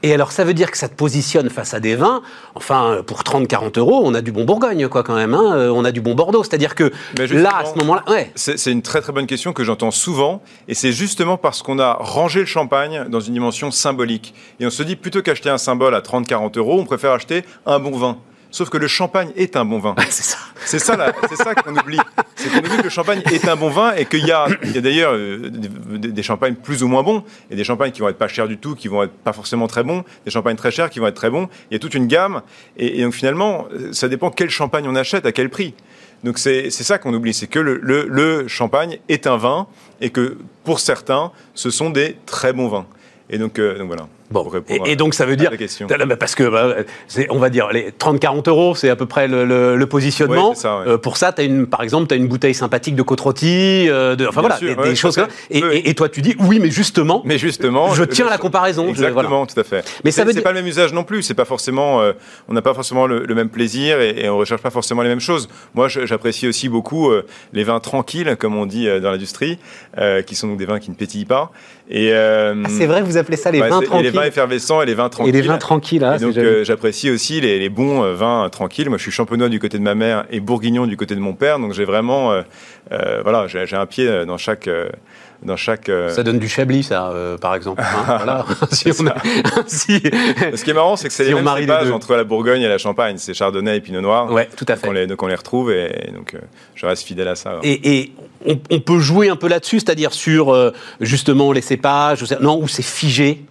Et 0.03 0.13
alors, 0.13 0.33
ça 0.33 0.45
veut 0.45 0.55
dire 0.55 0.71
que 0.71 0.79
ça 0.79 0.89
te 0.89 0.95
positionne 0.95 1.49
face 1.49 1.75
à 1.75 1.81
des 1.81 1.95
vins. 1.95 2.23
Enfin, 2.55 3.03
pour 3.07 3.23
30-40 3.23 3.79
euros, 3.79 4.03
on 4.05 4.15
a 4.15 4.21
du 4.21 4.33
bon 4.33 4.45
Bourgogne, 4.45 4.89
quoi, 4.89 5.03
quand 5.03 5.15
même. 5.15 5.35
Hein. 5.35 5.57
Euh, 5.57 5.71
on 5.71 5.85
a 5.85 5.93
du 5.93 6.01
bon 6.01 6.15
Bordeaux. 6.15 6.43
C'est-à-dire 6.43 6.75
que 6.75 6.91
là, 7.17 7.59
à 7.59 7.65
ce 7.65 7.79
moment-là, 7.79 8.03
ouais. 8.09 8.33
C'est 8.35 8.73
une 8.73 8.83
très 8.83 9.01
très 9.01 9.13
bonne 9.13 9.27
question 9.27 9.53
que 9.53 9.63
j'entends 9.63 9.93
souvent, 9.93 10.43
et 10.67 10.75
c'est 10.75 10.93
justement 10.93 11.37
parce 11.37 11.63
qu'on 11.63 11.79
a 11.79 11.95
rangé 11.95 12.41
le 12.41 12.47
champagne 12.47 13.05
dans 13.09 13.21
une 13.21 13.35
dimension 13.35 13.71
symbolique. 13.71 14.35
Et 14.59 14.67
on 14.67 14.71
se 14.71 14.83
dit, 14.83 14.97
plutôt 14.97 15.23
qu'acheter 15.23 15.51
un 15.51 15.59
symbole 15.59 15.95
à 15.95 16.01
30-40 16.01 16.59
euros, 16.59 16.81
on 16.81 16.85
préfère 16.85 17.13
acheter 17.13 17.45
un 17.67 17.79
bon 17.79 17.97
vin. 17.97 18.19
Sauf 18.53 18.69
que 18.71 18.77
le 18.77 18.87
champagne 18.87 19.31
est 19.35 19.57
un 19.57 19.65
bon 19.65 19.79
vin. 19.81 19.95
C'est 20.11 20.23
ça. 20.23 20.37
C'est 20.65 20.79
ça, 20.79 20.97
la- 20.97 21.13
c'est 21.29 21.37
ça 21.37 21.55
qu'on 21.55 21.75
oublie. 21.77 21.99
C'est 22.37 22.51
qu'on 22.51 22.59
oublie 22.59 22.77
que 22.77 22.83
le 22.83 22.89
champagne 22.91 23.23
est 23.33 23.49
un 23.49 23.57
bon 23.57 23.71
vin 23.71 23.95
et 23.95 24.05
qu'il 24.05 24.25
y 24.25 24.31
a, 24.31 24.47
il 24.63 24.73
y 24.73 24.79
a 24.79 24.81
d'ailleurs 24.81 25.15
euh, 25.15 25.49
des, 25.51 26.13
des 26.13 26.23
champagnes 26.23 26.55
plus 26.55 26.83
ou 26.85 26.89
moins 26.89 27.03
bons. 27.03 27.25
Il 27.49 27.53
y 27.53 27.55
a 27.55 27.57
des 27.57 27.65
champagnes 27.65 27.91
qui 27.93 28.01
vont 28.03 28.09
être 28.11 28.19
pas 28.19 28.29
chers 28.29 28.47
du 28.47 28.59
tout, 28.59 28.75
qui 28.77 28.87
vont 28.89 29.03
être 29.03 29.13
pas 29.13 29.33
forcément 29.33 29.67
très 29.67 29.83
bons. 29.83 30.05
Des 30.27 30.31
champagnes 30.31 30.57
très 30.57 30.71
chers 30.71 30.91
qui 30.91 30.99
vont 31.01 31.07
être 31.09 31.17
très 31.17 31.31
bons. 31.31 31.49
Il 31.71 31.75
y 31.75 31.77
a 31.77 31.79
toute 31.81 31.95
une 31.95 32.07
gamme. 32.07 32.43
Et, 32.77 33.01
et 33.01 33.03
donc 33.03 33.15
finalement, 33.15 33.67
euh, 33.73 33.93
ça 33.93 34.09
dépend 34.09 34.31
quel 34.31 34.51
champagne 34.51 34.87
on 34.87 34.95
achète, 34.95 35.25
à 35.27 35.33
quel 35.33 35.49
prix. 35.49 35.75
Donc 36.23 36.39
c'est 36.39 36.71
c'est 36.71 36.85
ça 36.85 36.99
qu'on 36.99 37.13
oublie, 37.15 37.35
c'est 37.35 37.49
que 37.49 37.59
le, 37.59 37.81
le- 37.83 38.07
le 38.09 38.47
champagne 38.49 38.99
est 39.09 39.27
un 39.27 39.37
vin 39.39 39.67
et 40.01 40.11
que 40.11 40.37
pour 40.63 40.79
certains, 40.79 41.33
ce 41.55 41.71
sont 41.71 41.91
des 41.91 42.17
très 42.27 42.53
bons 42.53 42.69
vins. 42.69 42.87
Et 43.31 43.39
donc, 43.39 43.59
euh, 43.59 43.79
donc 43.79 43.87
voilà. 43.89 44.07
Bon, 44.33 44.51
et, 44.69 44.93
et 44.93 44.97
donc 44.97 45.15
ça 45.15 45.27
veut 45.27 45.37
dire. 45.37 45.51
Bah, 45.89 46.17
parce 46.17 46.35
que 46.35 46.45
bah, 46.45 46.75
on 47.31 47.39
va 47.39 47.51
dire 47.51 47.69
les 47.73 47.91
30-40 47.91 48.49
euros, 48.49 48.75
c'est 48.75 48.89
à 48.91 48.97
peu 48.97 49.07
près 49.07 49.29
le, 49.29 49.45
le- 49.45 49.77
le 49.77 49.87
positionnement. 49.87 50.55
Ça, 50.55 50.79
ouais. 50.81 50.89
Euh, 50.89 50.99
pour 50.99 51.17
ça, 51.17 51.35
as 51.37 51.43
une, 51.43 51.67
par 51.67 51.83
exemple, 51.83 52.07
tu 52.09 52.15
as 52.15 52.17
une 52.17 52.27
bouteille 52.29 52.55
sympathique 52.55 52.97
de 52.97 53.03
côte 53.03 53.21
rôtie, 53.21 53.87
euh, 53.89 54.17
de, 54.17 54.27
enfin 54.27 54.41
Bien 54.41 54.49
voilà, 54.49 54.57
sûr, 54.57 54.69
des, 54.69 54.75
ouais, 54.83 54.89
des 54.91 54.95
choses 54.97 55.15
comme 55.17 55.27
ça. 55.29 55.31
Et, 55.51 55.63
Oui, 55.63 55.69
et- 55.77 55.91
et 55.91 55.95
toi, 55.95 56.09
tu 56.09 56.23
dis 56.23 56.35
oui, 56.41 56.59
mais 56.61 56.71
justement, 56.71 57.23
Mais 57.25 57.39
justement, 57.39 57.93
je 57.95 58.05
tiens 58.05 58.27
à 58.27 58.31
la 58.31 58.39
comparaison. 58.39 58.85
je- 58.87 58.91
Exactement, 58.91 59.29
voilà. 59.29 59.47
tout 59.47 59.61
à 59.61 59.65
fait. 59.65 59.85
Mais 60.05 60.11
ça 60.11 60.23
C'est- 60.23 60.29
veut 60.29 60.33
dire- 60.33 60.43
pas 60.43 60.51
le 60.53 60.57
même 60.57 60.67
usage 60.67 60.93
non 60.93 61.05
plus. 61.05 61.23
C'est 61.23 61.35
pas 61.35 61.45
forcément, 61.45 62.01
euh, 62.01 62.13
on 62.49 62.55
n'a 62.55 62.63
pas 62.63 62.75
forcément 62.75 63.07
le, 63.07 63.25
le 63.25 63.35
même 63.35 63.49
plaisir 63.49 64.01
et, 64.01 64.25
et 64.25 64.29
on 64.29 64.39
recherche 64.39 64.63
pas 64.63 64.71
forcément 64.71 65.03
les 65.03 65.09
mêmes 65.09 65.21
choses. 65.21 65.49
Moi, 65.75 65.89
j'apprécie 65.89 66.49
aussi 66.49 66.69
beaucoup 66.69 67.11
euh, 67.11 67.27
les 67.53 67.65
vins 67.65 67.81
tranquilles, 67.81 68.37
comme 68.39 68.57
on 68.57 68.67
dit 68.67 68.89
euh, 68.89 69.01
dans 69.01 69.11
l'industrie, 69.11 69.59
euh, 69.99 70.23
qui 70.23 70.35
sont 70.35 70.49
donc 70.49 70.59
des 70.59 70.65
vins 70.67 70.79
qui 70.81 70.91
ne 70.91 70.95
pétillent 70.97 71.25
pas. 71.25 71.51
Et 71.91 72.11
euh, 72.13 72.55
Ah, 72.65 72.69
c'est 72.71 72.87
vrai, 72.87 73.03
vous 73.03 73.17
appelez 73.17 73.37
ça 73.37 73.51
les 73.51 73.61
ouais, 73.61 73.69
vins 73.69 73.81
tranquilles. 73.81 74.22
Vins 74.23 74.29
effervescents 74.29 74.83
et 74.83 74.87
les 74.87 74.95
vins 74.95 75.07
Et 75.07 75.11
tranquilles. 75.11 75.35
les 75.35 75.43
vins 75.43 75.59
tranquilles, 75.59 76.01
là. 76.01 76.17
Et 76.17 76.19
donc 76.19 76.37
euh, 76.37 76.65
j'apprécie 76.65 77.11
aussi 77.11 77.41
les, 77.41 77.59
les 77.59 77.69
bons 77.69 78.03
euh, 78.03 78.15
vins 78.15 78.49
tranquilles. 78.51 78.89
Moi, 78.89 78.99
je 78.99 79.03
suis 79.03 79.13
champenois 79.13 79.49
du 79.49 79.61
côté 79.61 79.79
de 79.79 79.83
ma 79.83 79.95
mère 79.95 80.25
et 80.31 80.41
bourguignon 80.41 80.87
du 80.87 80.97
côté 80.97 81.15
de 81.15 81.21
mon 81.21 81.35
père, 81.35 81.59
donc 81.59 81.73
j'ai 81.73 81.85
vraiment, 81.85 82.33
euh, 82.33 82.43
euh, 82.93 83.21
voilà, 83.23 83.47
j'ai 83.49 83.77
un 83.77 83.87
pied 83.87 84.25
dans 84.27 84.39
chaque, 84.39 84.69
euh, 84.69 84.89
dans 85.43 85.57
chaque. 85.57 85.89
euh, 85.89 86.09
ça 86.11 86.23
donne 86.23 86.39
du 86.39 86.49
chablis, 86.49 86.83
ça, 86.85 87.09
euh, 87.11 87.37
par 87.37 87.55
exemple. 87.55 87.83
hein, 87.85 88.05
voilà. 88.19 88.45
si 88.71 88.91
on 89.01 89.07
a- 89.09 89.15
si- 89.67 90.01
Ce 90.55 90.63
qui 90.65 90.71
est 90.71 90.75
marrant, 90.75 90.97
c'est 90.97 91.09
que 91.09 91.15
c'est 91.15 91.25
Si 91.25 91.31
les 91.31 91.41
mêmes 91.41 91.57
cépages 91.57 91.91
entre 91.91 92.15
la 92.15 92.25
Bourgogne 92.25 92.63
et 92.63 92.69
la 92.69 92.79
Champagne. 92.79 93.17
C'est 93.19 93.35
Chardonnay 93.35 93.77
et 93.77 93.81
Pinot 93.81 94.01
Noir. 94.01 94.31
Ouais, 94.31 94.49
tout 94.57 94.65
à 94.69 94.75
Donc 94.77 94.85
on 94.85 94.89
fait. 94.89 94.95
les, 94.95 95.07
donc 95.07 95.23
on 95.23 95.27
les 95.27 95.35
retrouve 95.35 95.73
et 95.73 96.11
donc 96.15 96.35
euh, 96.35 96.39
je 96.77 96.87
reste 96.87 97.05
fidèle 97.07 97.29
à 97.29 97.35
ça. 97.35 97.51
alors. 97.51 97.61
Et, 97.65 97.99
et 97.99 98.13
on, 98.47 98.59
on 98.71 98.81
peut 98.81 98.99
jouer 99.01 99.29
un 99.31 99.37
peu 99.37 99.49
là-dessus, 99.49 99.81
c'est-à-dire 99.81 100.13
sur 100.13 100.53
euh, 100.55 100.71
justement 101.01 101.51
les 101.53 101.61
cépages, 101.61 102.25
non, 102.41 102.59
où 102.61 102.69
c'est 102.69 102.83
figé? 102.85 103.43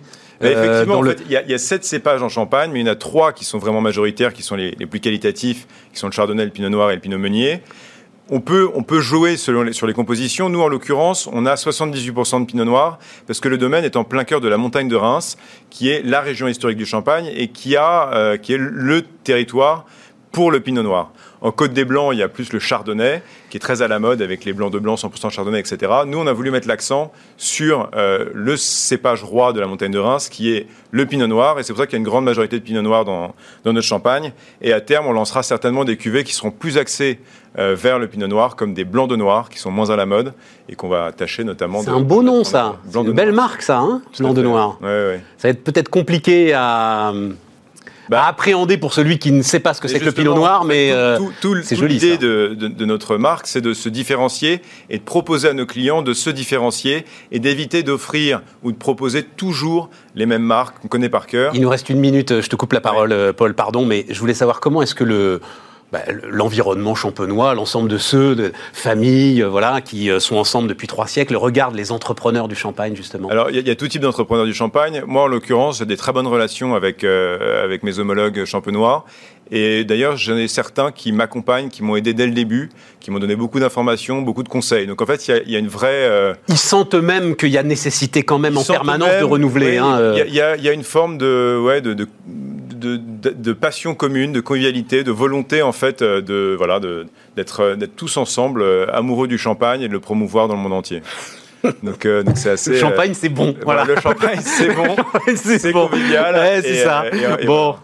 Mais 0.42 0.56
euh, 0.56 0.64
effectivement, 0.64 0.98
en 1.00 1.02
le- 1.02 1.12
fait, 1.12 1.24
il 1.26 1.32
y, 1.32 1.38
a- 1.38 1.42
il 1.44 1.50
y 1.50 1.54
a 1.54 1.58
sept 1.58 1.84
cépages 1.86 2.22
en 2.24 2.30
Champagne, 2.30 2.72
mais 2.74 2.80
il 2.82 2.86
y 2.86 2.90
en 2.90 2.92
a 2.92 2.96
trois 2.96 3.32
qui 3.34 3.46
sont 3.46 3.58
vraiment 3.58 3.82
majoritaires, 3.82 4.34
qui 4.34 4.44
sont 4.44 4.56
les, 4.56 4.72
les 4.72 4.86
plus 4.86 5.00
qualitatifs, 5.00 5.68
qui 5.94 6.00
sont 6.00 6.08
le 6.08 6.14
Chardonnay, 6.14 6.46
le 6.46 6.52
Pinot 6.52 6.70
Noir 6.70 6.92
et 6.92 6.96
le 6.96 7.02
Pinot 7.02 7.18
Meunier. 7.18 7.62
On 8.34 8.40
peut, 8.40 8.70
on 8.76 8.84
peut 8.84 9.02
jouer 9.02 9.36
selon 9.36 9.64
les- 9.64 9.74
sur 9.74 9.88
les 9.88 9.94
compositions. 9.94 10.48
Nous, 10.50 10.62
en 10.62 10.70
l'occurrence, 10.70 11.28
on 11.34 11.46
a 11.46 11.56
78% 11.56 12.40
de 12.42 12.46
Pinot 12.46 12.64
Noir, 12.66 12.98
parce 13.28 13.40
que 13.42 13.50
le 13.50 13.58
domaine 13.58 13.84
est 13.84 13.98
en 13.98 14.04
plein 14.06 14.24
cœur 14.24 14.40
de 14.40 14.48
la 14.48 14.58
montagne 14.58 14.88
de 14.88 14.96
Reims, 14.96 15.38
qui 15.70 15.90
est 15.90 16.02
la 16.06 16.22
région 16.22 16.48
historique 16.48 16.78
du 16.78 16.86
Champagne 16.86 17.30
et 17.36 17.50
qui, 17.50 17.76
a, 17.76 18.12
euh, 18.14 18.38
qui 18.38 18.54
est 18.54 18.58
le 18.60 19.02
territoire 19.02 19.86
pour 20.32 20.50
le 20.50 20.62
Pinot 20.62 20.84
Noir. 20.84 21.12
En 21.44 21.52
Côte 21.52 21.74
des 21.74 21.86
Blancs, 21.86 22.12
il 22.14 22.20
y 22.20 22.24
a 22.24 22.30
plus 22.30 22.54
le 22.54 22.60
Chardonnay, 22.60 23.24
qui 23.50 23.58
est 23.58 23.60
très 23.60 23.82
à 23.82 23.88
la 23.88 23.98
mode 23.98 24.22
avec 24.22 24.46
les 24.46 24.54
blancs 24.54 24.72
de 24.72 24.78
blanc, 24.78 24.94
100% 24.94 25.32
Chardonnay, 25.32 25.60
etc. 25.60 25.92
Nous, 26.06 26.20
on 26.20 26.28
a 26.28 26.34
voulu 26.34 26.52
mettre 26.52 26.68
l'accent 26.68 27.12
sur 27.38 27.90
euh, 27.96 28.26
le 28.34 28.56
cépage 28.58 29.24
roi 29.24 29.52
de 29.52 29.60
la 29.60 29.66
montagne 29.66 29.92
de 29.92 29.98
Reims, 29.98 30.30
qui 30.30 30.54
est 30.54 30.68
le 30.92 31.06
Pinot 31.08 31.26
Noir. 31.26 31.60
Et 31.60 31.64
c'est 31.64 31.74
pour 31.74 31.80
ça 31.80 31.88
qu'il 31.88 31.94
y 31.94 31.96
a 31.96 32.00
une 32.00 32.06
grande 32.06 32.26
majorité 32.26 32.60
de 32.60 32.64
Pinot 32.64 32.84
Noir 32.84 33.06
dans, 33.06 33.34
dans 33.64 33.74
notre 33.74 33.88
champagne. 33.88 34.34
Et 34.62 34.72
à 34.72 34.82
terme, 34.82 35.08
on 35.08 35.14
lancera 35.14 35.42
certainement 35.42 35.84
des 35.84 35.98
cuvées 35.98 36.24
qui 36.24 36.34
seront 36.36 36.52
plus 36.52 36.78
axées 36.78 37.20
euh, 37.58 37.76
vers 37.76 37.98
le 37.98 38.08
Pinot 38.08 38.28
Noir, 38.28 38.56
comme 38.56 38.76
des 38.76 38.86
blancs 38.86 39.10
de 39.10 39.16
noir, 39.16 39.50
qui 39.50 39.58
sont 39.58 39.72
moins 39.72 39.90
à 39.90 39.96
la 39.96 40.06
mode 40.06 40.34
et 40.70 40.76
qu'on 40.76 40.90
va 40.90 41.12
tâcher 41.12 41.44
notamment 41.44 41.82
C'est 41.82 41.90
un 41.90 42.00
beau 42.02 42.22
nom, 42.22 42.44
ça. 42.44 42.78
C'est 42.88 43.00
une 43.00 43.08
de 43.08 43.12
belle 43.12 43.32
noir. 43.32 43.48
marque, 43.48 43.64
ça, 43.64 43.80
hein 43.80 44.02
Blanc 44.20 44.34
de 44.34 44.44
noir. 44.44 44.78
Ouais, 44.80 44.88
ouais. 44.88 45.22
Ça 45.38 45.48
va 45.48 45.50
être 45.50 45.64
peut-être 45.64 45.90
compliqué 45.90 46.54
à, 46.54 47.12
Bah, 48.10 48.24
à 48.24 48.28
appréhender 48.30 48.78
pour 48.78 48.94
celui 48.94 49.20
qui 49.20 49.32
ne 49.32 49.42
sait 49.42 49.60
pas 49.60 49.74
ce 49.74 49.80
que 49.82 49.88
c'est 49.88 50.00
que 50.00 50.06
le 50.06 50.12
Pinot 50.12 50.32
justement, 50.32 50.36
Noir, 50.46 50.66
mais 50.66 50.90
tout- 50.90 50.96
euh, 50.96 51.18
tout- 51.18 51.32
tout- 51.42 51.58
c'est 51.64 51.76
joli, 51.76 51.94
L'idée 51.94 52.18
de- 52.18 52.56
de 52.56 52.86
notre 52.86 53.18
marque, 53.18 53.48
c'est 53.48 53.62
de 53.62 53.74
se 53.74 53.88
différencier 53.90 54.62
et 54.90 54.98
de 54.98 55.04
proposer 55.04 55.48
à 55.50 55.54
nos 55.54 55.66
clients 55.66 56.02
de 56.02 56.14
se 56.14 56.30
différencier 56.30 57.06
et 57.32 57.40
d'éviter 57.40 57.84
d'offrir 57.84 58.42
ou 58.64 58.72
de 58.72 58.78
proposer 58.78 59.24
toujours 59.24 59.90
les 60.16 60.26
mêmes 60.26 60.42
marques 60.44 60.80
qu'on 60.82 60.88
connaît 60.88 61.10
par 61.10 61.26
cœur. 61.28 61.52
il 61.56 61.62
nous 61.62 61.70
reste 61.70 61.90
une 61.90 62.00
minute. 62.00 62.42
Je 62.42 62.48
te 62.50 62.56
coupe 62.56 62.74
la 62.74 62.82
parole, 62.82 63.12
euh, 63.12 63.32
Paul, 63.34 63.54
pardon, 63.54 63.86
mais 63.86 64.06
je 64.10 64.20
voulais 64.20 64.34
savoir 64.34 64.60
comment 64.60 64.82
est-ce 64.82 64.96
que 64.96 65.04
le 65.04 65.40
bah, 65.92 66.00
l'environnement 66.24 66.96
champenois, 66.96 67.54
l'ensemble 67.54 67.90
de 67.90 67.98
ceux, 67.98 68.36
de 68.36 68.54
familles, 68.72 69.44
euh, 69.44 69.50
voilà, 69.50 69.82
qui 69.82 70.10
euh, 70.10 70.20
sont 70.20 70.38
ensemble 70.38 70.70
depuis 70.70 70.88
trois 70.88 71.08
siècles, 71.08 71.36
regardent 71.36 71.76
les 71.76 71.92
entrepreneurs 71.92 72.48
du 72.48 72.56
champagne, 72.56 72.96
justement. 72.96 73.30
Alors, 73.30 73.50
il 73.50 73.58
y, 73.58 73.62
y 73.62 73.72
a 73.72 73.76
tout 73.76 73.88
type 73.88 74.02
d'entrepreneurs 74.02 74.46
du 74.46 74.54
champagne. 74.54 75.04
Moi, 75.06 75.24
en 75.24 75.28
l'occurrence, 75.28 75.80
j'ai 75.80 75.86
des 75.86 75.98
très 75.98 76.14
bonnes 76.14 76.28
relations 76.28 76.76
avec, 76.76 77.04
euh, 77.04 77.64
avec 77.64 77.84
mes 77.84 78.00
homologues 78.00 78.46
champenois. 78.46 79.06
Et 79.54 79.84
d'ailleurs, 79.84 80.16
j'en 80.16 80.38
ai 80.38 80.48
certains 80.48 80.92
qui 80.92 81.12
m'accompagnent, 81.12 81.68
qui 81.70 81.84
m'ont 81.84 81.98
aidé 81.98 82.14
dès 82.14 82.26
le 82.26 82.32
début, 82.32 82.70
qui 83.02 83.12
m'ont 83.12 83.20
donné 83.20 83.36
beaucoup 83.36 83.60
d'informations, 83.60 84.22
beaucoup 84.22 84.44
de 84.44 84.50
conseils. 84.50 84.88
Donc, 84.88 85.02
en 85.02 85.06
fait, 85.06 85.28
il 85.28 85.32
y 85.32 85.34
a, 85.34 85.42
il 85.46 85.52
y 85.52 85.56
a 85.58 85.60
une 85.60 85.68
vraie... 85.68 85.90
euh, 85.92 86.34
Ils 86.48 86.58
sentent 86.58 86.96
eux-mêmes 86.96 87.36
qu'il 87.36 87.50
y 87.50 87.58
a 87.58 87.64
nécessité 87.64 88.24
quand 88.24 88.40
même 88.40 88.54
Ils 88.54 88.60
en 88.60 88.64
permanence 88.64 89.10
de 89.20 89.24
renouveler. 89.26 89.72
oui, 89.72 89.78
hein, 89.78 90.14
Il 90.14 90.18
y 90.18 90.20
euh. 90.20 90.24
a- 90.24 90.28
il 90.28 90.34
y, 90.34 90.42
a- 90.42 90.56
il 90.56 90.64
y 90.64 90.70
a 90.70 90.74
une 90.74 90.84
forme 90.86 91.18
de, 91.18 91.60
ouais, 91.62 91.82
de, 91.82 91.94
de, 91.94 92.08
de, 92.26 92.96
de- 92.98 93.30
de 93.38 93.54
passion 93.54 93.94
commune, 93.94 94.32
de 94.32 94.40
convivialité, 94.40 95.04
de 95.04 95.12
volonté 95.12 95.62
en 95.62 95.72
fait 95.74 96.02
euh, 96.02 96.22
de 96.22 96.56
voilà 96.58 96.80
d'être 96.80 97.76
tous 97.96 98.18
ensemble 98.18 98.64
amoureux 98.92 99.28
du 99.28 99.38
champagne 99.38 99.82
et 99.82 99.88
de 99.88 99.94
le 99.94 100.00
promouvoir 100.00 100.48
dans 100.48 100.56
le 100.56 100.62
monde 100.62 100.74
entier. 100.74 101.02
Donc 101.84 102.06
euh, 102.08 102.24
donc 102.24 102.38
assez. 102.44 102.72
Le 102.72 102.78
euh, 102.78 102.80
champagne, 102.80 103.14
c'est 103.14 103.30
bon. 103.30 103.54
voilà, 103.64 103.84
le 103.86 103.96
champagne 103.98 104.40
c'est 104.42 104.74
bon, 104.74 104.96
c'est 105.36 105.72
bon. 105.72 105.90
convivial. 105.90 106.34
Ouais, 106.34 106.62
c'est 106.64 106.78
ça. 106.78 107.04
et- 107.14 107.44
et 107.44 107.46
bon. 107.46 107.76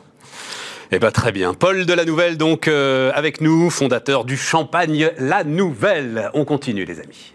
Eh 0.89 0.99
ben 0.99 1.11
très 1.11 1.33
bien. 1.33 1.53
Paul 1.53 1.85
de 1.85 1.93
la 1.93 2.05
Nouvelle, 2.05 2.37
donc 2.37 2.69
euh, 2.69 3.11
avec 3.13 3.41
nous, 3.41 3.69
fondateur 3.69 4.23
du 4.23 4.37
Champagne 4.37 5.11
La 5.19 5.43
Nouvelle. 5.43 6.29
On 6.33 6.45
continue, 6.45 6.85
les 6.85 7.01
amis. 7.01 7.33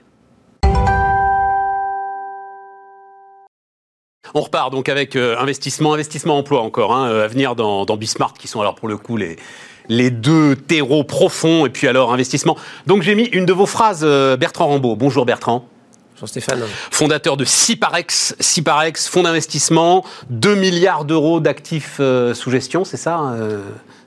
On 4.35 4.41
repart 4.41 4.73
donc 4.73 4.89
avec 4.89 5.17
euh, 5.17 5.37
investissement, 5.39 5.93
investissement, 5.93 6.39
emploi 6.39 6.63
encore, 6.63 6.95
hein, 6.95 7.11
euh, 7.11 7.25
à 7.25 7.29
venir 7.29 7.55
dans, 7.55 7.85
dans 7.85 7.99
Bismart, 7.99 8.33
qui 8.33 8.49
sont 8.49 8.63
alors 8.63 8.75
pour 8.75 8.89
le 8.89 8.97
coup 8.97 9.19
les, 9.19 9.37
deux 10.11 10.57
terreaux 10.57 11.05
profonds, 11.05 11.67
et 11.67 11.69
puis 11.69 11.89
alors 11.89 12.15
investissement. 12.15 12.57
Donc 12.87 13.03
j'ai 13.03 13.15
mis 13.15 13.25
une 13.25 13.45
de 13.45 13.53
vos 13.53 13.67
phrases, 13.67 14.03
Bertrand 14.39 14.69
Rambaud. 14.69 14.97
Bonjour 14.97 15.27
Bertrand 15.27 15.69
Jean-Stéphane. 16.23 16.63
fondateur 16.93 17.37
de 17.37 17.45
Ciparex, 17.45 18.37
Ciparex, 18.39 19.09
fonds 19.09 19.25
d'investissement, 19.25 20.05
2 20.31 20.55
milliards 20.55 21.05
d'euros 21.05 21.41
d'actifs 21.41 21.97
euh, 21.99 22.33
sous 22.33 22.51
gestion, 22.51 22.85
c'est 22.85 22.97
ça, 22.97 23.21
euh, 23.35 23.61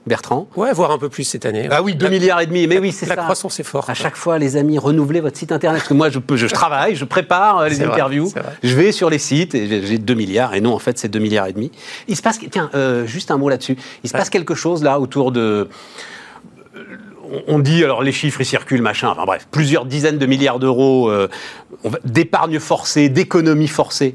Bertrand? 0.06 0.48
Ouais, 0.56 0.72
voire 0.72 0.92
un 0.92 0.98
peu 0.98 1.08
plus 1.10 1.24
cette 1.24 1.44
année. 1.44 1.68
Ah 1.70 1.82
oui, 1.82 1.94
2 1.94 2.04
La- 2.06 2.10
milliards 2.10 2.40
et 2.40 2.46
demi, 2.46 2.66
mais 2.66 2.78
oui, 2.78 2.90
c'est 2.92 3.04
La 3.06 3.16
ça. 3.16 3.22
croissance 3.22 3.60
est 3.60 3.64
forte. 3.64 3.90
À 3.90 3.94
chaque 3.94 4.16
fois, 4.16 4.38
les 4.38 4.56
amis, 4.56 4.78
renouvelez 4.78 5.20
votre 5.20 5.36
site 5.36 5.52
internet. 5.52 5.80
Parce 5.80 5.88
que 5.88 5.94
moi, 5.94 6.08
je, 6.08 6.18
peux, 6.20 6.36
je, 6.36 6.46
travaille, 6.46 6.94
je 6.94 7.04
prépare 7.04 7.58
euh, 7.58 7.68
les 7.68 7.82
interviews. 7.82 8.28
vrai. 8.28 8.42
je 8.62 8.74
vais 8.74 8.92
sur 8.92 9.10
les 9.10 9.18
sites 9.18 9.54
et 9.54 9.66
j'ai- 9.68 9.84
j'ai 9.86 9.98
2 9.98 10.14
milliards. 10.14 10.54
Et 10.54 10.60
non, 10.62 10.72
en 10.74 10.78
fait, 10.78 10.96
c'est 10.96 11.08
2 11.08 11.18
milliards 11.18 11.48
et 11.48 11.52
demi. 11.52 11.70
Il 12.08 12.16
se 12.16 12.22
passe, 12.22 12.38
tiens, 12.50 12.70
euh, 12.74 13.04
juste 13.04 13.30
un 13.30 13.36
mot 13.36 13.48
là-dessus. 13.50 13.76
Il 14.04 14.08
se 14.08 14.14
Ouais. 14.14 14.20
passe 14.20 14.30
quelque 14.30 14.54
chose 14.54 14.82
là 14.82 14.98
autour 15.00 15.32
de. 15.32 15.68
On- 17.48 17.58
dit, 17.58 17.82
alors 17.84 18.02
les 18.02 18.12
chiffres, 18.12 18.40
ils 18.40 18.46
circulent, 18.46 18.82
machin, 18.82 19.08
enfin 19.08 19.24
bref, 19.26 19.46
plusieurs 19.50 19.84
dizaines 19.86 20.18
de 20.18 20.26
milliards 20.26 20.58
d'euros 20.58 21.10
euh, 21.10 21.28
d'épargne 22.04 22.58
forcée, 22.60 23.08
d'économie 23.08 23.68
forcée 23.68 24.14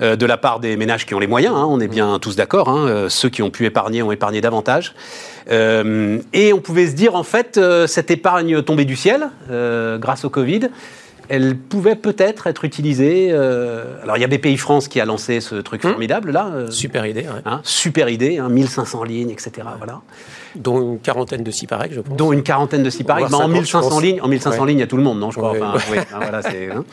euh, 0.00 0.14
de 0.16 0.26
la 0.26 0.36
part 0.36 0.60
des 0.60 0.76
ménages 0.76 1.04
qui 1.06 1.14
ont 1.14 1.18
les 1.18 1.26
moyens, 1.26 1.54
hein, 1.56 1.66
on 1.68 1.80
est 1.80 1.88
bien 1.88 2.18
tous 2.20 2.36
d'accord, 2.36 2.68
hein, 2.68 2.86
euh, 2.88 3.08
ceux 3.08 3.28
qui 3.28 3.42
ont 3.42 3.50
pu 3.50 3.64
épargner 3.66 4.02
ont 4.02 4.12
épargné 4.12 4.40
davantage. 4.40 4.94
Euh, 5.50 6.18
et 6.32 6.52
on 6.52 6.60
pouvait 6.60 6.86
se 6.86 6.94
dire, 6.94 7.14
en 7.16 7.24
fait, 7.24 7.58
cette 7.86 8.10
épargne 8.10 8.62
tombée 8.62 8.84
du 8.84 8.96
ciel, 8.96 9.28
grâce 9.98 10.24
au 10.24 10.30
Covid, 10.30 10.68
elle 11.28 11.56
pouvait 11.56 11.96
peut-être 11.96 12.46
être 12.46 12.64
utilisée. 12.64 13.28
euh, 13.30 13.84
alors 14.02 14.16
il 14.18 14.20
y 14.20 14.24
a 14.24 14.26
BPI 14.26 14.56
France 14.58 14.88
qui 14.88 15.00
a 15.00 15.04
lancé 15.06 15.40
ce 15.40 15.54
truc 15.54 15.82
Hum. 15.84 15.92
formidable 15.92 16.30
là. 16.30 16.50
euh, 16.52 16.70
Super 16.70 17.06
idée, 17.06 17.22
ouais. 17.22 17.40
hein, 17.46 17.60
super 17.64 18.08
idée, 18.08 18.38
hein, 18.38 18.48
1500 18.48 19.04
lignes, 19.04 19.30
etc. 19.30 19.52
Voilà. 19.78 20.00
Dont 20.56 20.80
une 20.80 20.98
quarantaine 20.98 21.42
de 21.42 21.50
SIPAREC, 21.50 21.92
je 21.92 22.00
pense. 22.00 22.16
Dont 22.16 22.32
une 22.32 22.42
quarantaine 22.42 22.82
de 22.82 22.90
SIPAREC. 22.90 23.26
Voire 23.28 23.30
Mais 23.30 23.36
en 23.36 23.40
50, 23.48 23.50
je 23.54 23.76
1500 23.76 23.88
pense. 23.90 24.02
lignes, 24.02 24.20
en 24.20 24.28
1500 24.28 24.60
Ouais. 24.62 24.68
lignes, 24.68 24.78
il 24.78 24.80
y 24.80 24.84
a 24.84 24.86
tout 24.86 24.96
le 24.96 25.02
monde, 25.02 25.18
non, 25.18 25.30
je 25.30 25.38
crois. 25.38 25.52
Ouais. 25.52 25.60
Enfin, 25.62 25.78
oui, 25.92 25.98
hein, 25.98 26.04
voilà, 26.20 26.40
hein. 26.40 26.84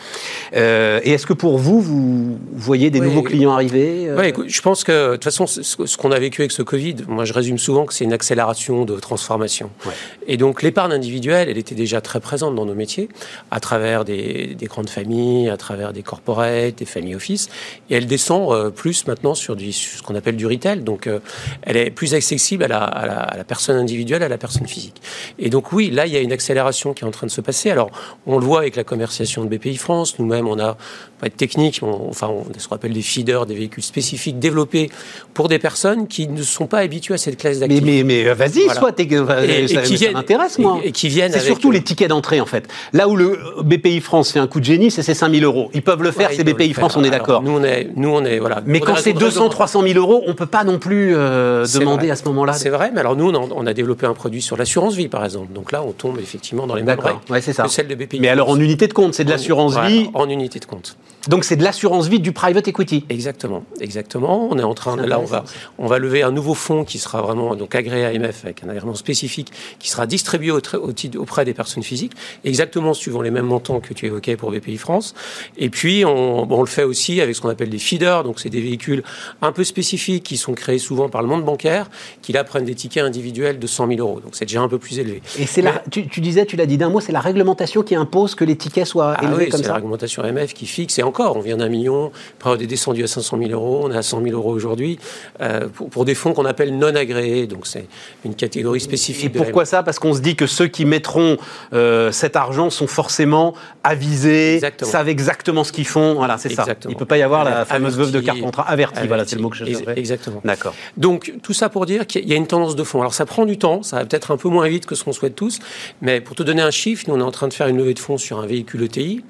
Euh, 0.55 0.99
et 1.03 1.11
est-ce 1.11 1.25
que 1.25 1.33
pour 1.33 1.57
vous, 1.57 1.81
vous 1.81 2.37
voyez 2.53 2.89
des 2.89 2.99
Ouais. 2.99 3.05
nouveaux 3.07 3.23
clients 3.23 3.51
arriver 3.53 4.07
euh, 4.09 4.17
Ouais, 4.17 4.29
écoute, 4.29 4.45
je 4.49 4.61
pense 4.61 4.83
que 4.83 5.11
de 5.11 5.15
toute 5.15 5.23
façon, 5.23 5.47
ce 5.47 5.61
ce 5.63 5.97
qu'on 5.97 6.11
a 6.11 6.19
vécu 6.19 6.41
avec 6.41 6.51
ce 6.51 6.61
Covid, 6.61 6.95
moi 7.07 7.25
je 7.25 7.33
résume 7.33 7.57
souvent 7.57 7.85
que 7.85 7.93
c'est 7.93 8.03
une 8.03 8.13
accélération 8.13 8.85
de 8.85 8.95
transformation. 8.99 9.69
Ouais. 9.85 9.93
Et 10.27 10.37
donc 10.37 10.61
l'épargne 10.61 10.91
individuelle, 10.91 11.49
elle 11.49 11.57
était 11.57 11.75
déjà 11.75 12.01
très 12.01 12.19
présente 12.19 12.55
dans 12.55 12.65
nos 12.65 12.73
métiers, 12.75 13.09
à 13.51 13.59
travers 13.59 14.05
des, 14.05 14.55
des 14.57 14.65
grandes 14.65 14.89
familles, 14.89 15.49
à 15.49 15.57
travers 15.57 15.93
des 15.93 16.03
corporates, 16.03 16.75
des 16.77 16.85
family 16.85 17.15
office, 17.15 17.49
et 17.89 17.95
elle 17.95 18.07
descend 18.07 18.51
euh, 18.51 18.69
plus 18.69 19.05
maintenant 19.07 19.35
sur, 19.35 19.55
du, 19.55 19.71
sur 19.71 19.97
ce 19.99 20.03
qu'on 20.03 20.15
appelle 20.15 20.35
du 20.35 20.45
retail. 20.47 20.81
Donc 20.81 21.07
euh, 21.07 21.19
elle 21.63 21.77
est 21.77 21.89
plus 21.91 22.13
accessible 22.13 22.63
à 22.63 22.67
la, 22.67 22.83
à, 22.83 23.05
la, 23.05 23.19
à 23.19 23.37
la 23.37 23.43
personne 23.49 23.75
individuelle, 23.75 24.23
à 24.23 24.29
la 24.29 24.37
personne 24.37 24.65
physique. 24.67 25.01
Et 25.39 25.49
donc 25.49 25.73
oui, 25.73 25.89
là 25.91 26.05
il 26.05 26.13
y 26.13 26.17
a 26.17 26.21
une 26.21 26.31
accélération 26.31 26.93
qui 26.93 27.03
est 27.03 27.07
en 27.07 27.11
train 27.11 27.27
de 27.27 27.31
se 27.31 27.41
passer. 27.41 27.69
Alors 27.71 27.89
on 28.25 28.39
le 28.39 28.45
voit 28.45 28.59
avec 28.59 28.77
la 28.77 28.85
commercialisation 28.85 29.43
de 29.43 29.49
BPI 29.49 29.75
France. 29.75 30.17
Nous-mêmes, 30.19 30.47
on 30.47 30.57
a 30.59 30.77
pas 31.19 31.27
être 31.27 31.35
technique, 31.35 31.79
on, 31.81 32.07
enfin 32.09 32.27
on 32.29 32.43
a 32.55 32.59
ce 32.59 32.67
qu'on 32.69 32.75
appelle 32.75 32.93
des 32.93 33.01
feeders, 33.01 33.45
des 33.45 33.55
véhicules 33.55 33.83
spécifiques 33.83 34.39
développés 34.39 34.89
pour 35.33 35.49
des 35.49 35.59
personnes 35.59 36.07
qui 36.07 36.27
ne 36.29 36.43
sont 36.43 36.67
pas 36.67 36.77
habituées 36.79 37.15
à 37.15 37.17
cette 37.17 37.37
classe 37.37 37.59
d'actifs. 37.59 37.83
mais, 37.83 38.03
mais 38.03 38.23
vas-y, 38.33 38.63
Voilà. 38.63 38.79
soit 38.79 38.93
Et- 38.99 39.63
et 39.63 39.67
ça, 39.67 39.81
qui 39.81 39.95
viennent- 39.95 40.13
m'intéresse, 40.13 40.59
moi. 40.59 40.79
et- 40.83 40.89
et 40.89 40.91
qui 40.91 41.09
viennent 41.09 41.31
C'est 41.33 41.39
surtout 41.39 41.69
euh, 41.71 41.73
les 41.73 41.81
tickets 41.81 42.09
d'entrée, 42.09 42.39
en 42.39 42.45
fait. 42.45 42.67
Là 42.93 43.07
où 43.09 43.15
le 43.15 43.37
BPI 43.63 43.99
France 44.01 44.31
fait 44.31 44.39
un 44.39 44.47
coup 44.47 44.59
de 44.59 44.65
génie, 44.65 44.91
c'est 44.91 45.03
ces 45.03 45.13
5000 45.13 45.43
euros. 45.43 45.69
Ils 45.73 45.81
peuvent 45.81 46.03
le 46.03 46.11
faire, 46.11 46.29
Ouais, 46.29 46.35
c'est 46.35 46.43
BPI 46.43 46.73
France, 46.73 46.93
faire. 46.93 47.01
on 47.01 47.05
est 47.05 47.09
d'accord. 47.09 47.41
Nous 47.41 47.51
on 47.51 47.63
est, 47.63 47.89
nous 47.95 48.09
on 48.09 48.23
est 48.23 48.39
voilà. 48.39 48.61
Mais 48.65 48.79
quand 48.79 48.95
c'est 48.95 49.09
raisons 49.11 49.19
de 49.19 49.25
200, 49.25 49.49
300 49.49 49.81
000 49.83 49.97
euros, 49.97 50.23
on 50.27 50.33
peut 50.35 50.45
pas 50.45 50.63
non 50.63 50.77
plus 50.79 51.15
euh, 51.15 51.65
demander 51.73 52.03
vrai. 52.07 52.11
à 52.11 52.15
ce 52.15 52.23
moment-là. 52.25 52.53
C'est 52.53 52.69
vrai, 52.69 52.91
mais 52.93 52.99
alors 52.99 53.15
nous, 53.15 53.29
on 53.29 53.33
on 53.51 53.65
a 53.65 53.73
développé 53.73 54.05
un 54.05 54.13
produit 54.13 54.41
sur 54.41 54.57
l'assurance 54.57 54.95
vie, 54.95 55.07
par 55.07 55.23
exemple. 55.23 55.53
Donc 55.53 55.71
là, 55.71 55.83
on 55.83 55.91
tombe 55.91 56.19
effectivement 56.19 56.67
dans 56.67 56.75
les 56.75 56.83
mêmes 56.83 56.99
règles 56.99 57.19
ouais, 57.29 57.41
c'est 57.41 57.53
ça. 57.53 57.63
que 57.63 57.69
celles 57.69 57.87
de 57.87 57.95
BPI. 57.95 58.19
Mais 58.19 58.29
alors 58.29 58.49
en 58.49 58.59
unité 58.59 58.87
de 58.87 58.93
compte, 58.93 59.13
c'est 59.13 59.23
de 59.23 59.29
l'assurance 59.29 59.73
voilà, 59.73 59.89
vie. 59.89 60.09
en 60.13 60.29
unité 60.29 60.59
de 60.59 60.65
compte. 60.65 60.97
Donc 61.27 61.43
c'est 61.43 61.57
de 61.57 61.63
l'assurance 61.63 62.07
vie 62.07 62.19
du 62.21 62.31
private 62.31 62.67
equity. 62.69 63.05
Exactement, 63.09 63.63
exactement. 63.81 64.47
On 64.49 64.57
est 64.57 64.63
en 64.63 64.73
train, 64.73 64.95
C'est 64.99 65.05
là, 65.05 65.19
on 65.19 65.25
va, 65.25 65.43
on 65.77 65.85
va 65.85 65.99
lever 65.99 66.23
un 66.23 66.31
nouveau 66.31 66.53
fonds 66.53 66.85
qui 66.85 66.97
sera 66.97 67.21
vraiment 67.21 67.55
donc 67.55 67.75
agréé 67.75 68.05
à 68.05 68.07
AMF 68.09 68.45
avec 68.45 68.63
un 68.63 68.69
agrément 68.69 68.95
spécifique 68.95 69.51
qui 69.79 69.89
sera 69.89 70.07
distribué 70.07 70.51
au, 70.51 70.61
au 70.81 70.91
titre- 70.93 71.19
auprès 71.19 71.43
des 71.43 71.53
personnes 71.53 71.83
physiques, 71.83 72.13
exactement 72.45 72.93
suivant 72.93 73.21
les 73.21 73.31
mêmes 73.31 73.45
montants 73.45 73.81
que 73.81 73.93
tu 73.93 74.05
évoquais 74.05 74.37
pour 74.37 74.51
BPI 74.51 74.77
France. 74.77 75.13
Et 75.57 75.69
puis 75.69 76.05
on, 76.05 76.51
on 76.51 76.61
le 76.61 76.67
fait 76.67 76.83
aussi 76.83 77.19
avec 77.19 77.35
ce 77.35 77.41
qu'on 77.41 77.49
appelle 77.49 77.69
des 77.69 77.79
feeders, 77.79 78.23
donc 78.23 78.39
c'est 78.39 78.49
des 78.49 78.61
véhicules 78.61 79.03
un 79.41 79.51
peu 79.51 79.65
spécifiques 79.65 80.23
qui 80.23 80.37
sont 80.37 80.53
créés 80.53 80.79
souvent 80.79 81.09
par 81.09 81.21
le 81.21 81.27
monde 81.27 81.43
bancaire, 81.43 81.89
qui 82.21 82.31
là 82.31 82.45
prennent 82.45 82.65
des 82.65 82.75
tickets 82.75 83.03
individuels 83.03 83.28
de 83.31 83.67
100 83.67 83.87
000 83.87 83.99
euros. 83.99 84.19
Donc 84.19 84.31
c'est 84.33 84.45
déjà 84.45 84.61
un 84.61 84.67
peu 84.67 84.77
plus 84.79 84.99
élevé. 84.99 85.21
Et 85.39 85.45
c'est 85.45 85.61
la, 85.61 85.81
tu, 85.91 86.07
tu 86.07 86.21
disais, 86.21 86.45
tu 86.45 86.55
l'as 86.55 86.65
dit 86.65 86.77
d'un 86.77 86.89
mot, 86.89 86.99
c'est 86.99 87.11
la 87.11 87.19
réglementation 87.19 87.81
qui 87.83 87.95
impose 87.95 88.35
que 88.35 88.43
les 88.43 88.55
tickets 88.55 88.85
soient 88.85 89.15
Ah 89.17 89.23
élevés 89.23 89.35
oui, 89.45 89.49
comme 89.49 89.57
c'est 89.59 89.63
la 89.63 89.69
ça. 89.69 89.75
réglementation 89.75 90.23
AMF 90.23 90.53
qui 90.53 90.65
fixe, 90.65 90.97
et 90.99 91.03
encore, 91.03 91.37
on 91.37 91.41
vient 91.41 91.57
d'un 91.57 91.69
million, 91.69 92.11
après 92.37 92.51
on 92.51 92.55
est 92.57 92.67
descendu 92.67 93.03
à 93.03 93.07
500 93.07 93.37
000 93.37 93.51
euros, 93.51 93.81
on 93.83 93.91
est 93.91 93.97
à 93.97 94.01
100 94.01 94.21
000 94.23 94.35
euros 94.35 94.51
aujourd'hui, 94.51 94.99
euh, 95.41 95.67
pour, 95.73 95.89
pour 95.89 96.05
des 96.05 96.15
fonds 96.15 96.33
qu'on 96.33 96.45
appelle 96.45 96.77
non 96.77 96.95
agréés, 96.95 97.47
donc 97.47 97.67
c'est 97.67 97.87
une 98.25 98.35
catégorie 98.35 98.79
spécifique. 98.79 99.35
Et 99.35 99.39
de 99.39 99.43
pourquoi 99.43 99.65
ça? 99.65 99.83
Parce 99.83 99.99
qu'on 99.99 100.13
se 100.13 100.19
dit 100.21 100.35
que 100.35 100.47
ceux 100.47 100.67
qui 100.67 100.85
mettront 100.85 101.37
euh, 101.73 102.11
cet 102.11 102.35
argent 102.35 102.69
sont 102.69 102.87
forcément 102.87 103.53
avisés, 103.83 104.55
Exactement. 104.55 104.91
savent 104.91 105.09
exactement 105.09 105.63
ce 105.63 105.71
qu'ils 105.71 105.87
font. 105.87 106.15
Voilà, 106.15 106.37
c'est 106.37 106.49
ça. 106.49 106.65
Il 106.87 106.95
peut 106.95 107.05
pas 107.05 107.17
y 107.17 107.21
avoir 107.21 107.43
la 107.43 107.61
Averti- 107.63 107.67
fameuse 107.69 107.97
veuve 107.97 108.11
de 108.11 108.19
Carpentras 108.19 108.63
avertie. 108.63 109.07
Voilà, 109.07 109.25
c'est 109.25 109.35
le 109.35 109.41
mot 109.41 109.49
que 109.49 109.57
je 109.57 109.65
cherchais. 109.65 109.85
Exactement. 109.95 110.41
D'accord. 110.43 110.73
Donc, 110.97 111.33
tout 111.41 111.53
ça 111.53 111.69
pour 111.69 111.85
dire 111.85 112.05
qu'il 112.07 112.27
y 112.27 112.33
a 112.33 112.35
une 112.35 112.47
tendance 112.47 112.75
de 112.75 112.83
fond. 112.83 112.99
Alors, 113.01 113.13
ça 113.19 113.25
prend 113.25 113.45
du 113.45 113.57
temps, 113.57 113.83
ça 113.83 113.97
va 113.97 114.05
peut-être 114.05 114.31
un 114.31 114.37
peu 114.37 114.47
moins 114.47 114.69
vite 114.69 114.85
que 114.85 114.95
ce 114.95 115.03
qu'on 115.03 115.11
souhaite 115.11 115.35
tous, 115.35 115.59
mais 116.01 116.21
pour 116.21 116.37
te 116.37 116.43
donner 116.43 116.61
un 116.61 116.71
chiffre, 116.71 117.03
nous, 117.09 117.15
on 117.15 117.19
est 117.19 117.23
en 117.23 117.31
train 117.31 117.49
de 117.49 117.53
faire 117.53 117.67
une 117.67 117.75
levée 117.75 117.93
de 117.93 117.99
fonds 117.99 118.17
sur 118.17 118.39
un 118.39 118.45
véhicule 118.45 118.83
ETI. 118.83 119.25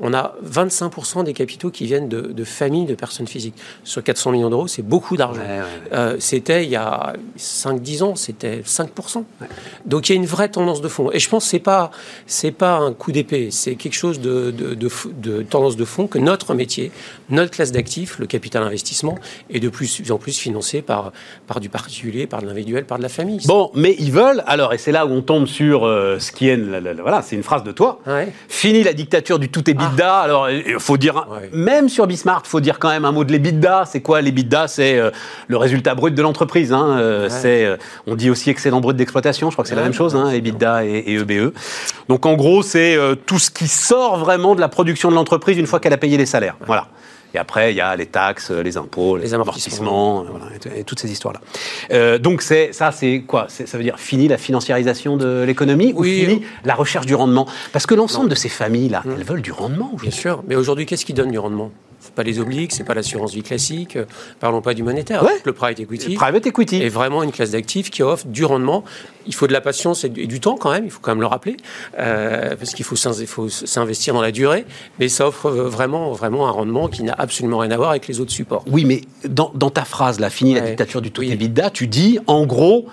On 0.00 0.12
a 0.12 0.34
25% 0.44 1.24
des 1.24 1.32
capitaux 1.32 1.70
qui 1.70 1.86
viennent 1.86 2.08
de, 2.08 2.20
de 2.20 2.44
familles 2.44 2.86
de 2.86 2.94
personnes 2.94 3.28
physiques. 3.28 3.54
Sur 3.84 4.02
400 4.02 4.32
millions 4.32 4.50
d'euros, 4.50 4.66
c'est 4.66 4.82
beaucoup 4.82 5.16
d'argent. 5.16 5.40
Ouais, 5.40 5.46
ouais, 5.46 5.58
ouais. 5.58 5.92
Euh, 5.92 6.16
c'était 6.18 6.64
il 6.64 6.70
y 6.70 6.76
a 6.76 7.14
5-10 7.38 8.02
ans, 8.02 8.16
c'était 8.16 8.60
5%. 8.60 9.24
Donc 9.86 10.08
il 10.08 10.12
y 10.12 10.14
a 10.14 10.16
une 10.16 10.26
vraie 10.26 10.48
tendance 10.48 10.80
de 10.80 10.88
fond. 10.88 11.10
Et 11.12 11.18
je 11.18 11.28
pense 11.28 11.44
que 11.44 11.50
ce 11.50 11.56
n'est 11.56 11.62
pas, 11.62 11.90
c'est 12.26 12.50
pas 12.50 12.76
un 12.76 12.92
coup 12.92 13.12
d'épée, 13.12 13.50
c'est 13.50 13.76
quelque 13.76 13.94
chose 13.94 14.20
de, 14.20 14.50
de, 14.50 15.42
tendance 15.42 15.76
de 15.76 15.84
fond 15.84 16.06
que 16.06 16.18
notre 16.18 16.54
métier, 16.54 16.90
notre 17.30 17.50
classe 17.50 17.72
d'actifs, 17.72 18.18
le 18.18 18.26
capital 18.26 18.62
investissement, 18.62 19.18
est 19.50 19.60
de 19.60 19.68
plus 19.68 20.02
en 20.10 20.18
plus 20.18 20.38
financé 20.38 20.82
par, 20.82 21.12
par 21.46 21.60
du 21.60 21.68
particulier, 21.68 22.26
par 22.26 22.42
de 22.42 22.46
l'individuel, 22.46 22.84
par 22.84 22.98
de 22.98 23.02
la 23.02 23.08
famille. 23.08 23.40
Bon, 23.46 23.70
mais 23.74 23.94
ils 23.98 24.12
veulent, 24.12 24.42
alors, 24.46 24.72
et 24.74 24.78
c'est 24.78 24.92
là 24.92 25.06
où 25.06 25.10
on 25.10 25.22
tombe 25.22 25.46
sur 25.46 25.84
euh, 25.84 26.18
ce 26.18 26.32
qui 26.32 26.48
est, 26.48 26.56
voilà, 27.00 27.22
c'est 27.22 27.36
une 27.36 27.42
phrase 27.42 27.62
de 27.62 27.72
toi. 27.72 28.00
Fini 28.48 28.82
la 28.82 28.92
dictature 28.92 29.38
du 29.38 29.48
tout 29.48 29.62
EBITDA. 29.92 30.16
Alors, 30.18 30.50
il 30.50 30.78
faut 30.78 30.96
dire, 30.96 31.26
Ah. 31.26 31.34
Ouais. 31.34 31.50
même 31.52 31.88
sur 31.88 32.06
Bismarck, 32.06 32.46
faut 32.46 32.60
dire 32.60 32.78
quand 32.78 32.88
même 32.90 33.04
un 33.04 33.12
mot 33.12 33.24
de 33.24 33.32
l'EBITDA. 33.32 33.84
C'est 33.86 34.00
quoi 34.00 34.20
l'EBITDA 34.20 34.68
C'est 34.68 34.98
euh, 34.98 35.10
le 35.48 35.56
résultat 35.56 35.94
brut 35.94 36.14
de 36.14 36.22
l'entreprise. 36.22 36.72
hein. 36.72 36.96
Euh, 36.98 37.24
Ouais. 37.24 37.30
C'est, 37.30 37.64
euh, 37.64 37.76
on 38.06 38.14
dit 38.16 38.30
aussi 38.30 38.50
excédent 38.50 38.80
brut 38.80 38.96
d'exploitation. 38.96 39.50
Je 39.50 39.54
crois 39.54 39.62
que 39.64 39.68
c'est 39.68 39.74
la 39.76 39.82
même 39.82 39.92
chose, 39.94 40.14
hein, 40.16 40.30
EBITDA 40.30 40.84
et, 40.84 40.90
et 40.90 41.14
EBE. 41.14 41.52
Donc, 42.08 42.26
en 42.26 42.34
gros, 42.34 42.62
c'est 42.62 42.98
tout 43.26 43.38
ce 43.38 43.50
qui 43.50 43.68
sort 43.68 44.18
vraiment 44.18 44.54
de 44.54 44.60
la 44.60 44.68
production 44.68 45.10
de 45.10 45.14
l'entreprise 45.14 45.56
une 45.58 45.66
fois 45.66 45.80
qu'elle 45.80 45.92
a 45.92 45.96
payé 45.98 46.16
les 46.16 46.26
salaires. 46.26 46.56
Voilà. 46.66 46.86
Et 47.34 47.38
après, 47.38 47.72
il 47.72 47.76
y 47.76 47.80
a 47.80 47.96
les 47.96 48.06
taxes, 48.06 48.50
les 48.50 48.76
impôts, 48.76 49.16
les, 49.16 49.24
Les 49.24 49.34
amortissements, 49.34 50.20
euh, 50.20 50.26
voilà, 50.30 50.46
et 50.76 50.84
toutes 50.84 51.00
ces 51.00 51.10
histoires-là. 51.10 51.40
Euh, 51.90 52.18
donc, 52.18 52.42
c'est, 52.42 52.72
ça, 52.72 52.92
c'est 52.92 53.24
quoi? 53.26 53.48
Ça 53.48 53.76
veut 53.76 53.82
dire 53.82 53.98
fini 53.98 54.28
la 54.28 54.38
financiarisation 54.38 55.16
de 55.16 55.42
l'économie 55.42 55.92
ou 55.96 56.04
fini 56.04 56.36
euh, 56.36 56.46
la 56.64 56.74
recherche 56.74 57.06
du 57.06 57.14
rendement? 57.14 57.46
Parce 57.72 57.86
que 57.86 57.94
l'ensemble 57.94 58.28
de 58.28 58.36
ces 58.36 58.48
familles-là, 58.48 59.02
elles 59.04 59.24
veulent 59.24 59.42
du 59.42 59.52
rendement. 59.52 59.92
Bien 60.00 60.12
sûr. 60.12 60.44
Mais 60.46 60.54
aujourd'hui, 60.54 60.86
qu'est-ce 60.86 61.04
qui 61.04 61.12
donne 61.12 61.32
du 61.32 61.38
rendement? 61.38 61.72
Pas 62.12 62.22
les 62.22 62.38
obliques, 62.40 62.72
c'est 62.72 62.84
pas 62.84 62.94
l'assurance 62.94 63.32
vie 63.34 63.42
classique. 63.42 63.98
Parlons 64.40 64.62
pas 64.62 64.74
du 64.74 64.82
monétaire. 64.82 65.22
Ouais. 65.22 65.32
Le 65.44 65.52
private 65.52 65.80
equity. 65.80 66.14
Private 66.14 66.46
equity. 66.46 66.82
est 66.82 66.88
vraiment 66.88 67.22
une 67.22 67.32
classe 67.32 67.50
d'actifs 67.50 67.90
qui 67.90 68.02
offre 68.02 68.26
du 68.26 68.44
rendement. 68.44 68.84
Il 69.26 69.34
faut 69.34 69.46
de 69.46 69.52
la 69.52 69.60
patience 69.60 70.04
et 70.04 70.08
du, 70.08 70.40
temps 70.40 70.56
quand 70.56 70.70
même, 70.70 70.84
il 70.84 70.90
faut 70.90 71.00
quand 71.00 71.12
même 71.12 71.20
le 71.20 71.26
rappeler, 71.26 71.56
euh, 71.98 72.56
parce 72.56 72.74
qu'il 72.74 72.84
faut 72.84 72.96
s'investir 72.96 74.12
dans 74.12 74.20
la 74.20 74.32
durée, 74.32 74.66
mais 74.98 75.08
ça 75.08 75.26
offre 75.28 75.46
euh, 75.46 75.68
vraiment, 75.68 76.12
vraiment 76.12 76.46
un 76.46 76.50
rendement 76.50 76.88
qui 76.88 77.02
n'a 77.02 77.14
absolument 77.16 77.58
rien 77.58 77.70
à 77.70 77.76
voir 77.76 77.90
avec 77.90 78.06
les 78.06 78.20
autres 78.20 78.32
supports. 78.32 78.64
Oui, 78.70 78.84
mais 78.84 79.00
dans, 79.26 79.50
dans 79.54 79.70
ta 79.70 79.84
phrase, 79.84 80.20
là, 80.20 80.28
fini 80.30 80.54
la 80.54 80.60
Ouais. 80.60 80.68
dictature 80.70 81.00
du 81.00 81.10
tout 81.10 81.22
Oui. 81.22 81.30
EBITDA, 81.32 81.70
tu 81.70 81.86
dis, 81.86 82.18
en 82.26 82.44
gros, 82.46 82.86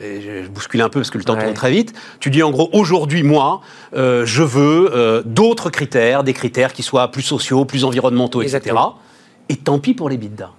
et 0.00 0.20
je, 0.20 0.48
bouscule 0.48 0.82
un 0.82 0.88
peu 0.88 1.00
parce 1.00 1.10
que 1.10 1.18
le 1.18 1.24
temps 1.24 1.34
Ouais. 1.34 1.42
tourne 1.42 1.54
très 1.54 1.70
vite, 1.70 1.94
tu 2.20 2.30
dis 2.30 2.42
en 2.42 2.50
gros, 2.50 2.68
aujourd'hui, 2.72 3.22
moi, 3.22 3.60
euh, 3.94 4.24
je 4.26 4.42
veux 4.42 4.90
euh, 4.94 5.22
d'autres 5.24 5.70
critères, 5.70 6.22
des 6.24 6.32
critères 6.32 6.72
qui 6.72 6.82
soient 6.82 7.10
plus 7.10 7.22
sociaux, 7.22 7.64
plus 7.64 7.84
environnementaux, 7.84 8.42
etc. 8.42 8.76
Et 9.48 9.56
tant 9.56 9.78
pis 9.78 9.94
pour 9.94 10.08
les 10.08 10.16
bidas. 10.16 10.52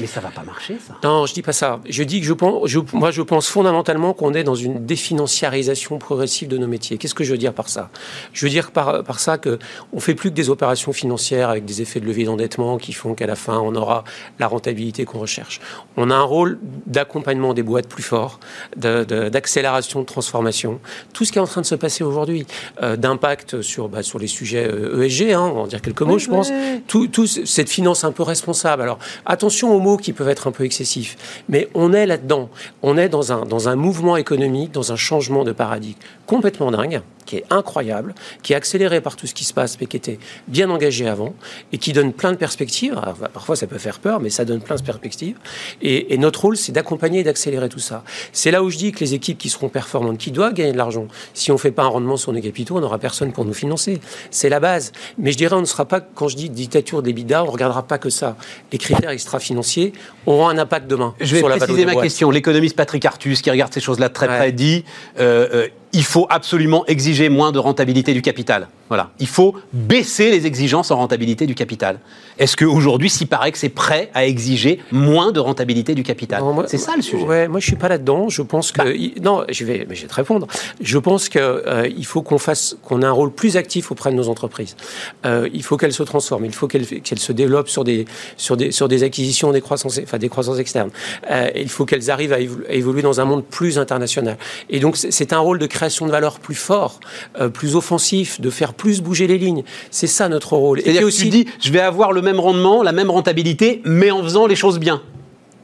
Mais 0.00 0.06
ça 0.06 0.20
va 0.20 0.30
pas 0.30 0.42
marcher, 0.42 0.76
ça. 0.86 0.94
Non, 1.04 1.26
je 1.26 1.34
dis 1.34 1.42
pas 1.42 1.52
ça. 1.52 1.80
Je 1.88 2.02
dis 2.02 2.20
que 2.20 2.26
je 2.26 2.32
pense, 2.32 2.66
je- 2.68 2.78
moi, 2.92 3.10
je 3.10 3.22
pense 3.22 3.48
fondamentalement 3.48 4.12
qu'on 4.14 4.34
est 4.34 4.44
dans 4.44 4.54
une 4.54 4.84
définanciarisation 4.86 5.98
progressive 5.98 6.48
de 6.48 6.58
nos 6.58 6.66
métiers. 6.66 6.98
Qu'est-ce 6.98 7.14
que 7.14 7.24
je 7.24 7.32
veux 7.32 7.38
dire 7.38 7.52
par 7.52 7.68
ça? 7.68 7.90
Je 8.32 8.44
veux 8.46 8.50
dire 8.50 8.70
par, 8.70 9.04
par 9.04 9.20
ça 9.20 9.38
que 9.38 9.58
on 9.92 10.00
fait 10.00 10.14
plus 10.14 10.30
que 10.30 10.34
des 10.34 10.50
opérations 10.50 10.92
financières 10.92 11.50
avec 11.50 11.64
des 11.64 11.82
effets 11.82 12.00
de 12.00 12.06
levier 12.06 12.24
d'endettement 12.24 12.78
qui 12.78 12.92
font 12.92 13.14
qu'à 13.14 13.26
la 13.26 13.36
fin 13.36 13.58
on 13.58 13.74
aura 13.74 14.04
la 14.38 14.46
rentabilité 14.46 15.04
qu'on 15.04 15.18
recherche. 15.18 15.60
On 15.96 16.10
a 16.10 16.14
un 16.14 16.22
rôle 16.22 16.58
d'accompagnement 16.86 17.54
des 17.54 17.62
boîtes 17.62 17.88
plus 17.88 18.02
fort, 18.02 18.40
de- 18.76 19.04
de- 19.04 19.28
d'accélération 19.28 20.00
de, 20.00 20.06
transformation. 20.06 20.80
Tout 21.12 21.24
ce 21.24 21.32
qui 21.32 21.38
est 21.38 21.40
en 21.42 21.46
train 21.46 21.60
de 21.60 21.66
se 21.66 21.74
passer 21.74 22.02
aujourd'hui, 22.04 22.46
euh, 22.82 22.96
d'impact 22.96 23.62
sur 23.62 23.88
bah, 23.88 24.02
sur 24.02 24.18
les 24.18 24.26
sujets 24.26 24.66
euh, 24.68 25.02
ESG, 25.04 25.32
hein, 25.32 25.40
on 25.40 25.54
va 25.54 25.60
en 25.62 25.66
dire 25.66 25.80
quelques 25.82 26.02
mots, 26.02 26.18
je 26.18 26.28
pense. 26.28 26.50
Tout, 26.86 27.06
tout 27.08 27.26
ce- 27.26 27.44
cette 27.44 27.68
finance 27.68 28.04
un 28.04 28.12
peu 28.12 28.22
responsable. 28.22 28.82
Alors 28.82 28.98
attention 29.26 29.74
aux 29.74 29.80
mots 29.82 29.96
qui 29.96 30.12
peuvent 30.12 30.28
être 30.28 30.46
un 30.46 30.52
peu 30.52 30.64
excessifs, 30.64 31.42
mais 31.48 31.68
on 31.74 31.92
est 31.92 32.06
là-dedans. 32.06 32.48
On 32.82 32.96
est 32.96 33.08
dans 33.08 33.32
un, 33.32 33.44
dans 33.44 33.68
un 33.68 33.76
mouvement 33.76 34.16
économique, 34.16 34.72
dans 34.72 34.92
un 34.92 34.96
changement 34.96 35.44
de 35.44 35.52
paradigme 35.52 35.98
complètement 36.26 36.70
dingue, 36.70 37.02
qui 37.24 37.36
est 37.36 37.44
incroyable, 37.50 38.14
qui 38.42 38.52
est 38.52 38.56
accéléré 38.56 39.00
par 39.00 39.16
tout 39.16 39.26
ce 39.26 39.34
qui 39.34 39.44
se 39.44 39.52
passe, 39.54 39.78
mais 39.80 39.86
qui 39.86 39.96
était 39.96 40.18
bien 40.48 40.68
engagé 40.70 41.08
avant, 41.08 41.34
et 41.72 41.78
qui 41.78 41.92
donne 41.92 42.12
plein 42.12 42.32
de 42.32 42.36
perspectives. 42.36 42.92
Alors, 42.96 43.16
bah, 43.16 43.30
parfois, 43.32 43.56
ça 43.56 43.66
peut 43.66 43.78
faire 43.78 43.98
peur, 43.98 44.20
mais 44.20 44.30
ça 44.30 44.44
donne 44.44 44.60
plein 44.60 44.76
de 44.76 44.82
perspectives. 44.82 45.36
Et, 45.80 46.14
et 46.14 46.18
notre 46.18 46.40
rôle, 46.42 46.56
c'est 46.56 46.72
d'accompagner 46.72 47.20
et 47.20 47.24
d'accélérer 47.24 47.68
tout 47.68 47.78
ça. 47.78 48.04
C'est 48.32 48.50
là 48.50 48.62
où 48.62 48.70
je 48.70 48.76
dis 48.76 48.92
que 48.92 49.00
les 49.00 49.14
équipes 49.14 49.38
qui 49.38 49.48
seront 49.48 49.68
performantes, 49.68 50.18
qui 50.18 50.30
doivent 50.30 50.54
gagner 50.54 50.72
de 50.72 50.76
l'argent, 50.78 51.06
si 51.34 51.50
on 51.50 51.54
ne 51.54 51.58
fait 51.60 51.70
pas 51.72 51.82
un 51.84 51.88
rendement 51.88 52.16
sur 52.16 52.32
nos 52.32 52.40
capitaux, 52.40 52.76
on 52.76 52.80
n'aura 52.80 52.98
personne 52.98 53.32
pour 53.32 53.44
nous 53.44 53.54
financer. 53.54 54.00
C'est 54.30 54.48
la 54.48 54.60
base. 54.60 54.92
Mais 55.18 55.32
je 55.32 55.36
dirais, 55.38 55.56
on 55.56 55.60
ne 55.60 55.66
sera 55.66 55.84
pas, 55.86 56.00
quand 56.00 56.28
je 56.28 56.36
dis 56.36 56.50
dictature 56.50 57.02
des 57.02 57.12
bidas, 57.12 57.42
on 57.42 57.46
ne 57.46 57.50
regardera 57.50 57.82
pas 57.86 57.98
que 57.98 58.10
ça. 58.10 58.36
Les 58.72 58.78
critères 58.78 59.10
extra-financiers 59.10 59.92
auront 60.26 60.48
un 60.48 60.58
impact 60.58 60.86
demain 60.88 61.14
Je 61.20 61.32
vais 61.32 61.38
sur 61.38 61.48
la 61.48 61.56
préciser 61.56 61.84
ma 61.84 61.92
boîtes. 61.92 62.04
question. 62.04 62.30
L'économiste 62.30 62.76
Patrick 62.76 63.04
Artus, 63.04 63.42
qui 63.42 63.50
regarde 63.50 63.72
ces 63.72 63.80
choses-là 63.80 64.08
très 64.08 64.28
Ouais. 64.28 64.36
près, 64.36 64.52
dit 64.52 64.84
euh, 65.18 65.48
euh, 65.52 65.68
il 65.92 66.04
faut 66.04 66.26
absolument 66.30 66.84
exiger 66.86 67.28
moins 67.28 67.52
de 67.52 67.58
rentabilité 67.58 68.14
du 68.14 68.22
capital. 68.22 68.68
Voilà. 68.92 69.10
Il 69.20 69.26
faut 69.26 69.54
baisser 69.72 70.30
les 70.30 70.44
exigences 70.46 70.90
en 70.90 70.96
rentabilité 70.98 71.46
du 71.46 71.54
capital. 71.54 71.98
Est-ce 72.38 72.58
qu'aujourd'hui, 72.58 73.08
s'il 73.08 73.26
paraît 73.26 73.50
que 73.50 73.56
c'est 73.56 73.70
prêt 73.70 74.10
à 74.12 74.26
exiger 74.26 74.80
moins 74.90 75.32
de 75.32 75.40
rentabilité 75.40 75.94
du 75.94 76.02
capital 76.02 76.42
C'est 76.66 76.76
ça 76.76 76.92
le 76.94 77.00
sujet. 77.00 77.24
Ouais, 77.24 77.48
moi 77.48 77.58
je 77.58 77.64
suis 77.66 77.76
pas 77.76 77.88
là-dedans. 77.88 78.28
Je 78.28 78.42
pense 78.42 78.70
que 78.70 78.82
Bah. 78.82 78.90
non, 79.22 79.44
je 79.48 79.64
vais, 79.64 79.86
mais 79.88 79.94
je 79.94 80.02
vais 80.02 80.08
te 80.08 80.14
répondre. 80.14 80.46
Je 80.82 80.98
pense 80.98 81.30
que 81.30 81.38
euh, 81.38 81.88
faut 82.02 82.20
qu'on 82.20 82.36
fasse, 82.36 82.76
qu'on 82.82 83.00
ait 83.00 83.06
un 83.06 83.12
rôle 83.12 83.32
plus 83.32 83.56
actif 83.56 83.90
auprès 83.90 84.10
de 84.10 84.16
nos 84.16 84.28
entreprises. 84.28 84.76
Euh, 85.24 85.48
il 85.54 85.62
faut 85.62 85.78
qu'elles 85.78 85.94
se 85.94 86.02
transforment. 86.02 86.44
Il 86.44 86.52
faut 86.54 86.68
qu'elles 86.68 86.86
qu'elles 86.86 87.18
se 87.18 87.32
développent 87.32 87.70
sur 87.70 87.84
des 87.84 88.04
sur 88.36 88.58
des 88.58 88.72
sur 88.72 88.88
des 88.88 89.04
acquisitions, 89.04 89.52
des 89.52 89.62
croissances, 89.62 89.98
enfin 90.02 90.18
des 90.18 90.28
croissances 90.28 90.58
externes. 90.58 90.90
Euh, 91.30 91.48
il 91.56 91.70
faut 91.70 91.86
qu'elles 91.86 92.10
arrivent 92.10 92.34
à, 92.34 92.40
évolu- 92.40 92.66
à 92.68 92.74
évoluer 92.74 93.00
dans 93.00 93.20
un 93.22 93.24
monde 93.24 93.42
plus 93.46 93.78
international. 93.78 94.36
Et 94.68 94.80
donc 94.80 94.98
c'est- 94.98 95.10
c'est 95.10 95.32
un 95.32 95.38
rôle 95.38 95.58
de 95.58 95.66
création 95.66 96.04
de 96.04 96.10
valeur 96.10 96.40
plus 96.40 96.54
fort, 96.56 97.00
euh, 97.40 97.48
plus 97.48 97.74
offensif, 97.76 98.40
de 98.40 98.50
faire 98.50 98.74
plus 98.82 99.00
bouger 99.00 99.28
les 99.28 99.38
lignes. 99.38 99.62
C'est 99.92 100.08
ça 100.08 100.28
notre 100.28 100.56
rôle. 100.56 100.80
Et 100.80 100.82
C'est-à-dire 100.82 101.06
puis 101.06 101.16
que 101.16 101.22
tu 101.22 101.28
dis, 101.28 101.46
je 101.60 101.70
vais 101.70 101.78
avoir 101.78 102.10
le 102.10 102.20
même 102.20 102.40
rendement, 102.40 102.82
la 102.82 102.90
même 102.90 103.10
rentabilité, 103.10 103.80
mais 103.84 104.10
en 104.10 104.24
faisant 104.24 104.48
les 104.48 104.56
choses 104.56 104.80
bien. 104.80 105.00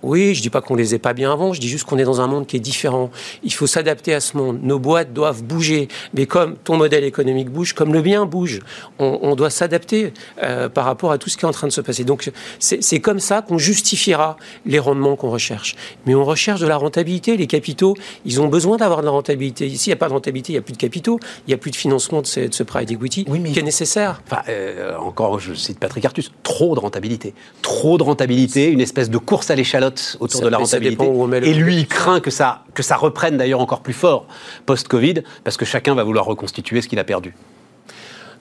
Oui, 0.02 0.34
je 0.34 0.42
dis 0.42 0.50
pas 0.50 0.60
qu'on 0.60 0.74
les 0.74 0.94
ait 0.94 0.98
pas 0.98 1.12
bien 1.12 1.32
avant, 1.32 1.52
je 1.52 1.60
dis 1.60 1.68
juste 1.68 1.84
qu'on 1.84 1.98
est 1.98 2.04
dans 2.04 2.20
un 2.20 2.26
monde 2.26 2.46
qui 2.46 2.56
est 2.56 2.60
différent. 2.60 3.10
Il 3.42 3.52
faut 3.52 3.66
s'adapter 3.66 4.14
à 4.14 4.20
ce 4.20 4.36
monde. 4.36 4.60
Nos 4.62 4.78
boîtes 4.78 5.12
doivent 5.12 5.42
bouger, 5.42 5.88
mais 6.14 6.26
comme 6.26 6.56
ton 6.56 6.76
modèle 6.76 7.04
économique 7.04 7.50
bouge, 7.50 7.72
comme 7.72 7.92
le 7.92 8.02
bien 8.02 8.26
bouge, 8.26 8.60
on, 8.98 9.18
on 9.22 9.34
doit 9.34 9.50
s'adapter 9.50 10.12
euh, 10.42 10.68
par 10.68 10.84
rapport 10.84 11.12
à 11.12 11.18
tout 11.18 11.28
ce 11.28 11.36
qui 11.36 11.44
est 11.44 11.48
en 11.48 11.52
train 11.52 11.66
de 11.66 11.72
se 11.72 11.80
passer. 11.80 12.04
Donc 12.04 12.30
c'est 12.58 13.00
comme 13.00 13.20
ça 13.20 13.42
qu'on 13.42 13.58
justifiera 13.58 14.36
les 14.66 14.78
rendements 14.78 15.16
qu'on 15.16 15.30
recherche. 15.30 15.76
Mais 16.06 16.14
on 16.14 16.24
recherche 16.24 16.60
de 16.60 16.66
la 16.66 16.76
rentabilité. 16.76 17.36
Les 17.36 17.46
capitaux, 17.46 17.94
ils 18.24 18.40
ont 18.40 18.48
besoin 18.48 18.76
d'avoir 18.76 19.00
de 19.00 19.06
la 19.06 19.12
rentabilité. 19.12 19.66
Ici, 19.66 19.88
il 19.88 19.90
n'y 19.90 19.94
a 19.94 19.96
pas 19.96 20.08
de 20.08 20.12
rentabilité, 20.12 20.52
il 20.52 20.56
n'y 20.56 20.60
a 20.60 20.62
plus 20.62 20.72
de 20.72 20.78
capitaux, 20.78 21.18
il 21.46 21.50
n'y 21.50 21.54
a 21.54 21.58
plus 21.58 21.70
de 21.70 21.76
financement 21.76 22.22
de 22.22 22.26
ce, 22.26 22.40
de 22.40 22.54
ce 22.54 22.62
private 22.62 22.90
equity 22.90 23.24
Oui, 23.28 23.40
mais 23.40 23.52
qui 23.52 23.58
est 23.58 23.62
nécessaire. 23.62 24.22
Enfin, 24.26 24.42
euh, 24.48 24.96
encore, 24.98 25.38
je 25.40 25.54
cite 25.54 25.78
Patrick 25.78 26.04
Artus, 26.04 26.32
trop 26.42 26.74
de 26.74 26.80
rentabilité. 26.80 27.34
Trop 27.62 27.98
de 27.98 28.02
rentabilité, 28.02 28.68
une 28.68 28.80
espèce 28.80 29.10
de 29.10 29.18
course 29.18 29.50
à 29.50 29.54
l'échalote 29.54 29.87
autour 30.20 30.40
Ça- 30.40 30.44
de 30.44 30.50
la 30.50 30.58
rentabilité. 30.58 31.04
Et 31.42 31.54
lui, 31.54 31.76
il 31.76 31.86
craint 31.86 32.20
que 32.20 32.30
ça, 32.30 32.64
que 32.74 32.82
ça 32.82 32.96
reprenne 32.96 33.36
d'ailleurs 33.36 33.60
encore 33.60 33.80
plus 33.80 33.92
fort 33.94 34.26
post-Covid, 34.66 35.22
parce 35.44 35.56
que 35.56 35.64
chacun 35.64 35.94
va 35.94 36.04
vouloir 36.04 36.24
reconstituer 36.24 36.80
ce 36.82 36.88
qu'il 36.88 36.98
a 36.98 37.04
perdu. 37.04 37.34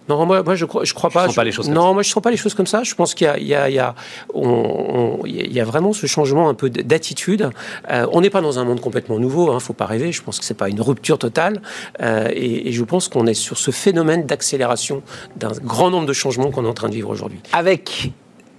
Non, 0.09 0.25
moi, 0.25 0.41
moi 0.41 0.55
je 0.55 0.63
crois, 0.63 0.85
je 0.85 0.93
crois 0.93 1.09
pas. 1.09 1.25
sens 1.25 1.35
pas 1.35 1.43
les 1.43 1.51
choses 1.51 1.65
comme 1.65 1.75
non, 1.75 1.87
ça. 1.87 1.93
moi 1.93 2.01
je 2.01 2.09
sens 2.09 2.23
pas 2.23 2.31
les 2.31 2.37
choses 2.37 2.53
comme 2.53 2.65
ça. 2.65 2.81
Je 2.83 2.95
pense 2.95 3.13
qu'il 3.13 3.25
y 3.25 3.29
a, 3.29 3.37
il 3.37 3.45
y 3.45 3.53
a, 3.53 3.69
il 3.69 3.75
y 3.75 3.79
a, 3.79 3.93
on- 4.33 5.19
on- 5.21 5.25
il 5.25 5.51
y 5.51 5.59
a 5.59 5.65
vraiment 5.65 5.91
ce 5.91 6.07
changement 6.07 6.47
un 6.47 6.53
peu 6.53 6.69
d'attitude. 6.69 7.49
Euh, 7.91 8.07
on 8.13 8.21
n'est 8.21 8.29
pas 8.29 8.39
dans 8.39 8.57
un 8.57 8.63
monde 8.63 8.79
complètement 8.79 9.19
nouveau. 9.19 9.51
Hein, 9.51 9.59
faut 9.59 9.73
pas 9.73 9.85
rêver. 9.85 10.13
Je 10.13 10.21
pense 10.23 10.39
que 10.39 10.45
c'est 10.45 10.53
pas 10.53 10.69
une 10.69 10.79
rupture 10.79 11.19
totale. 11.19 11.61
Euh, 12.01 12.29
et, 12.31 12.69
et 12.69 12.71
je 12.71 12.83
pense 12.85 13.09
qu'on 13.09 13.27
est 13.27 13.33
sur 13.33 13.57
ce 13.57 13.71
phénomène 13.71 14.25
d'accélération 14.25 15.01
d'un 15.35 15.51
grand 15.61 15.89
nombre 15.89 16.05
de 16.07 16.13
changements 16.13 16.51
qu'on 16.51 16.63
est 16.63 16.69
en 16.69 16.73
train 16.73 16.87
de 16.87 16.93
vivre 16.95 17.09
aujourd'hui. 17.09 17.39
Avec 17.51 18.11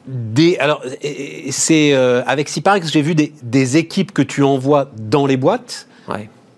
des. 0.08 0.56
Alors, 0.58 0.82
c'est. 1.50 1.92
euh, 1.92 2.22
avec 2.26 2.48
Ciparex, 2.48 2.90
j'ai 2.90 3.02
vu 3.02 3.14
des, 3.14 3.76
équipes 3.76 4.12
que 4.12 4.22
tu 4.22 4.42
envoies 4.42 4.90
dans 4.96 5.26
les 5.26 5.36
boîtes. 5.36 5.86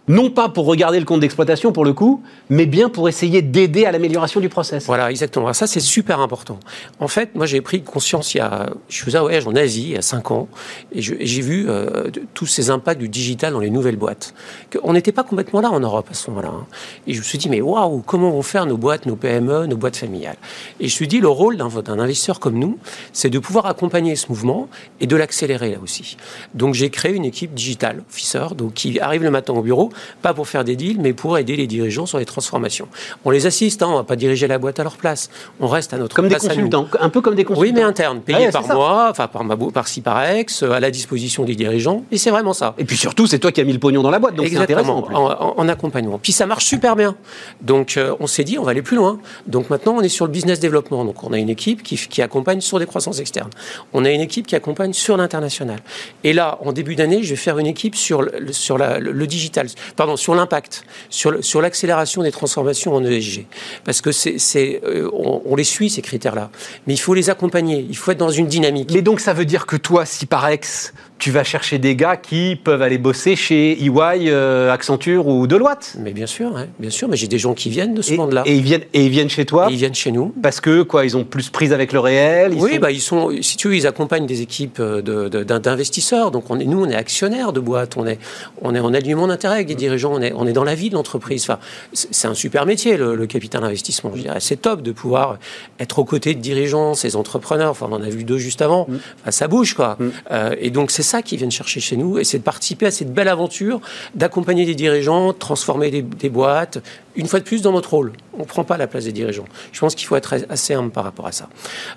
Non 0.08 0.30
pas 0.30 0.48
pour 0.48 0.66
regarder 0.66 0.98
le 0.98 1.04
compte 1.04 1.20
d'exploitation 1.20 1.70
pour 1.72 1.84
le 1.84 1.92
coup, 1.92 2.22
mais 2.48 2.66
bien 2.66 2.88
pour 2.88 3.08
essayer 3.08 3.42
d'aider 3.42 3.84
à 3.84 3.92
l'amélioration 3.92 4.40
du 4.40 4.48
process. 4.48 4.86
Voilà, 4.86 5.10
exactement. 5.10 5.52
Ça, 5.52 5.68
c'est 5.68 5.78
super 5.78 6.18
important. 6.18 6.58
En 6.98 7.06
fait, 7.06 7.34
moi, 7.36 7.46
j'ai 7.46 7.60
pris 7.60 7.82
conscience 7.82 8.34
il 8.34 8.38
y 8.38 8.40
a, 8.40 8.70
je 8.88 9.02
faisais 9.02 9.18
un 9.18 9.22
voyage 9.22 9.46
en 9.46 9.54
Asie 9.54 9.82
il 9.82 9.90
y 9.90 9.96
a 9.96 10.02
cinq 10.02 10.32
ans, 10.32 10.48
et 10.92 11.00
j'ai 11.00 11.42
vu 11.42 11.66
euh, 11.68 12.10
tous 12.34 12.46
ces 12.46 12.70
impacts 12.70 13.00
du 13.00 13.08
digital 13.08 13.52
dans 13.52 13.60
les 13.60 13.70
nouvelles 13.70 13.96
boîtes. 13.96 14.34
On 14.82 14.94
n'était 14.94 15.12
pas 15.12 15.22
complètement 15.22 15.60
là 15.60 15.70
en 15.70 15.78
Europe 15.80 16.08
à 16.10 16.14
ce 16.14 16.28
moment-là. 16.30 16.48
hein. 16.48 16.66
Et 17.06 17.12
je 17.14 17.18
me 17.18 17.24
suis 17.24 17.38
dit, 17.38 17.48
mais 17.48 17.60
waouh, 17.60 18.02
comment 18.04 18.30
vont 18.30 18.42
faire 18.42 18.66
nos 18.66 18.76
boîtes, 18.76 19.06
nos 19.06 19.16
PME, 19.16 19.66
nos 19.66 19.76
boîtes 19.76 19.96
familiales? 19.96 20.38
Et 20.80 20.84
je 20.84 20.94
me 20.94 20.96
suis 20.96 21.08
dit, 21.08 21.20
le 21.20 21.28
rôle 21.28 21.56
d'un 21.56 21.98
investisseur 21.98 22.40
comme 22.40 22.58
nous, 22.58 22.78
c'est 23.12 23.30
de 23.30 23.38
pouvoir 23.38 23.66
accompagner 23.66 24.16
ce 24.16 24.26
mouvement 24.28 24.68
et 25.00 25.06
de 25.06 25.14
l'accélérer 25.14 25.70
là 25.72 25.78
aussi. 25.82 26.16
Donc, 26.54 26.74
j'ai 26.74 26.90
créé 26.90 27.12
une 27.14 27.26
équipe 27.26 27.54
digital 27.54 28.02
officer, 28.10 28.46
donc 28.56 28.74
qui 28.74 28.98
arrive 28.98 29.22
le 29.22 29.30
matin 29.30 29.52
au 29.52 29.62
bureau, 29.62 29.89
pas 30.22 30.34
pour 30.34 30.48
faire 30.48 30.64
des 30.64 30.76
deals, 30.76 31.00
mais 31.00 31.12
pour 31.12 31.38
aider 31.38 31.56
les 31.56 31.66
dirigeants 31.66 32.06
sur 32.06 32.18
les 32.18 32.24
transformations. 32.24 32.88
On 33.24 33.30
les 33.30 33.46
assiste, 33.46 33.82
hein, 33.82 33.88
on 33.90 33.96
va 33.96 34.04
pas 34.04 34.16
diriger 34.16 34.46
la 34.46 34.58
boîte 34.58 34.78
à 34.80 34.82
leur 34.82 34.96
place. 34.96 35.30
On 35.60 35.66
reste 35.68 35.92
à 35.94 35.98
notre 35.98 36.14
Comme 36.16 36.26
des 36.28 36.30
place 36.36 36.44
à 36.44 36.48
nous. 36.54 36.68
consultants, 36.70 36.88
un 37.00 37.08
peu 37.08 37.20
comme 37.20 37.34
des 37.34 37.44
consultants. 37.44 37.60
Oui, 37.62 37.72
mais 37.74 37.82
interne, 37.82 38.20
payé 38.20 38.38
Ouais, 38.46 38.50
par 38.50 38.62
c'est 38.62 38.68
ça. 38.68 38.74
moi, 38.74 39.08
enfin 39.10 39.26
par 39.28 39.44
ma 39.44 39.56
par 39.72 39.88
Ciparex, 39.88 40.62
euh, 40.62 40.72
à 40.72 40.80
la 40.80 40.90
disposition 40.90 41.44
des 41.44 41.54
dirigeants, 41.54 42.04
et 42.10 42.18
c'est 42.18 42.30
vraiment 42.30 42.52
ça. 42.52 42.74
Et 42.78 42.84
puis 42.84 42.96
surtout, 42.96 43.26
c'est 43.26 43.38
toi 43.38 43.52
qui 43.52 43.60
as 43.60 43.64
mis 43.64 43.72
le 43.72 43.78
pognon 43.78 44.02
dans 44.02 44.10
la 44.10 44.18
boîte, 44.18 44.34
donc 44.34 44.46
c'est 44.48 44.56
intéressant. 44.56 44.98
En 44.98 45.02
plus. 45.02 45.14
en, 45.14 45.24
en- 45.30 45.54
en 45.56 45.68
accompagnement. 45.68 46.18
Puis 46.18 46.32
ça 46.32 46.46
marche 46.46 46.64
super 46.64 46.96
bien. 46.96 47.16
Donc 47.60 47.96
euh, 47.96 48.14
on 48.20 48.26
s'est 48.26 48.44
dit, 48.44 48.58
on 48.58 48.62
va 48.62 48.70
aller 48.72 48.82
plus 48.82 48.96
loin. 48.96 49.18
Donc 49.46 49.70
maintenant, 49.70 49.94
on 49.96 50.00
est 50.00 50.08
sur 50.08 50.26
le 50.26 50.32
business 50.32 50.60
développement. 50.60 51.04
Donc 51.04 51.22
on 51.24 51.32
a 51.32 51.38
une 51.38 51.48
équipe 51.50 51.82
qui, 51.82 51.96
qui 51.96 52.22
accompagne 52.22 52.60
sur 52.60 52.78
des 52.78 52.86
croissances 52.86 53.18
externes. 53.20 53.50
On 53.92 54.04
a 54.04 54.10
une 54.10 54.20
équipe 54.20 54.46
qui 54.46 54.56
accompagne 54.56 54.92
sur 54.92 55.16
l'international. 55.16 55.78
Et 56.24 56.32
là, 56.32 56.58
en 56.64 56.72
début 56.72 56.94
d'année, 56.96 57.22
je 57.22 57.30
vais 57.30 57.36
faire 57.36 57.58
une 57.58 57.66
équipe 57.66 57.96
sur 57.96 58.22
le, 58.22 58.32
le- 58.38 58.52
sur 58.52 58.78
la- 58.78 58.98
le, 58.98 59.12
le 59.12 59.26
digital, 59.26 59.66
pardon, 59.96 60.16
sur 60.16 60.34
l'impact, 60.34 60.84
sur, 61.08 61.60
l'accélération 61.60 62.22
des 62.22 62.30
transformations 62.32 62.94
en 62.94 63.04
ESG. 63.04 63.46
Parce 63.84 64.00
que 64.00 64.12
c'est, 64.12 64.80
euh, 64.84 65.08
on, 65.12 65.42
on 65.44 65.56
les 65.56 65.64
suit 65.64 65.90
ces 65.90 66.02
critères-là, 66.02 66.50
mais 66.86 66.94
il 66.94 66.98
faut 66.98 67.14
les 67.14 67.30
accompagner. 67.30 67.86
Il 67.88 67.96
faut 67.96 68.10
être 68.12 68.18
dans 68.18 68.30
une 68.30 68.46
dynamique. 68.46 68.90
Mais 68.92 69.02
donc 69.02 69.20
ça 69.20 69.32
veut 69.32 69.44
dire 69.44 69.66
que 69.66 69.76
toi, 69.76 70.04
si 70.06 70.26
par 70.26 70.48
ex, 70.48 70.92
tu 71.18 71.30
vas 71.30 71.44
chercher 71.44 71.78
des 71.78 71.96
gars 71.96 72.16
qui 72.16 72.56
peuvent 72.56 72.80
aller 72.80 72.96
bosser 72.96 73.36
chez 73.36 73.72
EY, 73.84 73.90
euh, 74.30 74.72
Accenture 74.72 75.26
ou 75.26 75.46
Deloitte. 75.46 75.96
Mais 75.98 76.12
bien 76.12 76.26
sûr, 76.26 76.56
hein, 76.56 76.66
bien 76.78 76.88
sûr. 76.88 77.08
Mais 77.08 77.16
j'ai 77.16 77.28
des 77.28 77.38
gens 77.38 77.52
qui 77.52 77.68
viennent 77.68 77.92
de 77.94 78.00
ce 78.00 78.14
monde-là. 78.14 78.42
et 78.46 78.54
ils 78.56 78.62
viennent, 78.62 78.84
et 78.94 79.04
ils 79.04 79.10
viennent 79.10 79.28
chez 79.28 79.44
toi 79.44 79.68
Et 79.68 79.74
ils 79.74 79.76
viennent 79.76 79.94
chez 79.94 80.12
nous. 80.12 80.32
parce 80.42 80.60
que 80.60 80.82
quoi, 80.82 81.04
ils 81.04 81.16
ont 81.18 81.24
plus 81.24 81.50
prise 81.50 81.72
avec 81.74 81.92
le 81.92 82.00
réel. 82.00 82.52
ils 82.54 82.60
Oui, 82.62 82.74
sont- 82.74 82.80
bah, 82.80 82.90
ils 82.90 83.00
sont, 83.02 83.30
si 83.42 83.58
tu 83.58 83.68
veux, 83.68 83.76
ils 83.76 83.86
accompagnent 83.86 84.24
des 84.26 84.40
équipes 84.40 84.78
euh, 84.80 85.02
de- 85.02 85.28
de- 85.28 85.42
d'investisseurs. 85.58 86.30
Donc, 86.30 86.44
on 86.48 86.58
est, 86.58 86.64
nous, 86.64 86.82
on 86.84 86.88
est 86.88 86.94
actionnaires 86.94 87.52
de 87.52 87.60
boîtes, 87.60 87.98
on 87.98 88.06
est, 88.06 88.18
on 88.62 88.74
est 88.74 88.80
en 88.80 88.94
alignement 88.94 89.26
d'intérêt 89.26 89.60
des 89.70 89.76
dirigeants, 89.76 90.12
on 90.12 90.20
est, 90.20 90.32
on 90.34 90.46
est 90.46 90.52
dans 90.52 90.64
la 90.64 90.74
vie 90.74 90.90
de 90.90 90.94
l'entreprise. 90.94 91.42
Enfin, 91.42 91.58
c'est 91.92 92.28
un 92.28 92.34
super 92.34 92.66
métier, 92.66 92.96
le, 92.96 93.14
le 93.14 93.26
capital 93.26 93.64
investissement. 93.64 94.12
Je 94.14 94.22
dirais, 94.22 94.40
c'est 94.40 94.60
top 94.60 94.82
de 94.82 94.92
pouvoir 94.92 95.38
être 95.78 95.98
aux 95.98 96.04
côtés 96.04 96.34
de 96.34 96.40
dirigeants, 96.40 96.94
ces 96.94 97.16
entrepreneurs. 97.16 97.70
Enfin, 97.70 97.86
on 97.90 97.94
en 97.94 98.02
a 98.02 98.08
vu 98.08 98.24
deux 98.24 98.38
juste 98.38 98.62
avant. 98.62 98.86
Enfin, 99.20 99.30
ça 99.30 99.48
bouge, 99.48 99.74
quoi. 99.74 99.96
Euh, 100.30 100.54
et 100.58 100.70
donc, 100.70 100.90
c'est 100.90 101.02
ça 101.02 101.22
qu'ils 101.22 101.38
viennent 101.38 101.50
chercher 101.50 101.80
chez 101.80 101.96
nous, 101.96 102.18
et 102.18 102.24
c'est 102.24 102.38
de 102.38 102.42
participer 102.42 102.86
à 102.86 102.90
cette 102.90 103.12
belle 103.12 103.28
aventure, 103.28 103.80
d'accompagner 104.14 104.66
des 104.66 104.74
dirigeants, 104.74 105.32
transformer 105.32 105.90
des, 105.90 106.02
des 106.02 106.28
boîtes. 106.28 106.78
Une 107.16 107.26
fois 107.26 107.40
de 107.40 107.44
plus, 107.44 107.62
dans 107.62 107.72
notre 107.72 107.90
rôle, 107.90 108.12
on 108.34 108.40
ne 108.40 108.44
prend 108.44 108.64
pas 108.64 108.76
la 108.76 108.86
place 108.86 109.04
des 109.04 109.12
dirigeants. 109.12 109.44
Je 109.72 109.80
pense 109.80 109.94
qu'il 109.94 110.06
faut 110.06 110.16
être 110.16 110.34
assez 110.48 110.74
humble 110.74 110.90
par 110.90 111.04
rapport 111.04 111.26
à 111.26 111.32
ça. 111.32 111.48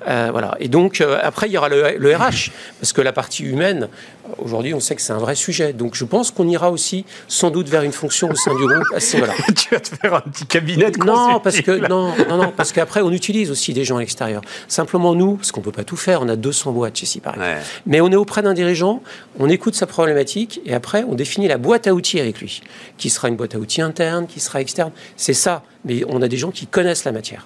Euh, 0.08 0.30
voilà. 0.32 0.56
Et 0.60 0.68
donc, 0.68 1.02
euh, 1.02 1.20
après, 1.22 1.48
il 1.48 1.54
y 1.54 1.58
aura 1.58 1.70
le, 1.70 1.98
le 1.98 2.16
RH, 2.16 2.52
parce 2.80 2.94
que 2.94 3.02
la 3.02 3.14
partie 3.14 3.44
humaine, 3.44 3.88
aujourd'hui, 4.40 4.74
on 4.74 4.80
sait 4.80 4.96
que 4.96 5.02
c'est 5.02 5.14
un 5.14 5.18
vrai 5.20 5.36
sujet. 5.36 5.72
Donc, 5.74 5.96
je 5.96 6.04
pense 6.06 6.32
qu'on 6.32 6.48
ira 6.48 6.72
aussi, 6.72 7.06
sans 7.28 7.52
doute, 7.52 7.68
vers 7.70 7.84
une 7.84 7.92
fonction 7.92 8.30
au 8.30 8.36
sein 8.36 8.56
du 8.56 8.66
groupe. 8.66 8.84
assez- 8.96 9.18
voilà. 9.18 9.34
tu 9.56 9.70
vas 9.74 9.80
te 9.80 9.96
faire 9.96 10.16
un 10.16 10.22
petit 10.22 10.46
cabinet 10.46 10.92
de 10.92 10.98
Non, 11.06 11.40
parce 11.40 11.62
que 11.62 11.72
non, 11.88 12.14
non, 12.30 12.38
non, 12.38 12.54
parce 12.56 12.72
qu'après 12.72 13.02
on 13.02 13.12
utilise 13.12 13.52
aussi 13.52 13.74
des 13.74 13.84
gens 13.86 13.98
à 13.98 14.00
l'extérieur. 14.00 14.42
Simplement 14.68 15.14
nous, 15.16 15.36
parce 15.36 15.52
qu'on 15.52 15.62
peut 15.62 15.72
pas 15.72 15.84
tout 15.84 15.96
faire, 15.98 16.22
on 16.22 16.30
a 16.30 16.36
200 16.36 16.72
boîtes 16.72 16.98
chez 16.98 17.06
Ciparex. 17.06 17.40
Ouais. 17.40 17.58
Mais 17.86 18.02
on 18.02 18.12
est 18.12 18.16
auprès 18.16 18.42
d'un 18.42 18.54
dirigeant, 18.54 19.02
on 19.40 19.50
écoute 19.50 19.76
sa 19.76 19.86
problématique 19.88 20.62
et 20.66 20.74
après 20.74 21.04
on 21.08 21.14
définit 21.16 21.48
la 21.48 21.58
boîte 21.58 21.88
à 21.88 21.94
outils 21.94 22.20
avec 22.20 22.40
lui, 22.40 22.62
qui 22.98 23.10
sera 23.10 23.28
une 23.28 23.36
boîte 23.36 23.56
à 23.56 23.60
outils 23.60 23.82
interne, 23.82 24.26
qui 24.28 24.40
sera 24.40 24.62
externe. 24.62 24.92
C'est 25.16 25.34
ça. 25.34 25.64
Mais 25.86 26.04
on 26.08 26.22
a 26.22 26.28
des 26.28 26.38
gens 26.38 26.52
qui 26.52 26.68
connaissent 26.68 27.06
la 27.06 27.12
matière. 27.12 27.46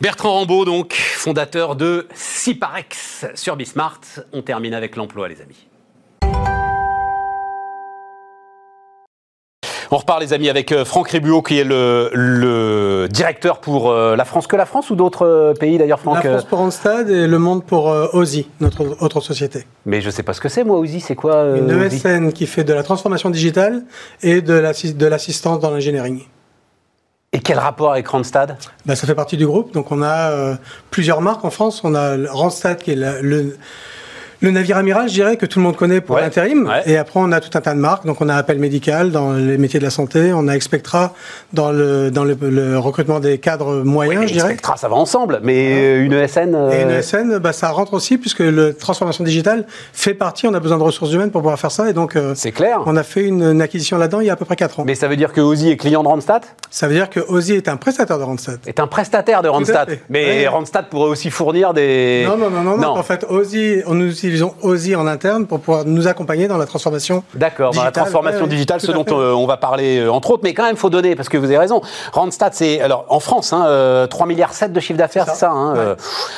Bertrand 0.00 0.34
Rambaud, 0.34 0.64
donc, 0.64 0.92
fondateur 0.92 1.74
de 1.74 2.06
Ciparex 2.14 3.26
sur 3.34 3.56
Bismart. 3.56 4.00
On 4.32 4.42
termine 4.42 4.74
avec 4.74 4.96
l'emploi, 4.96 5.28
les 5.28 5.40
amis. 5.40 5.66
On 9.96 10.00
repart, 10.00 10.20
les 10.20 10.34
amis, 10.34 10.50
avec 10.50 10.72
euh, 10.72 10.84
Franck 10.84 11.08
Rébuot, 11.08 11.40
qui 11.40 11.58
est 11.58 11.64
le, 11.64 12.10
le 12.12 13.08
directeur 13.10 13.60
pour 13.62 13.88
euh, 13.90 14.14
la 14.14 14.26
France. 14.26 14.46
Que 14.46 14.54
la 14.54 14.66
France 14.66 14.90
ou 14.90 14.94
d'autres 14.94 15.24
euh, 15.26 15.54
pays, 15.54 15.78
d'ailleurs, 15.78 15.96
La 15.96 16.02
Franck 16.02 16.20
France 16.22 16.44
pour 16.44 16.58
Randstad 16.58 17.08
et 17.08 17.26
Le 17.26 17.38
Monde 17.38 17.64
pour 17.64 17.86
OSI, 17.86 18.46
notre 18.60 19.02
autre 19.02 19.22
société. 19.22 19.66
Mais 19.86 20.02
je 20.02 20.10
sais 20.10 20.22
pas 20.22 20.34
ce 20.34 20.42
que 20.42 20.50
c'est, 20.50 20.64
moi, 20.64 20.78
Ouzi. 20.78 21.00
C'est 21.00 21.14
quoi 21.14 21.36
euh, 21.36 21.56
Une 21.56 21.70
ESN 21.82 22.30
qui 22.34 22.46
fait 22.46 22.62
de 22.62 22.74
la 22.74 22.82
transformation 22.82 23.30
digitale 23.30 23.84
et 24.22 24.42
de 24.42 24.52
l'assi- 24.52 24.92
de 24.92 25.06
l'assistance 25.06 25.60
dans 25.60 25.70
l'ingénierie. 25.70 26.28
Et 27.32 27.38
quel 27.40 27.58
rapport 27.58 27.92
avec 27.92 28.06
Randstad? 28.06 28.58
Ben, 28.84 28.94
ça 28.96 29.06
fait 29.06 29.14
partie 29.14 29.38
du 29.38 29.46
groupe. 29.46 29.72
Donc 29.72 29.92
on 29.92 30.02
a 30.02 30.30
euh, 30.30 30.56
plusieurs 30.90 31.22
marques 31.22 31.46
en 31.46 31.50
France. 31.50 31.80
On 31.84 31.94
a 31.94 32.16
Randstad 32.28 32.76
qui 32.82 32.90
est 32.90 32.96
la- 32.96 33.22
le, 33.22 33.56
Le 34.42 34.50
navire 34.50 34.76
amiral, 34.76 35.08
je 35.08 35.14
dirais 35.14 35.36
que 35.36 35.46
tout 35.46 35.58
le 35.58 35.64
monde 35.64 35.76
connaît 35.76 36.00
pour 36.00 36.16
Ouais. 36.16 36.22
l'intérim. 36.22 36.66
Ouais. 36.66 36.82
Et 36.86 36.96
après, 36.98 37.18
on 37.20 37.32
a 37.32 37.40
tout 37.40 37.56
un 37.56 37.60
tas 37.60 37.72
de 37.74 37.78
marques. 37.80 38.04
Donc, 38.06 38.20
on 38.20 38.28
a 38.28 38.34
Appel 38.34 38.58
Médical 38.58 39.10
dans 39.10 39.32
les 39.32 39.56
métiers 39.58 39.78
de 39.80 39.84
la 39.84 39.90
santé. 39.90 40.32
On 40.34 40.46
a 40.48 40.52
Expectra 40.54 41.14
dans 41.52 41.70
le, 41.72 42.10
dans 42.10 42.24
le, 42.24 42.36
le 42.40 42.78
recrutement 42.78 43.18
des 43.20 43.38
cadres 43.38 43.82
moyens, 43.82 44.26
je 44.26 44.32
dirais. 44.34 44.48
Spectra, 44.48 44.76
ça 44.76 44.88
va 44.88 44.96
ensemble, 44.96 45.40
mais 45.42 45.96
une 45.98 46.12
ESN. 46.12 46.54
euh, 46.54 46.70
Et 46.70 46.82
une 46.82 46.90
ESN, 46.90 47.38
bah, 47.38 47.52
ça 47.52 47.68
rentre 47.70 47.94
aussi 47.94 48.18
puisque 48.18 48.40
la 48.40 48.72
transformation 48.72 49.24
digitale 49.24 49.64
fait 49.92 50.14
partie. 50.14 50.46
On 50.46 50.54
a 50.54 50.60
besoin 50.60 50.78
de 50.78 50.82
ressources 50.82 51.12
humaines 51.12 51.30
pour 51.30 51.40
pouvoir 51.42 51.58
faire 51.58 51.70
ça. 51.70 51.88
Et 51.88 51.92
donc, 51.92 52.16
euh, 52.16 52.32
C'est 52.34 52.52
clair. 52.52 52.80
on 52.86 52.96
a 52.96 53.02
fait 53.02 53.24
une, 53.24 53.42
une 53.42 53.62
acquisition 53.62 53.96
là-dedans 53.98 54.20
il 54.20 54.26
y 54.26 54.30
a 54.30 54.34
à 54.34 54.36
peu 54.36 54.44
près 54.44 54.56
4 54.56 54.80
ans. 54.80 54.84
Mais 54.86 54.94
ça 54.94 55.08
veut 55.08 55.16
dire 55.16 55.32
que 55.32 55.40
Ozzy 55.40 55.70
est 55.70 55.76
client 55.76 56.02
de 56.02 56.08
Randstad? 56.08 56.42
Ça 56.70 56.88
veut 56.88 56.94
dire 56.94 57.08
que 57.10 57.20
Ozzy 57.20 57.54
est 57.54 57.68
un 57.68 57.76
prestataire 57.76 58.18
de 58.18 58.24
Randstad. 58.24 58.58
Est 58.66 58.80
un 58.80 58.86
prestataire 58.86 59.42
de 59.42 59.48
Randstad. 59.48 59.98
Mais 60.10 60.26
Ouais. 60.26 60.48
Randstad 60.48 60.88
pourrait 60.90 61.08
aussi 61.10 61.30
fournir 61.30 61.72
des. 61.74 62.24
Non, 62.26 62.36
non, 62.36 62.50
non, 62.50 62.62
non, 62.62 62.76
non. 62.76 62.88
En 62.88 63.02
fait, 63.02 63.24
Ozzy, 63.28 63.82
on 63.86 63.94
nous 63.94 64.10
utilisons 64.26 64.54
Ozzy 64.62 64.94
en 64.96 65.06
interne 65.06 65.46
pour 65.46 65.60
pouvoir 65.60 65.84
nous 65.84 66.06
accompagner 66.08 66.48
dans 66.48 66.56
la 66.58 66.66
transformation. 66.66 67.22
D'accord, 67.34 67.72
dans 67.72 67.84
la 67.84 67.90
transformation 67.92 68.42
Ouais, 68.42 68.48
digitale, 68.48 68.80
ce 68.80 68.92
dont 68.92 69.04
euh, 69.08 69.32
on 69.32 69.46
va 69.46 69.56
parler 69.56 69.98
euh, 70.00 70.10
entre 70.12 70.30
autres, 70.30 70.42
mais 70.44 70.54
quand 70.54 70.64
même, 70.64 70.76
faut 70.76 70.90
donner, 70.90 71.14
parce 71.16 71.28
que 71.28 71.36
vous 71.38 71.44
avez 71.46 71.58
raison. 71.58 71.80
Randstad, 72.12 72.54
c'est 72.54 72.80
alors 72.80 73.06
en 73.08 73.20
France, 73.20 73.52
hein, 73.52 73.64
euh, 73.66 74.06
3 74.06 74.26
milliards 74.26 74.52
7 74.54 74.72
de 74.72 74.80
chiffre 74.80 74.98
d'affaires, 74.98 75.24
C'est 75.26 75.30
ça. 75.32 75.36
ça. 75.36 75.50
hein, 75.50 75.74
Ouais. 75.74 75.94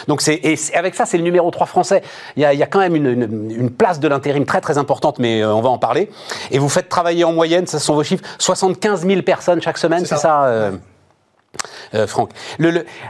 donc 0.07 0.21
c'est 0.23 0.35
et 0.43 0.57
avec 0.75 0.95
ça, 0.95 1.07
c'est 1.07 1.17
le 1.19 1.25
numéro 1.25 1.51
3 1.51 1.67
français. 1.67 2.03
Il 2.37 2.43
y 2.43 2.45
a, 2.45 2.53
il 2.53 2.59
y 2.59 2.63
a 2.63 2.67
quand 2.67 2.79
même 2.81 2.95
une, 2.97 3.07
une- 3.07 3.51
une 3.51 3.71
place 3.71 4.01
de 4.01 4.09
l'intérim 4.09 4.45
très 4.45 4.61
très 4.61 4.79
importante, 4.79 5.19
mais 5.19 5.45
on 5.45 5.61
va 5.61 5.69
en 5.71 5.79
parler. 5.79 6.11
Et 6.51 6.59
vous 6.59 6.69
faites 6.69 6.89
travailler 6.89 7.25
en 7.25 7.33
moyenne, 7.33 7.67
ce 7.67 7.79
sont 7.79 7.95
vos 7.95 8.03
chiffres, 8.05 8.25
75 8.39 9.07
000 9.07 9.23
personnes 9.23 9.61
chaque 9.63 9.79
semaine, 9.79 10.01
c'est 10.01 10.17
ça. 10.17 10.17
ça. 10.17 10.71
Euh, 11.95 12.07
Franck. 12.07 12.31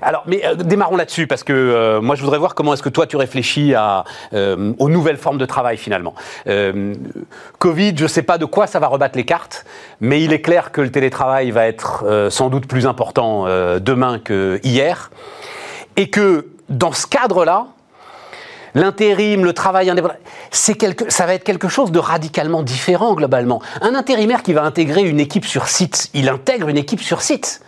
Alors, 0.02 0.24
mais 0.26 0.44
euh, 0.44 0.54
démarrons 0.54 0.96
là-dessus 0.96 1.26
parce 1.26 1.44
que 1.44 1.52
euh, 1.52 2.00
moi, 2.00 2.14
je 2.14 2.22
voudrais 2.22 2.38
voir 2.38 2.54
comment 2.54 2.74
est-ce 2.74 2.82
que 2.82 2.88
toi 2.88 3.06
tu 3.06 3.16
réfléchis 3.16 3.74
aux 4.32 4.88
nouvelles 4.88 5.16
formes 5.16 5.38
de 5.38 5.46
travail 5.46 5.76
finalement. 5.76 6.14
Covid, 7.58 7.94
je 7.96 8.06
sais 8.06 8.22
pas 8.22 8.38
de 8.38 8.44
quoi 8.44 8.66
ça 8.66 8.78
va 8.78 8.86
rebattre 8.86 9.16
les 9.16 9.24
cartes, 9.24 9.64
mais 10.00 10.22
il 10.22 10.32
est 10.32 10.40
clair 10.40 10.72
que 10.72 10.80
le 10.80 10.90
télétravail 10.90 11.50
va 11.50 11.66
être 11.66 12.28
sans 12.30 12.48
doute 12.50 12.66
plus 12.66 12.86
important 12.86 13.46
demain 13.78 14.18
que 14.18 14.60
hier, 14.62 15.10
et 15.96 16.10
que 16.10 16.48
dans 16.68 16.92
ce 16.92 17.06
cadre-là, 17.06 17.66
L'intérim, 18.74 19.44
le 19.44 19.52
travail 19.52 19.90
indépendant, 19.90 20.14
quelque, 20.78 21.10
ça 21.10 21.26
va 21.26 21.34
être 21.34 21.44
quelque 21.44 21.68
chose 21.68 21.90
de 21.90 21.98
radicalement 21.98 22.62
différent 22.62 23.14
globalement. 23.14 23.62
Un 23.80 23.94
intérimaire 23.94 24.42
qui 24.42 24.52
va 24.52 24.62
intégrer 24.62 25.02
une 25.02 25.20
équipe 25.20 25.46
sur 25.46 25.68
site, 25.68 26.10
il 26.14 26.28
intègre 26.28 26.68
une 26.68 26.76
équipe 26.76 27.00
sur 27.00 27.22
site. 27.22 27.60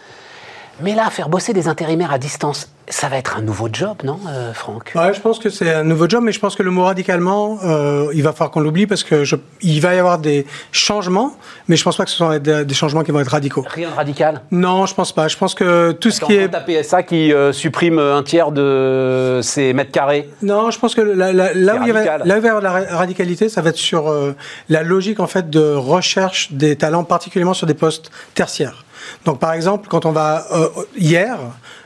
Mais 0.83 0.95
là, 0.95 1.09
faire 1.11 1.29
bosser 1.29 1.53
des 1.53 1.69
intérimaires 1.69 2.13
à 2.13 2.19
distance, 2.19 2.69
ça 2.89 3.09
va 3.09 3.19
être 3.19 3.37
un 3.39 3.43
nouveau 3.43 3.69
job, 3.73 3.99
non, 4.03 4.19
euh, 4.29 4.53
Franck? 4.53 4.93
Ouais, 4.97 5.15
je 5.15 5.21
pense 5.21 5.39
que 5.39 5.49
c'est 5.49 5.73
un 5.73 5.85
nouveau 5.85 6.09
job, 6.09 6.23
mais 6.25 6.33
je 6.33 6.41
pense 6.41 6.57
que 6.57 6.63
le 6.63 6.71
mot 6.73 6.85
radicalement, 6.85 7.59
euh, 7.65 8.11
il 8.15 8.23
va 8.23 8.33
falloir 8.33 8.51
qu'on 8.51 8.61
l'oublie 8.61 8.87
parce 8.87 9.05
que 9.05 9.23
je, 9.25 9.37
il 9.63 9.81
va 9.81 9.95
y 9.95 9.99
avoir 9.99 10.19
des 10.19 10.47
changements, 10.73 11.37
mais 11.69 11.77
je 11.77 11.85
pense 11.85 11.97
pas 11.97 12.05
que 12.05 12.11
ce 12.11 12.17
sont 12.17 12.37
des, 12.39 12.65
des 12.65 12.75
changements 12.75 13.03
qui 13.03 13.13
vont 13.13 13.21
être 13.21 13.29
radicaux. 13.29 13.65
Rien 13.69 13.91
de 13.91 13.95
radical? 13.95 14.43
Non, 14.51 14.87
je 14.87 14.95
pense 14.95 15.13
pas. 15.13 15.29
Je 15.29 15.37
pense 15.37 15.55
que 15.55 15.93
tout 15.93 16.11
ce 16.11 16.21
qui 16.21 16.35
est 16.35 16.53
la 16.53 16.61
PSA 16.61 17.03
qui 17.05 17.33
euh, 17.33 17.53
supprime 17.53 17.99
un 17.99 18.23
tiers 18.23 18.51
de 18.51 19.41
ses 19.43 19.73
mètres 19.73 19.93
carrés. 19.93 20.29
Non, 20.43 20.71
je 20.71 20.79
pense 20.79 20.95
que 20.95 21.01
la- 21.03 21.33
la- 21.33 21.55
là, 21.55 21.77
où 21.77 21.83
il 21.85 21.89
y 21.89 21.93
va, 21.93 21.99
radical. 22.01 22.23
là 22.25 22.35
où 22.35 22.39
il 22.39 22.41
va 22.43 22.47
y 22.49 22.51
avoir 22.51 22.61
de 22.61 22.67
la 22.67 22.73
ra- 22.91 22.97
radicalité, 22.99 23.49
ça 23.49 23.63
va 23.63 23.71
être 23.71 23.77
sur 23.77 24.09
euh, 24.11 24.35
la 24.69 24.83
logique 24.83 25.21
en 25.21 25.27
fait 25.29 25.49
de 25.51 25.75
recherche 25.75 26.53
des 26.53 26.75
talents, 26.77 27.05
particulièrement 27.05 27.55
sur 27.55 27.67
des 27.69 27.75
postes 27.75 28.11
tertiaires. 28.35 28.85
Donc, 29.25 29.39
par 29.39 29.53
exemple, 29.53 29.89
quand 29.89 30.07
on 30.07 30.13
va 30.13 30.47
euh, 30.53 30.69
hier, 30.97 31.37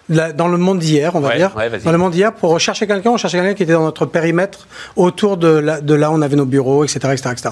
dans 0.09 0.49
le 0.49 0.59
monde 0.59 0.79
d'hier, 0.81 1.13
on 1.15 1.21
va 1.21 1.29
Ouais, 1.31 1.37
dire, 1.39 1.53
ouais, 1.57 1.71
dans 1.83 1.93
le 1.93 1.99
monde 1.99 2.13
d'hier, 2.13 2.33
pour 2.33 2.51
rechercher 2.51 2.87
quelqu'un, 2.87 3.11
on 3.11 3.17
cherchait 3.17 3.39
quelqu'un 3.39 3.55
qui 3.55 3.63
était 3.63 3.73
dans 3.73 3.85
notre 3.85 4.05
périmètre 4.07 4.67
autour 4.97 5.37
de, 5.37 5.49
là- 5.49 5.81
de 5.81 5.95
là 5.95 6.11
où 6.11 6.15
on 6.15 6.23
avait 6.23 6.37
nos 6.37 6.45
bureaux, 6.45 6.85
etc., 6.85 6.99
etc., 7.13 7.31
etc. 7.33 7.51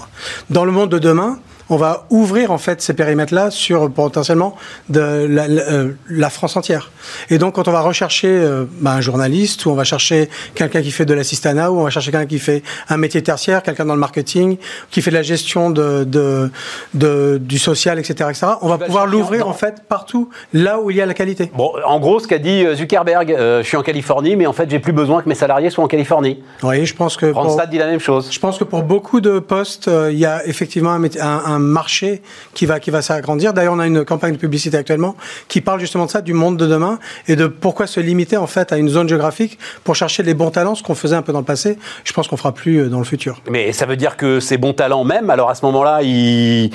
Dans 0.51 0.65
le 0.65 0.73
monde 0.73 0.91
de 0.91 0.99
demain, 0.99 1.39
on 1.71 1.77
va 1.77 2.07
ouvrir 2.11 2.51
en 2.53 2.59
fait 2.59 2.83
ces 2.83 2.95
périmètres-là 2.95 3.51
sur 3.51 3.91
potentiellement 3.91 4.55
de 4.89 5.01
la, 5.01 5.49
la- 5.49 5.63
euh, 5.63 5.93
la 6.11 6.31
France 6.31 6.57
entière. 6.57 6.91
Et 7.31 7.39
donc, 7.39 7.55
quand 7.55 7.69
on 7.69 7.73
va 7.73 7.81
rechercher 7.81 8.29
euh, 8.29 8.65
bah, 8.81 8.93
un 8.93 9.01
journaliste, 9.01 9.65
ou 9.67 9.71
on 9.71 9.75
va 9.75 9.85
chercher 9.85 10.29
quelqu'un 10.55 10.83
qui 10.83 10.91
fait 10.91 11.05
de 11.05 11.15
l'assistanat, 11.15 11.71
ou 11.71 11.79
on 11.81 11.85
va 11.85 11.91
chercher 11.91 12.11
quelqu'un 12.11 12.27
qui 12.27 12.39
fait 12.39 12.63
un 12.89 12.97
métier 12.97 13.23
tertiaire, 13.23 13.63
quelqu'un 13.63 13.85
dans 13.85 13.95
le 13.95 14.01
marketing, 14.01 14.57
qui 14.91 15.03
fait 15.03 15.11
de 15.11 15.17
la 15.17 15.23
gestion 15.23 15.71
de, 15.71 16.05
de, 16.05 16.51
de- 16.95 17.39
du 17.41 17.59
social, 17.59 17.99
etc., 17.99 18.31
etc., 18.31 18.47
on 18.63 18.69
va 18.69 18.79
pouvoir 18.79 19.07
l'ouvrir 19.07 19.49
en 19.49 19.53
fait 19.53 19.83
partout 19.89 20.29
là 20.53 20.81
où 20.81 20.91
il 20.91 20.97
y 20.97 21.01
a 21.01 21.07
la 21.07 21.15
qualité. 21.15 21.51
Bon, 21.55 21.73
en 21.87 22.01
gros, 22.01 22.19
ce 22.21 22.27
qu'a 22.29 22.39
dit 22.39 22.65
euh, 22.65 22.75
Zuckerberg, 22.75 23.33
euh, 23.33 23.63
je 23.63 23.67
suis 23.69 23.77
en 23.77 23.83
Californie, 23.83 24.37
mais 24.37 24.47
en 24.47 24.53
fait, 24.53 24.69
j'ai 24.71 24.79
plus 24.79 24.93
besoin 24.93 25.23
que 25.23 25.29
mes 25.29 25.35
salariés 25.35 25.71
soient 25.71 25.85
en 25.85 25.89
Californie. 25.89 26.43
Oui, 26.63 26.85
je 26.87 26.95
pense 26.95 27.17
que 27.17 27.27
pour- 27.27 27.63
dit 27.71 27.79
la 27.79 27.87
même 27.87 28.01
chose. 28.01 28.29
Je 28.31 28.39
pense 28.41 28.59
que 28.59 28.65
pour 28.65 28.83
beaucoup 28.83 29.21
de 29.21 29.39
postes, 29.39 29.89
euh, 29.89 30.11
il 30.13 30.19
y 30.19 30.27
a 30.27 30.45
effectivement 30.47 30.91
un, 30.91 30.99
métier- 30.99 31.21
un- 31.21 31.43
un 31.53 31.59
marché 31.59 32.23
qui 32.55 32.67
va, 32.67 32.81
qui 32.81 32.91
va 32.91 33.03
s'agrandir. 33.03 33.53
D'ailleurs, 33.53 33.75
on 33.75 33.79
a 33.79 33.87
une 33.87 34.05
campagne 34.05 34.33
de 34.33 34.39
publicité 34.39 34.77
actuellement 34.77 35.17
qui 35.49 35.61
parle 35.61 35.81
justement 35.81 36.07
de 36.07 36.11
ça, 36.11 36.21
du 36.21 36.33
monde 36.33 36.57
de 36.57 36.67
demain, 36.67 36.99
et 37.29 37.37
de 37.37 37.47
pourquoi 37.47 37.87
se 37.87 38.01
limiter 38.01 38.37
en 38.37 38.47
fait 38.47 38.73
à 38.73 38.79
une 38.79 38.89
zone 38.89 39.09
géographique 39.09 39.59
pour 39.85 39.95
chercher 39.95 40.23
les 40.23 40.35
bons 40.35 40.51
talents, 40.51 40.75
ce 40.75 40.83
qu'on 40.83 40.95
faisait 40.95 41.17
un 41.17 41.23
peu 41.23 41.33
dans 41.33 41.41
le 41.41 41.45
passé. 41.45 41.79
Je 42.05 42.13
pense 42.13 42.29
qu'on 42.29 42.37
fera 42.37 42.53
plus 42.53 42.79
euh, 42.79 42.89
dans 42.89 42.99
le 42.99 43.05
futur. 43.05 43.41
Mais 43.51 43.73
ça 43.73 43.87
veut 43.87 43.97
dire 43.97 44.17
que 44.17 44.41
ces 44.41 44.59
bons 44.59 44.73
talents 44.73 45.05
même, 45.05 45.31
alors 45.31 45.51
à 45.51 45.55
ce 45.55 45.65
moment-là, 45.67 46.01
ils, 46.03 46.71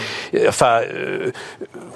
enfin, 0.47 0.81
euh, 0.93 1.31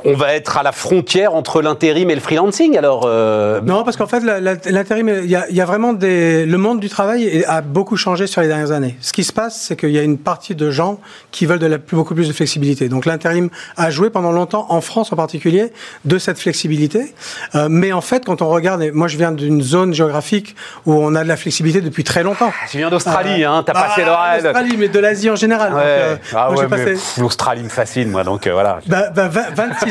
on 0.05 0.13
va 0.13 0.33
être 0.33 0.57
à 0.57 0.63
la 0.63 0.71
frontière 0.71 1.33
entre 1.35 1.61
l'intérim 1.61 2.09
et 2.09 2.15
le 2.15 2.21
freelancing. 2.21 2.77
Alors, 2.77 3.03
euh, 3.05 3.61
Non, 3.61 3.83
parce 3.83 3.97
qu'en 3.97 4.07
fait, 4.07 4.21
l'intérim, 4.21 5.09
il 5.23 5.29
y 5.29 5.35
a, 5.35 5.45
il 5.49 5.55
y 5.55 5.61
a 5.61 5.65
vraiment 5.65 5.93
des. 5.93 6.45
Le 6.45 6.57
monde 6.57 6.79
du 6.79 6.89
travail 6.89 7.43
a 7.47 7.61
beaucoup 7.61 7.97
changé 7.97 8.27
sur 8.27 8.41
les 8.41 8.47
dernières 8.47 8.71
années. 8.71 8.97
Ce 9.01 9.13
qui 9.13 9.23
se 9.23 9.33
passe, 9.33 9.59
c'est 9.61 9.75
qu'il 9.75 9.91
y 9.91 9.99
a 9.99 10.03
une 10.03 10.17
partie 10.17 10.55
de 10.55 10.71
gens 10.71 10.99
qui 11.31 11.45
veulent 11.45 11.59
de 11.59 11.67
la, 11.67 11.77
plus, 11.79 11.95
beaucoup 11.95 12.15
plus 12.15 12.27
de 12.27 12.33
flexibilité. 12.33 12.89
Donc 12.89 13.05
l'intérim 13.05 13.49
a 13.77 13.89
joué 13.89 14.09
pendant 14.09 14.31
longtemps, 14.31 14.65
en 14.69 14.81
France 14.81 15.11
en 15.13 15.15
particulier, 15.15 15.71
de 16.05 16.17
cette 16.17 16.39
flexibilité. 16.39 17.13
Euh, 17.55 17.67
mais 17.69 17.91
en 17.93 18.01
fait, 18.01 18.25
quand 18.25 18.41
on 18.41 18.49
regarde, 18.49 18.83
moi 18.93 19.07
je 19.07 19.17
viens 19.17 19.31
d'une 19.31 19.61
zone 19.61 19.93
géographique 19.93 20.55
où 20.85 20.93
on 20.93 21.15
a 21.15 21.23
de 21.23 21.27
la 21.27 21.37
flexibilité 21.37 21.81
depuis 21.81 22.03
très 22.03 22.23
longtemps. 22.23 22.51
tu 22.69 22.77
viens 22.77 22.89
d'Australie, 22.89 23.43
Euh, 23.43 23.49
hein, 23.51 23.63
t'as 23.65 23.73
ah, 23.75 23.83
passé 23.83 24.03
l'oreille. 24.05 24.41
L'Australie, 24.43 24.75
mais 24.77 24.87
de 24.89 24.99
l'Asie 24.99 25.29
en 25.29 25.35
général. 25.35 25.73
Ouais. 25.73 25.81
euh, 25.83 26.15
Ah 26.33 26.51
ouais, 26.51 26.67
passé- 26.67 26.97
l'Australie 27.19 27.63
me 27.63 27.69
fascine, 27.69 28.09
moi, 28.09 28.23
donc 28.23 28.47
voilà. 28.47 28.79
bah, 28.87 29.09
bah, 29.13 29.29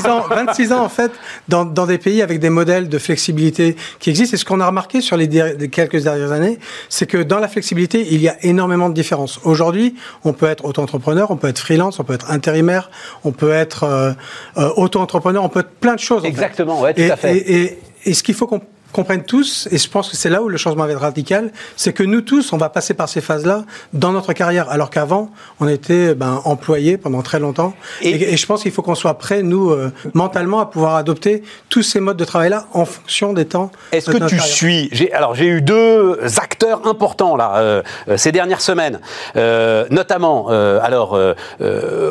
26 0.00 0.10
ans, 0.10 0.26
26 0.28 0.72
ans 0.72 0.84
en 0.84 0.88
fait, 0.88 1.12
dans, 1.48 1.64
dans 1.64 1.86
des 1.86 1.98
pays 1.98 2.22
avec 2.22 2.40
des 2.40 2.50
modèles 2.50 2.88
de 2.88 2.98
flexibilité 2.98 3.76
qui 3.98 4.10
existent. 4.10 4.34
Et 4.34 4.38
ce 4.38 4.44
qu'on 4.44 4.60
a 4.60 4.66
remarqué 4.66 5.00
sur 5.00 5.16
les, 5.16 5.28
quelques 5.70 6.02
dernières 6.02 6.32
années, 6.32 6.58
c'est 6.88 7.06
que 7.06 7.18
dans 7.18 7.38
la 7.38 7.48
flexibilité, 7.48 8.06
il 8.10 8.20
y 8.20 8.28
a 8.28 8.36
énormément 8.44 8.88
de 8.88 8.94
différences. 8.94 9.40
Aujourd'hui, 9.44 9.94
on 10.24 10.32
peut 10.32 10.46
être 10.46 10.64
auto-entrepreneur, 10.64 11.30
on 11.30 11.36
peut 11.36 11.48
être 11.48 11.58
freelance, 11.58 11.98
on 12.00 12.04
peut 12.04 12.14
être 12.14 12.30
intérimaire, 12.30 12.90
on 13.24 13.32
peut 13.32 13.52
être 13.52 13.84
euh, 13.84 14.12
euh, 14.56 14.70
auto-entrepreneur, 14.76 15.42
on 15.44 15.48
peut 15.48 15.60
être 15.60 15.70
plein 15.80 15.94
de 15.94 16.00
choses. 16.00 16.20
en 16.20 16.22
fait. 16.22 16.28
Exactement, 16.28 16.80
ouais, 16.80 16.94
tout 16.94 17.00
et, 17.00 17.10
à 17.10 17.16
fait. 17.16 17.36
Et, 17.36 17.62
et- 17.62 17.78
et 18.06 18.14
ce 18.14 18.22
qu'il 18.22 18.34
faut 18.34 18.46
qu'on 18.46 18.62
comprenne 18.92 19.22
tous, 19.24 19.68
et 19.70 19.78
je 19.78 19.88
pense 19.88 20.08
que 20.08 20.16
c'est 20.16 20.30
là 20.30 20.42
où 20.42 20.48
le 20.48 20.56
changement 20.58 20.84
va 20.86 20.92
être 20.92 21.00
radical, 21.00 21.52
c'est 21.76 21.92
que 21.92 22.02
nous 22.02 22.20
tous, 22.20 22.52
on 22.52 22.56
va 22.56 22.68
passer 22.68 22.94
par 22.94 23.08
ces 23.08 23.20
phases-là 23.20 23.64
dans 23.92 24.12
notre 24.12 24.32
carrière, 24.32 24.68
alors 24.70 24.90
qu'avant, 24.90 25.30
on 25.60 25.68
était 25.68 26.14
ben, 26.14 26.40
employés 26.44 26.96
pendant 26.96 27.22
très 27.22 27.38
longtemps. 27.38 27.74
Et- 28.02 28.10
Et, 28.10 28.34
et 28.34 28.36
je 28.36 28.46
pense 28.46 28.62
qu'il 28.62 28.72
faut 28.72 28.82
qu'on 28.82 28.94
soit 28.94 29.18
prêts, 29.18 29.42
nous, 29.42 29.70
euh, 29.70 29.92
mentalement, 30.14 30.60
à 30.60 30.66
pouvoir 30.66 30.96
adopter 30.96 31.42
tous 31.68 31.82
ces 31.82 32.00
modes 32.00 32.16
de 32.16 32.24
travail-là 32.24 32.66
en 32.72 32.84
fonction 32.84 33.32
des 33.32 33.44
temps. 33.44 33.70
Est-ce 33.92 34.10
de 34.10 34.18
que 34.18 34.24
tu 34.24 34.36
carrière. 34.36 34.44
suis 34.44 34.90
Alors 35.12 35.34
j'ai 35.34 35.46
eu 35.46 35.62
deux 35.62 36.18
acteurs 36.38 36.86
importants 36.86 37.36
là 37.36 37.52
euh, 37.56 37.82
euh, 38.08 38.16
ces 38.16 38.32
dernières 38.32 38.60
semaines, 38.60 39.00
euh, 39.36 39.86
notamment 39.90 40.48
alors 40.48 41.18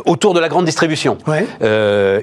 autour 0.06 0.34
de 0.34 0.40
la 0.40 0.50
grande 0.50 0.66
distribution. 0.66 1.18
Ouais. 1.28 1.46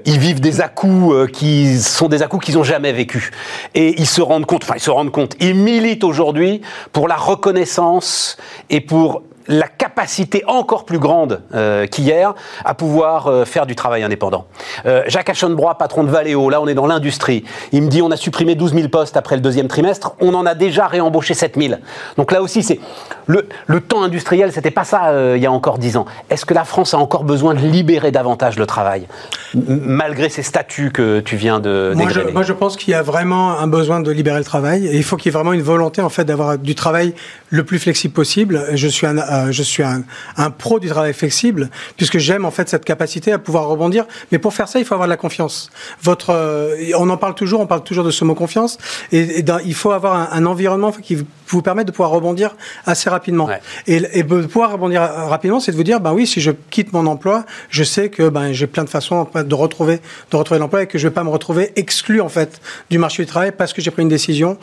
Ils 0.06 0.18
vivent 0.18 0.40
des 0.40 0.60
à-coups 0.60 1.14
euh, 1.14 1.26
qui 1.26 1.78
sont 1.78 2.08
des 2.08 2.22
à-coups 2.22 2.44
qu'ils 2.46 2.54
n'ont 2.56 2.64
jamais 2.64 2.92
vécu 2.92 3.30
et 3.74 4.00
ils 4.00 4.06
se 4.06 4.20
rendent 4.22 4.45
compte. 4.46 4.64
Enfin 4.64 4.74
ils 4.76 4.80
se 4.80 4.90
rendent 4.90 5.12
compte. 5.12 5.36
Ils 5.40 5.54
militent 5.54 6.04
aujourd'hui 6.04 6.60
pour 6.92 7.08
la 7.08 7.16
reconnaissance 7.16 8.36
et 8.70 8.80
pour 8.80 9.22
la 9.48 9.68
capacité 9.68 10.42
encore 10.46 10.84
plus 10.84 10.98
grande 10.98 11.42
euh, 11.54 11.86
qu'hier 11.86 12.34
à 12.64 12.74
pouvoir 12.74 13.26
euh, 13.26 13.44
faire 13.44 13.66
du 13.66 13.74
travail 13.74 14.02
indépendant. 14.02 14.46
Euh, 14.86 15.02
Jacques 15.06 15.30
Aschenbrois, 15.30 15.78
patron 15.78 16.04
de 16.04 16.10
Valeo, 16.10 16.50
là 16.50 16.60
on 16.60 16.66
est 16.66 16.74
dans 16.74 16.86
l'industrie, 16.86 17.44
il 17.72 17.82
me 17.82 17.88
dit 17.88 18.02
on 18.02 18.10
a 18.10 18.16
supprimé 18.16 18.54
12 18.54 18.74
000 18.74 18.88
postes 18.88 19.16
après 19.16 19.36
le 19.36 19.42
deuxième 19.42 19.68
trimestre, 19.68 20.14
on 20.20 20.34
en 20.34 20.46
a 20.46 20.54
déjà 20.54 20.86
réembauché 20.86 21.34
7 21.34 21.56
000. 21.56 21.74
Donc 22.16 22.32
là 22.32 22.42
aussi, 22.42 22.62
c'est 22.62 22.80
le, 23.26 23.48
le 23.66 23.80
temps 23.80 24.02
industriel, 24.02 24.52
c'était 24.52 24.70
pas 24.70 24.84
ça 24.84 25.08
euh, 25.08 25.34
il 25.36 25.42
y 25.42 25.46
a 25.46 25.52
encore 25.52 25.78
10 25.78 25.96
ans. 25.96 26.06
Est-ce 26.30 26.44
que 26.44 26.54
la 26.54 26.64
France 26.64 26.94
a 26.94 26.98
encore 26.98 27.24
besoin 27.24 27.54
de 27.54 27.60
libérer 27.60 28.10
davantage 28.10 28.58
le 28.58 28.66
travail, 28.66 29.06
malgré 29.54 30.28
ces 30.28 30.42
statuts 30.42 30.90
que 30.90 31.20
tu 31.20 31.36
viens 31.36 31.60
de 31.60 31.92
Moi 31.96 32.08
je, 32.10 32.20
moi, 32.20 32.42
je 32.42 32.52
pense 32.52 32.76
qu'il 32.76 32.92
y 32.92 32.94
a 32.94 33.02
vraiment 33.02 33.58
un 33.58 33.66
besoin 33.66 34.00
de 34.00 34.10
libérer 34.10 34.38
le 34.38 34.44
travail 34.44 34.86
et 34.86 34.96
il 34.96 35.04
faut 35.04 35.16
qu'il 35.16 35.26
y 35.26 35.34
ait 35.34 35.38
vraiment 35.38 35.52
une 35.52 35.62
volonté 35.62 36.02
en 36.02 36.08
fait 36.08 36.24
d'avoir 36.24 36.58
du 36.58 36.74
travail 36.74 37.14
le 37.50 37.64
plus 37.64 37.78
flexible 37.78 38.14
possible. 38.14 38.64
Je 38.72 38.88
suis 38.88 39.06
un, 39.06 39.16
euh, 39.36 39.52
je 39.52 39.62
suis 39.62 39.82
un, 39.82 40.02
un, 40.36 40.50
pro 40.50 40.80
du 40.80 40.88
travail 40.88 41.12
flexible, 41.12 41.70
puisque 41.96 42.18
j'aime 42.18 42.44
en 42.44 42.50
fait 42.50 42.68
cette 42.68 42.84
capacité 42.84 43.32
à 43.32 43.38
pouvoir 43.38 43.66
rebondir. 43.68 44.06
Mais 44.32 44.38
pour 44.38 44.54
faire 44.54 44.68
ça, 44.68 44.78
il 44.78 44.84
faut 44.84 44.94
avoir 44.94 45.08
de 45.08 45.12
la 45.12 45.16
confiance. 45.16 45.70
Votre, 46.02 46.30
euh, 46.30 46.76
on 46.96 47.08
en 47.10 47.16
parle 47.16 47.34
toujours, 47.34 47.60
on 47.60 47.66
parle 47.66 47.82
toujours 47.82 48.04
de 48.04 48.10
ce 48.10 48.24
mot 48.24 48.34
confiance, 48.34 48.78
et, 49.12 49.40
et 49.40 49.44
il 49.64 49.74
faut 49.74 49.92
avoir 49.92 50.16
un, 50.16 50.28
un, 50.32 50.46
environnement 50.46 50.92
qui 50.92 51.18
vous 51.48 51.62
permette 51.62 51.86
de 51.86 51.92
pouvoir 51.92 52.10
rebondir 52.10 52.56
assez 52.84 53.10
rapidement. 53.10 53.46
Ouais. 53.46 53.60
Et, 53.86 54.02
et, 54.12 54.22
de 54.22 54.46
pouvoir 54.46 54.72
rebondir 54.72 55.02
rapidement, 55.02 55.60
c'est 55.60 55.72
de 55.72 55.76
vous 55.76 55.84
dire, 55.84 56.00
ben 56.00 56.12
oui, 56.12 56.26
si 56.26 56.40
je 56.40 56.50
quitte 56.70 56.92
mon 56.92 57.06
emploi, 57.06 57.44
je 57.70 57.84
sais 57.84 58.08
que 58.08 58.28
ben 58.28 58.52
j'ai 58.52 58.66
plein 58.66 58.84
de 58.84 58.88
façons 58.88 59.26
de 59.34 59.54
retrouver, 59.54 60.00
de 60.30 60.36
retrouver 60.36 60.60
l'emploi 60.60 60.82
et 60.82 60.86
que 60.86 60.98
je 60.98 61.08
vais 61.08 61.14
pas 61.14 61.24
me 61.24 61.30
retrouver 61.30 61.72
exclu 61.76 62.20
en 62.20 62.28
fait 62.28 62.60
du 62.90 62.98
marché 62.98 63.22
du 63.22 63.28
travail 63.28 63.52
parce 63.56 63.72
que 63.72 63.82
j'ai 63.82 63.90
pris 63.90 64.02
une 64.02 64.08
décision 64.08 64.58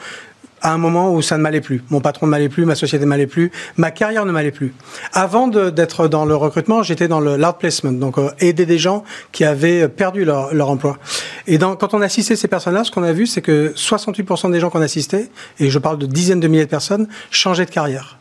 à 0.64 0.74
un 0.74 0.78
moment 0.78 1.14
où 1.14 1.22
ça 1.22 1.38
ne 1.38 1.44
m'allait 1.44 1.62
plus. 1.62 1.84
Mon 1.90 2.02
patron 2.02 2.26
ne 2.26 2.32
m'allait 2.32 2.50
plus, 2.50 2.66
ma 2.66 2.76
société 2.76 3.04
ne 3.04 3.10
m'allait 3.10 3.28
plus, 3.28 3.52
ma 3.78 3.92
carrière 3.92 4.26
ne 4.26 4.32
m'allait 4.32 4.52
plus. 4.52 4.74
Avant 5.12 5.48
d'être 5.48 6.08
dans 6.08 6.26
le 6.26 6.36
recrutement, 6.36 6.82
j'étais 6.82 7.08
dans 7.08 7.20
l'art 7.20 7.58
placement, 7.58 7.92
donc 7.92 8.18
euh, 8.18 8.30
aider 8.40 8.66
des 8.66 8.78
gens 8.78 9.04
qui 9.32 9.44
avaient 9.44 9.88
perdu 9.90 10.26
leur, 10.26 10.54
leur 10.54 10.70
emploi. 10.70 10.98
Et 11.46 11.58
dans, 11.58 11.76
quand 11.76 11.94
on 11.94 12.02
assistait 12.02 12.36
ces 12.36 12.48
personnes-là, 12.48 12.84
ce 12.84 12.92
qu'on 12.92 13.04
a 13.04 13.14
vu, 13.14 13.28
c'est 13.28 13.42
que 13.42 13.74
68% 13.76 14.52
des 14.52 14.60
gens 14.60 14.70
qu'on 14.70 14.82
assistait, 14.82 15.30
et 15.60 15.70
je 15.70 15.80
parle 15.80 15.98
de 15.98 16.06
dizaines 16.06 16.40
de 16.40 16.48
milliers 16.48 16.66
de 16.66 16.70
personnes, 16.70 17.08
changeaient 17.30 17.66
de 17.66 17.72
carrière. 17.72 18.18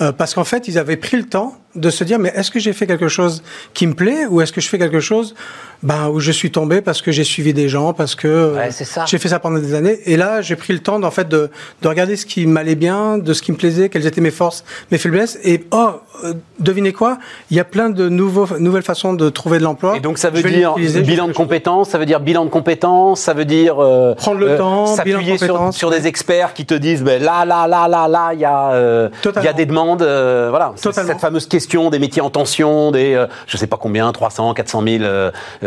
Euh, 0.00 0.12
parce 0.12 0.34
qu'en 0.34 0.44
fait, 0.44 0.68
ils 0.68 0.78
avaient 0.78 0.96
pris 0.96 1.16
le 1.16 1.24
temps 1.24 1.58
de 1.74 1.90
se 1.90 2.04
dire 2.04 2.18
mais 2.18 2.32
est-ce 2.34 2.50
que 2.50 2.58
j'ai 2.58 2.72
fait 2.72 2.86
quelque 2.86 3.08
chose 3.08 3.42
qui 3.74 3.86
me 3.86 3.94
plaît 3.94 4.26
ou 4.26 4.40
est-ce 4.40 4.52
que 4.52 4.60
je 4.60 4.68
fais 4.68 4.78
quelque 4.78 5.00
chose 5.00 5.34
ben, 5.82 6.08
où 6.08 6.20
je 6.20 6.32
suis 6.32 6.50
tombé 6.50 6.80
parce 6.80 7.02
que 7.02 7.12
j'ai 7.12 7.24
suivi 7.24 7.52
des 7.54 7.68
gens, 7.68 7.92
parce 7.92 8.14
que 8.14 8.54
ouais, 8.54 8.70
j'ai 9.06 9.18
fait 9.18 9.28
ça 9.28 9.38
pendant 9.38 9.58
des 9.58 9.74
années. 9.74 9.98
Et 10.06 10.16
là, 10.16 10.42
j'ai 10.42 10.56
pris 10.56 10.72
le 10.72 10.80
temps 10.80 11.02
en 11.02 11.10
fait 11.10 11.28
de, 11.28 11.50
de 11.82 11.88
regarder 11.88 12.16
ce 12.16 12.26
qui 12.26 12.46
m'allait 12.46 12.74
bien, 12.74 13.18
de 13.18 13.32
ce 13.32 13.42
qui 13.42 13.52
me 13.52 13.56
plaisait, 13.56 13.88
quelles 13.88 14.06
étaient 14.06 14.20
mes 14.20 14.30
forces, 14.30 14.64
mes 14.90 14.98
faiblesses. 14.98 15.38
Et 15.44 15.64
oh, 15.70 15.90
euh, 16.24 16.34
devinez 16.58 16.92
quoi? 16.92 17.18
Il 17.50 17.56
y 17.56 17.60
a 17.60 17.64
plein 17.64 17.90
de 17.90 18.08
nouveaux, 18.08 18.46
nouvelles 18.58 18.82
façons 18.82 19.12
de 19.12 19.28
trouver 19.28 19.58
de 19.58 19.64
l'emploi. 19.64 19.96
Et 19.96 20.00
donc 20.00 20.18
ça 20.18 20.30
veut 20.30 20.42
dire 20.42 20.74
bilan 20.74 21.28
de 21.28 21.32
compétences, 21.32 21.90
ça 21.90 21.98
veut 21.98 22.06
dire 22.06 22.20
bilan 22.20 22.44
de 22.44 22.50
compétences, 22.50 23.20
ça 23.20 23.34
veut 23.34 23.44
dire 23.44 23.76
euh, 23.78 24.14
prendre 24.14 24.40
le 24.40 24.50
euh, 24.50 24.58
temps, 24.58 24.86
s'appuyer 24.86 25.38
sur, 25.38 25.72
sur 25.72 25.90
des 25.90 26.06
experts 26.06 26.54
qui 26.54 26.66
te 26.66 26.74
disent 26.74 27.02
ben, 27.02 27.22
là, 27.22 27.44
là, 27.44 27.66
là, 27.66 27.86
là, 27.88 28.08
là, 28.08 28.30
il 28.32 28.40
y 28.40 28.44
a, 28.44 28.72
euh, 28.72 29.08
il 29.24 29.44
y 29.44 29.48
a 29.48 29.52
des 29.52 29.66
demandes. 29.66 30.02
Euh, 30.02 30.48
voilà, 30.50 30.72
cette 30.76 31.20
fameuse 31.20 31.46
question 31.46 31.90
des 31.90 31.98
métiers 31.98 32.22
en 32.22 32.30
tension, 32.30 32.90
des, 32.90 33.24
je 33.46 33.56
sais 33.56 33.66
pas 33.66 33.78
combien, 33.80 34.10
300, 34.10 34.54
400 34.54 34.82
000 34.82 35.04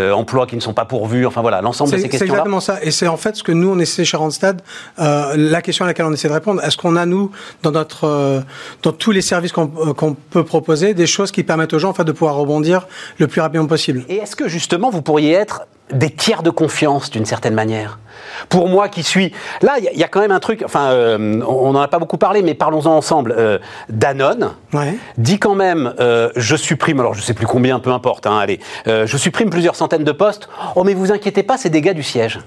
euh, 0.02 0.14
emplois 0.14 0.47
qui 0.47 0.56
ne 0.56 0.62
sont 0.62 0.74
pas 0.74 0.86
pourvus, 0.86 1.26
enfin 1.26 1.41
voilà, 1.41 1.62
l'ensemble 1.62 1.91
de 1.91 1.97
ces 1.97 2.04
questions-là. 2.04 2.20
C'est 2.20 2.32
exactement 2.32 2.60
ça. 2.60 2.80
Et 2.84 2.91
c'est 2.91 3.08
en 3.08 3.18
fait 3.18 3.36
ce 3.36 3.43
que 3.43 3.52
nous, 3.52 3.70
on 3.70 3.80
essaie 3.80 4.06
chez 4.06 4.18
Randstad, 4.18 4.62
euh, 4.99 5.36
la 5.38 5.62
question 5.62 5.86
à 5.86 5.88
laquelle 5.88 6.06
on 6.06 6.14
essaie 6.14 6.28
de 6.28 6.34
répondre. 6.34 6.64
Est-ce 6.64 6.78
qu'on 6.78 6.95
a, 6.95 7.06
nous, 7.06 7.32
dans, 7.64 7.72
notre, 7.72 8.06
euh, 8.06 8.41
dans 8.84 8.91
tous 8.91 9.12
les 9.12 9.22
services 9.22 9.52
qu'on 9.52 9.68
qu 9.68 10.06
peut 10.30 10.43
proposer, 10.43 10.93
des 10.93 11.08
choses 11.08 11.32
qui 11.32 11.43
permettent 11.43 11.74
aux 11.74 11.80
gens 11.80 11.89
en 11.89 11.93
fait, 11.93 12.04
de 12.04 12.12
pouvoir 12.12 12.36
rebondir 12.36 12.88
le 13.18 13.28
plus 13.28 13.41
rapidement 13.41 13.68
possible? 13.68 14.04
Et 14.10 14.18
est-ce 14.18 14.36
que 14.36 14.47
justement, 14.47 14.89
vous 14.89 15.02
pourriez 15.02 15.34
être 15.34 15.62
des 15.92 16.10
tiers 16.10 16.44
de 16.44 16.50
confiance 16.50 17.10
d'une 17.10 17.26
certaine 17.26 17.54
manière. 17.54 18.00
Pour 18.50 18.68
moi 18.68 18.89
qui 18.89 19.04
suis... 19.04 19.34
Là, 19.62 19.76
il 19.80 19.89
y, 19.94 20.00
y, 20.00 20.04
a 20.04 20.08
quand 20.08 20.22
même 20.22 20.32
un 20.32 20.39
truc, 20.39 20.64
enfin, 20.66 20.92
euh, 20.92 21.42
on 21.48 21.72
n'en 21.72 21.82
a 21.82 21.88
pas 21.88 22.00
beaucoup 22.00 22.18
parlé, 22.18 22.42
mais 22.42 22.54
parlons-en 22.54 22.96
ensemble. 22.96 23.36
Euh, 23.38 23.60
Danone 23.89 24.52
ouais. 24.74 24.96
dit 25.18 25.39
quand 25.39 25.56
même, 25.56 25.94
euh, 26.00 26.30
je 26.36 26.56
supprime, 26.56 27.00
alors 27.00 27.14
je 27.14 27.22
sais 27.22 27.34
plus 27.34 27.48
combien, 27.48 27.80
peu 27.80 27.92
importe, 27.92 28.28
hein, 28.28 28.38
allez, 28.38 28.60
euh, 28.88 29.06
je 29.06 29.18
supprime 29.18 29.50
plusieurs 29.50 29.76
centaines 29.76 30.04
de 30.04 30.12
postes. 30.12 30.50
Oh 30.76 30.84
mais 30.84 30.94
vous 30.94 31.12
inquiétez 31.12 31.44
pas, 31.44 31.58
c'est 31.58 31.70
des 31.70 31.82
gars 31.82 31.94
du 31.94 32.04
siège. 32.04 32.39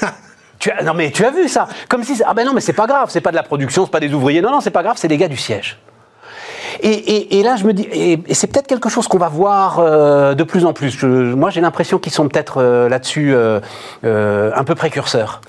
tu 0.58 0.70
as, 0.70 0.82
non 0.82 0.94
mais 0.94 1.10
tu 1.10 1.24
as 1.24 1.30
vu 1.30 1.48
ça 1.48 1.68
Comme 1.88 2.02
si... 2.02 2.20
Ah 2.26 2.34
ben 2.34 2.44
non 2.44 2.52
mais 2.52 2.60
c'est 2.60 2.72
pas 2.72 2.86
grave, 2.86 3.08
c'est 3.10 3.20
pas 3.20 3.30
de 3.30 3.36
la 3.36 3.42
production, 3.42 3.84
c'est 3.84 3.90
pas 3.90 4.00
des 4.00 4.12
ouvriers, 4.12 4.40
non 4.40 4.50
non 4.50 4.60
c'est 4.60 4.70
pas 4.70 4.82
grave, 4.82 4.96
c'est 4.98 5.08
des 5.08 5.18
gars 5.18 5.28
du 5.28 5.36
siège. 5.36 5.78
Et, 6.80 6.88
et, 6.88 7.38
et, 7.38 7.42
là, 7.42 7.56
je 7.56 7.64
me 7.64 7.72
dis, 7.72 7.86
et, 7.92 8.18
et 8.26 8.34
c'est 8.34 8.46
peut-être 8.46 8.66
quelque 8.66 8.88
chose 8.88 9.08
qu'on 9.08 9.18
va 9.18 9.28
voir 9.28 9.78
euh, 9.78 10.34
de 10.34 10.44
plus 10.44 10.64
en 10.64 10.72
plus. 10.72 10.90
Je, 10.90 11.06
moi, 11.06 11.50
j'ai 11.50 11.60
l'impression 11.60 11.98
qu'ils 11.98 12.12
sont 12.12 12.28
peut-être 12.28 12.58
euh, 12.58 12.88
là-dessus 12.88 13.32
euh, 13.34 13.60
un 14.02 14.64
peu 14.64 14.74
précurseurs. 14.74 15.40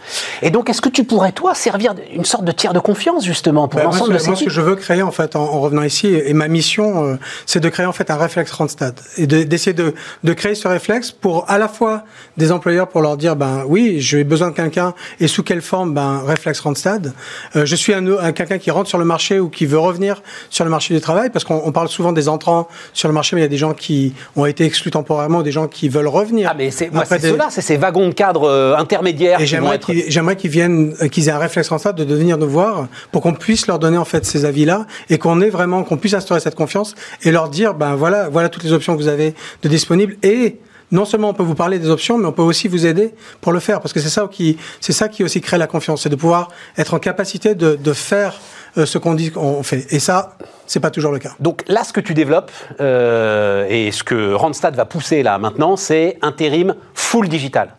Et 0.42 0.50
donc, 0.50 0.70
est-ce 0.70 0.82
que 0.82 0.90
tu 0.90 1.04
pourrais, 1.04 1.32
toi, 1.32 1.54
servir 1.56 1.94
une 2.14 2.26
sorte 2.26 2.44
de 2.44 2.52
tiers 2.52 2.74
de 2.74 2.80
confiance, 2.80 3.26
justement, 3.26 3.68
pour 3.68 3.80
bah, 3.80 3.86
l'ensemble 3.86 4.14
de 4.14 4.18
ces 4.18 4.28
Moi, 4.28 4.36
ce 4.36 4.46
que 4.46 4.50
je 4.50 4.62
veux 4.62 4.76
créer, 4.76 5.02
en 5.02 5.12
fait, 5.12 5.36
en, 5.36 5.42
en 5.42 5.60
revenant 5.60 5.84
ici, 5.84 6.08
et 6.08 6.34
ma 6.34 6.48
mission, 6.48 7.18
c'est 7.46 7.60
de 7.60 7.70
créer, 7.70 7.86
en 7.86 7.94
fait, 7.94 8.10
un 8.12 8.18
réflexe 8.18 8.52
Randstad. 8.52 9.00
Et 9.18 9.28
d'essayer 9.28 9.74
de, 9.74 9.84
de, 9.84 9.94
de, 10.24 10.34
créer 10.34 10.56
ce 10.56 10.68
réflexe 10.68 11.12
pour, 11.12 11.50
à 11.50 11.58
la 11.58 11.68
fois, 11.68 12.04
des 12.38 12.52
employeurs 12.52 12.88
pour 12.88 13.02
leur 13.02 13.18
dire, 13.18 13.36
ben 13.36 13.64
oui, 13.68 13.98
j'ai 14.00 14.24
besoin 14.24 14.50
de 14.50 14.56
quelqu'un, 14.56 14.94
et 15.20 15.28
sous 15.28 15.44
quelle 15.44 15.62
forme, 15.62 15.94
ben, 15.94 16.22
réflexe 16.26 16.60
Randstad. 16.60 17.14
je 17.56 17.76
suis 17.76 17.94
un, 17.94 18.06
un 18.18 18.32
quelqu'un 18.32 18.58
qui 18.58 18.72
rentre 18.72 18.90
sur 18.90 18.98
le 18.98 19.06
marché 19.06 19.40
ou 19.40 19.50
qui 19.50 19.66
veut 19.66 19.80
revenir 19.80 20.22
sur 20.50 20.64
le 20.64 20.72
marché 20.72 20.94
du 20.94 21.02
travail 21.02 21.17
parce 21.32 21.44
qu'on 21.44 21.72
parle 21.72 21.88
souvent 21.90 22.14
des 22.14 22.30
entrants 22.30 22.68
sur 22.94 23.08
le 23.08 23.14
marché, 23.14 23.36
mais 23.36 23.42
il 23.42 23.46
y 23.46 23.46
a 23.46 23.50
des 23.50 23.58
gens 23.58 23.74
qui 23.74 24.14
ont 24.36 24.46
été 24.46 24.66
exclus 24.66 24.92
temporairement, 24.92 25.42
des 25.42 25.52
gens 25.52 25.68
qui 25.68 25.90
veulent 25.90 26.08
revenir. 26.08 26.50
Ah, 26.52 26.56
mais 26.58 26.72
c'est 26.72 26.90
des... 26.90 27.20
cela, 27.20 27.48
c'est 27.50 27.62
ces 27.62 27.78
wagons 27.78 28.08
de 28.08 28.14
cadre 28.14 28.44
euh, 28.44 28.76
intermédiaires. 28.78 29.42
Et 29.42 29.46
j'aimerais 29.46 29.76
être... 29.76 29.88
qu'ils 29.88 30.38
qu 30.38 30.48
viennent, 30.48 30.96
euh, 31.02 31.08
qu'ils 31.08 31.28
aient 31.28 31.32
un 31.32 31.38
réflexe 31.38 31.72
en 31.72 31.78
ça 31.78 31.94
de 31.94 32.04
devenir 32.04 32.38
nous 32.38 32.50
voir 32.50 32.88
pour 33.12 33.22
qu'on 33.22 33.34
puisse 33.34 33.68
leur 33.68 33.80
donner 33.80 33.98
en 33.98 34.06
fait 34.06 34.26
ces 34.26 34.46
avis-là 34.46 34.86
et 35.10 35.18
qu'on 35.18 35.42
ait 35.42 35.50
vraiment, 35.50 35.84
qu'on 35.84 35.98
puisse 35.98 36.14
instaurer 36.14 36.40
cette 36.40 36.56
confiance 36.56 36.96
et 37.24 37.32
leur 37.32 37.50
dire, 37.50 37.74
ben 37.74 37.96
voilà, 37.96 38.30
voilà 38.30 38.50
toutes 38.50 38.64
les 38.64 38.74
options 38.74 38.96
que 38.96 39.02
vous 39.02 39.08
avez 39.08 39.34
de 39.64 39.70
disponibles 39.70 40.18
et 40.24 40.60
non 40.92 41.06
seulement 41.06 41.30
on 41.30 41.34
peut 41.34 41.44
vous 41.44 41.56
parler 41.56 41.80
des 41.80 41.90
options, 41.90 42.18
mais 42.18 42.28
on 42.28 42.32
peut 42.32 42.42
aussi 42.42 42.68
vous 42.68 42.86
aider 42.86 43.14
pour 43.42 43.52
le 43.52 43.60
faire, 43.60 43.82
parce 43.82 43.94
que 43.94 44.00
c'est 44.00 44.10
ça 44.10 44.28
qui, 44.32 44.58
c'est 44.80 44.94
ça 44.94 45.10
qui 45.10 45.24
aussi 45.24 45.42
crée 45.42 45.58
la 45.58 45.68
confiance, 45.68 46.04
c'est 46.04 46.10
de 46.10 46.16
pouvoir 46.16 46.50
être 46.78 46.94
en 46.94 47.00
capacité 47.00 47.56
de, 47.56 47.76
de 47.76 47.94
faire 47.94 48.40
ce 48.86 48.98
qu'on 48.98 49.14
dit 49.16 49.32
qu'on 49.32 49.64
fait. 49.64 49.86
Et 49.92 50.00
ça, 50.00 50.38
c'est 50.66 50.80
pas 50.80 50.92
toujours 50.92 51.12
le 51.12 51.20
cas. 51.20 51.34
Donc 51.40 51.64
là, 51.68 51.84
ce 51.84 51.94
que 51.94 52.02
tu 52.02 52.14
développes 52.14 52.52
euh, 52.82 53.66
et 53.70 53.92
ce 53.92 54.04
que 54.04 54.34
Randstad 54.34 54.76
va 54.76 54.86
pousser 54.86 55.24
là 55.24 55.38
maintenant, 55.38 55.76
c'est 55.78 56.18
intérim 56.22 56.76
full 56.94 57.28
digital. 57.30 57.70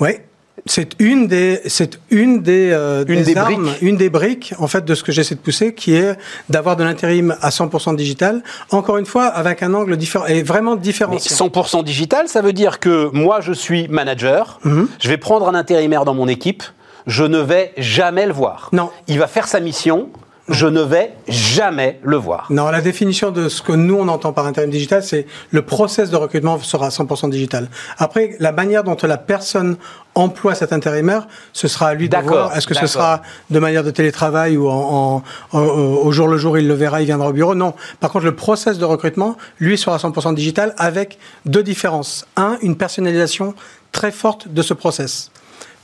Oui. 0.00 0.10
C'est 0.66 0.90
une 1.00 1.26
des, 1.26 1.60
c'est 1.66 1.98
une 2.10 2.40
des, 2.42 2.70
euh, 2.72 3.04
une 3.08 3.22
des, 3.24 3.32
des 3.34 3.36
armes, 3.36 3.64
briques. 3.64 3.82
une 3.82 3.96
des 3.96 4.10
briques 4.10 4.54
en 4.58 4.68
fait 4.68 4.84
de 4.84 4.94
ce 4.94 5.02
que 5.02 5.10
j'essaie 5.10 5.34
de 5.34 5.40
pousser, 5.40 5.74
qui 5.74 5.96
est 5.96 6.14
d'avoir 6.50 6.76
de 6.76 6.84
l'intérim 6.84 7.34
à 7.40 7.48
100% 7.48 7.96
digital. 7.96 8.42
Encore 8.70 8.98
une 8.98 9.06
fois, 9.06 9.24
avec 9.26 9.62
un 9.64 9.72
angle 9.74 9.96
différent 9.96 10.26
et 10.26 10.42
vraiment 10.42 10.76
différencié. 10.76 11.34
100% 11.34 11.82
digital, 11.82 12.28
ça 12.28 12.42
veut 12.42 12.52
dire 12.52 12.78
que 12.78 13.08
moi, 13.12 13.40
je 13.40 13.52
suis 13.52 13.88
manager, 13.88 14.60
Mhm. 14.64 14.72
mm 14.72 14.82
-hmm. 14.82 14.86
je 15.02 15.08
vais 15.08 15.16
prendre 15.18 15.48
un 15.48 15.54
intérimaire 15.54 16.04
dans 16.04 16.14
mon 16.14 16.28
équipe, 16.28 16.62
je 17.06 17.24
ne 17.24 17.38
vais 17.38 17.72
jamais 17.76 18.26
le 18.26 18.32
voir. 18.32 18.68
Non. 18.72 18.90
Il 19.08 19.18
va 19.18 19.26
faire 19.26 19.48
sa 19.48 19.60
mission. 19.60 20.08
Je 20.48 20.66
ne 20.66 20.80
vais 20.80 21.14
jamais 21.28 22.00
le 22.02 22.16
voir. 22.16 22.48
Non, 22.50 22.68
la 22.68 22.80
définition 22.80 23.30
de 23.30 23.48
ce 23.48 23.62
que 23.62 23.70
nous 23.72 23.94
on 23.94 24.08
entend 24.08 24.32
par 24.32 24.44
intérim 24.44 24.70
digital, 24.70 25.00
c'est 25.04 25.24
le 25.52 25.62
process 25.62 26.10
de 26.10 26.16
recrutement 26.16 26.58
sera 26.58 26.88
100% 26.88 27.30
digital. 27.30 27.68
Après, 27.96 28.34
la 28.40 28.50
manière 28.50 28.82
dont 28.82 28.96
la 29.04 29.18
personne 29.18 29.76
emploie 30.16 30.56
cet 30.56 30.72
intérimaire, 30.72 31.28
ce 31.52 31.68
sera 31.68 31.88
à 31.88 31.94
lui 31.94 32.08
de 32.08 32.16
voir. 32.16 32.56
Est-ce 32.56 32.66
que 32.66 32.74
ce 32.74 32.88
sera 32.88 33.22
de 33.50 33.58
manière 33.60 33.84
de 33.84 33.92
télétravail 33.92 34.56
ou 34.56 34.68
en, 34.68 35.22
en, 35.52 35.58
en, 35.58 35.62
au 35.62 36.10
jour 36.10 36.26
le 36.26 36.36
jour 36.36 36.58
il 36.58 36.66
le 36.66 36.74
verra, 36.74 37.00
il 37.00 37.06
viendra 37.06 37.28
au 37.28 37.32
bureau 37.32 37.54
Non. 37.54 37.74
Par 38.00 38.10
contre, 38.10 38.24
le 38.24 38.34
process 38.34 38.78
de 38.78 38.84
recrutement, 38.84 39.36
lui, 39.60 39.78
sera 39.78 39.96
100% 39.96 40.34
digital 40.34 40.74
avec 40.76 41.18
deux 41.46 41.62
différences. 41.62 42.26
Un, 42.36 42.58
une 42.62 42.76
personnalisation 42.76 43.54
très 43.92 44.10
forte 44.10 44.48
de 44.48 44.62
ce 44.62 44.74
process. 44.74 45.30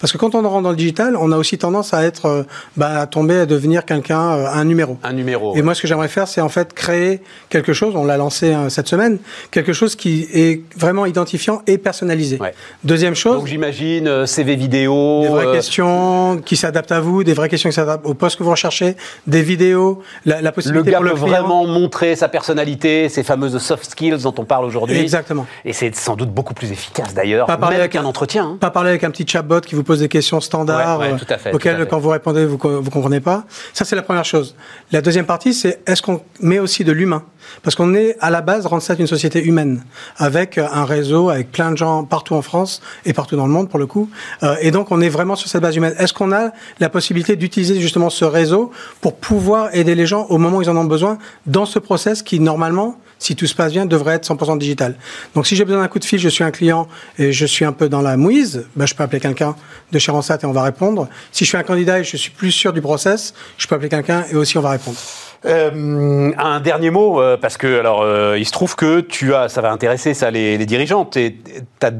Parce 0.00 0.12
que 0.12 0.18
quand 0.18 0.34
on 0.34 0.42
rentre 0.48 0.62
dans 0.62 0.70
le 0.70 0.76
digital, 0.76 1.16
on 1.16 1.32
a 1.32 1.36
aussi 1.36 1.58
tendance 1.58 1.94
à 1.94 2.04
être, 2.04 2.26
euh, 2.26 2.42
bah, 2.76 3.00
à 3.00 3.06
tomber, 3.06 3.40
à 3.40 3.46
devenir 3.46 3.84
quelqu'un, 3.84 4.32
euh, 4.32 4.46
un 4.46 4.64
numéro. 4.64 4.98
Un 5.02 5.12
numéro. 5.12 5.54
Et 5.54 5.56
ouais. 5.56 5.62
moi, 5.62 5.74
ce 5.74 5.82
que 5.82 5.88
j'aimerais 5.88 6.08
faire, 6.08 6.28
c'est 6.28 6.40
en 6.40 6.48
fait 6.48 6.72
créer 6.72 7.20
quelque 7.48 7.72
chose. 7.72 7.94
On 7.96 8.04
l'a 8.04 8.16
lancé 8.16 8.52
euh, 8.52 8.68
cette 8.68 8.88
semaine, 8.88 9.18
quelque 9.50 9.72
chose 9.72 9.96
qui 9.96 10.28
est 10.32 10.62
vraiment 10.76 11.06
identifiant 11.06 11.62
et 11.66 11.78
personnalisé. 11.78 12.38
Ouais. 12.40 12.54
Deuxième 12.84 13.14
chose. 13.14 13.38
Donc 13.38 13.46
j'imagine 13.46 14.08
euh, 14.08 14.26
CV 14.26 14.56
vidéo. 14.56 15.22
Des 15.22 15.28
vraies 15.28 15.52
questions 15.52 16.40
qui 16.44 16.56
s'adaptent 16.56 16.92
à 16.92 17.00
vous, 17.00 17.24
des 17.24 17.34
vraies 17.34 17.48
questions 17.48 17.70
qui 17.70 17.74
s'adaptent 17.76 18.06
au 18.06 18.14
poste 18.14 18.38
que 18.38 18.42
vous 18.42 18.50
recherchez, 18.50 18.96
des 19.26 19.42
vidéos, 19.42 20.02
la, 20.24 20.40
la 20.40 20.52
possibilité 20.52 20.90
le 20.90 20.92
gars 20.92 20.98
pour 20.98 21.04
le 21.04 21.12
peut 21.12 21.18
vraiment 21.18 21.66
montrer 21.66 22.16
sa 22.16 22.28
personnalité, 22.28 23.08
ces 23.08 23.22
fameuses 23.22 23.58
soft 23.58 23.90
skills 23.90 24.22
dont 24.22 24.34
on 24.38 24.44
parle 24.44 24.64
aujourd'hui. 24.64 24.98
Exactement. 24.98 25.46
Et 25.64 25.72
c'est 25.72 25.94
sans 25.94 26.16
doute 26.16 26.30
beaucoup 26.30 26.54
plus 26.54 26.70
efficace 26.72 27.14
d'ailleurs, 27.14 27.48
même 27.48 27.62
avec 27.64 27.96
un 27.96 28.04
entretien. 28.04 28.44
Hein. 28.44 28.58
Pas 28.60 28.70
parler 28.70 28.90
avec 28.90 29.04
un 29.04 29.10
petit 29.10 29.26
chatbot 29.26 29.60
qui 29.60 29.74
vous 29.74 29.82
pose 29.88 30.00
des 30.00 30.08
questions 30.08 30.40
standards 30.42 31.00
ouais, 31.00 31.12
ouais, 31.12 31.38
fait, 31.38 31.54
auxquelles, 31.54 31.86
quand 31.88 31.98
vous 31.98 32.10
répondez, 32.10 32.44
vous 32.44 32.58
vous 32.58 32.90
comprenez 32.90 33.20
pas. 33.20 33.44
Ça, 33.72 33.86
c'est 33.86 33.96
la 33.96 34.02
première 34.02 34.26
chose. 34.26 34.54
La 34.92 35.00
deuxième 35.00 35.24
partie, 35.24 35.54
c'est 35.54 35.80
est-ce 35.86 36.02
qu'on 36.02 36.20
met 36.40 36.58
aussi 36.58 36.84
de 36.84 36.92
l'humain? 36.92 37.22
Parce 37.62 37.74
qu'on 37.74 37.94
est 37.94 38.14
à 38.20 38.28
la 38.28 38.42
base 38.42 38.66
Randstad 38.66 39.00
une 39.00 39.06
société 39.06 39.42
humaine 39.42 39.82
avec 40.18 40.58
un 40.58 40.84
réseau, 40.84 41.30
avec 41.30 41.50
plein 41.50 41.72
de 41.72 41.78
gens 41.78 42.04
partout 42.04 42.34
en 42.34 42.42
France 42.42 42.82
et 43.06 43.14
partout 43.14 43.36
dans 43.36 43.46
le 43.46 43.52
monde 43.52 43.70
pour 43.70 43.78
le 43.78 43.86
coup. 43.86 44.10
Euh, 44.42 44.56
et 44.60 44.70
donc, 44.70 44.92
on 44.92 45.00
est 45.00 45.08
vraiment 45.08 45.36
sur 45.36 45.48
cette 45.48 45.62
base 45.62 45.74
humaine. 45.74 45.94
Est-ce 45.98 46.12
qu'on 46.12 46.32
a 46.32 46.50
la 46.80 46.90
possibilité 46.90 47.36
d'utiliser 47.36 47.80
justement 47.80 48.10
ce 48.10 48.26
réseau 48.26 48.70
pour 49.00 49.16
pouvoir 49.16 49.74
aider 49.74 49.94
les 49.94 50.04
gens 50.04 50.26
au 50.28 50.36
moment 50.36 50.58
où 50.58 50.62
ils 50.62 50.68
en 50.68 50.76
ont 50.76 50.84
besoin 50.84 51.16
dans 51.46 51.64
ce 51.64 51.78
process 51.78 52.22
qui 52.22 52.40
normalement 52.40 52.98
si 53.18 53.36
tout 53.36 53.46
se 53.46 53.54
passe 53.54 53.72
bien, 53.72 53.86
devrait 53.86 54.14
être 54.14 54.28
100% 54.28 54.58
digital. 54.58 54.94
Donc 55.34 55.46
si 55.46 55.56
j'ai 55.56 55.64
besoin 55.64 55.82
d'un 55.82 55.88
coup 55.88 55.98
de 55.98 56.04
fil, 56.04 56.18
je 56.18 56.28
suis 56.28 56.44
un 56.44 56.50
client 56.50 56.88
et 57.18 57.32
je 57.32 57.46
suis 57.46 57.64
un 57.64 57.72
peu 57.72 57.88
dans 57.88 58.02
la 58.02 58.16
mouise, 58.16 58.66
bah, 58.76 58.86
je 58.86 58.94
peux 58.94 59.02
appeler 59.02 59.20
quelqu'un 59.20 59.56
de 59.92 59.98
chez 59.98 60.12
et 60.12 60.46
on 60.46 60.52
va 60.52 60.62
répondre. 60.62 61.08
Si 61.32 61.44
je 61.44 61.48
suis 61.48 61.58
un 61.58 61.62
candidat 61.62 62.00
et 62.00 62.04
je 62.04 62.16
suis 62.16 62.30
plus 62.30 62.52
sûr 62.52 62.72
du 62.72 62.80
process, 62.80 63.34
je 63.56 63.66
peux 63.66 63.74
appeler 63.74 63.88
quelqu'un 63.88 64.24
et 64.30 64.36
aussi 64.36 64.58
on 64.58 64.62
va 64.62 64.70
répondre. 64.70 64.98
Euh, 65.44 66.32
un 66.36 66.60
dernier 66.60 66.90
mot, 66.90 67.20
euh, 67.20 67.36
parce 67.36 67.56
que 67.56 67.78
alors 67.78 68.02
euh, 68.02 68.36
il 68.38 68.44
se 68.44 68.50
trouve 68.50 68.74
que 68.74 69.00
tu 69.00 69.34
as, 69.34 69.48
ça 69.48 69.60
va 69.60 69.70
intéresser 69.70 70.12
ça 70.12 70.30
les, 70.30 70.58
les 70.58 70.66
dirigeants. 70.66 71.04
Tu 71.04 71.36
as, 71.80 71.92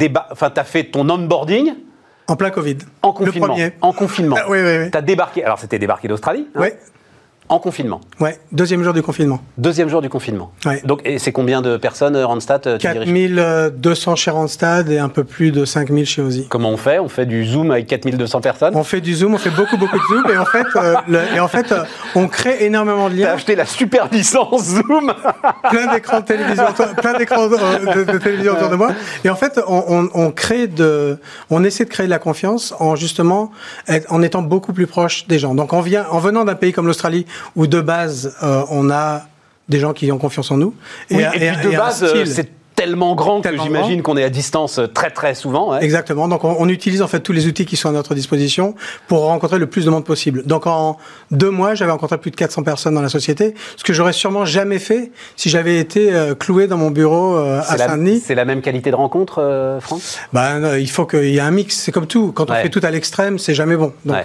as 0.56 0.64
fait 0.64 0.84
ton 0.84 1.08
onboarding 1.08 1.74
en 2.28 2.36
plein 2.36 2.50
Covid. 2.50 2.78
En 3.02 3.12
confinement. 3.12 3.46
Le 3.46 3.52
premier. 3.52 3.72
En 3.80 3.92
confinement. 3.92 4.36
Ah, 4.38 4.44
oui, 4.48 4.58
oui, 4.62 4.78
oui. 4.84 4.90
Tu 4.90 4.98
as 4.98 5.02
débarqué. 5.02 5.42
Alors, 5.44 5.58
c'était 5.58 5.78
débarqué 5.78 6.08
d'Australie 6.08 6.46
hein? 6.54 6.60
Oui. 6.60 6.68
En 7.50 7.58
confinement. 7.58 8.02
Ouais, 8.20 8.38
deuxième 8.52 8.82
jour 8.82 8.92
du 8.92 9.00
confinement. 9.00 9.40
Deuxième 9.56 9.88
jour 9.88 10.02
du 10.02 10.10
confinement. 10.10 10.52
Ouais. 10.66 10.82
Donc, 10.84 11.00
et 11.06 11.18
c'est 11.18 11.32
combien 11.32 11.62
de 11.62 11.78
personnes, 11.78 12.14
euh, 12.14 12.26
Randstad 12.26 12.76
4200 12.78 14.12
euh, 14.12 14.16
chez 14.16 14.30
Randstad 14.30 14.90
et 14.90 14.98
un 14.98 15.08
peu 15.08 15.24
plus 15.24 15.50
de 15.50 15.64
5000 15.64 16.04
chez 16.04 16.20
Ozzy. 16.20 16.46
Comment 16.50 16.68
on 16.68 16.76
fait? 16.76 16.98
On 16.98 17.08
fait 17.08 17.24
du 17.24 17.46
Zoom 17.46 17.70
avec 17.70 17.86
4200 17.86 18.42
personnes? 18.42 18.76
On 18.76 18.84
fait 18.84 19.00
du 19.00 19.14
Zoom, 19.14 19.34
on 19.34 19.38
fait 19.38 19.48
beaucoup, 19.48 19.78
beaucoup 19.78 19.96
de 19.96 20.04
Zoom. 20.04 20.30
Et 20.30 20.36
en 20.36 20.44
fait, 20.44 20.66
euh, 20.76 21.24
et 21.36 21.40
en 21.40 21.48
fait 21.48 21.74
on 22.14 22.28
crée 22.28 22.64
énormément 22.64 23.08
de 23.08 23.14
liens. 23.14 23.28
T'as 23.28 23.34
acheté 23.34 23.56
la 23.56 23.64
super 23.64 24.08
licence 24.12 24.64
Zoom? 24.64 25.14
Plein 25.70 25.94
d'écrans 25.94 26.20
de 26.20 26.24
télévision, 26.26 26.64
plein 26.98 27.16
d'écrans 27.16 27.48
de, 27.48 28.18
télévision 28.18 28.52
autour 28.52 28.68
de 28.68 28.76
moi. 28.76 28.90
Et 29.24 29.30
en 29.30 29.36
fait, 29.36 29.58
on, 29.66 29.84
on, 29.88 30.10
on, 30.12 30.30
crée 30.32 30.66
de, 30.66 31.16
on 31.48 31.64
essaie 31.64 31.86
de 31.86 31.90
créer 31.90 32.06
de 32.06 32.10
la 32.10 32.18
confiance 32.18 32.74
en 32.78 32.94
justement, 32.94 33.50
en 34.10 34.22
étant 34.22 34.42
beaucoup 34.42 34.74
plus 34.74 34.86
proche 34.86 35.26
des 35.28 35.38
gens. 35.38 35.54
Donc, 35.54 35.72
on 35.72 35.80
vient, 35.80 36.04
en 36.10 36.18
venant 36.18 36.44
d'un 36.44 36.54
pays 36.54 36.72
comme 36.72 36.86
l'Australie, 36.86 37.24
où 37.56 37.66
de 37.66 37.80
base, 37.80 38.36
euh, 38.42 38.64
on 38.70 38.90
a 38.90 39.22
des 39.68 39.78
gens 39.78 39.92
qui 39.92 40.10
ont 40.12 40.18
confiance 40.18 40.50
en 40.50 40.56
nous. 40.56 40.74
Et, 41.10 41.16
puis 41.16 41.40
de 41.40 41.76
base, 41.76 42.02
euh, 42.02 42.24
c'est 42.24 42.50
tellement 42.78 43.14
grand 43.14 43.40
que 43.40 43.56
j'imagine 43.56 44.02
qu'on 44.02 44.16
est 44.16 44.22
à 44.22 44.30
distance 44.30 44.80
très 44.94 45.10
très 45.10 45.34
souvent. 45.34 45.76
Exactement. 45.78 46.28
Donc 46.28 46.44
on, 46.44 46.68
utilise 46.68 47.02
en 47.02 47.08
fait 47.08 47.20
tous 47.20 47.32
les 47.32 47.46
outils 47.46 47.66
qui 47.66 47.76
sont 47.76 47.88
à 47.88 47.92
notre 47.92 48.14
disposition 48.14 48.74
pour 49.06 49.22
rencontrer 49.22 49.58
le 49.58 49.66
plus 49.66 49.84
de 49.84 49.90
monde 49.90 50.04
possible. 50.04 50.44
Donc 50.44 50.66
en 50.66 50.96
deux 51.30 51.50
mois, 51.50 51.74
j'avais 51.74 51.90
rencontré 51.90 52.18
plus 52.18 52.30
de 52.30 52.36
400 52.36 52.62
personnes 52.62 52.94
dans 52.94 53.02
la 53.02 53.08
société, 53.08 53.54
ce 53.76 53.84
que 53.84 53.92
j'aurais 53.92 54.12
sûrement 54.12 54.44
jamais 54.44 54.78
fait 54.78 55.10
si 55.36 55.48
j'avais 55.48 55.78
été 55.78 56.14
euh, 56.14 56.34
cloué 56.34 56.66
dans 56.66 56.76
mon 56.76 56.90
bureau 56.90 57.36
à 57.36 57.62
Saint-Denis. 57.62 58.22
C'est 58.24 58.34
la 58.34 58.44
même 58.44 58.60
qualité 58.60 58.90
de 58.90 58.96
rencontre, 58.96 59.78
Franck? 59.80 60.00
Ben 60.32 60.76
il 60.76 60.90
faut 60.90 61.06
qu'il 61.06 61.30
y 61.30 61.38
ait 61.38 61.40
un 61.40 61.50
mix. 61.50 61.76
C'est 61.76 61.92
comme 61.92 62.06
tout. 62.06 62.32
Quand 62.32 62.50
on 62.50 62.54
fait 62.54 62.68
tout 62.68 62.80
à 62.82 62.90
l'extrême, 62.90 63.38
c'est 63.38 63.54
jamais 63.54 63.76
bon. 63.76 63.92
Donc, 64.04 64.24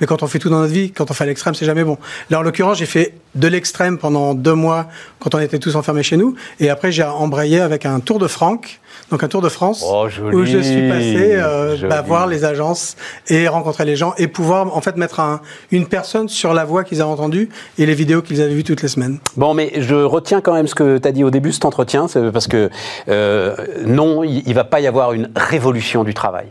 mais 0.00 0.06
quand 0.06 0.22
on 0.22 0.26
fait 0.26 0.38
tout 0.38 0.50
dans 0.50 0.60
notre 0.60 0.72
vie, 0.72 0.90
quand 0.90 1.10
on 1.10 1.14
fait 1.14 1.24
à 1.24 1.26
l'extrême, 1.26 1.54
c'est 1.54 1.66
jamais 1.66 1.84
bon. 1.84 1.98
Là 2.30 2.40
en 2.40 2.42
l'occurrence, 2.42 2.78
j'ai 2.78 2.86
fait 2.86 3.14
de 3.34 3.48
l'extrême 3.48 3.98
pendant 3.98 4.34
deux 4.34 4.54
mois 4.54 4.86
quand 5.18 5.34
on 5.34 5.38
était 5.38 5.58
tous 5.58 5.76
enfermés 5.76 6.02
chez 6.02 6.16
nous. 6.16 6.34
Et 6.60 6.70
après, 6.70 6.92
j'ai 6.92 7.02
embrayé 7.02 7.60
avec 7.60 7.86
un 7.86 7.93
Tour 8.00 8.18
de 8.18 8.26
Franck, 8.26 8.80
donc 9.10 9.22
un 9.22 9.28
Tour 9.28 9.42
de 9.42 9.48
France, 9.48 9.84
oh, 9.86 10.06
où 10.32 10.44
je 10.44 10.58
suis 10.58 10.88
passé 10.88 11.30
euh, 11.32 11.76
bah, 11.88 12.02
voir 12.02 12.26
les 12.26 12.44
agences 12.44 12.96
et 13.28 13.48
rencontrer 13.48 13.84
les 13.84 13.96
gens 13.96 14.14
et 14.18 14.28
pouvoir 14.28 14.76
en 14.76 14.80
fait 14.80 14.96
mettre 14.96 15.20
un, 15.20 15.40
une 15.70 15.86
personne 15.86 16.28
sur 16.28 16.54
la 16.54 16.64
voix 16.64 16.84
qu'ils 16.84 17.02
avaient 17.02 17.10
entendue 17.10 17.48
et 17.78 17.86
les 17.86 17.94
vidéos 17.94 18.22
qu'ils 18.22 18.40
avaient 18.40 18.54
vues 18.54 18.64
toutes 18.64 18.82
les 18.82 18.88
semaines. 18.88 19.18
Bon, 19.36 19.54
mais 19.54 19.72
je 19.78 19.94
retiens 19.94 20.40
quand 20.40 20.54
même 20.54 20.66
ce 20.66 20.74
que 20.74 20.98
tu 20.98 21.08
as 21.08 21.12
dit 21.12 21.24
au 21.24 21.30
début, 21.30 21.52
cet 21.52 21.64
entretien, 21.64 22.08
c'est 22.08 22.30
parce 22.30 22.48
que 22.48 22.70
euh, 23.08 23.54
non, 23.84 24.24
il 24.24 24.42
ne 24.46 24.54
va 24.54 24.64
pas 24.64 24.80
y 24.80 24.86
avoir 24.86 25.12
une 25.12 25.30
révolution 25.36 26.04
du 26.04 26.14
travail. 26.14 26.46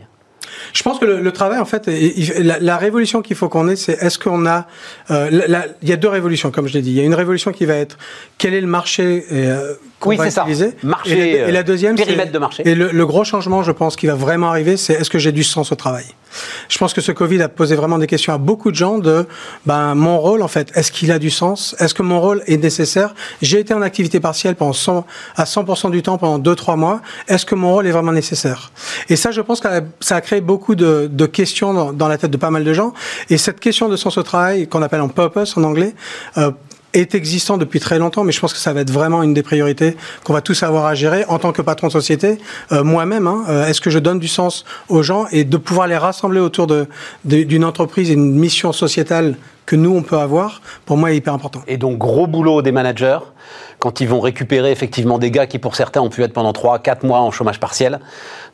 Je 0.74 0.82
pense 0.82 0.98
que 0.98 1.04
le, 1.04 1.20
le 1.20 1.32
travail, 1.32 1.60
en 1.60 1.64
fait, 1.64 1.88
la, 2.38 2.58
la 2.58 2.76
révolution 2.76 3.22
qu'il 3.22 3.36
faut 3.36 3.48
qu'on 3.48 3.68
ait, 3.68 3.76
c'est 3.76 3.92
est-ce 4.02 4.18
qu'on 4.18 4.44
a... 4.44 4.66
Euh, 5.10 5.68
il 5.82 5.88
y 5.88 5.92
a 5.92 5.96
deux 5.96 6.08
révolutions, 6.08 6.50
comme 6.50 6.66
je 6.66 6.74
l'ai 6.74 6.82
dit. 6.82 6.90
Il 6.90 6.96
y 6.96 7.00
a 7.00 7.04
une 7.04 7.14
révolution 7.14 7.52
qui 7.52 7.64
va 7.64 7.74
être 7.74 7.96
quel 8.38 8.54
est 8.54 8.60
le 8.60 8.66
marché 8.66 9.24
euh, 9.32 9.74
oui, 10.04 10.16
c'est 10.20 10.30
ça. 10.30 10.46
Marché, 10.82 11.30
et, 11.48 11.52
la, 11.52 11.62
deuxième, 11.62 11.96
périmètre 11.96 12.32
de 12.32 12.38
marché. 12.38 12.62
Et 12.66 12.74
le, 12.74 12.90
le, 12.90 13.06
gros 13.06 13.24
changement, 13.24 13.62
je 13.62 13.72
pense, 13.72 13.96
qui 13.96 14.06
va 14.06 14.14
vraiment 14.14 14.48
arriver, 14.48 14.76
c'est 14.76 14.94
est-ce 14.94 15.10
que 15.10 15.18
j'ai 15.18 15.32
du 15.32 15.44
sens 15.44 15.72
au 15.72 15.76
travail? 15.76 16.04
Je 16.68 16.78
pense 16.78 16.92
que 16.94 17.00
ce 17.00 17.12
Covid 17.12 17.42
a 17.42 17.48
posé 17.48 17.74
vraiment 17.76 17.98
des 17.98 18.06
questions 18.06 18.32
à 18.32 18.38
beaucoup 18.38 18.70
de 18.70 18.76
gens 18.76 18.98
de 18.98 19.26
ben, 19.66 19.94
mon 19.94 20.18
rôle, 20.18 20.42
en 20.42 20.48
fait, 20.48 20.70
est-ce 20.74 20.92
qu'il 20.92 21.12
a 21.12 21.18
du 21.18 21.30
sens? 21.30 21.74
Est-ce 21.78 21.94
que 21.94 22.02
mon 22.02 22.20
rôle 22.20 22.42
est 22.46 22.56
nécessaire? 22.56 23.14
J'ai 23.42 23.60
été 23.60 23.74
en 23.74 23.82
activité 23.82 24.20
partielle 24.20 24.54
pendant 24.56 24.72
100, 24.72 25.06
à 25.36 25.44
100% 25.44 25.90
du 25.90 26.02
temps 26.02 26.18
pendant 26.18 26.38
2-3 26.38 26.76
mois. 26.76 27.00
Est-ce 27.28 27.46
que 27.46 27.54
mon 27.54 27.72
rôle 27.72 27.86
est 27.86 27.92
vraiment 27.92 28.12
nécessaire? 28.12 28.72
Et 29.08 29.16
ça, 29.16 29.30
je 29.30 29.40
pense 29.40 29.60
que 29.60 29.68
ça 30.00 30.16
a 30.16 30.20
créé 30.20 30.40
beaucoup 30.40 30.74
de, 30.74 31.26
questions 31.26 31.72
dans, 31.72 31.92
dans, 31.92 32.08
la 32.08 32.18
tête 32.18 32.30
de 32.30 32.36
pas 32.36 32.50
mal 32.50 32.64
de 32.64 32.72
gens. 32.72 32.92
Et 33.30 33.38
cette 33.38 33.60
question 33.60 33.88
de 33.88 33.96
sens 33.96 34.18
au 34.18 34.22
travail, 34.22 34.68
qu'on 34.68 34.82
appelle 34.82 35.00
en 35.00 35.08
purpose 35.08 35.56
en 35.56 35.64
anglais, 35.64 35.94
euh, 36.38 36.50
est 36.94 37.14
existant 37.14 37.58
depuis 37.58 37.80
très 37.80 37.98
longtemps, 37.98 38.24
mais 38.24 38.32
je 38.32 38.40
pense 38.40 38.52
que 38.52 38.58
ça 38.58 38.72
va 38.72 38.80
être 38.80 38.90
vraiment 38.90 39.22
une 39.22 39.34
des 39.34 39.42
priorités 39.42 39.96
qu'on 40.24 40.32
va 40.32 40.40
tous 40.40 40.62
avoir 40.62 40.86
à 40.86 40.94
gérer 40.94 41.24
en 41.28 41.38
tant 41.38 41.52
que 41.52 41.60
patron 41.60 41.88
de 41.88 41.92
société. 41.92 42.38
Euh, 42.72 42.84
moi-même, 42.84 43.26
hein, 43.26 43.44
euh, 43.48 43.66
est-ce 43.66 43.80
que 43.80 43.90
je 43.90 43.98
donne 43.98 44.18
du 44.18 44.28
sens 44.28 44.64
aux 44.88 45.02
gens 45.02 45.26
et 45.32 45.44
de 45.44 45.56
pouvoir 45.56 45.86
les 45.86 45.96
rassembler 45.96 46.40
autour 46.40 46.66
de, 46.66 46.86
d'une 47.24 47.64
entreprise 47.64 48.10
et 48.10 48.14
une 48.14 48.34
mission 48.34 48.72
sociétale 48.72 49.36
que 49.66 49.76
nous, 49.76 49.94
on 49.94 50.02
peut 50.02 50.18
avoir, 50.18 50.60
pour 50.84 50.96
moi, 50.96 51.12
est 51.12 51.16
hyper 51.16 51.32
important. 51.32 51.62
Et 51.66 51.76
donc, 51.76 51.98
gros 51.98 52.26
boulot 52.26 52.62
des 52.62 52.72
managers 52.72 53.18
quand 53.84 54.00
ils 54.00 54.08
vont 54.08 54.20
récupérer 54.20 54.72
effectivement 54.72 55.18
des 55.18 55.30
gars 55.30 55.46
qui 55.46 55.58
pour 55.58 55.76
certains 55.76 56.00
ont 56.00 56.08
pu 56.08 56.22
être 56.22 56.32
pendant 56.32 56.54
3 56.54 56.78
4 56.78 57.04
mois 57.04 57.20
en 57.20 57.30
chômage 57.30 57.60
partiel 57.60 58.00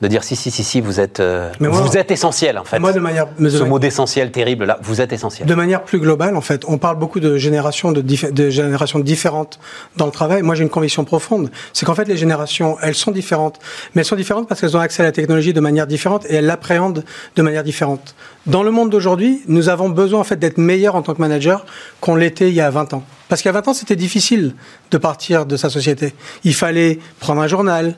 de 0.01 0.09
dire 0.09 0.25
si 0.25 0.35
si 0.35 0.51
si 0.51 0.65
si 0.65 0.81
vous 0.81 0.99
êtes 0.99 1.21
euh, 1.21 1.53
vous 1.61 1.97
êtes 1.97 2.11
essentiel 2.11 2.59
en 2.59 2.65
fait. 2.65 2.81
Moi 2.81 2.93
de 2.93 2.99
manière 2.99 3.29
ce 3.39 3.63
mot 3.63 3.79
d'essentiel 3.79 4.33
terrible 4.33 4.65
là, 4.65 4.81
vous 4.83 5.01
êtes 5.01 5.13
essentiel. 5.13 5.47
De 5.47 5.55
manière 5.55 5.85
plus 5.85 6.01
globale 6.01 6.37
en 6.37 6.41
fait, 6.41 6.65
on 6.67 6.79
parle 6.79 6.99
beaucoup 6.99 7.21
de 7.21 7.37
générations 7.37 7.93
de, 7.93 8.01
de 8.01 8.51
générations 8.51 8.99
différentes 8.99 9.61
dans 9.97 10.07
le 10.07 10.11
travail. 10.11 10.43
Moi 10.43 10.57
j'ai 10.57 10.65
une 10.65 10.69
conviction 10.69 11.05
profonde, 11.05 11.53
c'est 11.75 11.87
qu'en 11.87 11.95
fait 11.95 12.09
les 12.09 12.17
générations, 12.17 12.77
elles 12.83 12.97
sont 12.97 13.13
différentes, 13.13 13.61
mais 13.95 14.01
elles 14.01 14.07
sont 14.07 14.17
différentes 14.17 14.49
parce 14.49 14.61
qu'elles 14.61 14.77
ont 14.77 14.81
accès 14.81 15.05
à 15.05 15.07
la 15.07 15.13
technologie 15.13 15.53
de 15.53 15.61
manière 15.61 15.87
différente 15.87 16.27
et 16.29 16.35
elles 16.35 16.47
l'appréhendent 16.47 17.05
de 17.37 17.43
manière 17.43 17.63
différente. 17.63 18.17
Dans 18.47 18.65
le 18.65 18.73
monde 18.73 18.91
d'aujourd'hui, 18.91 19.43
nous 19.47 19.69
avons 19.69 19.91
besoin 19.91 20.19
en 20.19 20.25
fait 20.25 20.41
d'être 20.41 20.59
meilleurs 20.59 20.97
en 20.97 21.03
tant 21.03 21.15
que 21.15 21.21
manager 21.21 21.67
qu'on 22.01 22.17
l'était 22.17 22.49
il 22.49 22.55
y 22.57 22.61
a 22.61 22.71
20 22.71 22.95
ans. 22.95 23.05
Parce 23.31 23.47
a 23.47 23.53
20 23.53 23.69
ans, 23.69 23.75
c'était 23.75 23.97
difficile 23.97 24.55
de 24.91 24.99
partir 24.99 25.47
de 25.47 25.57
sa 25.57 25.71
société. 25.71 26.15
Il 26.43 26.55
fallait 26.55 26.99
prendre 27.21 27.41
un 27.41 27.47
journal, 27.47 27.95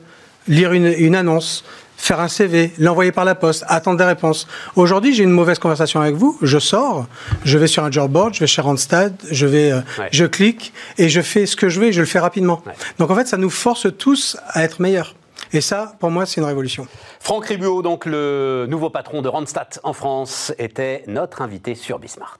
lire 0.47 0.73
une, 0.73 0.85
une 0.85 1.15
annonce, 1.15 1.65
faire 1.97 2.19
un 2.19 2.27
CV, 2.27 2.71
l'envoyer 2.77 3.11
par 3.11 3.25
la 3.25 3.33
poste, 3.33 3.65
attendre 3.67 3.97
des 3.97 4.03
réponses. 4.03 4.47
Aujourd'hui, 4.75 5.15
j'ai 5.15 5.23
une 5.23 5.31
mauvaise 5.31 5.57
conversation 5.57 6.01
avec 6.01 6.13
vous, 6.13 6.37
je 6.43 6.59
sors, 6.59 7.07
je 7.45 7.57
vais 7.57 7.65
sur 7.65 7.83
un 7.83 7.89
job 7.89 8.11
board, 8.11 8.35
je 8.35 8.41
vais 8.41 8.47
chez 8.47 8.61
Randstad, 8.61 9.15
je 9.31 9.47
vais, 9.47 9.71
euh, 9.71 9.81
je 10.11 10.25
clique 10.25 10.71
et 10.99 11.09
je 11.09 11.21
fais 11.21 11.47
ce 11.47 11.55
que 11.55 11.67
je 11.67 11.79
veux 11.79 11.87
et 11.87 11.93
je 11.93 12.01
le 12.01 12.05
fais 12.05 12.19
rapidement. 12.19 12.61
Donc 12.99 13.09
en 13.09 13.15
fait, 13.15 13.27
ça 13.27 13.37
nous 13.37 13.49
force 13.49 13.87
tous 13.97 14.37
à 14.49 14.63
être 14.63 14.81
meilleurs. 14.81 15.15
Et 15.51 15.61
ça, 15.61 15.95
pour 15.99 16.11
moi, 16.11 16.27
c'est 16.27 16.41
une 16.41 16.47
révolution. 16.47 16.87
Franck 17.19 17.45
Ribuot, 17.47 17.81
donc 17.81 18.05
le 18.05 18.67
nouveau 18.69 18.91
patron 18.91 19.23
de 19.23 19.29
Randstad 19.29 19.79
en 19.81 19.93
France, 19.93 20.53
était 20.59 21.03
notre 21.07 21.41
invité 21.41 21.73
sur 21.73 21.97
Bismart. 21.97 22.37